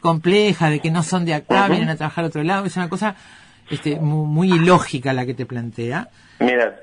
compleja 0.01 0.69
de 0.69 0.79
que 0.79 0.91
no 0.91 1.01
son 1.01 1.25
de 1.25 1.33
acá, 1.33 1.67
vienen 1.69 1.89
a 1.89 1.95
trabajar 1.95 2.25
a 2.25 2.27
otro 2.27 2.43
lado. 2.43 2.65
Es 2.65 2.75
una 2.75 2.89
cosa 2.89 3.15
este, 3.69 3.99
mu- 3.99 4.25
muy, 4.25 4.51
ilógica 4.51 5.13
la 5.13 5.25
que 5.25 5.33
te 5.33 5.45
plantea. 5.45 6.09
Mira, 6.39 6.75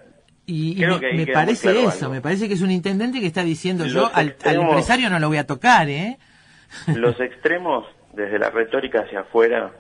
Y, 0.51 0.77
Creo 0.77 0.99
me, 0.99 1.27
que 1.27 1.33
parece 1.35 1.71
claro 1.73 1.89
eso, 1.91 2.07
algo. 2.07 2.15
me 2.15 2.21
parece 2.23 2.49
que 2.49 2.55
es 2.55 2.63
un 2.63 2.71
intendente 2.71 3.21
que 3.21 3.27
está 3.27 3.43
diciendo 3.43 3.85
Los 3.85 3.93
yo 3.93 4.11
al, 4.15 4.35
empresario 4.47 5.11
no 5.11 5.19
lo 5.19 5.29
voy 5.29 5.37
a 5.37 5.47
tocar, 5.47 5.91
¿eh? 5.91 6.17
los 6.97 7.21
extremos 7.21 7.85
desde 8.15 8.39
la 8.39 8.49
retórica 8.49 9.01
hacia 9.03 9.21
afuera 9.21 9.71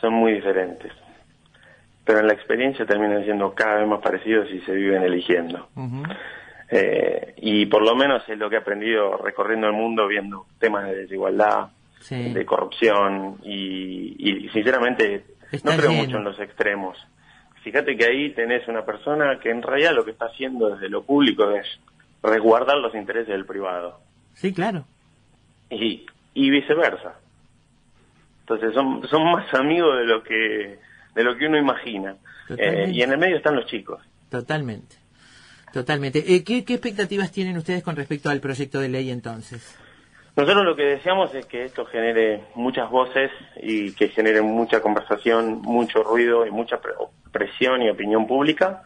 son 0.00 0.12
muy 0.12 0.32
diferentes. 0.34 0.92
Pero 2.04 2.18
en 2.20 2.26
la 2.26 2.34
experiencia 2.34 2.84
terminan 2.84 3.24
siendo 3.24 3.54
cada 3.54 3.76
vez 3.76 3.88
más 3.88 4.00
parecidos 4.02 4.48
y 4.52 4.60
se 4.60 4.72
viven 4.72 5.02
eligiendo. 5.04 5.68
Eh, 6.70 7.34
y 7.38 7.66
por 7.66 7.82
lo 7.82 7.94
menos 7.94 8.22
es 8.28 8.36
lo 8.38 8.48
que 8.50 8.56
he 8.56 8.58
aprendido 8.58 9.16
recorriendo 9.18 9.66
el 9.68 9.72
mundo 9.74 10.06
viendo 10.08 10.46
temas 10.58 10.84
de 10.86 10.96
desigualdad, 10.96 11.68
Sí. 12.00 12.32
de 12.32 12.44
corrupción 12.44 13.38
y, 13.44 14.16
y 14.18 14.48
sinceramente 14.48 15.24
Está 15.52 15.70
no 15.70 15.76
creo 15.78 15.90
lleno. 15.92 16.02
mucho 16.04 16.16
en 16.18 16.24
los 16.24 16.40
extremos. 16.40 16.98
Fíjate 17.62 17.96
que 17.96 18.04
ahí 18.04 18.30
tenés 18.34 18.66
una 18.68 18.84
persona 18.84 19.38
que 19.40 19.50
en 19.50 19.62
realidad 19.62 19.94
lo 19.94 20.04
que 20.04 20.10
está 20.12 20.26
haciendo 20.26 20.70
desde 20.70 20.88
lo 20.88 21.02
público 21.04 21.50
es 21.52 21.66
resguardar 22.22 22.76
los 22.78 22.94
intereses 22.94 23.28
del 23.28 23.44
privado 23.46 24.00
Sí, 24.34 24.52
claro. 24.52 24.84
y, 25.70 26.04
y 26.34 26.50
viceversa. 26.50 27.14
Entonces 28.40 28.74
son, 28.74 29.06
son 29.08 29.24
más 29.30 29.52
amigos 29.54 29.98
de 29.98 30.04
lo 30.04 30.22
que 30.22 30.78
de 31.14 31.24
lo 31.24 31.36
que 31.36 31.46
uno 31.46 31.58
imagina. 31.58 32.16
Eh, 32.56 32.90
y 32.92 33.02
en 33.02 33.12
el 33.12 33.18
medio 33.18 33.36
están 33.36 33.54
los 33.54 33.66
chicos. 33.66 34.00
Totalmente. 34.30 34.96
Totalmente. 35.72 36.18
Eh, 36.34 36.42
¿qué, 36.44 36.64
¿Qué 36.64 36.74
expectativas 36.74 37.30
tienen 37.32 37.56
ustedes 37.56 37.82
con 37.82 37.96
respecto 37.96 38.28
al 38.30 38.40
proyecto 38.40 38.80
de 38.80 38.88
ley 38.88 39.10
entonces? 39.10 39.78
Nosotros 40.34 40.64
lo 40.64 40.74
que 40.76 40.84
deseamos 40.84 41.34
es 41.34 41.44
que 41.46 41.64
esto 41.64 41.84
genere 41.84 42.44
muchas 42.54 42.88
voces 42.90 43.30
y 43.56 43.94
que 43.94 44.08
genere 44.08 44.40
mucha 44.40 44.80
conversación, 44.80 45.60
mucho 45.60 46.02
ruido 46.02 46.46
y 46.46 46.50
mucha 46.50 46.80
pre- 46.80 46.92
presión 47.30 47.82
y 47.82 47.90
opinión 47.90 48.26
pública 48.26 48.82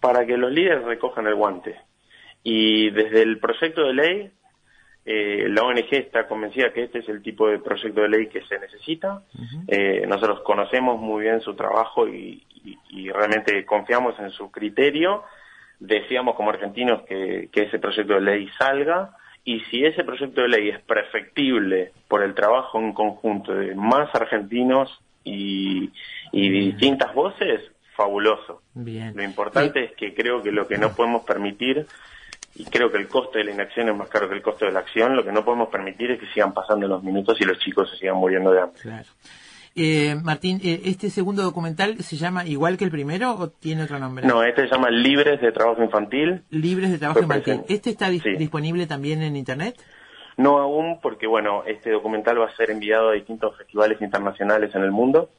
para 0.00 0.24
que 0.24 0.36
los 0.38 0.50
líderes 0.50 0.82
recojan 0.84 1.26
el 1.26 1.34
guante. 1.34 1.78
Y 2.42 2.90
desde 2.90 3.22
el 3.22 3.38
proyecto 3.38 3.82
de 3.86 3.92
ley, 3.94 4.30
eh, 5.04 5.46
la 5.48 5.62
ONG 5.62 5.92
está 5.92 6.26
convencida 6.26 6.72
que 6.72 6.84
este 6.84 7.00
es 7.00 7.08
el 7.08 7.22
tipo 7.22 7.48
de 7.48 7.58
proyecto 7.58 8.00
de 8.00 8.08
ley 8.08 8.28
que 8.28 8.42
se 8.46 8.58
necesita. 8.58 9.22
Eh, 9.68 10.06
nosotros 10.08 10.40
conocemos 10.40 10.98
muy 10.98 11.24
bien 11.24 11.40
su 11.42 11.54
trabajo 11.54 12.08
y, 12.08 12.44
y- 12.64 12.78
y 12.88 13.10
realmente 13.10 13.64
confiamos 13.66 14.18
en 14.20 14.30
su 14.30 14.50
criterio. 14.50 15.22
Deseamos 15.78 16.34
como 16.34 16.50
argentinos 16.50 17.02
que, 17.02 17.48
que 17.52 17.62
ese 17.64 17.78
proyecto 17.78 18.14
de 18.14 18.20
ley 18.22 18.48
salga 18.58 19.16
y 19.44 19.60
si 19.70 19.84
ese 19.84 20.04
proyecto 20.04 20.42
de 20.42 20.48
ley 20.48 20.68
es 20.68 20.80
perfectible 20.82 21.92
por 22.08 22.22
el 22.22 22.34
trabajo 22.34 22.78
en 22.78 22.92
conjunto 22.92 23.54
de 23.54 23.74
más 23.74 24.14
argentinos 24.14 25.00
y, 25.24 25.90
y 26.32 26.48
distintas 26.48 27.14
voces, 27.14 27.60
fabuloso. 27.96 28.62
Bien. 28.74 29.12
Lo 29.14 29.22
importante 29.22 29.84
es 29.84 29.92
que 29.92 30.14
creo 30.14 30.42
que 30.42 30.52
lo 30.52 30.66
que 30.66 30.78
no 30.78 30.92
podemos 30.94 31.24
permitir, 31.24 31.86
y 32.54 32.64
creo 32.64 32.90
que 32.90 32.98
el 32.98 33.08
costo 33.08 33.38
de 33.38 33.44
la 33.44 33.52
inacción 33.52 33.88
es 33.88 33.96
más 33.96 34.08
caro 34.08 34.28
que 34.28 34.34
el 34.34 34.42
costo 34.42 34.64
de 34.64 34.72
la 34.72 34.80
acción, 34.80 35.16
lo 35.16 35.24
que 35.24 35.32
no 35.32 35.44
podemos 35.44 35.68
permitir 35.68 36.12
es 36.12 36.20
que 36.20 36.26
sigan 36.26 36.52
pasando 36.52 36.86
los 36.86 37.02
minutos 37.02 37.40
y 37.40 37.44
los 37.44 37.58
chicos 37.58 37.90
se 37.90 37.96
sigan 37.96 38.16
muriendo 38.16 38.52
de 38.52 38.60
hambre. 38.60 38.80
Claro. 38.80 39.08
Eh, 39.74 40.14
Martín, 40.22 40.60
eh, 40.62 40.82
¿este 40.84 41.08
segundo 41.08 41.42
documental 41.42 41.96
se 42.02 42.16
llama 42.16 42.44
igual 42.46 42.76
que 42.76 42.84
el 42.84 42.90
primero 42.90 43.32
o 43.34 43.48
tiene 43.48 43.84
otro 43.84 43.98
nombre? 43.98 44.26
No, 44.26 44.42
este 44.42 44.68
se 44.68 44.74
llama 44.74 44.90
Libres 44.90 45.40
de 45.40 45.50
Trabajo 45.52 45.82
Infantil. 45.82 46.42
Libres 46.50 46.90
de 46.90 46.98
trabajo 46.98 47.20
infantil. 47.22 47.44
presente. 47.44 47.74
¿Este 47.74 47.90
está 47.90 48.10
dis- 48.10 48.22
Sí. 48.22 48.36
disponible 48.36 48.86
también 48.86 49.22
en 49.22 49.36
internet? 49.36 49.76
No 50.36 50.58
aún, 50.58 51.00
porque 51.00 51.26
bueno, 51.26 51.62
este 51.66 51.90
documental 51.90 52.40
va 52.40 52.46
a 52.46 52.56
ser 52.56 52.70
enviado 52.70 53.10
a 53.10 53.12
distintos 53.12 53.56
festivales 53.56 54.00
internacionales 54.02 54.74
en 54.74 54.82
el 54.82 54.90
mundo 54.90 55.30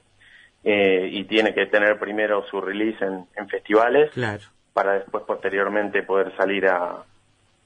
eh, 0.64 1.10
y 1.12 1.26
tiene 1.26 1.54
que 1.54 1.66
tener 1.68 2.00
primero 2.00 2.44
su 2.50 2.60
release 2.62 3.04
en, 3.04 3.26
en 3.36 3.50
festivales 3.50 4.12
Claro. 4.14 4.42
para 4.74 4.94
después 4.94 5.24
posteriormente 5.28 6.04
poder 6.04 6.36
salir 6.38 6.68
a, 6.68 7.04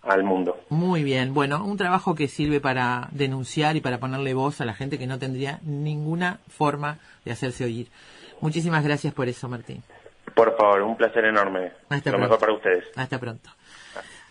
al 0.01 0.23
mundo. 0.23 0.57
Muy 0.69 1.03
bien. 1.03 1.33
Bueno, 1.33 1.63
un 1.65 1.77
trabajo 1.77 2.15
que 2.15 2.27
sirve 2.27 2.59
para 2.61 3.09
denunciar 3.11 3.75
y 3.75 3.81
para 3.81 3.99
ponerle 3.99 4.33
voz 4.33 4.61
a 4.61 4.65
la 4.65 4.73
gente 4.73 4.97
que 4.97 5.07
no 5.07 5.19
tendría 5.19 5.59
ninguna 5.63 6.39
forma 6.47 6.99
de 7.25 7.31
hacerse 7.31 7.65
oír. 7.65 7.87
Muchísimas 8.41 8.83
gracias 8.83 9.13
por 9.13 9.27
eso, 9.27 9.49
Martín. 9.49 9.83
Por 10.35 10.55
favor, 10.57 10.81
un 10.83 10.95
placer 10.97 11.25
enorme. 11.25 11.71
Hasta 11.89 12.11
Lo 12.11 12.17
pronto. 12.17 12.19
mejor 12.19 12.39
para 12.39 12.53
ustedes. 12.53 12.85
Hasta 12.95 13.19
pronto. 13.19 13.49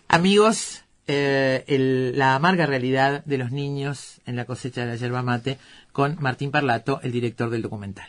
Amigos, 0.07 0.83
eh, 1.07 1.63
el- 1.67 2.17
la 2.17 2.35
amarga 2.35 2.65
realidad 2.65 3.23
de 3.25 3.37
los 3.37 3.51
niños 3.51 4.21
en 4.25 4.35
la 4.35 4.45
cosecha 4.45 4.81
de 4.81 4.87
la 4.87 4.95
yerba 4.95 5.21
mate 5.23 5.57
con 5.91 6.17
Martín 6.21 6.51
Parlato, 6.51 6.99
el 7.03 7.11
director 7.11 7.49
del 7.49 7.61
documental. 7.61 8.07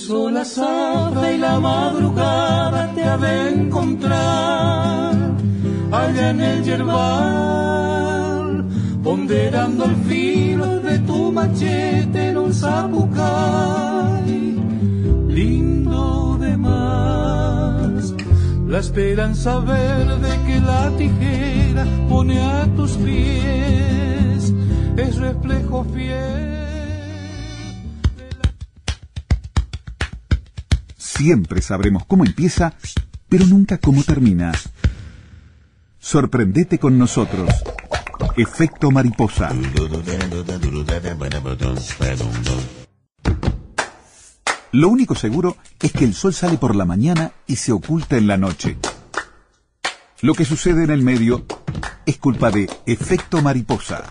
Empezó 0.00 0.30
la 0.30 0.44
y 1.30 1.36
la 1.36 1.60
madrugada 1.60 2.90
te 2.94 3.04
ha 3.04 3.18
de 3.18 3.50
encontrar 3.50 5.14
allá 5.92 6.30
en 6.30 6.40
el 6.40 6.64
yerbal, 6.64 8.64
ponderando 9.02 9.84
el 9.84 9.96
filo 10.08 10.80
de 10.80 11.00
tu 11.00 11.30
machete 11.30 12.28
en 12.28 12.38
un 12.38 12.54
zapucay, 12.54 14.24
lindo 15.28 16.38
de 16.40 16.56
más. 16.56 18.14
La 18.66 18.78
esperanza 18.78 19.58
verde 19.58 20.30
que 20.46 20.60
la 20.60 20.90
tijera 20.96 21.84
pone 22.08 22.40
a 22.40 22.66
tus 22.74 22.92
pies 22.92 24.54
es 24.96 25.18
reflejo 25.18 25.84
fiel. 25.92 26.59
Siempre 31.20 31.60
sabremos 31.60 32.06
cómo 32.06 32.24
empieza, 32.24 32.72
pero 33.28 33.44
nunca 33.44 33.76
cómo 33.76 34.02
termina. 34.02 34.52
Sorprendete 35.98 36.78
con 36.78 36.96
nosotros. 36.96 37.50
Efecto 38.38 38.90
mariposa. 38.90 39.50
Lo 44.72 44.88
único 44.88 45.14
seguro 45.14 45.58
es 45.82 45.92
que 45.92 46.06
el 46.06 46.14
sol 46.14 46.32
sale 46.32 46.56
por 46.56 46.74
la 46.74 46.86
mañana 46.86 47.32
y 47.46 47.56
se 47.56 47.72
oculta 47.72 48.16
en 48.16 48.26
la 48.26 48.38
noche. 48.38 48.78
Lo 50.22 50.32
que 50.32 50.46
sucede 50.46 50.84
en 50.84 50.90
el 50.90 51.02
medio 51.02 51.44
es 52.06 52.16
culpa 52.16 52.50
de 52.50 52.66
efecto 52.86 53.42
mariposa. 53.42 54.10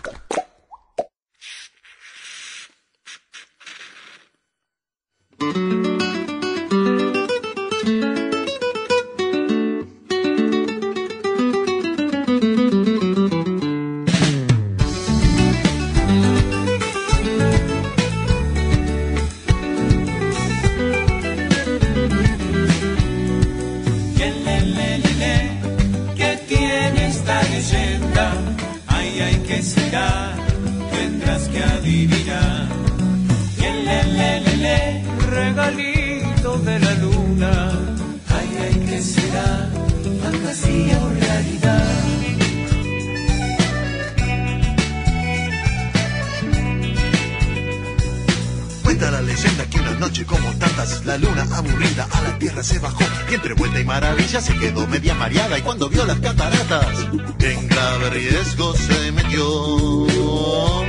Noche 50.00 50.24
como 50.24 50.50
tantas, 50.54 51.04
la 51.04 51.18
luna 51.18 51.46
aburrida 51.54 52.08
a 52.10 52.22
la 52.22 52.38
tierra 52.38 52.62
se 52.62 52.78
bajó 52.78 53.04
y 53.30 53.34
entre 53.34 53.52
vuelta 53.52 53.78
y 53.80 53.84
maravilla 53.84 54.40
se 54.40 54.56
quedó 54.56 54.86
media 54.86 55.12
mareada 55.12 55.58
y 55.58 55.62
cuando 55.62 55.90
vio 55.90 56.06
las 56.06 56.18
cataratas 56.20 57.06
en 57.40 57.68
grave 57.68 58.10
riesgo 58.10 58.72
se 58.72 59.12
metió. 59.12 60.80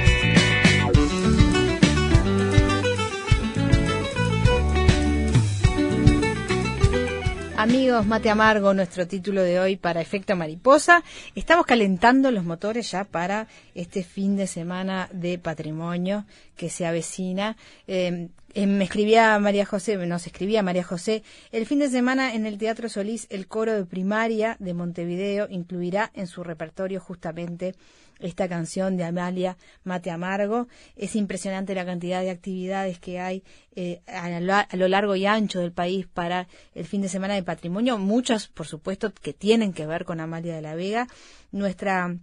Amigos, 7.57 8.07
mate 8.07 8.29
amargo, 8.29 8.73
nuestro 8.73 9.07
título 9.07 9.43
de 9.43 9.59
hoy 9.59 9.75
para 9.75 10.01
Efecto 10.01 10.35
Mariposa. 10.35 11.03
Estamos 11.35 11.65
calentando 11.65 12.31
los 12.31 12.43
motores 12.43 12.89
ya 12.89 13.03
para 13.03 13.47
este 13.75 14.03
fin 14.03 14.35
de 14.35 14.47
semana 14.47 15.09
de 15.11 15.37
patrimonio 15.37 16.25
que 16.55 16.69
se 16.69 16.87
avecina. 16.87 17.57
Eh, 17.87 18.29
eh, 18.53 18.67
me 18.67 18.83
escribía 18.83 19.37
María 19.39 19.65
José, 19.65 19.97
nos 19.97 20.27
escribía 20.27 20.63
María 20.63 20.83
José, 20.83 21.23
el 21.51 21.65
fin 21.65 21.79
de 21.79 21.89
semana 21.89 22.33
en 22.33 22.45
el 22.45 22.57
Teatro 22.57 22.89
Solís 22.89 23.27
el 23.29 23.47
coro 23.47 23.73
de 23.73 23.85
primaria 23.85 24.57
de 24.59 24.73
Montevideo 24.73 25.47
incluirá 25.49 26.11
en 26.13 26.27
su 26.27 26.43
repertorio 26.43 26.99
justamente 26.99 27.75
esta 28.19 28.47
canción 28.47 28.97
de 28.97 29.03
Amalia 29.03 29.57
Mate 29.83 30.11
Amargo. 30.11 30.67
Es 30.95 31.15
impresionante 31.15 31.75
la 31.75 31.85
cantidad 31.85 32.21
de 32.21 32.29
actividades 32.29 32.99
que 32.99 33.19
hay 33.19 33.43
eh, 33.75 34.01
a, 34.07 34.39
lo, 34.39 34.53
a, 34.53 34.67
lo, 34.73 34.87
largo 34.87 35.15
y 35.15 35.25
ancho 35.25 35.59
del 35.59 35.71
país 35.71 36.07
para 36.07 36.47
el 36.75 36.85
fin 36.85 37.01
de 37.01 37.09
semana 37.09 37.33
de 37.33 37.43
patrimonio, 37.43 37.97
muchas, 37.97 38.47
por 38.47 38.67
supuesto, 38.67 39.13
que 39.13 39.33
tienen 39.33 39.73
que 39.73 39.87
ver 39.87 40.05
con 40.05 40.19
Amalia 40.19 40.55
de 40.55 40.61
la 40.61 40.75
Vega. 40.75 41.07
Nuestra 41.51 42.15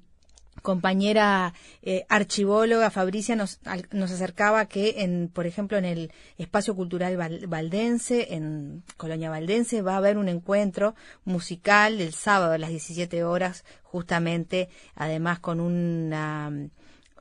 compañera 0.68 1.54
eh, 1.80 2.04
archivóloga 2.10 2.90
Fabricia 2.90 3.34
nos, 3.36 3.58
al, 3.64 3.88
nos 3.90 4.10
acercaba 4.10 4.66
que 4.66 4.96
en 4.98 5.30
por 5.32 5.46
ejemplo 5.46 5.78
en 5.78 5.86
el 5.86 6.12
espacio 6.36 6.76
cultural 6.76 7.16
val, 7.16 7.46
valdense 7.46 8.34
en 8.34 8.82
Colonia 8.98 9.30
Valdense 9.30 9.80
va 9.80 9.94
a 9.94 9.96
haber 9.96 10.18
un 10.18 10.28
encuentro 10.28 10.94
musical 11.24 12.02
el 12.02 12.12
sábado 12.12 12.52
a 12.52 12.58
las 12.58 12.68
17 12.68 13.24
horas 13.24 13.64
justamente 13.82 14.68
además 14.94 15.38
con 15.38 15.58
una 15.58 16.52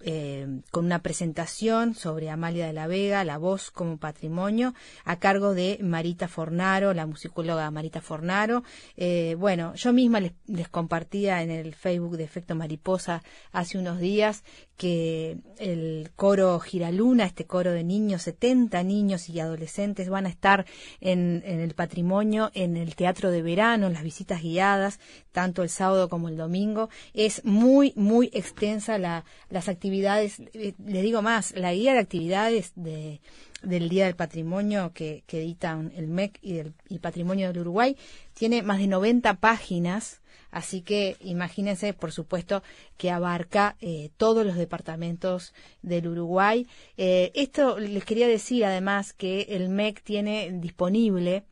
eh, 0.01 0.61
con 0.71 0.85
una 0.85 1.01
presentación 1.01 1.95
sobre 1.95 2.29
Amalia 2.29 2.67
de 2.67 2.73
la 2.73 2.87
Vega, 2.87 3.23
la 3.23 3.37
voz 3.37 3.71
como 3.71 3.97
patrimonio, 3.97 4.73
a 5.05 5.19
cargo 5.19 5.53
de 5.53 5.79
Marita 5.81 6.27
Fornaro, 6.27 6.93
la 6.93 7.05
musicóloga 7.05 7.69
Marita 7.71 8.01
Fornaro. 8.01 8.63
Eh, 8.95 9.35
bueno, 9.39 9.73
yo 9.75 9.93
misma 9.93 10.19
les, 10.19 10.69
compartía 10.69 11.41
en 11.41 11.51
el 11.51 11.73
Facebook 11.75 12.17
de 12.17 12.23
Efecto 12.23 12.55
Mariposa 12.55 13.23
hace 13.51 13.77
unos 13.77 13.99
días 13.99 14.43
que 14.77 15.39
el 15.57 16.11
coro 16.15 16.59
Giraluna, 16.59 17.25
este 17.25 17.45
coro 17.45 17.71
de 17.71 17.83
niños, 17.83 18.21
70 18.23 18.83
niños 18.83 19.27
y 19.27 19.39
adolescentes 19.39 20.09
van 20.09 20.27
a 20.27 20.29
estar 20.29 20.65
en, 21.01 21.41
en 21.45 21.59
el 21.59 21.73
patrimonio, 21.73 22.51
en 22.53 22.77
el 22.77 22.95
teatro 22.95 23.31
de 23.31 23.41
verano, 23.41 23.87
en 23.87 23.93
las 23.93 24.03
visitas 24.03 24.43
guiadas, 24.43 24.99
tanto 25.31 25.63
el 25.63 25.69
sábado 25.69 26.09
como 26.09 26.29
el 26.29 26.37
domingo. 26.37 26.89
Es 27.13 27.43
muy, 27.43 27.93
muy 27.95 28.29
extensa 28.33 28.99
la, 28.99 29.25
las 29.49 29.67
actividades, 29.67 29.86
eh, 29.87 30.73
le 30.85 31.01
digo 31.01 31.21
más, 31.21 31.53
la 31.55 31.73
guía 31.73 31.93
de 31.93 31.99
actividades 31.99 32.71
de, 32.75 33.19
del 33.61 33.89
Día 33.89 34.05
del 34.05 34.15
Patrimonio 34.15 34.91
que, 34.93 35.23
que 35.27 35.41
editan 35.41 35.91
el 35.95 36.07
MEC 36.07 36.39
y 36.41 36.57
el 36.59 36.73
y 36.89 36.99
Patrimonio 36.99 37.47
del 37.47 37.59
Uruguay 37.59 37.95
tiene 38.33 38.61
más 38.61 38.79
de 38.79 38.87
90 38.87 39.33
páginas 39.35 40.21
Así 40.51 40.81
que 40.81 41.17
imagínense, 41.21 41.93
por 41.93 42.11
supuesto, 42.11 42.63
que 42.97 43.11
abarca 43.11 43.75
eh, 43.81 44.09
todos 44.17 44.45
los 44.45 44.55
departamentos 44.55 45.53
del 45.81 46.07
Uruguay. 46.07 46.67
Eh, 46.97 47.31
esto 47.35 47.79
les 47.79 48.05
quería 48.05 48.27
decir 48.27 48.65
además 48.65 49.13
que 49.13 49.41
el 49.49 49.69
MEC 49.69 50.01
tiene 50.01 50.51
disponible 50.53 51.43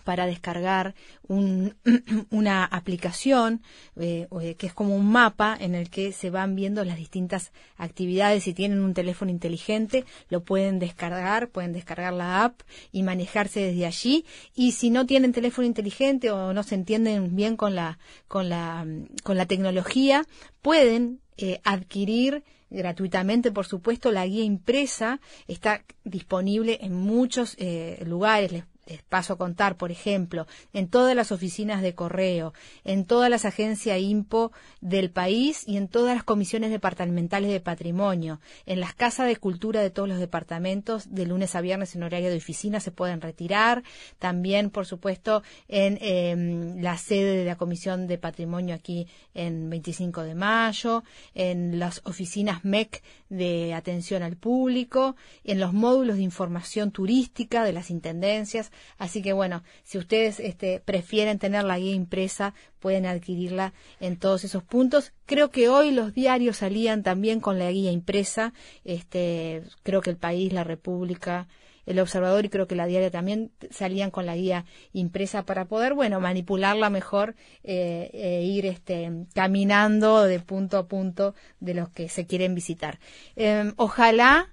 para 0.00 0.26
descargar 0.26 0.94
un, 1.28 1.74
una 2.30 2.64
aplicación 2.64 3.62
eh, 3.96 4.26
que 4.58 4.66
es 4.66 4.74
como 4.74 4.96
un 4.96 5.10
mapa 5.10 5.56
en 5.58 5.74
el 5.74 5.90
que 5.90 6.12
se 6.12 6.30
van 6.30 6.54
viendo 6.56 6.84
las 6.84 6.96
distintas 6.96 7.52
actividades. 7.76 8.44
Si 8.44 8.54
tienen 8.54 8.80
un 8.80 8.94
teléfono 8.94 9.30
inteligente, 9.30 10.04
lo 10.28 10.42
pueden 10.42 10.78
descargar, 10.78 11.48
pueden 11.48 11.72
descargar 11.72 12.12
la 12.12 12.44
app 12.44 12.60
y 12.92 13.02
manejarse 13.02 13.60
desde 13.60 13.86
allí. 13.86 14.24
Y 14.54 14.72
si 14.72 14.90
no 14.90 15.06
tienen 15.06 15.32
teléfono 15.32 15.66
inteligente 15.66 16.30
o 16.30 16.52
no 16.52 16.62
se 16.62 16.74
entienden 16.74 17.36
bien 17.36 17.56
con 17.56 17.74
la, 17.74 17.98
con 18.28 18.48
la, 18.48 18.86
con 19.22 19.36
la 19.36 19.46
tecnología, 19.46 20.24
pueden 20.62 21.20
eh, 21.36 21.60
adquirir 21.64 22.44
gratuitamente, 22.70 23.50
por 23.50 23.66
supuesto, 23.66 24.12
la 24.12 24.26
guía 24.26 24.44
impresa 24.44 25.20
está 25.48 25.82
disponible 26.04 26.78
en 26.82 26.94
muchos 26.94 27.56
eh, 27.58 28.02
lugares. 28.06 28.52
Les 28.52 28.64
les 28.86 29.02
paso 29.02 29.34
a 29.34 29.38
contar, 29.38 29.76
por 29.76 29.90
ejemplo, 29.90 30.46
en 30.72 30.88
todas 30.88 31.14
las 31.14 31.32
oficinas 31.32 31.82
de 31.82 31.94
correo, 31.94 32.52
en 32.84 33.04
todas 33.04 33.30
las 33.30 33.44
agencias 33.44 34.00
IMPO 34.00 34.52
del 34.80 35.10
país 35.10 35.62
y 35.66 35.76
en 35.76 35.88
todas 35.88 36.14
las 36.14 36.24
comisiones 36.24 36.70
departamentales 36.70 37.50
de 37.50 37.60
patrimonio, 37.60 38.40
en 38.66 38.80
las 38.80 38.94
casas 38.94 39.26
de 39.26 39.36
cultura 39.36 39.80
de 39.80 39.90
todos 39.90 40.08
los 40.08 40.18
departamentos, 40.18 41.14
de 41.14 41.26
lunes 41.26 41.54
a 41.54 41.60
viernes 41.60 41.94
en 41.94 42.02
horario 42.02 42.30
de 42.30 42.36
oficina 42.36 42.80
se 42.80 42.90
pueden 42.90 43.20
retirar, 43.20 43.82
también, 44.18 44.70
por 44.70 44.86
supuesto, 44.86 45.42
en 45.68 45.98
eh, 46.00 46.74
la 46.80 46.96
sede 46.98 47.36
de 47.36 47.44
la 47.44 47.56
Comisión 47.56 48.06
de 48.06 48.18
Patrimonio 48.18 48.74
aquí 48.74 49.06
en 49.34 49.70
25 49.70 50.22
de 50.22 50.34
mayo, 50.34 51.04
en 51.34 51.78
las 51.78 52.02
oficinas 52.04 52.64
MEC 52.64 53.02
de 53.30 53.72
atención 53.72 54.22
al 54.22 54.36
público, 54.36 55.16
en 55.44 55.58
los 55.58 55.72
módulos 55.72 56.16
de 56.16 56.22
información 56.22 56.90
turística 56.90 57.64
de 57.64 57.72
las 57.72 57.90
intendencias, 57.90 58.70
Así 58.98 59.22
que 59.22 59.32
bueno, 59.32 59.62
si 59.82 59.98
ustedes 59.98 60.40
este, 60.40 60.80
prefieren 60.80 61.38
tener 61.38 61.64
la 61.64 61.78
guía 61.78 61.94
impresa, 61.94 62.54
pueden 62.80 63.06
adquirirla 63.06 63.72
en 64.00 64.16
todos 64.16 64.44
esos 64.44 64.62
puntos. 64.62 65.12
Creo 65.26 65.50
que 65.50 65.68
hoy 65.68 65.90
los 65.90 66.12
diarios 66.12 66.58
salían 66.58 67.02
también 67.02 67.40
con 67.40 67.58
la 67.58 67.70
guía 67.70 67.92
impresa. 67.92 68.52
Este, 68.84 69.62
creo 69.82 70.00
que 70.00 70.10
el 70.10 70.16
país, 70.16 70.52
la 70.52 70.64
República, 70.64 71.48
el 71.90 71.98
observador 71.98 72.44
y 72.44 72.48
creo 72.48 72.68
que 72.68 72.76
la 72.76 72.86
diaria 72.86 73.10
también 73.10 73.50
salían 73.70 74.12
con 74.12 74.24
la 74.24 74.36
guía 74.36 74.64
impresa 74.92 75.44
para 75.44 75.64
poder, 75.64 75.94
bueno, 75.94 76.20
manipularla 76.20 76.88
mejor 76.88 77.34
eh, 77.64 78.10
e 78.12 78.42
ir 78.44 78.64
este, 78.66 79.26
caminando 79.34 80.22
de 80.22 80.38
punto 80.38 80.78
a 80.78 80.86
punto 80.86 81.34
de 81.58 81.74
los 81.74 81.88
que 81.88 82.08
se 82.08 82.26
quieren 82.26 82.54
visitar. 82.54 83.00
Eh, 83.34 83.72
ojalá 83.76 84.50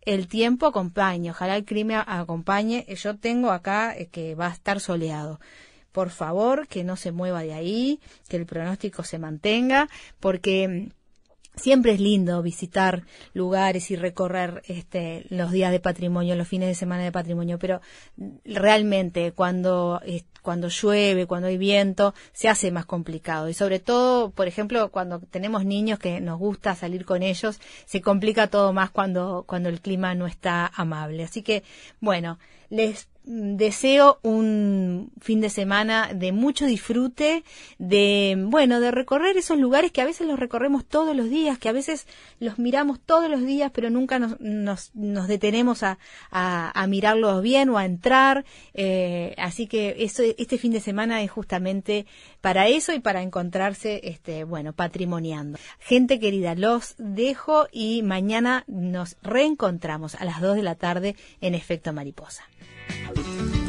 el 0.00 0.26
tiempo 0.26 0.66
acompañe, 0.66 1.30
ojalá 1.30 1.56
el 1.56 1.64
clima 1.64 2.04
acompañe. 2.04 2.84
Yo 2.96 3.16
tengo 3.16 3.52
acá 3.52 3.96
eh, 3.96 4.08
que 4.08 4.34
va 4.34 4.48
a 4.48 4.52
estar 4.52 4.80
soleado. 4.80 5.38
Por 5.92 6.10
favor, 6.10 6.66
que 6.66 6.82
no 6.82 6.96
se 6.96 7.12
mueva 7.12 7.42
de 7.42 7.54
ahí, 7.54 8.00
que 8.28 8.38
el 8.38 8.46
pronóstico 8.46 9.04
se 9.04 9.20
mantenga, 9.20 9.88
porque 10.18 10.66
mm, 10.66 11.01
Siempre 11.54 11.92
es 11.92 12.00
lindo 12.00 12.40
visitar 12.40 13.04
lugares 13.34 13.90
y 13.90 13.96
recorrer 13.96 14.62
este, 14.68 15.26
los 15.28 15.52
días 15.52 15.70
de 15.70 15.80
patrimonio, 15.80 16.34
los 16.34 16.48
fines 16.48 16.68
de 16.68 16.74
semana 16.74 17.04
de 17.04 17.12
patrimonio, 17.12 17.58
pero 17.58 17.82
realmente 18.46 19.32
cuando, 19.32 20.00
cuando 20.40 20.68
llueve, 20.68 21.26
cuando 21.26 21.48
hay 21.48 21.58
viento, 21.58 22.14
se 22.32 22.48
hace 22.48 22.70
más 22.70 22.86
complicado. 22.86 23.50
Y 23.50 23.54
sobre 23.54 23.80
todo, 23.80 24.30
por 24.30 24.48
ejemplo, 24.48 24.90
cuando 24.90 25.20
tenemos 25.20 25.66
niños 25.66 25.98
que 25.98 26.22
nos 26.22 26.38
gusta 26.38 26.74
salir 26.74 27.04
con 27.04 27.22
ellos, 27.22 27.60
se 27.84 28.00
complica 28.00 28.46
todo 28.46 28.72
más 28.72 28.90
cuando, 28.90 29.44
cuando 29.46 29.68
el 29.68 29.82
clima 29.82 30.14
no 30.14 30.26
está 30.26 30.66
amable. 30.74 31.22
Así 31.22 31.42
que, 31.42 31.64
bueno, 32.00 32.38
les 32.70 33.08
deseo 33.24 34.18
un 34.22 35.12
fin 35.20 35.40
de 35.40 35.50
semana 35.50 36.10
de 36.14 36.32
mucho 36.32 36.66
disfrute, 36.66 37.44
de, 37.78 38.36
bueno, 38.48 38.80
de 38.80 38.90
recorrer 38.90 39.36
esos 39.36 39.58
lugares 39.58 39.92
que 39.92 40.00
a 40.00 40.04
veces 40.04 40.26
los 40.26 40.38
recorremos 40.38 40.84
todos 40.84 41.14
los 41.14 41.30
días, 41.30 41.58
que 41.58 41.68
a 41.68 41.72
veces 41.72 42.06
los 42.40 42.58
miramos 42.58 43.00
todos 43.00 43.30
los 43.30 43.44
días, 43.44 43.70
pero 43.72 43.90
nunca 43.90 44.18
nos, 44.18 44.40
nos, 44.40 44.90
nos 44.94 45.28
detenemos 45.28 45.82
a, 45.82 45.98
a, 46.30 46.70
a, 46.80 46.86
mirarlos 46.86 47.42
bien 47.42 47.68
o 47.68 47.78
a 47.78 47.84
entrar. 47.84 48.44
Eh, 48.74 49.34
así 49.38 49.66
que 49.66 49.96
eso, 49.98 50.22
este 50.36 50.58
fin 50.58 50.72
de 50.72 50.80
semana 50.80 51.22
es 51.22 51.30
justamente 51.30 52.06
para 52.40 52.68
eso 52.68 52.92
y 52.92 53.00
para 53.00 53.22
encontrarse, 53.22 54.00
este, 54.04 54.44
bueno, 54.44 54.72
patrimoniando. 54.72 55.58
Gente 55.78 56.18
querida, 56.18 56.54
los 56.54 56.94
dejo 56.98 57.68
y 57.70 58.02
mañana 58.02 58.64
nos 58.66 59.16
reencontramos 59.22 60.14
a 60.16 60.24
las 60.24 60.40
2 60.40 60.56
de 60.56 60.62
la 60.62 60.74
tarde 60.74 61.16
en 61.40 61.54
Efecto 61.54 61.92
Mariposa. 61.92 62.44
Thank 62.92 63.56
you. 63.56 63.61